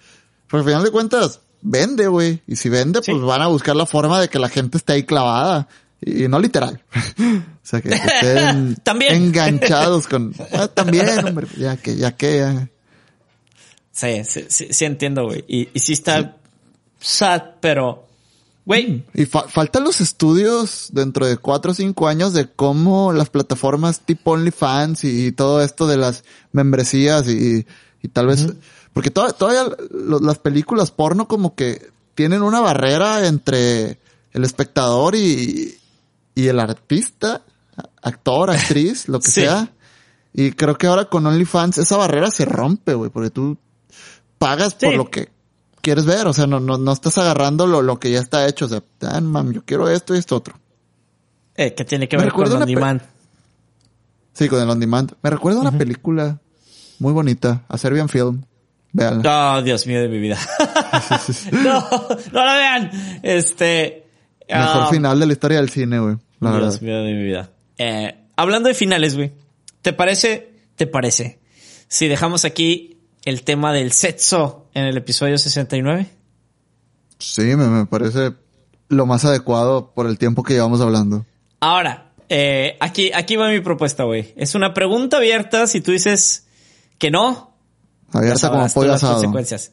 porque 0.48 0.62
al 0.62 0.66
final 0.66 0.84
de 0.84 0.92
cuentas, 0.92 1.40
vende, 1.62 2.08
güey. 2.08 2.42
Y 2.46 2.58
si 2.58 2.70
vende, 2.70 3.02
pues 3.02 3.22
van 3.22 3.42
a 3.42 3.48
buscar 3.48 3.76
la 3.76 3.86
forma 3.86 4.20
de 4.20 4.28
que 4.28 4.40
la 4.40 4.50
gente 4.50 4.78
esté 4.78 4.94
ahí 4.94 5.04
clavada. 5.04 5.68
Y 6.06 6.28
no 6.28 6.40
literal. 6.40 6.82
o 7.20 7.44
sea, 7.62 7.82
que, 7.82 7.90
estén 7.90 8.76
enganchados 9.10 10.08
con... 10.08 10.34
Ah, 10.52 10.68
también, 10.68 11.08
hombre, 11.26 11.48
ya 11.58 11.78
que, 11.78 11.96
ya 11.96 12.16
que, 12.16 12.38
ya. 12.38 12.70
Sí, 13.92 14.24
sí, 14.24 14.46
sí, 14.50 14.86
entiendo, 14.86 15.26
güey. 15.26 15.44
Y, 15.48 15.70
y 15.74 15.80
sí 15.80 15.94
está 15.94 16.38
sad, 17.00 17.42
pero... 17.62 18.08
Güey. 18.66 18.88
Mm, 18.88 19.04
y 19.14 19.26
faltan 19.26 19.84
los 19.84 20.00
estudios 20.00 20.90
dentro 20.94 21.26
de 21.28 21.38
cuatro 21.38 21.72
o 21.72 21.76
cinco 21.76 22.08
años 22.08 22.34
de 22.34 22.50
cómo 22.50 23.12
las 23.12 23.30
plataformas 23.30 24.00
tipo 24.02 24.32
OnlyFans 24.32 25.04
y, 25.04 25.32
todo 25.34 25.62
esto 25.62 25.86
de 25.86 25.98
las 25.98 26.24
membresías 26.52 27.28
y, 27.28 27.66
y 28.02 28.08
tal 28.08 28.28
vez... 28.28 28.48
Porque 28.94 29.10
todavía 29.10 29.66
las 29.92 30.38
películas 30.38 30.92
porno 30.92 31.28
como 31.28 31.56
que 31.56 31.92
tienen 32.16 32.44
una 32.44 32.62
barrera 32.62 33.28
entre 33.28 33.98
el 34.34 34.44
espectador 34.44 35.16
y, 35.16 35.78
y 36.36 36.48
el 36.48 36.60
artista, 36.60 37.44
actor, 38.02 38.52
actriz, 38.52 39.08
lo 39.08 39.20
que 39.20 39.32
sea. 39.32 39.70
Y 40.34 40.52
creo 40.52 40.78
que 40.78 40.88
ahora 40.88 41.06
con 41.06 41.26
OnlyFans 41.26 41.78
esa 41.78 41.98
barrera 41.98 42.32
se 42.32 42.46
rompe, 42.46 42.94
güey, 42.94 43.12
porque 43.12 43.30
tú 43.30 43.58
pagas 44.40 44.74
por 44.74 44.96
lo 44.96 45.10
que 45.10 45.30
quieres 45.82 46.06
ver, 46.06 46.28
o 46.28 46.34
sea, 46.34 46.48
no, 46.48 46.60
no, 46.60 46.78
no 46.78 46.92
estás 46.92 47.18
agarrando 47.18 47.68
lo, 47.68 47.82
lo 47.82 48.00
que 48.00 48.10
ya 48.10 48.20
está 48.20 48.48
hecho, 48.48 48.66
o 48.66 48.70
sea, 48.70 48.82
ah, 49.02 49.22
mam, 49.22 49.52
yo 49.52 49.64
quiero 49.64 49.90
esto 49.90 50.16
y 50.16 50.18
esto 50.18 50.38
otro. 50.38 50.56
Eh, 51.56 51.76
que 51.76 51.86
tiene 51.86 52.08
que 52.08 52.18
ver 52.18 52.32
con 52.32 52.48
el 52.48 52.54
on 52.54 52.66
demand. 52.66 53.02
Sí, 54.34 54.50
con 54.50 54.60
el 54.62 54.70
on 54.70 54.80
demand. 54.80 55.12
Me 55.22 55.30
recuerda 55.30 55.60
una 55.60 55.78
película 55.78 56.40
muy 57.00 57.14
bonita, 57.14 57.64
a 57.68 57.78
Serbian 57.78 58.10
Film. 58.10 58.44
Veanla. 58.94 59.58
Oh, 59.58 59.62
Dios 59.62 59.86
mío 59.88 60.02
de 60.02 60.08
mi 60.08 60.20
vida. 60.20 60.38
no, 61.52 61.90
no 62.32 62.46
la 62.46 62.56
vean. 62.56 62.92
Este. 63.24 64.08
Mejor 64.48 64.84
ah, 64.84 64.88
final 64.90 65.20
de 65.20 65.26
la 65.26 65.34
historia 65.34 65.58
del 65.58 65.70
cine, 65.70 66.00
güey. 66.00 66.18
La 66.52 66.58
Dios 66.60 66.80
verdad. 66.80 66.82
mío 66.82 67.04
de 67.04 67.14
mi 67.14 67.24
vida. 67.24 67.50
Eh, 67.78 68.16
hablando 68.36 68.70
de 68.70 68.76
finales, 68.76 69.16
güey. 69.16 69.32
¿Te 69.82 69.94
parece? 69.94 70.54
¿Te 70.76 70.88
parece? 70.88 71.40
Si 71.88 72.08
dejamos 72.08 72.46
aquí 72.46 72.98
el 73.26 73.44
tema 73.44 73.74
del 73.74 73.92
sexo 73.92 74.68
en 74.74 74.86
el 74.86 74.98
episodio 74.98 75.38
69. 75.38 76.08
Sí, 77.20 77.42
me, 77.42 77.68
me 77.68 77.86
parece 77.86 78.34
lo 78.90 79.06
más 79.06 79.26
adecuado 79.26 79.94
por 79.94 80.08
el 80.08 80.18
tiempo 80.18 80.44
que 80.44 80.54
llevamos 80.54 80.82
hablando. 80.82 81.26
Ahora, 81.60 82.12
eh, 82.30 82.78
aquí, 82.80 83.12
aquí 83.14 83.36
va 83.36 83.50
mi 83.50 83.60
propuesta, 83.62 84.04
güey. 84.04 84.34
Es 84.36 84.56
una 84.56 84.74
pregunta 84.74 85.18
abierta. 85.18 85.68
Si 85.68 85.82
tú 85.82 85.92
dices 85.92 86.48
que 86.98 87.12
no, 87.12 87.56
Abierta 88.12 88.50
como 88.52 88.68
pollo 88.70 88.88
las 88.90 88.98
asado. 89.04 89.14
consecuencias. 89.16 89.72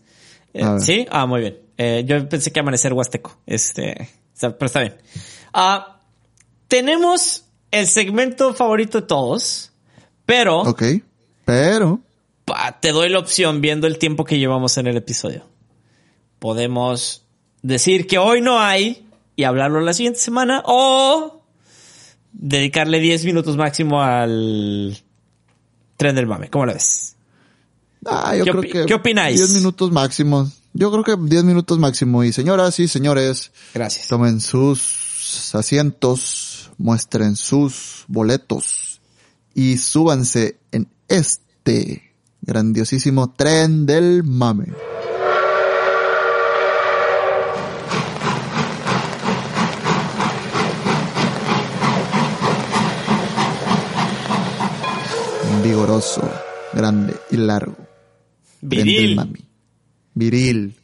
Eh. 0.54 0.64
¿Sí? 0.80 1.06
Ah, 1.10 1.26
muy 1.26 1.40
bien. 1.40 1.58
Eh, 1.76 2.04
yo 2.06 2.28
pensé 2.28 2.52
que 2.52 2.60
amanecer 2.60 2.92
huasteco. 2.92 3.38
Este, 3.46 4.08
pero 4.40 4.66
está 4.66 4.80
bien. 4.80 4.96
Ah, 5.52 5.99
tenemos 6.70 7.44
el 7.70 7.86
segmento 7.86 8.54
favorito 8.54 9.02
de 9.02 9.06
todos, 9.06 9.72
pero 10.24 10.62
Ok. 10.62 10.82
Pero, 11.44 12.00
pa, 12.46 12.78
te 12.80 12.92
doy 12.92 13.08
la 13.10 13.18
opción 13.18 13.60
viendo 13.60 13.86
el 13.86 13.98
tiempo 13.98 14.24
que 14.24 14.38
llevamos 14.38 14.78
en 14.78 14.86
el 14.86 14.96
episodio. 14.96 15.44
Podemos 16.38 17.24
decir 17.62 18.06
que 18.06 18.18
hoy 18.18 18.40
no 18.40 18.58
hay 18.60 19.06
y 19.36 19.44
hablarlo 19.44 19.80
la 19.80 19.92
siguiente 19.92 20.20
semana 20.20 20.62
o 20.64 21.42
dedicarle 22.32 23.00
10 23.00 23.24
minutos 23.24 23.56
máximo 23.56 24.00
al 24.02 24.96
tren 25.96 26.14
del 26.14 26.26
mame. 26.26 26.48
¿Cómo 26.50 26.66
lo 26.66 26.72
ves? 26.74 27.16
ah, 28.06 28.34
yo 28.36 28.44
¿Qué 28.44 28.50
creo 28.52 28.62
opi- 28.62 28.72
que 28.72 28.86
qué 28.86 28.94
opináis? 28.94 29.36
10 29.38 29.54
minutos 29.54 29.90
máximo. 29.90 30.50
Yo 30.72 30.90
creo 30.92 31.02
que 31.04 31.16
10 31.28 31.42
minutos 31.44 31.78
máximo. 31.78 32.22
Y 32.22 32.32
señoras 32.32 32.78
y 32.78 32.86
señores, 32.88 33.50
Gracias. 33.74 34.06
tomen 34.06 34.40
sus 34.40 35.52
asientos, 35.54 36.49
muestren 36.80 37.36
sus 37.36 38.04
boletos 38.08 39.02
y 39.54 39.76
súbanse 39.76 40.56
en 40.72 40.88
este 41.08 42.14
grandiosísimo 42.40 43.34
tren 43.34 43.84
del 43.84 44.24
mame. 44.24 44.72
Vigoroso, 55.62 56.22
grande 56.72 57.14
y 57.30 57.36
largo. 57.36 57.76
Tren 57.76 58.70
del 58.70 58.84
Viril, 58.86 59.16
mame. 59.16 59.40
Viril. 60.14 60.76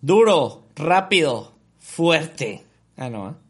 duro, 0.00 0.68
rápido, 0.76 1.52
fuerte. 1.80 2.64
Ah, 2.96 3.10
no. 3.10 3.30
¿eh? 3.30 3.45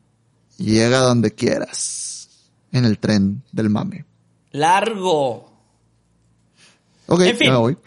Llega 0.59 0.99
donde 1.01 1.33
quieras. 1.33 2.29
En 2.73 2.85
el 2.85 2.99
tren 2.99 3.43
del 3.53 3.71
mame. 3.71 4.05
Largo. 4.53 5.51
Ok, 7.07 7.21
En 7.21 7.37
fin. 7.37 7.47
ya 7.47 7.53
me 7.53 7.59
voy. 7.59 7.77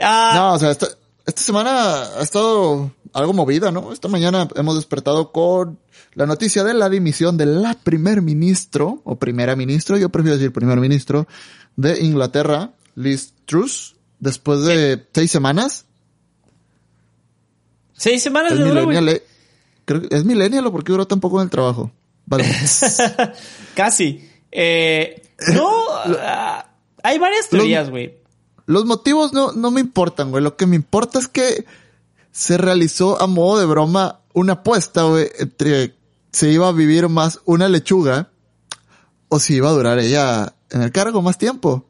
Ah, 0.00 0.32
No, 0.34 0.52
o 0.54 0.58
sea, 0.58 0.70
esta, 0.70 0.88
esta 1.26 1.42
semana 1.42 2.02
ha 2.18 2.22
estado 2.22 2.90
algo 3.12 3.32
movida, 3.32 3.70
¿no? 3.70 3.92
Esta 3.92 4.08
mañana 4.08 4.48
hemos 4.54 4.76
despertado 4.76 5.32
con 5.32 5.78
la 6.14 6.26
noticia 6.26 6.64
de 6.64 6.74
la 6.74 6.88
dimisión 6.88 7.36
de 7.36 7.46
la 7.46 7.74
primer 7.74 8.22
ministro, 8.22 9.02
o 9.04 9.16
primera 9.16 9.56
ministro, 9.56 9.96
yo 9.96 10.08
prefiero 10.08 10.36
decir 10.38 10.52
primer 10.52 10.78
ministro, 10.78 11.28
de 11.76 12.00
Inglaterra, 12.04 12.72
Liz 12.94 13.34
Truss, 13.44 13.94
después 14.18 14.62
de 14.64 15.06
seis 15.12 15.30
semanas. 15.30 15.84
seis 17.92 18.22
semanas 18.22 18.58
de 18.58 19.12
eh. 19.12 19.22
Creo 19.88 20.02
que- 20.02 20.14
¿Es 20.14 20.24
millennial 20.24 20.66
o 20.66 20.70
por 20.72 20.84
qué 20.84 20.92
duró 20.92 21.06
tan 21.06 21.18
poco 21.18 21.38
en 21.40 21.44
el 21.44 21.50
trabajo? 21.50 21.90
Vale. 22.26 22.44
Casi. 23.74 24.28
Eh, 24.52 25.22
no, 25.54 25.70
ah, 26.20 26.66
hay 27.02 27.18
varias 27.18 27.48
teorías, 27.48 27.88
güey. 27.90 28.18
Los 28.66 28.84
motivos 28.84 29.32
no, 29.32 29.52
no 29.52 29.70
me 29.70 29.80
importan, 29.80 30.30
güey. 30.30 30.42
Lo 30.44 30.56
que 30.56 30.66
me 30.66 30.76
importa 30.76 31.18
es 31.18 31.26
que 31.28 31.64
se 32.32 32.58
realizó 32.58 33.20
a 33.20 33.26
modo 33.26 33.58
de 33.58 33.64
broma 33.66 34.20
una 34.34 34.54
apuesta, 34.54 35.04
güey, 35.04 35.26
entre 35.38 35.94
si 36.32 36.48
iba 36.48 36.68
a 36.68 36.72
vivir 36.72 37.08
más 37.08 37.40
una 37.46 37.66
lechuga 37.68 38.28
o 39.28 39.38
si 39.40 39.54
iba 39.54 39.70
a 39.70 39.72
durar 39.72 39.98
ella 39.98 40.52
en 40.70 40.82
el 40.82 40.92
cargo 40.92 41.22
más 41.22 41.38
tiempo. 41.38 41.86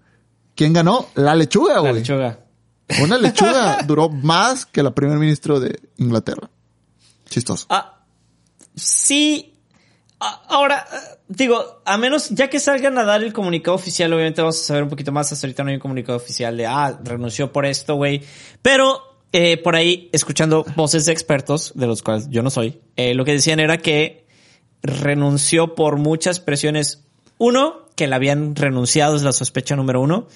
¿Quién 0.55 0.73
ganó? 0.73 1.07
La 1.17 1.35
lechuga, 1.35 1.75
La 1.75 1.81
güey. 1.81 1.95
lechuga. 1.95 2.39
Una 3.03 3.19
lechuga 3.19 3.83
duró 3.87 4.09
más 4.09 4.67
que 4.67 4.83
la 4.85 4.95
primer 4.95 5.19
ministro 5.19 5.59
de 5.59 5.81
Inglaterra. 5.97 6.49
Chistoso. 7.29 7.67
Ah, 7.71 8.05
sí. 8.75 9.55
Ah, 10.21 10.43
ahora, 10.49 10.85
ah, 10.91 11.19
digo, 11.29 11.83
a 11.85 11.97
menos, 11.97 12.31
ya 12.31 12.49
que 12.51 12.59
salgan 12.59 12.99
a 12.99 13.05
dar 13.05 13.23
el 13.23 13.33
comunicado 13.33 13.77
oficial, 13.77 14.13
obviamente 14.13 14.43
vamos 14.43 14.61
a 14.61 14.65
saber 14.65 14.83
un 14.83 14.89
poquito 14.89 15.13
más. 15.13 15.31
Hasta 15.33 15.47
ahorita 15.47 15.63
no 15.63 15.71
hay 15.71 15.77
un 15.77 15.81
comunicado 15.81 16.17
oficial 16.17 16.57
de, 16.57 16.67
ah, 16.67 16.99
renunció 17.03 17.53
por 17.53 17.67
esto, 17.67 17.95
güey. 17.95 18.23
Pero, 18.63 19.03
eh, 19.33 19.57
por 19.59 19.77
ahí, 19.77 20.09
escuchando 20.13 20.65
voces 20.75 21.05
de 21.05 21.13
expertos, 21.13 21.73
de 21.75 21.87
los 21.87 22.03
cuales 22.03 22.29
yo 22.31 22.43
no 22.43 22.51
soy, 22.51 22.81
eh, 22.97 23.15
lo 23.15 23.25
que 23.25 23.33
decían 23.33 23.61
era 23.61 23.79
que 23.79 24.27
renunció 24.83 25.75
por 25.75 25.99
muchas 25.99 26.41
presiones. 26.41 27.05
Uno, 27.39 27.87
que 27.95 28.09
la 28.09 28.17
habían 28.17 28.57
renunciado, 28.57 29.17
es 29.17 29.23
la 29.23 29.33
sospecha 29.33 29.77
número 29.77 30.01
uno. 30.01 30.27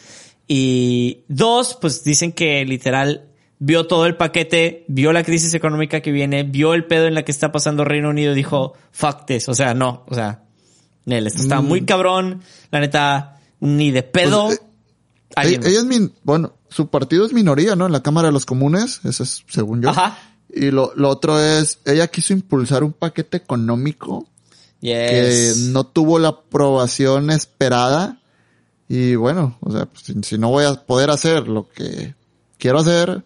Y 0.46 1.24
dos, 1.28 1.78
pues 1.80 2.04
dicen 2.04 2.32
que 2.32 2.64
literal 2.64 3.31
vio 3.64 3.86
todo 3.86 4.06
el 4.06 4.16
paquete, 4.16 4.84
vio 4.88 5.12
la 5.12 5.22
crisis 5.22 5.54
económica 5.54 6.00
que 6.00 6.10
viene, 6.10 6.42
vio 6.42 6.74
el 6.74 6.84
pedo 6.84 7.06
en 7.06 7.14
la 7.14 7.22
que 7.22 7.30
está 7.30 7.52
pasando 7.52 7.84
Reino 7.84 8.10
Unido 8.10 8.32
y 8.32 8.34
dijo, 8.34 8.72
fuck 8.90 9.24
this. 9.24 9.48
O 9.48 9.54
sea, 9.54 9.72
no, 9.72 10.04
o 10.08 10.14
sea, 10.16 10.42
Nel, 11.04 11.28
esto 11.28 11.42
está 11.42 11.60
Mm. 11.60 11.66
muy 11.66 11.84
cabrón. 11.84 12.42
La 12.72 12.80
neta, 12.80 13.40
ni 13.60 13.92
de 13.92 14.02
pedo. 14.02 14.46
Pues, 14.46 14.60
eh, 15.36 15.60
Ella, 15.64 15.78
es 15.78 15.84
min, 15.84 16.12
bueno, 16.24 16.54
su 16.68 16.88
partido 16.88 17.24
es 17.24 17.32
minoría, 17.32 17.76
¿no? 17.76 17.86
En 17.86 17.92
la 17.92 18.02
Cámara 18.02 18.28
de 18.28 18.32
los 18.32 18.46
Comunes, 18.46 19.00
eso 19.04 19.22
es 19.22 19.44
según 19.48 19.80
yo. 19.80 19.90
Ajá. 19.90 20.18
Y 20.52 20.72
lo, 20.72 20.92
lo 20.96 21.08
otro 21.08 21.38
es, 21.40 21.78
ella 21.84 22.08
quiso 22.08 22.32
impulsar 22.32 22.82
un 22.82 22.92
paquete 22.92 23.36
económico 23.36 24.26
que 24.80 24.88
Yes. 25.52 25.56
no 25.68 25.84
tuvo 25.84 26.18
la 26.18 26.28
aprobación 26.28 27.30
esperada. 27.30 28.18
Y 28.88 29.14
bueno, 29.14 29.56
o 29.60 29.70
sea, 29.70 29.86
pues, 29.86 30.02
si, 30.04 30.14
si 30.24 30.36
no 30.36 30.50
voy 30.50 30.64
a 30.64 30.74
poder 30.74 31.10
hacer 31.10 31.46
lo 31.46 31.68
que 31.68 32.14
quiero 32.58 32.80
hacer, 32.80 33.22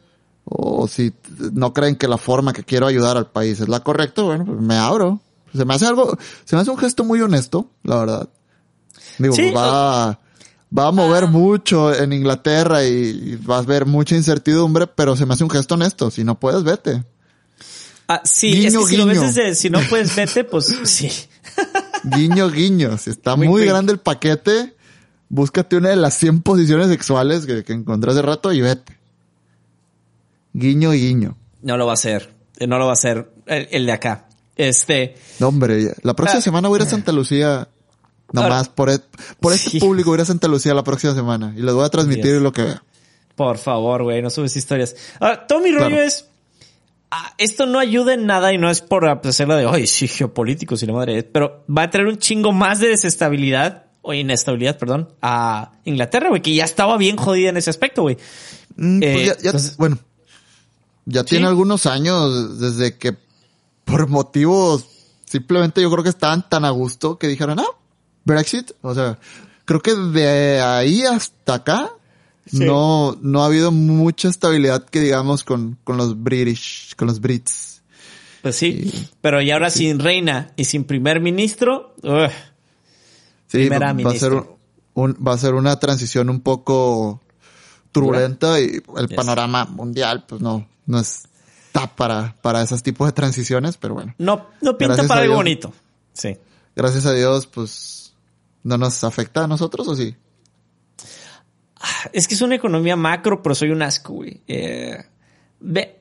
o 0.48 0.86
si 0.86 1.12
no 1.52 1.72
creen 1.72 1.96
que 1.96 2.06
la 2.06 2.18
forma 2.18 2.52
que 2.52 2.62
quiero 2.62 2.86
ayudar 2.86 3.16
al 3.16 3.30
país 3.30 3.60
es 3.60 3.68
la 3.68 3.80
correcta, 3.80 4.22
bueno, 4.22 4.44
pues 4.44 4.60
me 4.60 4.76
abro. 4.76 5.20
Se 5.54 5.64
me 5.64 5.74
hace 5.74 5.86
algo, 5.86 6.16
se 6.44 6.54
me 6.54 6.62
hace 6.62 6.70
un 6.70 6.78
gesto 6.78 7.02
muy 7.02 7.20
honesto, 7.20 7.70
la 7.82 7.96
verdad. 7.96 8.28
Digo, 9.18 9.34
Sí, 9.34 9.50
va, 9.50 10.20
va 10.76 10.86
a 10.86 10.92
mover 10.92 11.26
mucho 11.26 11.92
en 11.94 12.12
Inglaterra 12.12 12.84
y, 12.84 12.92
y 12.92 13.36
vas 13.36 13.64
a 13.64 13.68
ver 13.68 13.86
mucha 13.86 14.14
incertidumbre, 14.14 14.86
pero 14.86 15.16
se 15.16 15.26
me 15.26 15.34
hace 15.34 15.42
un 15.44 15.50
gesto 15.50 15.74
honesto. 15.74 16.10
Si 16.10 16.22
no 16.22 16.38
puedes, 16.38 16.62
vete. 16.62 17.04
Ah, 18.06 18.20
sí, 18.22 18.66
es 18.66 18.76
que 18.76 18.84
si 18.84 18.96
lo 18.96 19.06
ves 19.06 19.20
desde, 19.20 19.54
si 19.56 19.68
no 19.68 19.80
puedes 19.88 20.14
vete, 20.14 20.44
pues 20.44 20.66
sí. 20.84 21.10
Guiño, 22.04 22.50
guiño. 22.50 22.98
Si 22.98 23.10
está 23.10 23.34
muy 23.34 23.66
grande 23.66 23.92
el 23.92 23.98
paquete, 23.98 24.76
búscate 25.28 25.76
una 25.76 25.88
de 25.88 25.96
las 25.96 26.14
100 26.14 26.42
posiciones 26.42 26.88
sexuales 26.88 27.46
que, 27.46 27.64
que 27.64 27.72
encontré 27.72 28.12
hace 28.12 28.22
rato 28.22 28.52
y 28.52 28.60
vete. 28.60 28.96
Guiño, 30.58 30.92
guiño. 30.92 31.36
No 31.62 31.76
lo 31.76 31.84
va 31.86 31.92
a 31.92 31.94
hacer. 31.94 32.30
Eh, 32.58 32.66
No 32.66 32.78
lo 32.78 32.84
va 32.86 32.92
a 32.92 32.94
hacer 32.94 33.28
el, 33.46 33.68
el 33.70 33.86
de 33.86 33.92
acá. 33.92 34.26
Este, 34.56 35.14
No, 35.38 35.48
hombre, 35.48 35.92
la 36.02 36.14
próxima 36.14 36.38
Ah. 36.38 36.42
semana 36.42 36.68
voy 36.68 36.78
a 36.78 36.82
ir 36.82 36.86
a 36.88 36.90
Santa 36.90 37.12
Lucía. 37.12 37.68
Nomás 38.32 38.68
por, 38.70 38.90
e- 38.90 38.98
por 39.38 39.52
este 39.52 39.70
Sí. 39.70 39.78
público 39.80 40.10
voy 40.10 40.16
a 40.16 40.18
ir 40.20 40.22
a 40.22 40.26
Santa 40.26 40.48
Lucía 40.48 40.72
la 40.74 40.82
próxima 40.82 41.14
semana. 41.14 41.52
Y 41.56 41.60
les 41.60 41.74
voy 41.74 41.84
a 41.84 41.88
transmitir 41.90 42.40
lo 42.40 42.52
que 42.52 42.62
vea. 42.62 42.82
Por 43.36 43.58
favor, 43.58 44.02
güey, 44.04 44.22
no 44.22 44.30
subes 44.30 44.56
historias. 44.56 44.96
Ahora, 45.20 45.46
todo 45.46 45.60
mi 45.60 45.70
rollo 45.70 45.88
Claro. 45.88 46.02
es. 46.02 46.26
ah, 47.10 47.34
esto 47.38 47.66
no 47.66 47.78
ayuda 47.78 48.14
en 48.14 48.26
nada 48.26 48.52
y 48.52 48.58
no 48.58 48.68
es 48.70 48.80
por 48.80 49.06
hacerla 49.08 49.56
de, 49.56 49.66
ay, 49.68 49.86
sí, 49.86 50.08
geopolíticos 50.08 50.82
y 50.82 50.86
la 50.86 50.92
madre, 50.94 51.22
pero 51.22 51.64
va 51.68 51.82
a 51.82 51.90
traer 51.90 52.08
un 52.08 52.18
chingo 52.18 52.52
más 52.52 52.80
de 52.80 52.88
desestabilidad 52.88 53.84
o 54.02 54.12
inestabilidad, 54.14 54.76
perdón, 54.78 55.12
a 55.22 55.72
Inglaterra, 55.84 56.30
güey, 56.30 56.42
que 56.42 56.54
ya 56.54 56.64
estaba 56.64 56.96
bien 56.96 57.16
jodida 57.16 57.50
en 57.50 57.58
ese 57.58 57.70
aspecto, 57.70 58.02
güey. 58.02 58.16
Mm, 58.76 59.00
pues 59.00 59.10
Eh, 59.16 59.24
ya- 59.26 59.36
ya- 59.38 59.50
entonces- 59.50 59.76
bueno, 59.76 59.98
ya 61.06 61.20
Sí. 61.22 61.26
tiene 61.30 61.46
algunos 61.46 61.86
años 61.86 62.60
desde 62.60 62.96
que 62.98 63.16
por 63.84 64.08
motivos 64.08 64.84
simplemente 65.24 65.80
yo 65.82 65.90
creo 65.90 66.02
que 66.04 66.10
estaban 66.10 66.48
tan 66.48 66.64
a 66.64 66.70
gusto 66.70 67.18
que 67.18 67.26
dijeron, 67.28 67.58
ah, 67.60 67.66
Brexit. 68.24 68.72
O 68.82 68.94
sea, 68.94 69.18
creo 69.64 69.80
que 69.80 69.94
de 69.94 70.60
ahí 70.60 71.02
hasta 71.02 71.54
acá 71.54 71.90
Sí. 72.48 72.60
no, 72.64 73.16
no 73.22 73.42
ha 73.42 73.46
habido 73.46 73.72
mucha 73.72 74.28
estabilidad 74.28 74.84
que 74.84 75.00
digamos 75.00 75.42
con, 75.42 75.78
con 75.82 75.96
los 75.96 76.22
British, 76.22 76.94
con 76.94 77.08
los 77.08 77.20
Brits. 77.20 77.82
Pues 78.42 78.54
sí, 78.54 79.08
pero 79.20 79.42
y 79.42 79.50
ahora 79.50 79.70
sin 79.70 79.98
reina 79.98 80.52
y 80.56 80.64
sin 80.66 80.84
primer 80.84 81.20
ministro, 81.20 81.94
ugh, 82.04 82.30
Sí, 83.48 83.58
Primera 83.58 83.92
va 83.92 84.10
a 84.10 84.14
ser 84.14 84.32
un- 84.94 85.16
va 85.26 85.32
a 85.32 85.38
ser 85.38 85.54
una 85.54 85.78
transición 85.80 86.30
un 86.30 86.40
poco 86.40 87.20
turbulenta 87.92 88.60
y 88.60 88.80
el 88.96 89.08
panorama 89.08 89.64
mundial, 89.66 90.24
pues 90.28 90.40
no, 90.40 90.66
no 90.86 90.98
está 90.98 91.94
para, 91.94 92.34
para 92.40 92.62
esos 92.62 92.82
tipos 92.82 93.06
de 93.06 93.12
transiciones, 93.12 93.76
pero 93.76 93.94
bueno. 93.94 94.14
No, 94.18 94.46
no 94.60 94.78
pinta 94.78 95.06
para 95.06 95.22
algo 95.22 95.36
bonito. 95.36 95.72
Sí. 96.12 96.36
Gracias 96.74 97.06
a 97.06 97.12
Dios, 97.12 97.46
pues, 97.46 98.14
no 98.62 98.78
nos 98.78 99.04
afecta 99.04 99.44
a 99.44 99.46
nosotros, 99.46 99.86
¿o 99.88 99.94
sí? 99.94 100.16
Es 102.12 102.26
que 102.26 102.34
es 102.34 102.40
una 102.40 102.54
economía 102.54 102.96
macro, 102.96 103.42
pero 103.42 103.54
soy 103.54 103.70
un 103.70 103.82
asco, 103.82 104.14
güey. 104.14 104.40
Eh, 104.48 105.04
ve, 105.60 106.00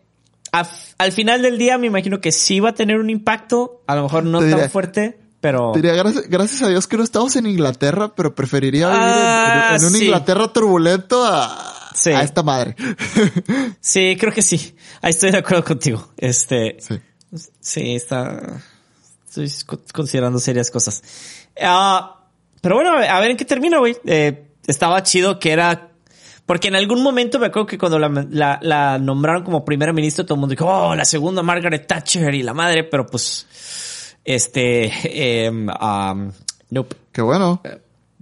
al 0.97 1.11
final 1.11 1.41
del 1.41 1.57
día 1.57 1.77
me 1.77 1.87
imagino 1.87 2.21
que 2.21 2.31
sí 2.31 2.59
va 2.59 2.69
a 2.69 2.73
tener 2.73 2.97
un 2.97 3.09
impacto, 3.09 3.83
a 3.87 3.95
lo 3.95 4.03
mejor 4.03 4.23
no 4.23 4.39
tan 4.39 4.69
fuerte, 4.69 5.19
pero... 5.41 5.73
Diría, 5.75 5.93
gracias, 5.93 6.61
a 6.61 6.69
Dios 6.69 6.87
que 6.87 6.97
no 6.97 7.03
estamos 7.03 7.35
en 7.35 7.45
Inglaterra, 7.45 8.15
pero 8.15 8.33
preferiría 8.33 8.87
vivir 8.87 9.03
en, 9.03 9.13
ah, 9.13 9.77
un 9.81 9.95
Inglaterra 9.95 10.51
turbulento 10.53 11.25
a, 11.25 11.74
esta 12.05 12.43
madre. 12.43 12.75
sí, 13.79 14.15
creo 14.19 14.33
que 14.33 14.41
sí. 14.41 14.75
Ahí 15.01 15.11
estoy 15.11 15.31
de 15.31 15.37
acuerdo 15.37 15.63
contigo. 15.63 16.11
Este... 16.17 16.77
Sí. 16.79 16.99
Sí, 17.59 17.95
está... 17.95 18.61
Estoy 19.27 19.51
considerando 19.93 20.39
serias 20.39 20.71
cosas. 20.71 21.03
Ah, 21.61 22.25
pero 22.61 22.75
bueno, 22.75 22.91
a 22.97 23.19
ver 23.19 23.31
en 23.31 23.37
qué 23.37 23.45
termina, 23.45 23.79
güey. 23.79 23.97
Eh, 24.05 24.47
estaba 24.65 25.03
chido 25.03 25.39
que 25.39 25.51
era 25.51 25.91
porque 26.45 26.67
en 26.67 26.75
algún 26.75 27.01
momento 27.01 27.39
me 27.39 27.47
acuerdo 27.47 27.65
que 27.65 27.77
cuando 27.77 27.97
la, 27.97 28.59
la, 28.61 28.99
nombraron 28.99 29.43
como 29.43 29.65
primera 29.65 29.91
ministra, 29.93 30.23
todo 30.23 30.35
el 30.35 30.41
mundo 30.41 30.51
dijo, 30.51 30.67
oh, 30.67 30.95
la 30.95 31.05
segunda 31.05 31.41
Margaret 31.41 31.87
Thatcher 31.87 32.33
y 32.35 32.43
la 32.43 32.53
madre, 32.53 32.83
pero 32.83 33.05
pues, 33.07 34.15
este, 34.23 34.91
eh, 35.03 35.51
nope. 36.69 36.95
Qué 37.11 37.21
bueno. 37.21 37.61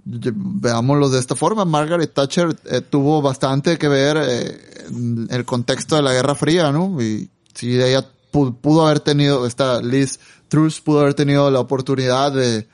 Veámoslo 0.04 1.08
de 1.08 1.18
esta 1.18 1.34
forma. 1.34 1.64
Margaret 1.64 2.12
Thatcher 2.12 2.56
eh, 2.66 2.80
tuvo 2.82 3.22
bastante 3.22 3.78
que 3.78 3.88
ver 3.88 4.16
eh, 4.20 4.86
en 4.88 5.28
el 5.30 5.44
contexto 5.44 5.96
de 5.96 6.02
la 6.02 6.12
Guerra 6.12 6.34
Fría, 6.34 6.70
¿no? 6.72 7.00
Y 7.00 7.30
si 7.54 7.80
ella 7.80 8.04
pudo, 8.30 8.86
haber 8.86 9.00
tenido, 9.00 9.46
esta 9.46 9.80
Liz 9.80 10.18
Truss 10.48 10.80
pudo 10.80 11.00
haber 11.00 11.14
tenido 11.14 11.50
la 11.50 11.60
oportunidad 11.60 12.32
de, 12.32 12.66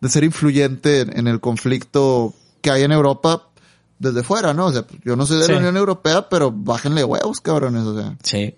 de 0.00 0.08
ser 0.08 0.24
influyente 0.24 1.00
en, 1.00 1.18
en 1.18 1.26
el 1.26 1.40
conflicto 1.40 2.34
que 2.60 2.70
hay 2.70 2.84
en 2.84 2.92
Europa, 2.92 3.48
desde 3.98 4.22
fuera, 4.22 4.54
¿no? 4.54 4.66
O 4.66 4.72
sea, 4.72 4.84
yo 5.04 5.16
no 5.16 5.26
soy 5.26 5.38
de 5.38 5.48
la 5.48 5.58
Unión 5.58 5.76
Europea, 5.76 6.28
pero 6.28 6.52
bájenle 6.52 7.04
huevos, 7.04 7.40
cabrones, 7.40 7.82
o 7.82 8.00
sea. 8.00 8.16
Sí. 8.22 8.54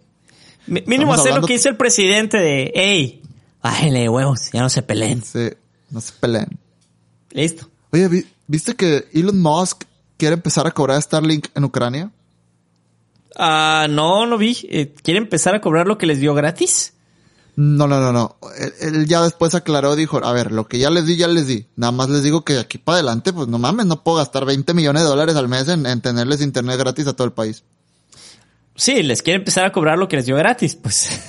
mínimo 0.66 1.14
hacer 1.14 1.34
lo 1.34 1.46
que 1.46 1.54
hizo 1.54 1.68
el 1.68 1.76
presidente 1.76 2.38
de, 2.38 2.70
hey, 2.74 3.22
bájenle 3.62 4.08
huevos, 4.08 4.50
ya 4.52 4.60
no 4.60 4.68
se 4.68 4.82
peleen. 4.82 5.22
Sí, 5.22 5.50
no 5.90 6.00
se 6.00 6.12
peleen. 6.12 6.58
Listo. 7.30 7.68
Oye, 7.92 8.26
¿viste 8.46 8.74
que 8.74 9.08
Elon 9.12 9.40
Musk 9.40 9.84
quiere 10.16 10.34
empezar 10.34 10.66
a 10.66 10.70
cobrar 10.70 11.00
Starlink 11.02 11.48
en 11.54 11.64
Ucrania? 11.64 12.10
Ah, 13.36 13.86
no, 13.88 14.26
no 14.26 14.38
vi. 14.38 14.56
Eh, 14.68 14.94
¿Quiere 15.02 15.18
empezar 15.18 15.54
a 15.54 15.60
cobrar 15.60 15.86
lo 15.86 15.98
que 15.98 16.06
les 16.06 16.20
dio 16.20 16.34
gratis? 16.34 16.92
No, 17.56 17.86
no, 17.86 18.00
no, 18.00 18.12
no. 18.12 18.36
Él, 18.80 19.06
ya 19.06 19.22
después 19.22 19.54
aclaró, 19.54 19.96
dijo, 19.96 20.24
a 20.24 20.32
ver, 20.32 20.52
lo 20.52 20.66
que 20.66 20.78
ya 20.78 20.88
les 20.88 21.06
di, 21.06 21.16
ya 21.16 21.28
les 21.28 21.46
di. 21.46 21.66
Nada 21.76 21.92
más 21.92 22.08
les 22.08 22.22
digo 22.22 22.44
que 22.44 22.54
de 22.54 22.60
aquí 22.60 22.78
para 22.78 22.96
adelante, 22.96 23.32
pues 23.32 23.48
no 23.48 23.58
mames, 23.58 23.86
no 23.86 24.02
puedo 24.02 24.18
gastar 24.18 24.44
20 24.44 24.72
millones 24.72 25.02
de 25.02 25.08
dólares 25.08 25.36
al 25.36 25.48
mes 25.48 25.68
en, 25.68 26.00
tenerles 26.00 26.40
internet 26.40 26.78
gratis 26.78 27.06
a 27.06 27.12
todo 27.12 27.26
el 27.26 27.32
país. 27.32 27.62
Sí, 28.76 29.02
les 29.02 29.20
quiere 29.20 29.40
empezar 29.40 29.66
a 29.66 29.72
cobrar 29.72 29.98
lo 29.98 30.08
que 30.08 30.16
les 30.16 30.26
dio 30.26 30.36
gratis, 30.36 30.74
pues. 30.74 31.20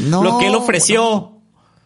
no, 0.00 0.22
lo 0.24 0.38
que 0.38 0.48
él 0.48 0.54
ofreció. 0.54 1.34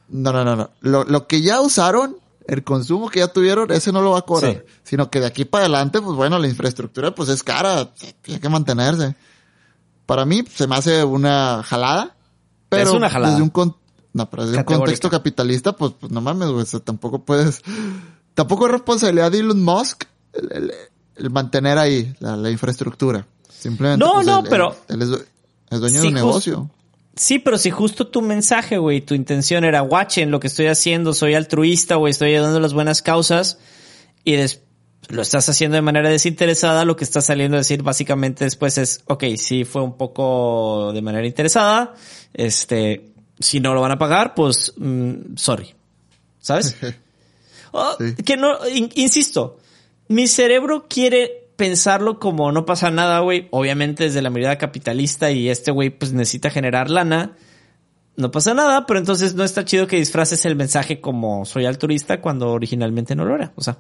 No, 0.09 0.33
no, 0.33 0.45
no, 0.45 0.57
no. 0.57 0.71
Lo, 0.81 1.27
que 1.27 1.43
ya 1.43 1.61
usaron, 1.61 2.17
el 2.47 2.65
consumo 2.65 3.09
que 3.09 3.21
ya 3.21 3.29
tuvieron, 3.29 3.71
ese 3.71 3.93
no 3.93 4.03
lo 4.03 4.13
va 4.13 4.21
a 4.21 4.23
cobrar. 4.23 4.65
Sino 4.83 5.11
que 5.11 5.21
de 5.21 5.27
aquí 5.27 5.45
para 5.45 5.65
adelante, 5.65 6.01
pues 6.01 6.17
bueno, 6.17 6.39
la 6.39 6.49
infraestructura 6.49 7.15
pues 7.15 7.29
es 7.29 7.43
cara, 7.43 7.93
tiene 8.23 8.41
que 8.41 8.49
mantenerse. 8.49 9.15
Para 10.07 10.25
mí 10.25 10.45
se 10.53 10.67
me 10.67 10.77
hace 10.77 11.05
una 11.05 11.63
jalada 11.63 12.17
pero 12.73 12.91
es 12.91 12.97
una 12.97 13.11
jalada. 13.11 13.35
Desde 13.35 13.43
un, 13.43 13.75
no, 14.15 14.31
pero 14.31 14.47
desde 14.47 14.59
un 14.59 14.65
contexto 14.65 15.11
capitalista, 15.11 15.77
pues, 15.77 15.93
pues 15.99 16.11
no 16.11 16.21
mames, 16.21 16.49
güey. 16.49 16.65
tampoco 16.83 17.25
puedes. 17.25 17.63
Tampoco 18.35 18.67
es 18.67 18.73
responsabilidad 18.73 19.31
de 19.31 19.41
Elon 19.41 19.63
Musk 19.63 20.05
el, 20.33 21.31
mantener 21.31 21.77
ahí 21.77 22.15
la, 22.21 22.51
infraestructura. 22.51 23.27
Simplemente. 23.51 24.03
No, 24.03 24.15
pues, 24.15 24.27
no, 24.27 24.43
pero. 24.45 24.75
Él, 24.89 25.03
es, 25.03 25.81
dueño 25.81 26.01
de 26.01 26.09
un 26.09 26.15
negocio. 26.15 26.71
Sí, 27.15 27.39
pero 27.39 27.59
si 27.59 27.71
justo 27.71 28.07
tu 28.07 28.23
mensaje, 28.23 28.79
güey, 28.79 29.03
tu 29.03 29.15
intención 29.15 29.65
era, 29.65 29.83
watchen 29.83 30.31
lo 30.31 30.41
que 30.41 30.47
estoy 30.47 30.67
haciendo, 30.67 31.13
soy 31.13 31.35
altruista, 31.35 31.97
güey, 31.97 32.11
estoy 32.11 32.31
ayudando 32.31 32.59
a 32.59 32.63
las 32.63 32.73
buenas 32.73 33.03
causas, 33.03 33.59
y 34.25 34.37
lo 35.09 35.23
estás 35.23 35.49
haciendo 35.49 35.75
de 35.75 35.83
manera 35.83 36.09
desinteresada, 36.09 36.87
lo 36.87 36.97
que 36.97 37.05
está 37.05 37.21
saliendo 37.21 37.57
a 37.57 37.61
decir 37.61 37.83
básicamente 37.83 38.45
después 38.45 38.79
es, 38.79 39.03
ok, 39.07 39.25
sí 39.37 39.65
fue 39.65 39.83
un 39.83 39.99
poco 39.99 40.93
de 40.95 41.03
manera 41.03 41.27
interesada, 41.27 41.95
este, 42.33 43.13
si 43.39 43.61
no 43.61 43.75
lo 43.75 43.83
van 43.83 43.93
a 43.93 43.99
pagar, 43.99 44.35
pues, 44.35 44.73
mm, 44.77 45.37
sorry. 45.37 45.75
¿Sabes? 46.39 46.77
Oh, 47.75 47.97
que 48.27 48.37
no, 48.37 48.59
insisto, 48.69 49.59
mi 50.09 50.27
cerebro 50.27 50.89
quiere 50.91 51.42
pensarlo 51.57 52.19
como 52.19 52.53
no 52.53 52.65
pasa 52.65 52.91
nada, 52.91 53.21
güey. 53.21 53.49
Obviamente 53.51 54.05
desde 54.05 54.23
la 54.23 54.31
mirada 54.31 54.59
capitalista 54.59 55.31
y 55.31 55.49
este 55.49 55.71
güey 55.71 55.91
pues 55.91 56.13
necesita 56.13 56.51
generar 56.51 56.91
lana. 56.91 57.37
No 58.17 58.31
pasa 58.31 58.55
nada, 58.55 58.87
pero 58.87 58.99
entonces 58.99 59.35
no 59.35 59.45
está 59.45 59.65
chido 59.65 59.87
que 59.87 59.97
disfraces 59.97 60.45
el 60.45 60.57
mensaje 60.57 61.01
como 61.01 61.45
soy 61.45 61.65
altruista 61.65 62.21
cuando 62.21 62.51
originalmente 62.51 63.15
no 63.15 63.25
lo 63.25 63.35
era. 63.35 63.53
O 63.57 63.63
sea, 63.63 63.79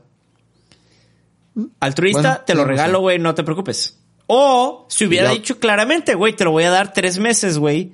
mm, 1.55 1.65
altruista, 1.81 2.44
te 2.44 2.55
lo 2.55 2.65
regalo, 2.65 3.01
güey, 3.01 3.19
no 3.19 3.35
te 3.35 3.44
preocupes. 3.44 3.99
O 4.27 4.86
si 4.89 5.05
hubiera 5.05 5.31
dicho 5.31 5.59
claramente, 5.59 6.15
güey, 6.15 6.35
te 6.35 6.44
lo 6.44 6.53
voy 6.53 6.65
a 6.65 6.70
dar 6.70 6.93
tres 6.94 7.19
meses, 7.19 7.59
güey 7.59 7.93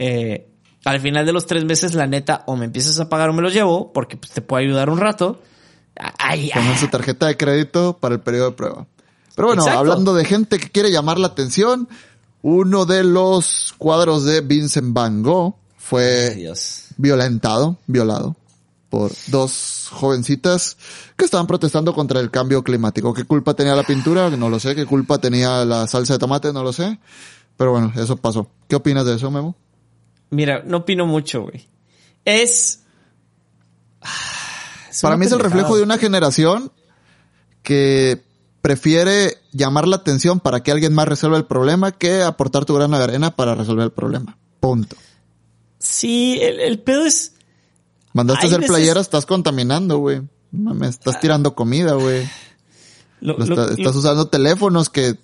eh, 0.00 0.48
al 0.86 0.98
final 0.98 1.26
de 1.26 1.32
los 1.34 1.46
tres 1.46 1.64
meses, 1.64 1.94
la 1.94 2.06
neta, 2.06 2.42
o 2.46 2.56
me 2.56 2.64
empiezas 2.64 2.98
a 2.98 3.10
pagar 3.10 3.28
o 3.28 3.34
me 3.34 3.42
los 3.42 3.52
llevo, 3.52 3.92
porque 3.92 4.16
pues, 4.16 4.32
te 4.32 4.40
puede 4.40 4.64
ayudar 4.64 4.88
un 4.88 4.98
rato. 4.98 5.42
Ay, 6.18 6.50
su 6.78 6.88
tarjeta 6.88 7.26
de 7.26 7.36
crédito 7.36 7.98
para 8.00 8.14
el 8.14 8.22
periodo 8.22 8.50
de 8.50 8.56
prueba. 8.56 8.86
Pero 9.40 9.54
bueno, 9.54 9.64
hablando 9.64 10.12
de 10.12 10.26
gente 10.26 10.58
que 10.58 10.68
quiere 10.68 10.90
llamar 10.90 11.18
la 11.18 11.28
atención, 11.28 11.88
uno 12.42 12.84
de 12.84 13.04
los 13.04 13.74
cuadros 13.78 14.24
de 14.24 14.42
Vincent 14.42 14.92
Van 14.92 15.22
Gogh 15.22 15.54
fue 15.78 16.52
violentado, 16.98 17.78
violado 17.86 18.36
por 18.90 19.10
dos 19.28 19.88
jovencitas 19.92 20.76
que 21.16 21.24
estaban 21.24 21.46
protestando 21.46 21.94
contra 21.94 22.20
el 22.20 22.30
cambio 22.30 22.62
climático. 22.62 23.14
¿Qué 23.14 23.24
culpa 23.24 23.54
tenía 23.54 23.74
la 23.74 23.84
pintura? 23.84 24.28
No 24.28 24.50
lo 24.50 24.60
sé. 24.60 24.74
¿Qué 24.74 24.84
culpa 24.84 25.16
tenía 25.16 25.64
la 25.64 25.86
salsa 25.86 26.14
de 26.14 26.18
tomate? 26.18 26.52
No 26.52 26.62
lo 26.62 26.74
sé. 26.74 26.98
Pero 27.56 27.70
bueno, 27.70 27.94
eso 27.96 28.18
pasó. 28.18 28.46
¿Qué 28.68 28.76
opinas 28.76 29.06
de 29.06 29.14
eso, 29.14 29.30
Memo? 29.30 29.56
Mira, 30.28 30.62
no 30.66 30.78
opino 30.78 31.06
mucho, 31.06 31.44
güey. 31.44 31.66
Es... 32.26 32.80
Para 35.00 35.16
mí 35.16 35.24
es 35.24 35.32
el 35.32 35.40
reflejo 35.40 35.78
de 35.78 35.82
una 35.82 35.96
generación 35.96 36.70
que 37.62 38.28
prefiere 38.62 39.38
llamar 39.52 39.88
la 39.88 39.96
atención 39.96 40.40
para 40.40 40.62
que 40.62 40.70
alguien 40.70 40.94
más 40.94 41.08
resuelva 41.08 41.38
el 41.38 41.44
problema 41.44 41.92
que 41.92 42.22
aportar 42.22 42.64
tu 42.64 42.74
grano 42.74 42.98
de 42.98 43.04
arena 43.04 43.34
para 43.34 43.54
resolver 43.54 43.84
el 43.84 43.92
problema. 43.92 44.36
Punto. 44.60 44.96
Sí, 45.78 46.38
el, 46.40 46.78
pedo 46.80 47.06
es... 47.06 47.34
Mandaste 48.12 48.46
a 48.46 48.48
hacer 48.50 48.66
playera, 48.66 49.00
estás 49.00 49.24
contaminando, 49.24 49.98
güey. 49.98 50.20
Me 50.50 50.88
estás 50.88 51.16
ah. 51.16 51.20
tirando 51.20 51.54
comida, 51.54 51.94
güey. 51.94 52.28
estás 53.20 53.96
usando 53.96 54.28
teléfonos 54.28 54.90
que 54.90 55.16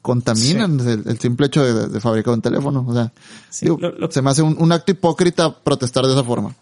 contaminan 0.00 0.80
el, 0.80 1.18
simple 1.20 1.46
hecho 1.46 1.62
de, 1.62 2.00
fabricar 2.00 2.34
un 2.34 2.42
teléfono. 2.42 2.84
O 2.88 2.92
sea, 2.92 3.12
se 3.50 4.22
me 4.22 4.30
hace 4.30 4.42
un, 4.42 4.72
acto 4.72 4.92
hipócrita 4.92 5.56
protestar 5.62 6.04
de 6.04 6.12
esa 6.12 6.24
forma. 6.24 6.54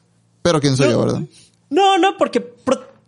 Pero 0.42 0.60
quién 0.60 0.76
soy 0.76 0.90
yo, 0.90 1.00
¿verdad? 1.00 1.22
No, 1.70 1.98
no, 1.98 2.16
porque 2.18 2.40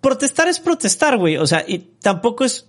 protestar 0.00 0.48
es 0.48 0.60
protestar, 0.60 1.18
güey. 1.18 1.36
O 1.36 1.46
sea, 1.46 1.64
y 1.66 1.78
tampoco 1.78 2.44
es... 2.44 2.66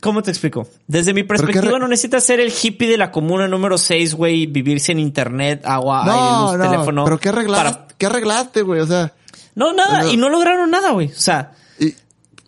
¿Cómo 0.00 0.22
te 0.22 0.30
explico? 0.30 0.66
Desde 0.86 1.14
mi 1.14 1.22
perspectiva 1.24 1.78
no 1.78 1.88
necesitas 1.88 2.24
ser 2.24 2.40
el 2.40 2.52
hippie 2.52 2.88
de 2.88 2.96
la 2.96 3.10
comuna 3.10 3.46
número 3.48 3.78
6, 3.78 4.14
güey, 4.14 4.46
vivir 4.46 4.80
sin 4.80 4.98
internet, 4.98 5.62
agua, 5.64 6.04
aire, 6.04 6.58
luz, 6.58 6.70
teléfono. 6.70 7.04
Pero 7.04 7.18
¿qué 7.18 7.28
arreglaste, 7.28 7.94
¿qué 7.98 8.06
arreglaste, 8.06 8.62
güey? 8.62 8.80
O 8.80 8.86
sea... 8.86 9.12
No, 9.54 9.72
nada, 9.72 10.10
y 10.10 10.16
no 10.16 10.28
lograron 10.30 10.70
nada, 10.70 10.90
güey. 10.90 11.08
O 11.08 11.20
sea, 11.20 11.52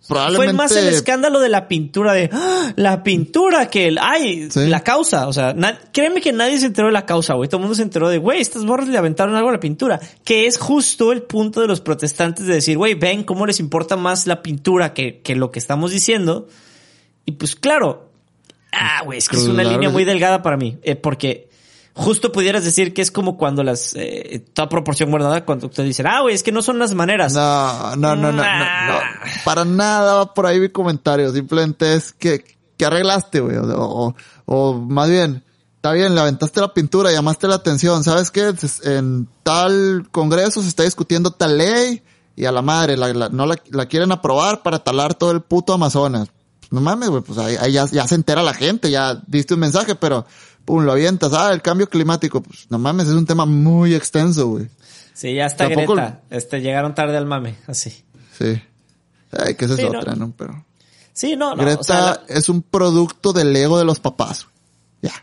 fue 0.07 0.53
más 0.53 0.75
el 0.75 0.87
escándalo 0.87 1.39
de 1.39 1.49
la 1.49 1.67
pintura 1.67 2.13
de 2.13 2.29
¡Ah! 2.31 2.71
la 2.75 3.03
pintura 3.03 3.69
que 3.69 3.87
el 3.87 3.99
ay 4.01 4.47
la 4.55 4.81
causa 4.81 5.27
o 5.27 5.33
sea 5.33 5.55
créeme 5.91 6.21
que 6.21 6.31
nadie 6.31 6.59
se 6.59 6.67
enteró 6.67 6.87
de 6.87 6.93
la 6.93 7.05
causa 7.05 7.33
güey 7.33 7.49
todo 7.49 7.57
el 7.57 7.63
mundo 7.63 7.75
se 7.75 7.81
enteró 7.81 8.07
de 8.07 8.17
güey 8.17 8.39
estas 8.39 8.65
borras 8.65 8.87
le 8.87 8.97
aventaron 8.97 9.35
algo 9.35 9.49
a 9.49 9.53
la 9.53 9.59
pintura 9.59 9.99
que 10.23 10.47
es 10.47 10.57
justo 10.57 11.11
el 11.11 11.23
punto 11.23 11.59
de 11.59 11.67
los 11.67 11.81
protestantes 11.81 12.47
de 12.47 12.53
decir 12.53 12.77
güey 12.77 12.93
ven 12.93 13.23
cómo 13.23 13.45
les 13.45 13.59
importa 13.59 13.97
más 13.97 14.27
la 14.27 14.41
pintura 14.41 14.93
que, 14.93 15.19
que 15.19 15.35
lo 15.35 15.51
que 15.51 15.59
estamos 15.59 15.91
diciendo 15.91 16.47
y 17.27 17.33
pues 17.33 17.55
claro. 17.55 18.09
Ah 18.71 19.03
güey 19.05 19.19
es 19.19 19.29
que 19.29 19.37
es 19.37 19.47
una 19.47 19.63
línea 19.63 19.89
muy 19.89 20.03
delgada 20.03 20.41
para 20.41 20.57
mí 20.57 20.79
eh, 20.81 20.95
porque 20.95 21.49
justo 21.93 22.31
pudieras 22.31 22.63
decir 22.63 22.93
que 22.93 23.01
es 23.01 23.11
como 23.11 23.37
cuando 23.37 23.63
las 23.63 23.95
eh, 23.95 24.43
toda 24.53 24.69
proporción 24.69 25.09
guardada 25.09 25.45
cuando 25.45 25.67
ustedes 25.67 25.87
dicen 25.87 26.05
ah 26.05 26.21
güey 26.21 26.35
es 26.35 26.43
que 26.43 26.51
no 26.51 26.61
son 26.61 26.77
las 26.77 26.93
maneras 26.93 27.33
no 27.33 27.95
no 27.95 28.15
no 28.15 28.31
no, 28.31 28.43
no, 28.43 28.99
para 29.45 29.65
nada 29.65 30.33
por 30.33 30.45
ahí 30.45 30.59
mi 30.59 30.69
comentario. 30.69 31.31
Simplemente 31.31 31.93
es 31.93 32.13
que 32.13 32.57
¿qué 32.77 32.85
arreglaste, 32.85 33.39
güey? 33.39 33.57
O, 33.57 33.65
o, 33.65 34.15
o 34.45 34.73
más 34.73 35.09
bien, 35.09 35.43
está 35.75 35.91
bien, 35.91 36.15
le 36.15 36.21
aventaste 36.21 36.61
la 36.61 36.73
pintura, 36.73 37.11
llamaste 37.11 37.47
la 37.47 37.55
atención, 37.55 38.03
¿sabes 38.03 38.31
qué? 38.31 38.53
En 38.83 39.27
tal 39.43 40.07
congreso 40.11 40.61
se 40.61 40.69
está 40.69 40.83
discutiendo 40.83 41.31
tal 41.31 41.57
ley 41.57 42.01
y 42.35 42.45
a 42.45 42.51
la 42.51 42.61
madre, 42.61 42.95
la, 42.95 43.29
no 43.29 43.45
la, 43.45 43.57
la, 43.71 43.85
quieren 43.87 44.11
aprobar 44.11 44.61
para 44.61 44.79
talar 44.79 45.15
todo 45.15 45.31
el 45.31 45.41
puto 45.41 45.73
Amazonas. 45.73 46.29
No 46.71 46.81
mames, 46.81 47.09
güey, 47.09 47.23
pues 47.23 47.37
ahí, 47.37 47.55
ahí 47.59 47.71
ya, 47.71 47.85
ya, 47.85 48.07
se 48.07 48.15
entera 48.15 48.43
la 48.43 48.53
gente, 48.53 48.91
ya 48.91 49.21
diste 49.27 49.53
un 49.53 49.61
mensaje, 49.61 49.95
pero 49.95 50.25
pum, 50.65 50.83
lo 50.83 50.91
avientas, 50.91 51.31
ah, 51.33 51.53
el 51.53 51.61
cambio 51.61 51.89
climático, 51.89 52.41
pues 52.41 52.67
no 52.69 52.77
mames, 52.77 53.07
es 53.07 53.13
un 53.13 53.25
tema 53.25 53.45
muy 53.45 53.95
extenso, 53.95 54.47
güey. 54.47 54.69
Sí, 55.17 55.33
ya 55.33 55.47
está. 55.47 55.67
Greta, 55.67 56.21
este, 56.29 56.61
llegaron 56.61 56.93
tarde 56.93 57.17
al 57.17 57.25
mame, 57.25 57.55
así. 57.65 58.03
Sí. 58.37 58.61
Ay, 59.31 59.55
que 59.55 59.65
esa 59.65 59.73
es 59.73 59.79
sí, 59.79 59.85
otra, 59.85 60.13
¿no? 60.13 60.31
Pero. 60.37 60.63
Sí, 61.11 61.35
no, 61.35 61.55
no. 61.55 61.63
Greta 61.63 61.79
o 61.79 61.83
sea, 61.83 62.01
la... 62.01 62.21
es 62.27 62.49
un 62.49 62.61
producto 62.61 63.33
del 63.33 63.55
ego 63.55 63.79
de 63.79 63.85
los 63.85 63.99
papás. 63.99 64.47
Ya. 65.01 65.13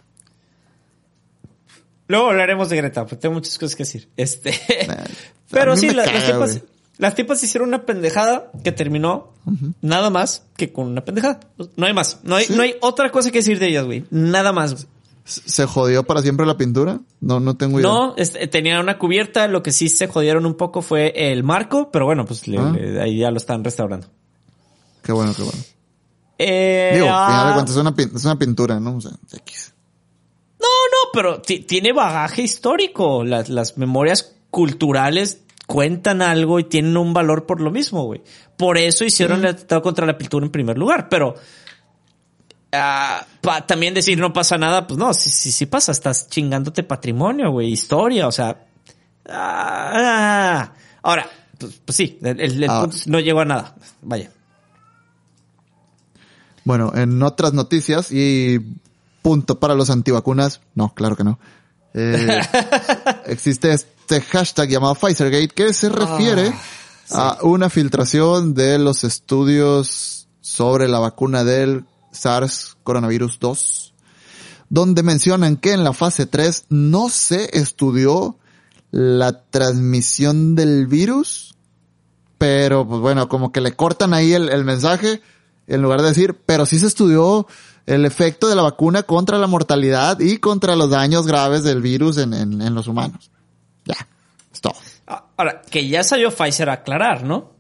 Luego 2.09 2.31
hablaremos 2.31 2.71
de 2.71 2.77
Greta, 2.77 3.03
porque 3.03 3.17
tengo 3.17 3.35
muchas 3.35 3.57
cosas 3.57 3.77
que 3.77 3.85
decir. 3.85 4.09
Este. 4.17 4.53
pero 5.51 5.77
sí, 5.77 5.91
la, 5.91 6.05
caga, 6.05 6.27
tipas, 6.27 6.61
las 6.99 7.15
tipas 7.15 7.43
hicieron 7.43 7.69
una 7.69 7.85
pendejada 7.87 8.51
que 8.63 8.71
terminó 8.71 9.33
uh 9.47 9.51
-huh. 9.51 9.75
nada 9.83 10.11
más 10.11 10.45
que 10.57 10.73
con 10.73 10.87
una 10.87 11.05
pendejada. 11.05 11.41
No 11.77 11.87
hay 11.87 11.93
más. 11.93 12.21
No 12.23 12.37
hay, 12.37 12.47
sí. 12.47 12.55
no 12.55 12.63
hay 12.63 12.77
otra 12.81 13.11
cosa 13.11 13.31
que 13.31 13.39
decir 13.39 13.59
de 13.59 13.69
ellas, 13.69 13.85
güey. 13.85 14.05
Nada 14.11 14.53
más. 14.53 14.87
¿Se 15.25 15.65
jodió 15.65 16.05
para 16.05 16.21
siempre 16.21 16.45
la 16.47 16.57
pintura? 16.57 17.01
No, 17.21 17.41
no 17.41 17.57
tengo 17.57 17.81
idea. 17.81 17.91
No, 17.91 18.15
tenía 18.51 18.79
una 18.79 18.99
cubierta. 18.99 19.49
Lo 19.49 19.63
que 19.63 19.73
sí 19.73 19.89
se 19.89 20.07
jodieron 20.07 20.45
un 20.47 20.55
poco 20.55 20.83
fue 20.83 21.13
el 21.33 21.43
marco, 21.43 21.91
pero 21.91 22.05
bueno, 22.05 22.27
pues 22.27 22.47
le, 22.47 22.59
ah. 22.59 22.71
le, 22.71 23.01
ahí 23.01 23.19
ya 23.19 23.31
lo 23.31 23.39
están 23.39 23.65
restaurando. 23.65 24.07
Qué 25.03 25.13
bueno, 25.13 25.33
qué 25.35 25.43
bueno. 25.43 25.59
Eh, 26.39 26.91
Digo, 26.95 27.07
ah, 27.09 27.25
al 27.25 27.33
final 27.33 27.47
de 27.47 27.55
cuentas 27.55 27.75
es 27.75 27.81
una, 27.81 28.19
es 28.19 28.25
una 28.25 28.39
pintura, 28.39 28.81
¿no? 28.81 28.97
O 28.97 29.01
sea, 29.01 29.13
X. 29.33 29.73
No, 30.61 30.67
no, 30.67 31.11
pero 31.13 31.41
tiene 31.41 31.93
bagaje 31.93 32.43
histórico. 32.43 33.25
Las, 33.25 33.49
las 33.49 33.79
memorias 33.79 34.35
culturales 34.51 35.44
cuentan 35.67 36.23
algo 36.23 36.59
y 36.59 36.65
tienen 36.65 36.97
un 36.97 37.13
valor 37.13 37.47
por 37.47 37.61
lo 37.61 37.71
mismo, 37.71 38.05
güey. 38.05 38.23
Por 38.57 38.79
eso 38.79 39.05
hicieron 39.05 39.41
el 39.41 39.47
atentado 39.47 39.83
contra 39.83 40.07
la 40.07 40.19
pintura 40.19 40.45
en 40.47 40.53
primer 40.53 40.79
lugar, 40.79 41.09
pero 41.09 41.35
uh, 42.73 43.25
pa, 43.41 43.67
también 43.67 43.95
decir 43.95 44.19
no 44.19 44.33
pasa 44.33 44.59
nada, 44.59 44.87
pues 44.87 44.99
no, 44.99 45.15
si, 45.15 45.31
si 45.31 45.67
pasa, 45.67 45.93
estás 45.93 46.29
chingándote 46.29 46.83
patrimonio, 46.83 47.51
güey, 47.51 47.73
historia, 47.73 48.29
o 48.29 48.33
sea. 48.33 48.67
Uh, 49.27 50.69
ahora, 51.03 51.29
pues, 51.59 51.81
pues, 51.85 51.97
sí, 51.97 52.19
el, 52.23 52.41
el 52.41 52.71
ah. 52.71 52.81
punto 52.81 52.97
no 53.07 53.21
llegó 53.21 53.41
a 53.41 53.45
nada. 53.45 53.75
Vaya. 54.03 54.31
Bueno, 56.65 56.93
en 56.95 57.23
otras 57.23 57.53
noticias 57.53 58.11
y 58.11 58.59
punto 59.23 59.61
para 59.61 59.75
los 59.75 59.91
antivacunas, 59.91 60.61
no, 60.75 60.95
claro 60.95 61.17
que 61.17 61.25
no. 61.25 61.39
Eh, 61.95 62.41
existe 63.27 63.75
este 64.05 64.21
hashtag 64.21 64.69
llamado 64.69 64.95
Pfizergate 64.95 65.49
que 65.49 65.73
se 65.73 65.89
refiere 65.89 66.49
oh, 66.49 66.53
sí. 67.07 67.15
a 67.17 67.39
una 67.41 67.71
filtración 67.71 68.53
de 68.53 68.79
los 68.79 69.03
estudios 69.03 70.29
sobre 70.43 70.89
la 70.89 70.99
vacuna 70.99 71.43
del 71.43 71.87
SARS 72.13 72.77
coronavirus 72.83 73.39
2, 73.39 73.95
donde 74.69 75.03
mencionan 75.03 75.57
que 75.57 75.73
en 75.73 75.85
la 75.85 75.95
fase 75.95 76.27
3 76.27 76.67
no 76.69 77.09
se 77.09 77.59
estudió 77.59 78.37
la 78.91 79.43
transmisión 79.45 80.55
del 80.55 80.87
virus, 80.87 81.55
pero 82.37 82.87
pues 82.87 83.01
bueno, 83.01 83.31
como 83.31 83.53
que 83.53 83.63
le 83.63 83.75
cortan 83.75 84.13
ahí 84.13 84.35
el, 84.35 84.51
el 84.51 84.67
mensaje 84.67 85.23
en 85.67 85.81
lugar 85.81 86.03
de 86.03 86.09
decir, 86.09 86.39
pero 86.45 86.67
sí 86.67 86.79
se 86.79 86.89
estudió 86.89 87.47
el 87.87 88.05
efecto 88.05 88.49
de 88.49 88.55
la 88.55 88.63
vacuna 88.63 89.05
contra 89.05 89.39
la 89.39 89.47
mortalidad 89.47 90.21
y 90.21 90.37
contra 90.37 90.77
los 90.77 90.91
daños 90.91 91.27
graves 91.27 91.65
del 91.65 91.81
virus 91.81 92.19
en, 92.19 92.35
en, 92.35 92.61
en 92.61 92.75
los 92.75 92.87
humanos. 92.87 93.31
Ya, 93.85 94.09
es 94.53 94.61
todo. 94.61 94.75
Ahora, 95.37 95.63
que 95.63 95.87
ya 95.89 96.03
salió 96.03 96.31
Pfizer 96.31 96.71
a 96.71 96.75
aclarar, 96.75 97.25
¿no? 97.25 97.53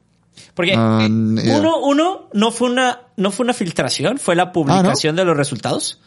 Porque 0.54 0.76
um, 0.76 1.36
yeah. 1.36 1.58
uno, 1.58 1.78
uno 1.78 2.28
no 2.32 2.50
fue 2.50 2.70
una, 2.70 3.00
no 3.16 3.30
fue 3.30 3.44
una 3.44 3.54
filtración, 3.54 4.18
fue 4.18 4.34
la 4.34 4.52
publicación 4.52 5.14
ah, 5.14 5.16
¿no? 5.16 5.22
de 5.22 5.24
los 5.26 5.36
resultados. 5.36 6.00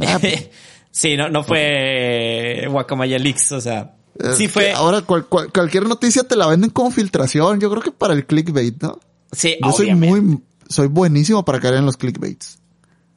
Ah, 0.00 0.18
sí, 0.90 1.16
no, 1.16 1.28
no 1.28 1.42
fue 1.42 2.66
Guacamaya 2.70 3.18
Leaks, 3.18 3.52
o 3.52 3.60
sea, 3.60 3.94
sí 4.36 4.48
fue. 4.48 4.72
Ahora 4.72 5.02
cual, 5.02 5.26
cual, 5.26 5.52
cualquier 5.52 5.86
noticia 5.86 6.24
te 6.24 6.36
la 6.36 6.46
venden 6.46 6.70
como 6.70 6.90
filtración. 6.90 7.60
Yo 7.60 7.70
creo 7.70 7.82
que 7.82 7.92
para 7.92 8.14
el 8.14 8.26
clickbait, 8.26 8.80
¿no? 8.82 8.98
Sí, 9.32 9.56
Yo 9.62 9.72
soy 9.72 9.94
muy, 9.94 10.40
soy 10.68 10.88
buenísimo 10.88 11.44
para 11.44 11.60
caer 11.60 11.74
en 11.74 11.86
los 11.86 11.96
clickbaits. 11.96 12.57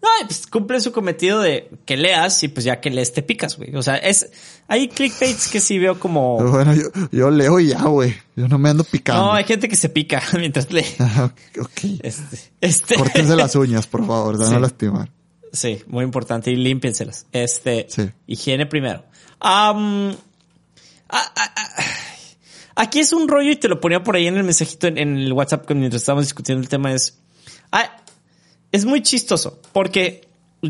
No, 0.02 0.10
pues 0.26 0.48
cumple 0.48 0.82
su 0.82 0.91
cometido 0.91 1.41
de 1.41 1.69
que 1.86 1.95
leas 1.95 2.41
y 2.44 2.48
pues 2.48 2.65
ya 2.65 2.82
que 2.82 2.90
lees 2.90 3.14
te 3.14 3.22
picas, 3.22 3.57
güey. 3.57 3.76
O 3.76 3.84
sea, 3.84 3.98
es, 3.98 4.32
hay 4.68 4.88
clickbaits 4.88 5.49
que 5.49 5.60
sí 5.60 5.78
veo 5.78 5.99
como... 5.99 6.38
Bueno, 6.44 6.73
yo, 6.73 6.90
yo 7.11 7.30
leo 7.30 7.60
y 7.60 7.68
ya, 7.68 7.84
güey. 7.84 8.15
Yo 8.36 8.48
no 8.48 8.57
me 8.57 8.69
ando 8.69 8.84
picando. 8.84 9.26
No, 9.26 9.34
hay 9.34 9.44
gente 9.44 9.69
que 9.69 9.76
se 9.76 9.90
pica 9.90 10.23
mientras 10.38 10.72
lee. 10.72 10.86
ok. 11.60 11.99
Este, 12.02 12.40
este... 12.61 12.95
Córtense 12.95 13.36
las 13.36 13.56
uñas, 13.56 13.86
por 13.86 14.06
favor, 14.07 14.40
de 14.40 14.48
sí. 14.48 14.52
no 14.53 14.60
lastimar. 14.60 15.11
Sí, 15.53 15.84
muy 15.86 16.03
importante 16.03 16.49
y 16.49 16.56
límpienselas. 16.56 17.28
Este, 17.32 17.86
sí. 17.88 18.10
higiene 18.26 18.65
primero. 18.65 19.06
Um, 19.40 20.10
a, 21.10 21.18
a, 21.18 21.44
a, 21.44 21.86
aquí 22.76 22.99
es 22.99 23.14
un 23.14 23.28
rollo 23.28 23.52
y 23.52 23.56
te 23.56 23.68
lo 23.68 23.80
ponía 23.80 24.02
por 24.02 24.15
ahí 24.15 24.26
en 24.26 24.38
el 24.38 24.44
mensajito 24.44 24.88
en, 24.88 24.98
en 24.98 25.18
el 25.18 25.34
WhatsApp 25.34 25.69
mientras 25.72 26.02
estábamos 26.02 26.26
discutiendo 26.26 26.64
el 26.64 26.69
tema 26.69 26.91
es... 26.91 27.19
Ah, 27.72 28.01
es 28.72 28.85
muy 28.85 29.02
chistoso 29.02 29.60
porque, 29.73 30.27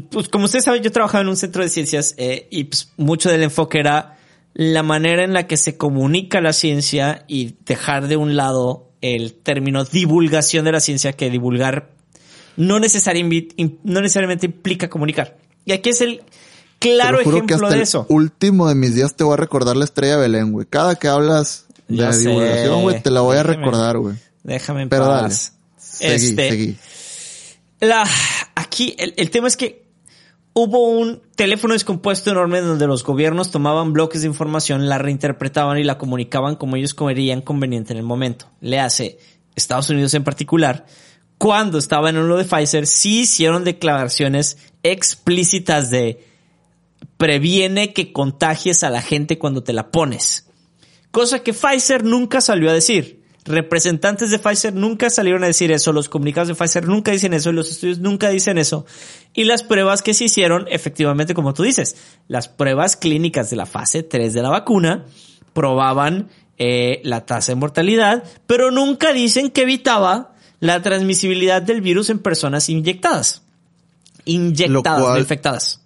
pues, 0.10 0.30
como 0.30 0.46
ustedes 0.46 0.66
saben, 0.66 0.84
yo 0.84 0.92
trabajaba 0.92 1.22
en 1.22 1.30
un 1.30 1.38
centro 1.38 1.64
de 1.64 1.70
ciencias 1.70 2.16
eh, 2.18 2.48
y 2.50 2.66
pues, 2.66 2.92
mucho 2.98 3.30
del 3.30 3.44
enfoque 3.44 3.80
era 3.80 4.18
la 4.54 4.84
manera 4.84 5.24
en 5.24 5.34
la 5.34 5.48
que 5.48 5.58
se 5.58 5.78
comunica 5.78 6.42
la 6.42 6.54
ciencia 6.54 7.24
y 7.28 7.56
dejar 7.66 8.08
de 8.08 8.18
un 8.18 8.36
lado 8.36 8.90
el 9.02 9.34
término 9.34 9.84
divulgación 9.86 10.66
de 10.66 10.72
la 10.72 10.80
ciencia 10.80 11.14
que 11.14 11.30
divulgar 11.30 11.90
no, 12.58 12.80
necesariamente, 12.80 13.56
no 13.84 14.02
necesariamente 14.02 14.46
implica 14.46 14.90
comunicar. 14.90 15.38
Y 15.66 15.72
aquí 15.72 15.90
es 15.90 16.02
el 16.02 16.22
claro 16.80 17.20
ejemplo 17.20 17.70
de 17.70 17.82
eso. 17.82 18.06
último 18.10 18.68
de 18.68 18.76
mis 18.76 18.96
días 18.96 19.16
te 19.16 19.24
voy 19.24 19.34
a 19.34 19.38
recordar 19.38 19.78
la 19.78 19.86
estrella 19.86 20.18
Belén, 20.18 20.52
güey. 20.52 20.68
Cada 20.70 20.96
que 20.96 21.08
hablas 21.08 21.66
de 21.88 21.98
ya 21.98 22.12
divulgación, 22.12 22.82
güey, 22.82 23.02
te 23.02 23.10
la 23.10 23.22
voy 23.22 23.38
déjame, 23.38 23.54
a 23.54 23.58
recordar, 23.58 23.98
güey. 23.98 24.16
Déjame 24.44 24.82
en 24.84 24.90
Pero 24.90 25.06
paz. 25.06 25.54
Dale. 25.54 26.20
Seguí, 26.20 26.30
este, 26.30 26.50
seguí. 26.50 26.78
La, 27.82 28.08
aquí 28.56 28.96
el, 29.00 29.16
el, 29.18 29.32
tema 29.32 29.48
es 29.48 29.58
que 29.58 29.88
hubo 30.54 30.88
un 30.88 31.22
teléfono 31.36 31.74
descompuesto 31.74 32.30
enorme 32.30 32.62
donde 32.62 32.86
los 32.86 33.04
gobiernos 33.04 33.50
tomaban 33.50 33.92
bloques 33.92 34.22
de 34.22 34.28
información, 34.28 34.88
la 34.88 35.00
reinterpretaban 35.00 35.80
y 35.80 35.84
la 35.84 35.98
comunicaban 35.98 36.56
como 36.56 36.76
ellos 36.76 36.94
comerían 36.94 37.42
conveniente 37.42 37.92
en 37.92 37.98
el 37.98 38.06
momento. 38.06 38.52
Le 38.62 38.80
hace 38.80 39.18
Estados 39.56 39.90
Unidos 39.90 40.14
en 40.14 40.24
particular, 40.24 40.86
cuando 41.40 41.80
estaba 41.80 42.12
en 42.12 42.28
lo 42.28 42.38
de 42.38 42.46
Pfizer, 42.46 42.86
sí 42.86 43.22
hicieron 43.22 43.64
declaraciones 43.64 44.60
explícitas 44.84 45.90
de 45.90 46.24
previene 47.18 47.94
que 47.94 48.14
contagies 48.14 48.84
a 48.84 48.92
la 48.92 49.02
gente 49.02 49.40
cuando 49.40 49.64
te 49.64 49.74
la 49.74 49.90
pones. 49.90 50.48
Cosa 51.10 51.40
que 51.40 51.54
Pfizer 51.54 52.04
nunca 52.04 52.42
salió 52.42 52.70
a 52.70 52.74
decir 52.74 53.21
representantes 53.46 54.30
de 54.30 54.40
Pfizer 54.40 54.74
nunca 54.74 55.10
salieron 55.10 55.44
a 55.44 55.48
decir 55.48 55.72
eso, 55.72 55.94
los 55.94 56.10
comunicados 56.10 56.48
de 56.48 56.56
Pfizer 56.56 56.88
nunca 56.88 57.12
dicen 57.12 57.34
eso, 57.34 57.52
los 57.52 57.70
estudios 57.70 58.00
nunca 58.00 58.30
dicen 58.30 58.58
eso. 58.58 58.86
Y 59.34 59.46
las 59.46 59.64
pruebas 59.64 60.02
que 60.02 60.14
se 60.14 60.26
hicieron, 60.26 60.68
efectivamente, 60.70 61.34
como 61.34 61.54
tú 61.54 61.64
dices, 61.64 61.96
las 62.28 62.48
pruebas 62.48 62.96
clínicas 62.96 63.50
de 63.50 63.56
la 63.56 63.66
fase 63.66 64.04
3 64.04 64.34
de 64.34 64.42
la 64.42 64.50
vacuna 64.50 65.06
probaban 65.54 66.30
eh, 66.58 67.02
la 67.04 67.26
tasa 67.26 67.52
de 67.52 67.56
mortalidad, 67.56 68.24
pero 68.46 68.72
nunca 68.72 69.14
dicen 69.14 69.50
que 69.50 69.64
evitaba 69.64 70.36
la 70.60 70.82
transmisibilidad 70.82 71.62
del 71.62 71.82
virus 71.82 72.10
en 72.10 72.20
personas 72.20 72.70
inyectadas. 72.70 73.42
Inyectadas, 74.26 75.00
no 75.00 75.18
infectadas. 75.18 75.82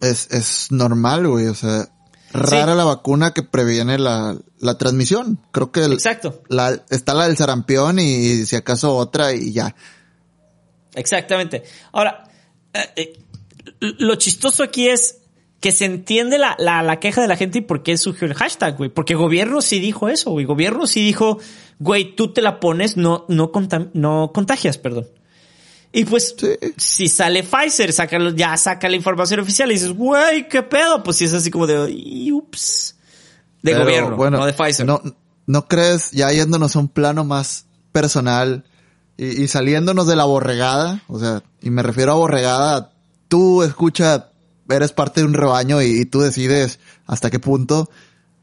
Es, 0.00 0.30
es 0.30 0.70
normal, 0.70 1.26
güey, 1.26 1.46
o 1.46 1.54
sea, 1.54 1.88
rara 2.32 2.72
sí. 2.72 2.78
la 2.78 2.84
vacuna 2.84 3.32
que 3.32 3.42
previene 3.42 3.98
la, 3.98 4.36
la 4.58 4.78
transmisión. 4.78 5.40
Creo 5.52 5.72
que 5.72 5.84
el, 5.84 5.92
Exacto. 5.92 6.42
La, 6.48 6.82
está 6.90 7.14
la 7.14 7.26
del 7.26 7.36
sarampión 7.36 7.98
y 7.98 8.44
si 8.46 8.56
acaso 8.56 8.96
otra 8.96 9.32
y 9.32 9.52
ya. 9.52 9.74
Exactamente. 10.94 11.64
Ahora, 11.92 12.24
eh, 12.72 12.90
eh, 12.96 13.12
lo 13.80 14.16
chistoso 14.16 14.62
aquí 14.62 14.88
es 14.88 15.18
que 15.60 15.72
se 15.72 15.84
entiende 15.84 16.38
la, 16.38 16.54
la, 16.58 16.82
la, 16.82 17.00
queja 17.00 17.20
de 17.20 17.28
la 17.28 17.36
gente 17.36 17.58
y 17.58 17.62
por 17.62 17.82
qué 17.82 17.96
surgió 17.96 18.26
el 18.26 18.34
hashtag, 18.34 18.76
güey. 18.76 18.90
Porque 18.90 19.14
gobierno 19.14 19.60
sí 19.60 19.80
dijo 19.80 20.08
eso, 20.08 20.30
güey. 20.30 20.44
Gobierno 20.44 20.86
sí 20.86 21.04
dijo, 21.04 21.38
güey, 21.78 22.14
tú 22.14 22.32
te 22.32 22.42
la 22.42 22.60
pones, 22.60 22.96
no, 22.96 23.24
no, 23.28 23.50
no 23.94 24.32
contagias, 24.32 24.78
perdón. 24.78 25.08
Y 25.92 26.04
pues, 26.04 26.34
sí. 26.38 26.48
si 26.76 27.08
sale 27.08 27.42
Pfizer, 27.42 27.92
saca, 27.92 28.18
ya 28.34 28.56
saca 28.56 28.88
la 28.88 28.96
información 28.96 29.40
oficial 29.40 29.70
y 29.70 29.74
dices, 29.74 29.92
güey, 29.92 30.48
¿qué 30.48 30.62
pedo? 30.62 31.02
Pues 31.02 31.16
si 31.16 31.24
es 31.24 31.32
así 31.32 31.50
como 31.50 31.66
de, 31.66 32.30
ups. 32.32 32.96
De 33.62 33.72
Pero, 33.72 33.84
gobierno, 33.84 34.16
bueno, 34.16 34.38
no 34.38 34.46
de 34.46 34.52
Pfizer. 34.52 34.86
No, 34.86 35.00
¿No 35.46 35.66
crees, 35.66 36.10
ya 36.10 36.30
yéndonos 36.30 36.76
a 36.76 36.78
un 36.78 36.88
plano 36.88 37.24
más 37.24 37.64
personal 37.90 38.64
y, 39.16 39.42
y, 39.42 39.48
saliéndonos 39.48 40.06
de 40.06 40.14
la 40.14 40.24
borregada, 40.24 41.02
o 41.08 41.18
sea, 41.18 41.42
y 41.62 41.70
me 41.70 41.82
refiero 41.82 42.12
a 42.12 42.16
borregada 42.16 42.92
tú 43.28 43.62
escucha, 43.62 44.30
eres 44.68 44.92
parte 44.92 45.20
de 45.20 45.26
un 45.26 45.34
rebaño 45.34 45.80
y, 45.80 45.86
y 45.86 46.04
tú 46.06 46.20
decides 46.20 46.80
hasta 47.06 47.30
qué 47.30 47.38
punto, 47.38 47.88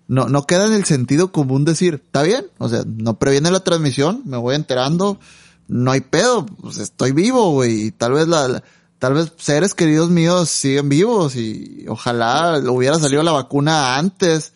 no, 0.07 0.27
no 0.29 0.45
queda 0.45 0.67
en 0.67 0.73
el 0.73 0.85
sentido 0.85 1.31
común 1.31 1.65
decir, 1.65 2.01
está 2.05 2.23
bien, 2.23 2.45
o 2.57 2.69
sea, 2.69 2.83
no 2.85 3.17
previene 3.17 3.51
la 3.51 3.61
transmisión, 3.61 4.21
me 4.25 4.37
voy 4.37 4.55
enterando, 4.55 5.19
no 5.67 5.91
hay 5.91 6.01
pedo, 6.01 6.45
pues 6.45 6.77
estoy 6.77 7.11
vivo, 7.11 7.51
güey, 7.51 7.87
y 7.87 7.91
tal 7.91 8.13
vez 8.13 8.27
la, 8.27 8.47
la- 8.47 8.63
tal 8.99 9.13
vez 9.13 9.33
seres 9.37 9.73
queridos 9.73 10.09
míos 10.09 10.49
siguen 10.49 10.89
vivos 10.89 11.35
y 11.35 11.85
ojalá 11.87 12.57
hubiera 12.69 12.97
salido 12.97 13.23
la 13.23 13.31
vacuna 13.33 13.97
antes, 13.97 14.53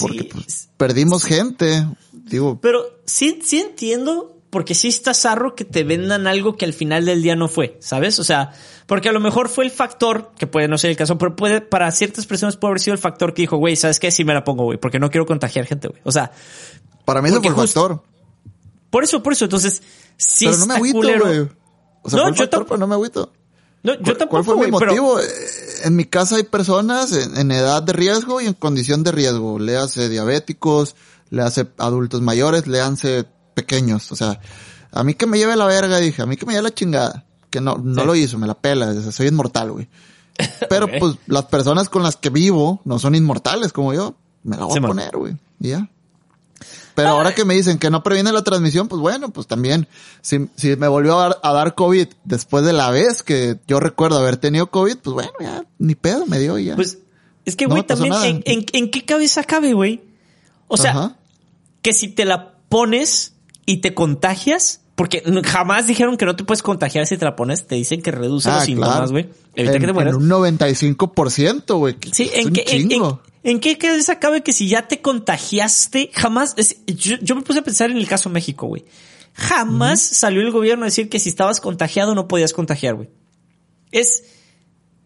porque 0.00 0.18
Sí, 0.22 0.28
pues, 0.32 0.68
perdimos 0.76 1.24
gente, 1.24 1.86
digo, 2.12 2.58
Pero 2.60 2.84
sí, 3.04 3.40
sí 3.44 3.58
entiendo, 3.60 4.38
porque 4.50 4.74
sí 4.74 4.88
está 4.88 5.12
zarro 5.12 5.54
que 5.56 5.64
te 5.64 5.82
vendan 5.84 6.26
algo 6.26 6.56
que 6.56 6.64
al 6.64 6.72
final 6.72 7.04
del 7.04 7.22
día 7.22 7.36
no 7.36 7.48
fue, 7.48 7.76
¿sabes? 7.80 8.18
O 8.20 8.24
sea, 8.24 8.52
porque 8.86 9.08
a 9.08 9.12
lo 9.12 9.20
mejor 9.20 9.48
fue 9.48 9.64
el 9.64 9.70
factor, 9.72 10.30
que 10.38 10.46
puede 10.46 10.68
no 10.68 10.78
ser 10.78 10.90
el 10.90 10.96
caso, 10.96 11.18
pero 11.18 11.34
puede, 11.36 11.60
para 11.60 11.90
ciertas 11.90 12.24
personas 12.26 12.56
puede 12.56 12.70
haber 12.72 12.80
sido 12.80 12.94
el 12.94 13.00
factor 13.00 13.34
que 13.34 13.42
dijo, 13.42 13.56
güey, 13.56 13.76
¿sabes 13.76 13.98
qué? 13.98 14.10
Sí 14.12 14.24
me 14.24 14.32
la 14.32 14.44
pongo, 14.44 14.64
güey, 14.64 14.78
porque 14.78 14.98
no 15.00 15.10
quiero 15.10 15.26
contagiar 15.26 15.66
gente, 15.66 15.88
güey. 15.88 16.00
O 16.04 16.12
sea, 16.12 16.30
para 17.04 17.20
mí 17.20 17.28
fue 17.30 17.46
el 17.48 17.54
factor. 17.54 18.02
por 18.90 19.02
eso, 19.04 19.22
por 19.22 19.32
eso, 19.32 19.44
entonces, 19.44 19.82
sí 20.16 20.46
pero 20.46 20.58
no 20.58 20.66
me 20.66 20.74
agüito, 20.74 20.98
güey. 20.98 21.48
O 22.02 22.10
sea, 22.10 22.18
No, 22.22 22.28
yo 22.30 22.34
factor, 22.34 22.64
pero 22.66 22.76
no 22.78 22.86
me 22.86 22.94
agüito. 22.94 23.32
No, 23.82 23.94
yo 23.94 24.02
¿Cuál- 24.02 24.16
tampoco, 24.18 24.44
¿Cuál 24.44 24.44
fue 24.44 24.66
mi 24.70 24.78
pero- 24.78 24.90
motivo? 24.92 25.20
Eh, 25.20 25.24
En 25.84 25.96
mi 25.96 26.06
casa 26.06 26.36
hay 26.36 26.44
personas 26.44 27.12
en, 27.12 27.36
en 27.36 27.50
edad 27.50 27.82
de 27.82 27.92
riesgo 27.92 28.40
y 28.40 28.46
en 28.46 28.54
condición 28.54 29.02
de 29.02 29.12
riesgo. 29.12 29.58
Le 29.58 29.76
hace 29.76 30.08
diabéticos, 30.08 30.96
le 31.30 31.42
hace 31.42 31.66
adultos 31.78 32.22
mayores, 32.22 32.66
le 32.66 32.80
hace 32.80 33.26
pequeños. 33.54 34.10
O 34.12 34.16
sea, 34.16 34.40
a 34.92 35.04
mí 35.04 35.12
que 35.14 35.26
me 35.26 35.36
lleve 35.36 35.56
la 35.56 35.66
verga, 35.66 35.98
dije, 35.98 36.22
a 36.22 36.26
mí 36.26 36.36
que 36.38 36.46
me 36.46 36.52
lleve 36.54 36.62
la 36.64 36.74
chingada. 36.74 37.26
Que 37.50 37.60
no, 37.60 37.76
no 37.76 38.00
Sí. 38.00 38.06
lo 38.06 38.14
hizo, 38.14 38.38
me 38.38 38.46
la 38.46 38.54
pela, 38.54 38.88
o 38.88 39.00
sea, 39.02 39.12
soy 39.12 39.26
inmortal, 39.28 39.72
güey. 39.72 39.88
Pero 40.70 40.88
pues 40.98 41.16
las 41.26 41.44
personas 41.44 41.88
con 41.90 42.02
las 42.02 42.16
que 42.16 42.30
vivo 42.30 42.80
no 42.84 42.98
son 42.98 43.14
inmortales 43.14 43.72
como 43.72 43.92
yo. 43.94 44.14
Me 44.42 44.56
la 44.56 44.64
voy 44.64 44.78
Sí, 44.78 44.84
a 44.84 44.86
poner, 44.88 45.16
güey. 45.16 45.36
Y 45.60 45.68
ya. 45.68 45.88
Pero 46.94 47.08
ahora 47.08 47.34
que 47.34 47.44
me 47.44 47.54
dicen 47.54 47.78
que 47.78 47.90
no 47.90 48.02
previene 48.02 48.30
la 48.32 48.42
transmisión, 48.42 48.86
pues 48.88 49.00
bueno, 49.00 49.30
pues 49.30 49.46
también, 49.46 49.88
si, 50.20 50.48
si 50.56 50.76
me 50.76 50.86
volvió 50.88 51.18
a 51.18 51.22
dar, 51.28 51.40
a 51.42 51.52
dar 51.52 51.74
COVID 51.74 52.06
después 52.24 52.64
de 52.64 52.72
la 52.72 52.90
vez 52.90 53.22
que 53.22 53.58
yo 53.66 53.80
recuerdo 53.80 54.18
haber 54.18 54.36
tenido 54.36 54.68
COVID, 54.70 54.96
pues 54.98 55.14
bueno, 55.14 55.32
ya, 55.40 55.64
ni 55.78 55.94
pedo, 55.96 56.26
me 56.26 56.38
dio 56.38 56.58
y 56.58 56.66
ya. 56.66 56.76
Pues, 56.76 56.98
es 57.44 57.56
que, 57.56 57.66
güey, 57.66 57.82
también, 57.82 58.12
en, 58.22 58.42
en, 58.46 58.66
en 58.72 58.90
qué 58.90 59.04
cabeza 59.04 59.42
cabe, 59.44 59.72
güey? 59.74 60.02
O 60.68 60.76
sea, 60.76 60.92
Ajá. 60.92 61.16
que 61.82 61.92
si 61.92 62.08
te 62.08 62.24
la 62.24 62.54
pones 62.68 63.34
y 63.66 63.78
te 63.78 63.92
contagias, 63.92 64.80
porque 64.94 65.22
jamás 65.44 65.86
dijeron 65.86 66.16
que 66.16 66.24
no 66.26 66.36
te 66.36 66.44
puedes 66.44 66.62
contagiar 66.62 67.06
si 67.06 67.18
te 67.18 67.24
la 67.24 67.34
pones, 67.36 67.66
te 67.66 67.74
dicen 67.74 68.00
que 68.02 68.12
reduce 68.12 68.48
los 68.48 68.62
Ah, 68.62 68.64
síntomas, 68.64 69.10
güey. 69.10 69.28
Evita 69.56 69.74
en, 69.74 69.80
que 69.80 69.86
te 69.86 69.90
en 69.90 69.94
mueras. 69.94 70.14
un 70.14 70.28
95%, 70.28 71.76
güey. 71.76 71.94
que 71.96 72.14
Sí, 72.14 72.30
es 72.32 72.38
¿en 72.40 72.46
un 72.48 72.52
qué, 72.52 72.64
en, 72.68 72.82
en- 72.82 72.88
chingo. 72.88 73.20
En 73.44 73.60
qué 73.60 73.78
cabeza 73.78 74.18
cabe 74.18 74.42
que 74.42 74.52
si 74.52 74.68
ya 74.68 74.88
te 74.88 75.00
contagiaste, 75.00 76.10
jamás, 76.12 76.54
es- 76.56 76.78
yo, 76.86 77.16
yo 77.22 77.36
me 77.36 77.42
puse 77.42 77.60
a 77.60 77.64
pensar 77.64 77.90
en 77.90 77.98
el 77.98 78.08
caso 78.08 78.28
México, 78.30 78.66
güey. 78.66 78.84
Jamás 79.34 80.00
salió 80.00 80.40
el 80.40 80.50
gobierno 80.50 80.84
a 80.84 80.86
decir 80.86 81.08
que 81.08 81.18
si 81.20 81.28
estabas 81.28 81.60
contagiado 81.60 82.14
no 82.14 82.26
podías 82.28 82.52
contagiar, 82.52 82.94
güey. 82.94 83.10
Es, 83.90 84.24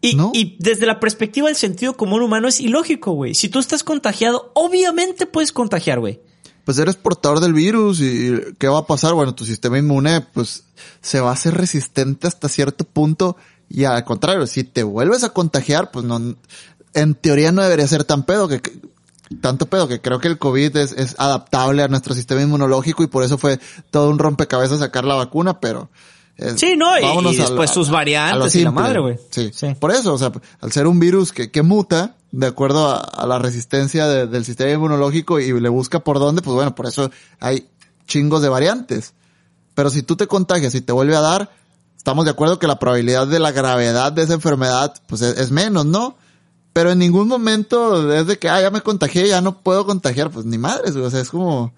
y, 0.01 0.15
¿No? 0.15 0.31
y 0.35 0.57
desde 0.61 0.87
la 0.87 1.01
perspectiva 1.01 1.49
del 1.49 1.57
sentido 1.57 1.97
común 1.97 2.23
humano 2.23 2.47
es 2.49 2.61
ilógico, 2.61 3.13
güey. 3.13 3.35
Si 3.35 3.49
tú 3.49 3.59
estás 3.59 3.83
contagiado, 3.83 4.53
obviamente 4.55 5.27
puedes 5.27 5.51
contagiar, 5.53 5.99
güey. 6.01 6.21
Pues 6.65 6.79
eres 6.79 6.97
portador 6.97 7.41
del 7.41 7.55
virus 7.55 8.01
y 8.01 8.31
¿qué 8.59 8.69
va 8.69 8.81
a 8.81 8.87
pasar? 8.87 9.15
Bueno, 9.15 9.35
tu 9.35 9.47
sistema 9.47 9.79
inmune, 9.79 10.21
pues, 10.21 10.65
se 11.01 11.21
va 11.21 11.31
a 11.31 11.33
hacer 11.33 11.55
resistente 11.55 12.27
hasta 12.27 12.49
cierto 12.51 12.85
punto 12.85 13.37
y 13.71 13.85
al 13.85 14.05
contrario, 14.05 14.47
si 14.47 14.65
te 14.65 14.83
vuelves 14.83 15.25
a 15.25 15.31
contagiar, 15.33 15.91
pues 15.91 16.05
no, 16.05 16.37
en 16.95 17.15
teoría 17.15 17.53
no 17.53 17.63
debería 17.63 17.87
ser 17.87 18.05
tan 18.05 18.25
pedo 18.25 18.49
que, 18.49 18.61
que- 18.61 18.81
tanto 19.43 19.67
pedo 19.67 19.89
que 19.89 20.01
creo 20.01 20.21
que 20.21 20.29
el 20.29 20.39
COVID 20.39 20.75
es, 20.79 20.93
es 20.93 21.15
adaptable 21.19 21.83
a 21.83 21.89
nuestro 21.89 22.15
sistema 22.15 22.41
inmunológico 22.41 23.03
y 23.03 23.09
por 23.09 23.23
eso 23.25 23.37
fue 23.37 23.61
todo 23.91 24.09
un 24.09 24.19
rompecabezas 24.19 24.79
sacar 24.79 25.05
la 25.05 25.15
vacuna, 25.17 25.61
pero 25.61 25.91
eh, 26.39 26.55
Sí, 26.57 26.77
no, 26.77 26.97
y- 26.99 27.03
y 27.33 27.37
después 27.37 27.71
sus 27.71 27.89
a- 27.89 27.91
lo 27.91 27.97
variantes 27.97 28.55
y 28.57 28.65
la 28.65 28.71
madre, 28.71 29.01
güey. 29.01 29.19
Sí. 29.31 29.51
Sí. 29.55 29.75
Por 29.79 29.91
eso, 29.91 30.15
o 30.15 30.19
sea, 30.19 30.33
al 30.61 30.73
ser 30.73 30.87
un 30.87 30.99
virus 30.99 31.33
que, 31.33 31.51
que 31.51 31.63
muta 31.63 32.15
de 32.31 32.47
acuerdo 32.47 32.89
a, 32.89 33.01
a 33.01 33.27
la 33.27 33.39
resistencia 33.39 34.07
de- 34.07 34.27
del 34.27 34.45
sistema 34.45 34.71
inmunológico 34.71 35.41
y 35.41 35.59
le 35.61 35.69
busca 35.69 36.01
por 36.01 36.19
dónde, 36.19 36.41
pues 36.41 36.55
bueno, 36.55 36.75
por 36.75 36.87
eso 36.87 37.11
hay 37.41 37.69
chingos 38.07 38.41
de 38.41 38.49
variantes. 38.49 39.13
Pero 39.75 39.91
si 39.91 40.03
tú 40.03 40.17
te 40.17 40.27
contagias 40.27 40.75
y 40.75 40.81
te 40.81 40.93
vuelve 40.93 41.17
a 41.17 41.21
dar, 41.21 41.51
estamos 41.97 42.25
de 42.25 42.31
acuerdo 42.31 42.59
que 42.59 42.67
la 42.67 42.79
probabilidad 42.79 43.27
de 43.27 43.41
la 43.41 43.53
gravedad 43.53 44.11
de 44.13 44.23
esa 44.23 44.33
enfermedad, 44.35 44.95
pues 45.07 45.21
es, 45.23 45.39
es 45.39 45.51
menos, 45.51 45.85
¿no? 45.85 46.17
Pero 46.79 46.93
en 46.93 47.01
ningún 47.01 47.27
momento 47.27 48.13
es 48.15 48.29
de 48.29 48.39
que, 48.39 48.49
ah, 48.49 48.61
ya 48.61 48.71
me 48.71 48.83
contagié, 48.83 49.27
ya 49.27 49.41
no 49.41 49.63
puedo 49.63 49.85
contagiar, 49.85 50.31
pues 50.31 50.47
ni 50.47 50.59
madres, 50.59 50.93
güey. 50.95 51.07
o 51.07 51.11
sea, 51.11 51.19
es 51.19 51.29
como, 51.29 51.75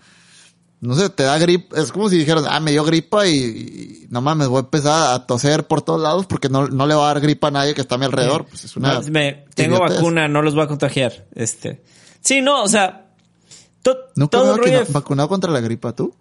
no 0.83 0.95
sé, 0.95 1.09
te 1.09 1.23
da 1.23 1.39
gripa, 1.39 1.81
es 1.81 1.91
como 1.91 2.11
si 2.11 2.19
dijeran, 2.19 2.45
ah, 2.47 2.61
me 2.61 2.71
dio 2.73 2.85
gripa 2.85 3.27
y, 3.27 3.33
y 3.35 4.07
no 4.11 4.21
mames, 4.21 4.49
voy 4.49 4.59
a 4.59 4.61
empezar 4.61 5.15
a 5.15 5.27
toser 5.27 5.67
por 5.67 5.81
todos 5.81 6.03
lados 6.03 6.27
porque 6.27 6.51
no, 6.51 6.69
no 6.69 6.87
le 6.87 6.95
va 6.95 7.05
a 7.05 7.15
dar 7.15 7.23
gripa 7.23 7.49
a 7.49 7.51
nadie 7.51 7.73
que 7.73 7.81
está 7.81 7.95
a 7.95 7.99
mi 7.99 8.05
alrededor. 8.05 8.45
Pues 8.45 8.63
es 8.65 8.77
una. 8.77 9.01
Me- 9.11 9.47
tengo 9.55 9.77
idiotez. 9.77 9.97
vacuna, 9.97 10.29
no 10.29 10.43
los 10.43 10.55
voy 10.55 10.65
a 10.65 10.67
contagiar. 10.67 11.27
Este. 11.35 11.83
Sí, 12.21 12.43
no, 12.43 12.63
o 12.63 12.69
sea, 12.69 13.07
to- 13.81 13.97
¿Nunca 14.17 14.37
todo 14.37 14.53
me 14.59 14.59
rollo 14.59 14.85
vacunado 14.91 15.31
contra 15.31 15.51
la 15.51 15.61
gripa 15.61 15.95
tú? 15.95 16.15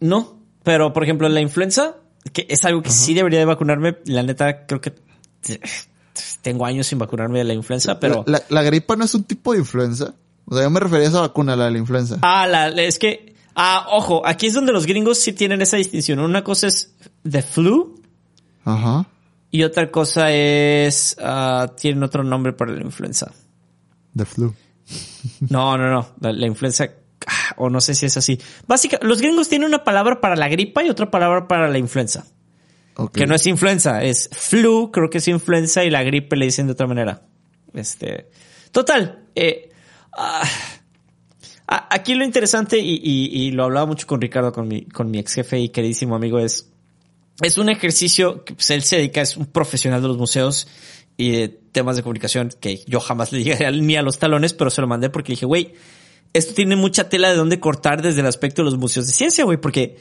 No, 0.00 0.38
pero 0.62 0.94
por 0.94 1.04
ejemplo, 1.04 1.28
la 1.28 1.42
influenza, 1.42 1.96
que 2.32 2.46
es 2.48 2.64
algo 2.64 2.80
que 2.80 2.88
sí 2.88 3.12
debería 3.12 3.40
de 3.40 3.44
vacunarme, 3.44 3.98
la 4.06 4.22
neta, 4.22 4.64
creo 4.64 4.80
que 4.80 4.94
tengo 6.42 6.66
años 6.66 6.86
sin 6.86 6.98
vacunarme 6.98 7.38
de 7.38 7.44
la 7.44 7.54
influenza, 7.54 7.98
pero... 8.00 8.24
La, 8.26 8.38
la- 8.38 8.44
la 8.48 8.62
gripa 8.62 8.96
no 8.96 9.04
es 9.04 9.14
un 9.14 9.24
tipo 9.24 9.52
de 9.52 9.58
influenza. 9.60 10.14
O 10.46 10.54
sea, 10.54 10.62
yo 10.64 10.70
me 10.70 10.80
refería 10.80 11.06
a 11.06 11.10
esa 11.10 11.20
vacuna, 11.20 11.56
la 11.56 11.66
de 11.66 11.72
la 11.72 11.78
influenza. 11.78 12.18
Ah, 12.22 12.46
la, 12.46 12.68
es 12.68 12.98
que... 12.98 13.34
Ah, 13.54 13.86
ojo, 13.90 14.22
aquí 14.24 14.46
es 14.46 14.54
donde 14.54 14.72
los 14.72 14.86
gringos 14.86 15.18
sí 15.18 15.32
tienen 15.32 15.60
esa 15.62 15.76
distinción. 15.76 16.20
Una 16.20 16.44
cosa 16.44 16.68
es 16.68 16.94
the 17.28 17.42
flu 17.42 18.00
Ajá. 18.64 19.06
y 19.50 19.64
otra 19.64 19.90
cosa 19.90 20.30
es... 20.32 21.16
ah, 21.20 21.72
tienen 21.76 22.02
otro 22.04 22.22
nombre 22.22 22.52
para 22.52 22.72
la 22.72 22.82
influenza. 22.82 23.32
The 24.16 24.24
flu. 24.24 24.54
No, 25.50 25.76
no, 25.76 25.90
no. 25.90 26.08
La, 26.20 26.32
la 26.32 26.46
influenza, 26.46 26.88
ah, 27.26 27.54
o 27.56 27.68
no 27.68 27.80
sé 27.80 27.94
si 27.94 28.06
es 28.06 28.16
así. 28.16 28.40
Básicamente, 28.66 29.06
los 29.06 29.20
gringos 29.20 29.48
tienen 29.48 29.68
una 29.68 29.84
palabra 29.84 30.20
para 30.20 30.36
la 30.36 30.48
gripa 30.48 30.82
y 30.84 30.88
otra 30.88 31.10
palabra 31.10 31.46
para 31.48 31.68
la 31.68 31.78
influenza. 31.78 32.24
Que 33.12 33.26
no 33.26 33.34
es 33.34 33.46
influenza, 33.46 34.02
es 34.02 34.28
flu, 34.32 34.90
creo 34.90 35.08
que 35.08 35.18
es 35.18 35.28
influenza 35.28 35.84
y 35.84 35.90
la 35.90 36.02
gripe 36.02 36.36
le 36.36 36.46
dicen 36.46 36.66
de 36.66 36.72
otra 36.72 36.86
manera. 36.86 37.22
Este. 37.72 38.28
Total. 38.72 39.26
eh, 39.34 39.70
ah, 40.16 40.42
aquí 41.90 42.14
lo 42.14 42.24
interesante, 42.24 42.78
y, 42.78 42.94
y- 43.02 43.26
y 43.46 43.50
lo 43.52 43.64
hablaba 43.64 43.86
mucho 43.86 44.06
con 44.06 44.20
Ricardo, 44.20 44.52
con 44.52 44.68
mi, 44.68 44.82
con 44.86 45.10
mi 45.10 45.18
ex 45.18 45.34
jefe 45.34 45.58
y 45.60 45.68
queridísimo 45.68 46.14
amigo, 46.16 46.38
es. 46.38 46.70
Es 47.40 47.56
un 47.56 47.68
ejercicio 47.68 48.44
que 48.44 48.54
pues, 48.54 48.68
él 48.70 48.82
se 48.82 48.96
dedica, 48.96 49.20
es 49.20 49.36
un 49.36 49.46
profesional 49.46 50.02
de 50.02 50.08
los 50.08 50.18
museos 50.18 50.66
y 51.16 51.30
de 51.30 51.48
temas 51.48 51.94
de 51.94 52.02
comunicación 52.02 52.50
que 52.60 52.82
yo 52.88 52.98
jamás 52.98 53.30
le 53.30 53.44
llegué 53.44 53.70
ni 53.80 53.94
a 53.94 54.02
los 54.02 54.18
talones, 54.18 54.54
pero 54.54 54.70
se 54.70 54.80
lo 54.80 54.88
mandé 54.88 55.08
porque 55.08 55.34
dije, 55.34 55.46
güey, 55.46 55.72
esto 56.32 56.52
tiene 56.54 56.74
mucha 56.74 57.08
tela 57.08 57.30
de 57.30 57.36
dónde 57.36 57.60
cortar 57.60 58.02
desde 58.02 58.22
el 58.22 58.26
aspecto 58.26 58.62
de 58.62 58.70
los 58.70 58.76
museos 58.78 59.06
de 59.06 59.12
ciencia, 59.12 59.44
güey, 59.44 59.56
porque 59.60 59.98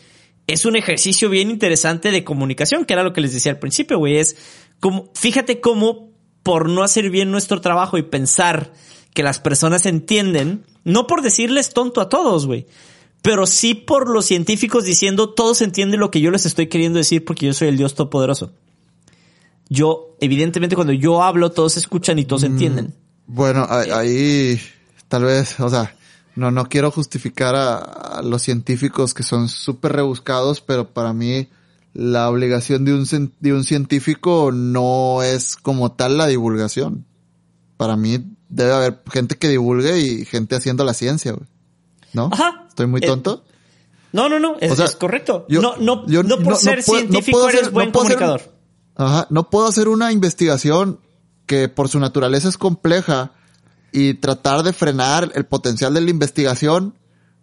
es 0.48 0.66
un 0.66 0.78
ejercicio 0.78 1.30
bien 1.30 1.52
interesante 1.52 2.10
de 2.10 2.24
comunicación, 2.24 2.86
que 2.86 2.94
era 2.94 3.04
lo 3.04 3.14
que 3.14 3.22
les 3.22 3.34
decía 3.34 3.52
al 3.52 3.60
principio, 3.60 3.98
güey, 3.98 4.18
es 4.18 4.38
como, 4.80 5.12
fíjate 5.14 5.60
cómo 5.60 6.10
por 6.42 6.70
no 6.70 6.84
hacer 6.84 7.10
bien 7.10 7.30
nuestro 7.30 7.60
trabajo 7.60 7.98
y 7.98 8.04
pensar 8.04 8.72
que 9.14 9.24
las 9.24 9.40
personas 9.40 9.86
entienden, 9.86 10.64
no 10.86 11.06
por 11.06 11.22
decirles 11.22 11.74
tonto 11.74 12.00
a 12.00 12.08
todos, 12.08 12.46
güey, 12.46 12.66
pero 13.22 13.46
sí 13.46 13.74
por 13.74 14.10
los 14.10 14.26
científicos 14.26 14.86
diciendo 14.86 15.34
todos 15.34 15.62
entienden 15.62 16.00
lo 16.00 16.12
que 16.12 16.22
yo 16.22 16.32
les 16.32 16.46
estoy 16.46 16.68
queriendo 16.68 16.98
decir 16.98 17.26
porque 17.26 17.46
yo 17.46 17.54
soy 17.54 17.68
el 17.68 17.78
Dios 17.78 17.96
Todopoderoso. 17.96 18.54
Yo, 19.70 20.16
evidentemente, 20.22 20.76
cuando 20.76 20.94
yo 20.94 21.24
hablo, 21.24 21.52
todos 21.52 21.76
escuchan 21.76 22.20
y 22.20 22.26
todos 22.26 22.44
entienden. 22.44 22.96
Bueno, 23.26 23.68
ahí, 23.70 23.90
ahí 23.92 24.62
tal 25.10 25.26
vez, 25.26 25.60
o 25.60 25.70
sea, 25.70 25.97
no, 26.38 26.52
no 26.52 26.70
quiero 26.70 26.92
justificar 26.92 27.56
a, 27.56 27.78
a 27.78 28.22
los 28.22 28.42
científicos 28.42 29.14
que 29.14 29.24
son 29.24 29.50
súper 29.50 29.94
rebuscados, 29.94 30.62
pero 30.62 30.94
para 30.94 31.12
mí 31.14 31.50
la 31.94 32.30
obligación 32.30 32.86
de 32.86 32.94
un, 32.94 33.34
de 33.40 33.54
un 33.54 33.64
científico 33.64 34.52
no 34.54 35.24
es 35.24 35.56
como 35.56 35.92
tal 35.94 36.18
la 36.18 36.28
divulgación. 36.28 37.06
Para 37.76 37.98
mí 37.98 38.24
debe 38.50 38.72
haber 38.74 39.02
gente 39.12 39.36
que 39.38 39.50
divulgue 39.50 40.00
y 40.00 40.26
gente 40.26 40.56
haciendo 40.56 40.84
la 40.86 40.94
ciencia, 40.94 41.34
güey. 41.34 41.48
¿No? 42.14 42.30
Ajá. 42.32 42.66
¿Estoy 42.70 42.88
muy 42.88 43.02
Eh, 43.04 43.08
tonto? 43.08 43.44
No, 44.14 44.30
no, 44.30 44.40
no, 44.40 44.56
es, 44.62 44.72
O 44.72 44.76
sea, 44.76 44.86
es 44.86 44.96
correcto. 44.96 45.46
yo- 45.50 45.62
no, 45.62 45.76
no, 45.78 46.08
yo 46.08 46.24
no 46.24 46.38
por 46.38 46.54
no- 46.54 46.56
ser 46.56 46.80
no 46.80 46.86
puedo- 46.86 47.02
no 47.04 47.10
científico 47.10 47.50
eres 47.50 47.72
buen 47.72 47.92
comunicador. 47.92 48.42
Ajá, 48.96 49.28
no 49.30 49.50
puedo 49.50 49.68
hacer 49.68 49.88
una 49.90 50.12
investigación 50.12 51.00
que 51.46 51.68
por 51.70 51.90
su 51.90 52.00
naturaleza 52.00 52.48
es 52.50 52.58
compleja 52.58 53.32
y 53.92 54.16
tratar 54.16 54.64
de 54.64 54.74
frenar 54.74 55.32
el 55.36 55.46
potencial 55.46 55.94
de 55.94 56.02
la 56.02 56.10
investigación 56.10 56.96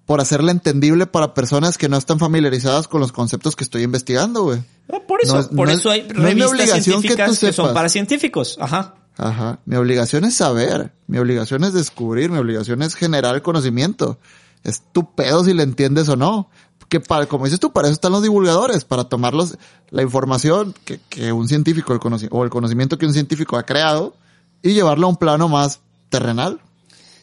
por 0.07 0.21
hacerla 0.21 0.51
entendible 0.51 1.07
para 1.07 1.35
personas 1.35 1.79
que 1.79 1.89
no 1.89 1.97
están 1.97 2.19
familiarizadas 2.19 2.89
con 2.89 3.01
los 3.01 3.13
conceptos 3.13 3.57
que 3.57 3.65
estoy 3.65 3.83
investigando, 3.83 4.43
güey. 4.45 4.63
Por 5.07 5.23
eso, 5.23 5.43
No 5.43 5.49
por 5.49 5.69
no 5.69 5.75
eso 5.75 5.91
hay 5.91 6.03
revistas 6.03 6.51
obligación 6.51 7.03
que 7.03 7.09
científicas 7.09 7.39
que, 7.39 7.53
son 7.53 7.73
para 7.73 7.89
científicos. 7.89 8.59
Ajá. 8.61 8.95
Ajá. 9.17 9.61
Mi 9.65 9.77
obligación 9.77 10.25
es 10.25 10.35
saber. 10.35 10.93
Mi 11.07 11.19
obligación 11.19 11.65
es 11.65 11.73
descubrir. 11.73 12.31
Mi 12.31 12.39
obligación 12.39 12.83
es 12.83 12.95
generar 12.95 13.41
conocimiento. 13.43 14.19
Es 14.63 14.83
tu 14.93 15.15
pedo 15.15 15.45
si 15.45 15.55
le 15.55 15.63
entiendes 15.63 16.09
o 16.09 16.17
no. 16.17 16.51
Que 16.89 17.01
para, 17.01 17.27
como 17.27 17.45
dices 17.47 17.61
tú, 17.61 17.73
para 17.73 17.89
eso 17.89 17.95
están 17.95 18.13
los 18.13 18.23
divulgadores, 18.23 18.85
para 18.85 19.05
tomarlos, 19.05 19.57
la 19.91 20.03
información 20.03 20.75
que, 20.85 21.01
que 21.09 21.33
un 21.33 21.49
científico, 21.49 21.95
el 21.95 22.01
o 22.31 22.45
el 22.45 22.51
conocimiento 22.51 22.99
que 22.99 23.07
un 23.07 23.15
científico 23.15 23.57
ha 23.57 23.65
creado, 23.65 24.15
y 24.63 24.75
llevarlo 24.75 25.07
a 25.07 25.11
un 25.11 25.17
plano 25.17 25.49
más 25.49 25.81
terrenal. 26.19 26.61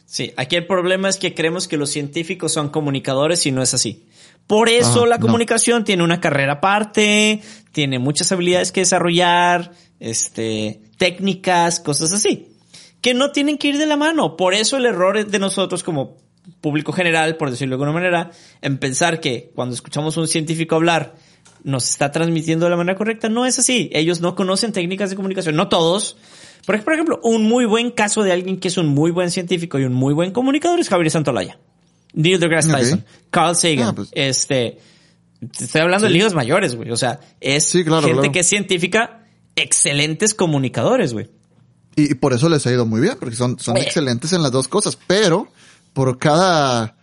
Sí, 0.05 0.33
aquí 0.35 0.55
el 0.57 0.67
problema 0.67 1.07
es 1.09 1.17
que 1.17 1.33
creemos 1.33 1.67
que 1.67 1.77
los 1.77 1.89
científicos 1.89 2.51
son 2.53 2.69
comunicadores 2.69 3.45
y 3.45 3.51
no 3.51 3.61
es 3.61 3.73
así. 3.73 4.05
Por 4.45 4.67
eso 4.67 5.03
Ah, 5.03 5.07
la 5.07 5.17
no. 5.17 5.21
comunicación 5.21 5.83
tiene 5.85 6.03
una 6.03 6.19
carrera 6.19 6.53
aparte, 6.53 7.41
tiene 7.71 7.99
muchas 7.99 8.29
habilidades 8.31 8.71
que 8.73 8.81
desarrollar, 8.81 9.71
este, 10.01 10.81
técnicas, 10.97 11.79
cosas 11.79 12.11
así, 12.11 12.47
que 13.01 13.13
no 13.13 13.31
tienen 13.31 13.57
que 13.57 13.69
ir 13.69 13.77
de 13.77 13.85
la 13.85 13.95
mano. 13.95 14.35
Por 14.35 14.53
eso 14.53 14.75
el 14.77 14.85
error 14.85 15.25
de 15.25 15.39
nosotros 15.39 15.83
como 15.83 16.17
público 16.59 16.91
general, 16.91 17.37
por 17.37 17.49
decirlo 17.49 17.73
de 17.73 17.83
alguna 17.83 17.93
manera, 17.93 18.31
en 18.61 18.77
pensar 18.79 19.21
que 19.21 19.51
cuando 19.55 19.75
escuchamos 19.75 20.17
a 20.17 20.21
un 20.21 20.27
científico 20.27 20.75
hablar 20.75 21.15
nos 21.63 21.87
está 21.89 22.11
transmitiendo 22.11 22.65
de 22.65 22.71
la 22.71 22.77
manera 22.77 22.97
correcta. 22.97 23.29
No 23.29 23.45
es 23.45 23.59
así. 23.59 23.89
Ellos 23.93 24.19
no 24.19 24.33
conocen 24.35 24.73
técnicas 24.73 25.11
de 25.11 25.15
comunicación, 25.15 25.55
no 25.55 25.69
todos. 25.69 26.17
Por 26.65 26.75
ej- 26.75 26.83
por 26.83 26.93
ejemplo, 26.93 27.19
un 27.23 27.43
muy 27.43 27.65
buen 27.65 27.91
caso 27.91 28.23
de 28.23 28.31
alguien 28.31 28.59
que 28.59 28.67
es 28.67 28.77
un 28.77 28.87
muy 28.87 29.11
buen 29.11 29.31
científico 29.31 29.79
y 29.79 29.83
un 29.85 29.93
muy 29.93 30.13
buen 30.13 30.31
comunicador 30.31 30.79
es 30.79 30.89
Javier 30.89 31.09
Santolaya. 31.11 31.57
Neil 32.13 32.39
deGrasse. 32.39 32.71
Tyson, 32.71 33.05
Carl 33.29 33.55
Sagan, 33.55 33.87
Ah, 33.89 33.93
pues. 33.95 34.09
este, 34.11 34.79
te 35.57 35.63
estoy 35.65 35.81
hablando 35.81 36.07
de 36.07 36.13
ligas 36.13 36.33
mayores, 36.33 36.75
güey. 36.75 36.91
O 36.91 36.97
sea, 36.97 37.19
es 37.39 37.63
Sí, 37.65 37.83
claro, 37.83 38.01
gente 38.01 38.19
claro. 38.19 38.31
que 38.33 38.39
es 38.41 38.47
científica, 38.47 39.25
excelentes 39.55 40.33
comunicadores, 40.33 41.13
güey. 41.13 41.29
Y, 41.95 42.11
y 42.11 42.15
por 42.15 42.33
eso 42.33 42.47
les 42.49 42.65
ha 42.67 42.71
ido 42.71 42.85
muy 42.85 43.01
bien, 43.01 43.15
porque 43.19 43.35
son, 43.35 43.57
son 43.59 43.75
Oye. 43.77 43.85
excelentes 43.85 44.33
en 44.33 44.41
las 44.43 44.51
dos 44.51 44.67
cosas. 44.67 44.97
Pero 45.07 45.47
por 45.93 46.17
cada 46.19 46.95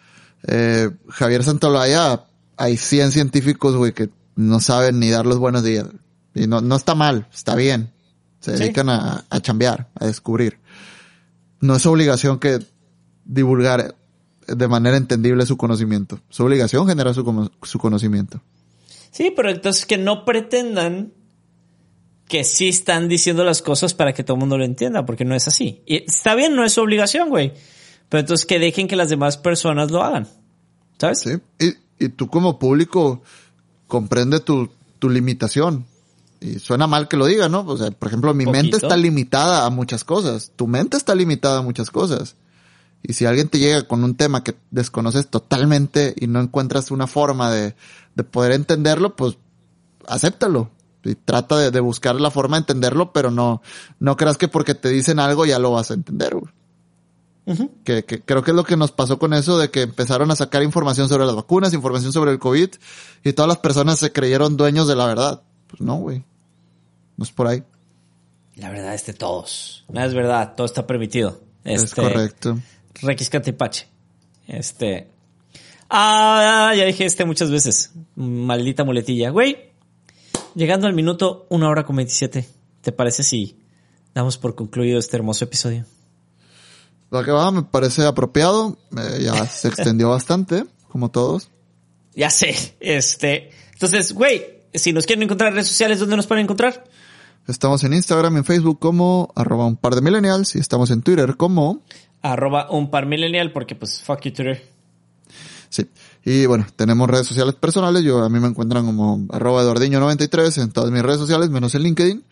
eh, 0.46 0.90
Javier 1.08 1.42
Santolaya 1.44 2.24
hay 2.56 2.76
100 2.76 3.12
científicos, 3.12 3.76
güey, 3.76 3.92
que 3.92 4.08
no 4.36 4.60
saben 4.60 4.98
ni 5.00 5.10
dar 5.10 5.26
los 5.26 5.38
buenos 5.38 5.64
días. 5.64 5.86
Y 6.34 6.46
no, 6.46 6.60
no 6.60 6.76
está 6.76 6.94
mal, 6.94 7.26
está 7.34 7.54
bien. 7.54 7.90
Se 8.40 8.56
Sí. 8.56 8.62
dedican 8.64 8.88
a, 8.88 9.24
a 9.28 9.40
chambear, 9.40 9.88
a 9.94 10.06
descubrir. 10.06 10.58
No 11.60 11.74
es 11.76 11.84
obligación 11.86 12.38
que 12.38 12.58
divulgar 13.24 13.94
de 14.46 14.68
manera 14.68 14.96
entendible 14.96 15.44
su 15.44 15.56
conocimiento. 15.56 16.20
Su 16.30 16.44
obligación 16.44 16.86
generar 16.86 17.14
su, 17.14 17.50
su 17.62 17.78
conocimiento. 17.78 18.40
Sí, 19.10 19.32
pero 19.34 19.50
entonces 19.50 19.84
que 19.86 19.98
no 19.98 20.24
pretendan 20.24 21.12
que 22.28 22.44
sí 22.44 22.68
están 22.68 23.08
diciendo 23.08 23.42
las 23.44 23.62
cosas 23.62 23.94
para 23.94 24.12
que 24.12 24.22
todo 24.22 24.34
el 24.36 24.40
mundo 24.40 24.58
lo 24.58 24.64
entienda, 24.64 25.04
porque 25.06 25.24
no 25.24 25.34
es 25.34 25.48
así. 25.48 25.82
Y 25.86 25.96
está 26.04 26.34
bien, 26.34 26.54
no 26.54 26.64
es 26.64 26.74
su 26.74 26.82
obligación, 26.82 27.30
güey. 27.30 27.54
Pero 28.08 28.20
entonces 28.20 28.46
que 28.46 28.58
dejen 28.58 28.86
que 28.86 28.96
las 28.96 29.08
demás 29.08 29.36
personas 29.38 29.90
lo 29.90 30.02
hagan. 30.04 30.28
¿Sabes? 30.98 31.20
Sí. 31.20 31.30
Y, 31.58 32.04
y 32.04 32.08
tú 32.10 32.28
como 32.28 32.58
público 32.58 33.22
comprende 33.86 34.40
tu, 34.40 34.70
tu 34.98 35.08
limitación. 35.10 35.86
Y 36.40 36.58
suena 36.58 36.86
mal 36.86 37.08
que 37.08 37.16
lo 37.16 37.26
diga, 37.26 37.48
¿no? 37.48 37.60
O 37.66 37.76
sea, 37.76 37.90
por 37.90 38.08
ejemplo, 38.08 38.32
mi 38.34 38.46
mente 38.46 38.76
está 38.76 38.96
limitada 38.96 39.66
a 39.66 39.70
muchas 39.70 40.04
cosas. 40.04 40.52
Tu 40.54 40.66
mente 40.66 40.96
está 40.96 41.14
limitada 41.14 41.58
a 41.58 41.62
muchas 41.62 41.90
cosas. 41.90 42.36
Y 43.02 43.14
si 43.14 43.26
alguien 43.26 43.48
te 43.48 43.58
llega 43.58 43.82
con 43.82 44.04
un 44.04 44.14
tema 44.14 44.44
que 44.44 44.56
desconoces 44.70 45.28
totalmente 45.28 46.14
y 46.16 46.26
no 46.26 46.40
encuentras 46.40 46.90
una 46.90 47.06
forma 47.06 47.50
de, 47.50 47.74
de 48.14 48.24
poder 48.24 48.52
entenderlo, 48.52 49.16
pues 49.16 49.36
acéptalo. 50.06 50.70
Y 51.04 51.14
trata 51.14 51.56
de, 51.58 51.70
de 51.70 51.80
buscar 51.80 52.20
la 52.20 52.30
forma 52.30 52.56
de 52.56 52.62
entenderlo, 52.62 53.12
pero 53.12 53.30
no, 53.30 53.62
no 53.98 54.16
creas 54.16 54.36
que 54.36 54.48
porque 54.48 54.74
te 54.74 54.88
dicen 54.90 55.20
algo 55.20 55.46
ya 55.46 55.58
lo 55.58 55.72
vas 55.72 55.90
a 55.90 55.94
entender. 55.94 56.34
güey. 56.34 56.52
Que, 57.82 58.04
que 58.04 58.20
creo 58.20 58.42
que 58.42 58.50
es 58.50 58.56
lo 58.56 58.64
que 58.64 58.76
nos 58.76 58.92
pasó 58.92 59.18
con 59.18 59.32
eso 59.32 59.56
de 59.56 59.70
que 59.70 59.80
empezaron 59.80 60.30
a 60.30 60.36
sacar 60.36 60.62
información 60.62 61.08
sobre 61.08 61.24
las 61.24 61.34
vacunas, 61.34 61.72
información 61.72 62.12
sobre 62.12 62.30
el 62.30 62.38
COVID 62.38 62.68
y 63.24 63.32
todas 63.32 63.48
las 63.48 63.56
personas 63.56 63.98
se 63.98 64.12
creyeron 64.12 64.58
dueños 64.58 64.86
de 64.86 64.96
la 64.96 65.06
verdad. 65.06 65.42
Pues 65.68 65.80
no, 65.80 65.96
güey. 65.96 66.24
No 67.16 67.24
es 67.24 67.32
por 67.32 67.46
ahí. 67.46 67.62
La 68.56 68.70
verdad 68.70 68.94
es 68.94 69.06
de 69.06 69.12
todos. 69.12 69.84
No 69.88 70.02
es 70.02 70.14
verdad, 70.14 70.54
todo 70.56 70.66
está 70.66 70.86
permitido. 70.86 71.40
Es 71.64 71.84
Este, 71.84 72.02
correcto. 72.02 72.58
Requis 73.02 73.30
Catipache. 73.30 73.86
Este. 74.46 75.08
Ah, 75.90 76.72
ya 76.76 76.84
dije 76.84 77.04
este 77.04 77.24
muchas 77.24 77.50
veces. 77.50 77.92
Maldita 78.16 78.84
muletilla. 78.84 79.30
Güey, 79.30 79.72
llegando 80.54 80.86
al 80.86 80.94
minuto 80.94 81.46
una 81.50 81.68
hora 81.68 81.84
con 81.84 81.96
27, 81.96 82.48
¿te 82.80 82.92
parece 82.92 83.22
si 83.22 83.58
damos 84.14 84.38
por 84.38 84.54
concluido 84.54 84.98
este 84.98 85.16
hermoso 85.16 85.44
episodio? 85.44 85.84
Lo 87.10 87.24
que 87.24 87.30
va 87.30 87.50
me 87.50 87.62
parece 87.62 88.04
apropiado. 88.04 88.76
Eh, 88.96 89.22
ya 89.22 89.46
se 89.46 89.68
extendió 89.68 90.10
bastante, 90.10 90.64
como 90.88 91.10
todos. 91.10 91.50
Ya 92.14 92.30
sé, 92.30 92.74
este. 92.80 93.50
Entonces, 93.72 94.12
güey, 94.12 94.57
si 94.74 94.92
nos 94.92 95.06
quieren 95.06 95.22
encontrar 95.22 95.48
en 95.48 95.54
redes 95.54 95.68
sociales, 95.68 96.00
¿dónde 96.00 96.16
nos 96.16 96.26
pueden 96.26 96.44
encontrar? 96.44 96.84
Estamos 97.46 97.82
en 97.84 97.94
Instagram, 97.94 98.36
en 98.36 98.44
Facebook 98.44 98.78
como 98.78 99.32
arroba 99.34 99.66
un 99.66 99.76
par 99.76 99.94
de 99.94 100.02
millennials 100.02 100.54
y 100.54 100.58
estamos 100.58 100.90
en 100.90 101.02
Twitter 101.02 101.36
como 101.36 101.82
Arroba 102.22 102.70
un 102.70 102.90
par 102.90 103.06
millennial, 103.06 103.52
porque 103.52 103.74
pues 103.74 104.02
fuck 104.02 104.22
you 104.22 104.32
Twitter. 104.32 104.62
Sí. 105.68 105.88
Y 106.24 106.46
bueno, 106.46 106.66
tenemos 106.74 107.08
redes 107.08 107.26
sociales 107.26 107.54
personales. 107.54 108.02
Yo 108.02 108.22
a 108.22 108.28
mí 108.28 108.40
me 108.40 108.48
encuentran 108.48 108.84
como 108.84 109.26
arroba 109.30 109.62
eduardiño93 109.62 110.62
en 110.62 110.72
todas 110.72 110.90
mis 110.90 111.02
redes 111.02 111.18
sociales, 111.18 111.50
menos 111.50 111.74
en 111.74 111.82
LinkedIn. 111.82 112.24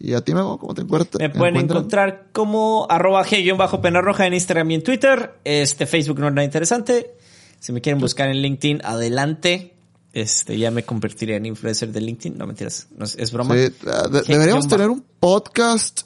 Y 0.00 0.14
a 0.14 0.22
ti, 0.22 0.34
Memo, 0.34 0.58
¿cómo 0.58 0.74
te 0.74 0.82
encuentras? 0.82 1.20
Me 1.20 1.30
pueden 1.30 1.56
encontrar 1.56 2.28
como 2.32 2.86
arroba 2.88 3.24
g-pena 3.24 4.00
roja 4.00 4.26
en 4.26 4.34
Instagram 4.34 4.70
y 4.70 4.74
en 4.76 4.82
Twitter. 4.82 5.34
Este 5.44 5.86
Facebook 5.86 6.18
no 6.18 6.28
es 6.28 6.34
nada 6.34 6.44
interesante. 6.44 7.14
Si 7.60 7.72
me 7.72 7.80
quieren 7.80 8.00
buscar 8.00 8.28
en 8.28 8.38
LinkedIn, 8.38 8.80
adelante. 8.84 9.73
Este, 10.14 10.56
ya 10.56 10.70
me 10.70 10.84
convertiré 10.84 11.34
en 11.34 11.44
influencer 11.44 11.90
de 11.90 12.00
LinkedIn. 12.00 12.38
No 12.38 12.46
mentiras, 12.46 12.86
no, 12.96 13.04
es, 13.04 13.32
broma. 13.32 13.56
Sí, 13.56 13.74
ah, 13.88 14.06
de- 14.08 14.22
deberíamos 14.22 14.68
tener 14.68 14.88
un 14.88 15.04
podcast 15.18 16.02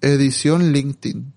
edición 0.00 0.72
LinkedIn. 0.72 1.30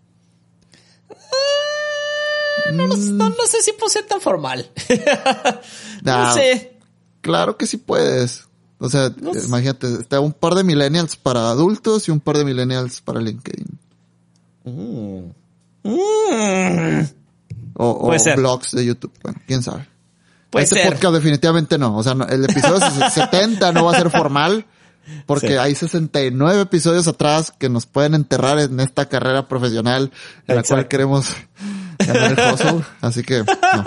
No, 2.72 2.88
no, 2.88 2.96
no, 2.96 3.30
no 3.30 3.46
sé 3.46 3.62
si 3.62 3.74
puedo 3.74 3.90
ser 3.90 4.06
tan 4.06 4.22
formal. 4.22 4.72
no 6.02 6.34
sé. 6.34 6.80
Claro 7.20 7.58
que 7.58 7.68
sí 7.68 7.76
puedes. 7.76 8.48
O 8.78 8.90
sea, 8.90 9.14
imagínate, 9.46 9.88
está 9.94 10.22
un 10.22 10.32
par 10.32 10.56
de 10.56 10.64
millennials 10.64 11.18
para 11.18 11.50
adultos 11.50 12.08
y 12.08 12.12
un 12.12 12.22
par 12.22 12.38
de 12.38 12.46
millennials 12.46 13.02
para 13.02 13.20
LinkedIn. 13.20 13.80
Mm. 14.64 15.30
Mm. 15.84 17.06
O, 17.76 18.10
o 18.10 18.36
blogs 18.38 18.72
de 18.72 18.86
YouTube. 18.86 19.12
Bueno, 19.22 19.42
quién 19.46 19.62
sabe. 19.62 19.90
Puede 20.54 20.64
este 20.66 20.82
ser. 20.82 20.94
podcast 20.94 21.14
definitivamente 21.16 21.78
no. 21.78 21.98
O 21.98 22.04
sea, 22.04 22.14
no- 22.16 22.26
el 22.28 22.46
episodio 22.46 22.80
70 23.10 23.72
no 23.74 23.84
va 23.86 23.92
a 23.92 23.98
ser 24.00 24.10
formal. 24.10 24.66
Porque 25.26 25.48
Sí. 25.50 25.54
hay 25.56 25.76
69 25.76 26.62
episodios 26.62 27.10
atrás 27.10 27.52
que 27.60 27.68
nos 27.68 27.86
pueden 27.86 28.14
enterrar 28.14 28.58
en 28.60 28.80
esta 28.80 29.10
carrera 29.10 29.50
profesional 29.50 30.12
en 30.48 30.56
la 30.56 30.64
cual 30.64 30.88
queremos 30.88 31.28
ganar 32.00 32.40
el 32.40 32.54
hustle. 32.54 32.86
Así 33.02 33.22
que, 33.22 33.40
no. 33.44 33.84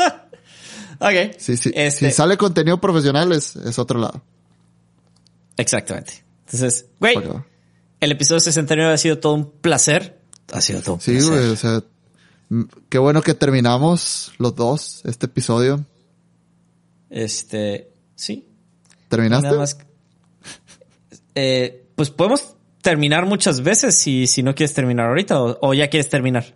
Ok. 1.00 1.36
Sí, 1.38 1.56
sí. 1.56 1.72
Este, 1.74 2.10
Si 2.10 2.14
sale 2.16 2.36
contenido 2.36 2.78
profesional 2.82 3.32
es, 3.32 3.56
es 3.56 3.78
otro 3.78 3.98
lado. 3.98 4.22
Exactamente. 5.56 6.24
Entonces, 6.46 6.86
güey, 7.00 7.16
el 8.00 8.12
episodio 8.12 8.40
69 8.40 8.92
ha 8.92 8.98
sido 8.98 9.18
todo 9.18 9.34
un 9.34 9.50
placer. 9.50 10.20
Ha 10.52 10.60
sido 10.60 10.80
todo 10.82 10.94
un 10.96 11.00
Sí, 11.00 11.12
placer. 11.12 11.30
güey, 11.32 11.50
o 11.50 11.56
sea, 11.56 11.82
qué 12.88 12.98
bueno 12.98 13.22
que 13.22 13.34
terminamos 13.34 14.32
los 14.38 14.54
dos 14.54 15.00
este 15.04 15.26
episodio. 15.26 15.84
Este, 17.10 17.92
sí. 18.14 18.48
¿Terminaste? 19.08 19.46
Nada 19.48 19.58
más. 19.58 19.78
Eh, 21.34 21.86
pues 21.94 22.10
podemos 22.10 22.54
terminar 22.80 23.26
muchas 23.26 23.60
veces 23.62 23.94
si, 23.94 24.26
si 24.26 24.42
no 24.42 24.54
quieres 24.54 24.74
terminar 24.74 25.08
ahorita 25.08 25.40
o, 25.42 25.58
o 25.60 25.74
ya 25.74 25.88
quieres 25.88 26.08
terminar. 26.08 26.54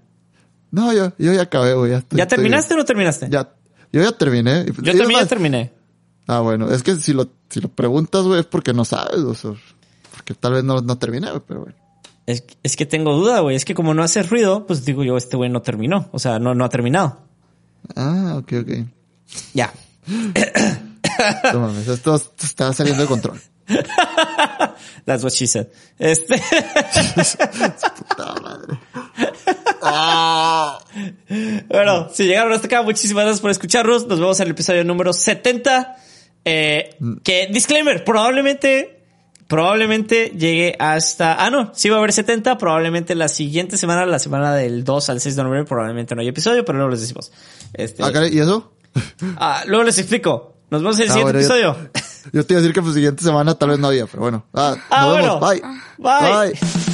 No, 0.70 0.92
yo, 0.92 1.12
yo 1.18 1.32
ya 1.32 1.42
acabé, 1.42 1.74
güey. 1.74 1.90
Ya, 1.90 1.98
estoy- 1.98 2.16
¿Ya 2.18 2.24
estoy- 2.24 2.36
terminaste 2.36 2.74
o 2.74 2.76
no 2.76 2.84
terminaste? 2.84 3.28
Ya, 3.30 3.52
yo 3.92 4.02
ya 4.02 4.12
terminé. 4.12 4.64
Yo 4.66 4.74
también 4.96 5.20
ya 5.20 5.26
terminé. 5.26 5.72
Ah, 6.26 6.40
bueno, 6.40 6.70
es 6.70 6.82
que 6.82 6.94
si 6.96 7.12
lo, 7.12 7.28
si 7.48 7.60
lo 7.60 7.68
preguntas, 7.68 8.24
güey, 8.24 8.40
es 8.40 8.46
porque 8.46 8.72
no 8.72 8.84
sabes, 8.84 9.18
o 9.18 9.34
sea, 9.34 9.52
porque 10.12 10.34
tal 10.34 10.52
vez 10.52 10.62
no, 10.64 10.80
no 10.80 10.96
terminé, 10.96 11.28
pero 11.46 11.62
bueno. 11.62 11.76
Es, 12.26 12.44
es 12.62 12.76
que 12.76 12.86
tengo 12.86 13.14
duda, 13.16 13.40
güey. 13.40 13.56
Es 13.56 13.64
que 13.64 13.74
como 13.74 13.92
no 13.94 14.04
hace 14.04 14.22
ruido, 14.22 14.64
pues 14.66 14.84
digo 14.84 15.02
yo, 15.02 15.16
este 15.16 15.36
güey 15.36 15.50
no 15.50 15.62
terminó. 15.62 16.08
O 16.12 16.20
sea, 16.20 16.38
no, 16.38 16.54
no 16.54 16.64
ha 16.64 16.68
terminado. 16.68 17.18
Ah, 17.96 18.36
ok, 18.38 18.52
ok. 18.62 18.70
Ya. 19.54 19.72
No 21.52 21.60
mames, 21.60 21.86
esto 21.86 22.22
está 22.42 22.72
saliendo 22.72 23.02
de 23.02 23.08
control. 23.08 23.38
That's 25.04 25.22
what 25.22 25.32
she 25.32 25.46
said. 25.46 25.68
Este. 25.98 26.40
Puta 27.96 28.34
madre. 28.42 28.78
Ah. 29.82 30.78
Bueno, 31.68 32.08
si 32.12 32.24
llegaron 32.24 32.52
hasta 32.52 32.66
acá, 32.66 32.82
muchísimas 32.82 33.24
gracias 33.24 33.40
por 33.40 33.50
escucharnos. 33.50 34.06
Nos 34.06 34.18
vemos 34.18 34.40
en 34.40 34.46
el 34.46 34.52
episodio 34.52 34.84
número 34.84 35.12
70. 35.12 35.96
Eh, 36.44 36.96
que, 37.22 37.48
disclaimer, 37.52 38.02
probablemente, 38.02 39.02
probablemente 39.46 40.32
llegue 40.36 40.74
hasta, 40.78 41.44
ah, 41.44 41.50
no, 41.50 41.72
sí 41.74 41.90
va 41.90 41.96
a 41.96 41.98
haber 41.98 42.12
70, 42.12 42.56
probablemente 42.56 43.14
la 43.14 43.28
siguiente 43.28 43.76
semana, 43.76 44.06
la 44.06 44.18
semana 44.18 44.54
del 44.54 44.84
2 44.84 45.10
al 45.10 45.20
6 45.20 45.36
de 45.36 45.42
noviembre, 45.42 45.68
probablemente 45.68 46.14
no 46.14 46.22
hay 46.22 46.28
episodio, 46.28 46.64
pero 46.64 46.78
luego 46.78 46.92
les 46.92 47.02
decimos. 47.02 47.30
Este, 47.74 48.02
Ah, 48.02 48.10
¿Y 48.30 48.38
eso? 48.38 48.72
Ah, 49.36 49.62
luego 49.66 49.84
les 49.84 49.98
explico. 49.98 50.54
Nos 50.70 50.82
vemos 50.82 50.96
en 50.98 51.02
el 51.04 51.10
Ah, 51.10 51.14
siguiente 51.14 51.32
bueno, 51.32 51.48
yo- 51.48 51.54
episodio. 51.72 51.90
Yo 52.32 52.44
te 52.46 52.52
iba 52.52 52.58
a 52.58 52.62
decir 52.62 52.74
que 52.74 52.82
pues 52.82 52.94
siguiente 52.94 53.22
semana 53.24 53.54
tal 53.54 53.70
vez 53.70 53.78
no 53.78 53.88
había, 53.88 54.06
pero 54.06 54.20
bueno. 54.22 54.44
Ah, 54.54 54.76
Ah, 54.90 55.00
nos 55.02 55.10
bueno. 55.10 55.40
vemos. 55.40 55.50
Bye. 55.50 55.62
Bye. 55.98 56.50
Bye. 56.52 56.90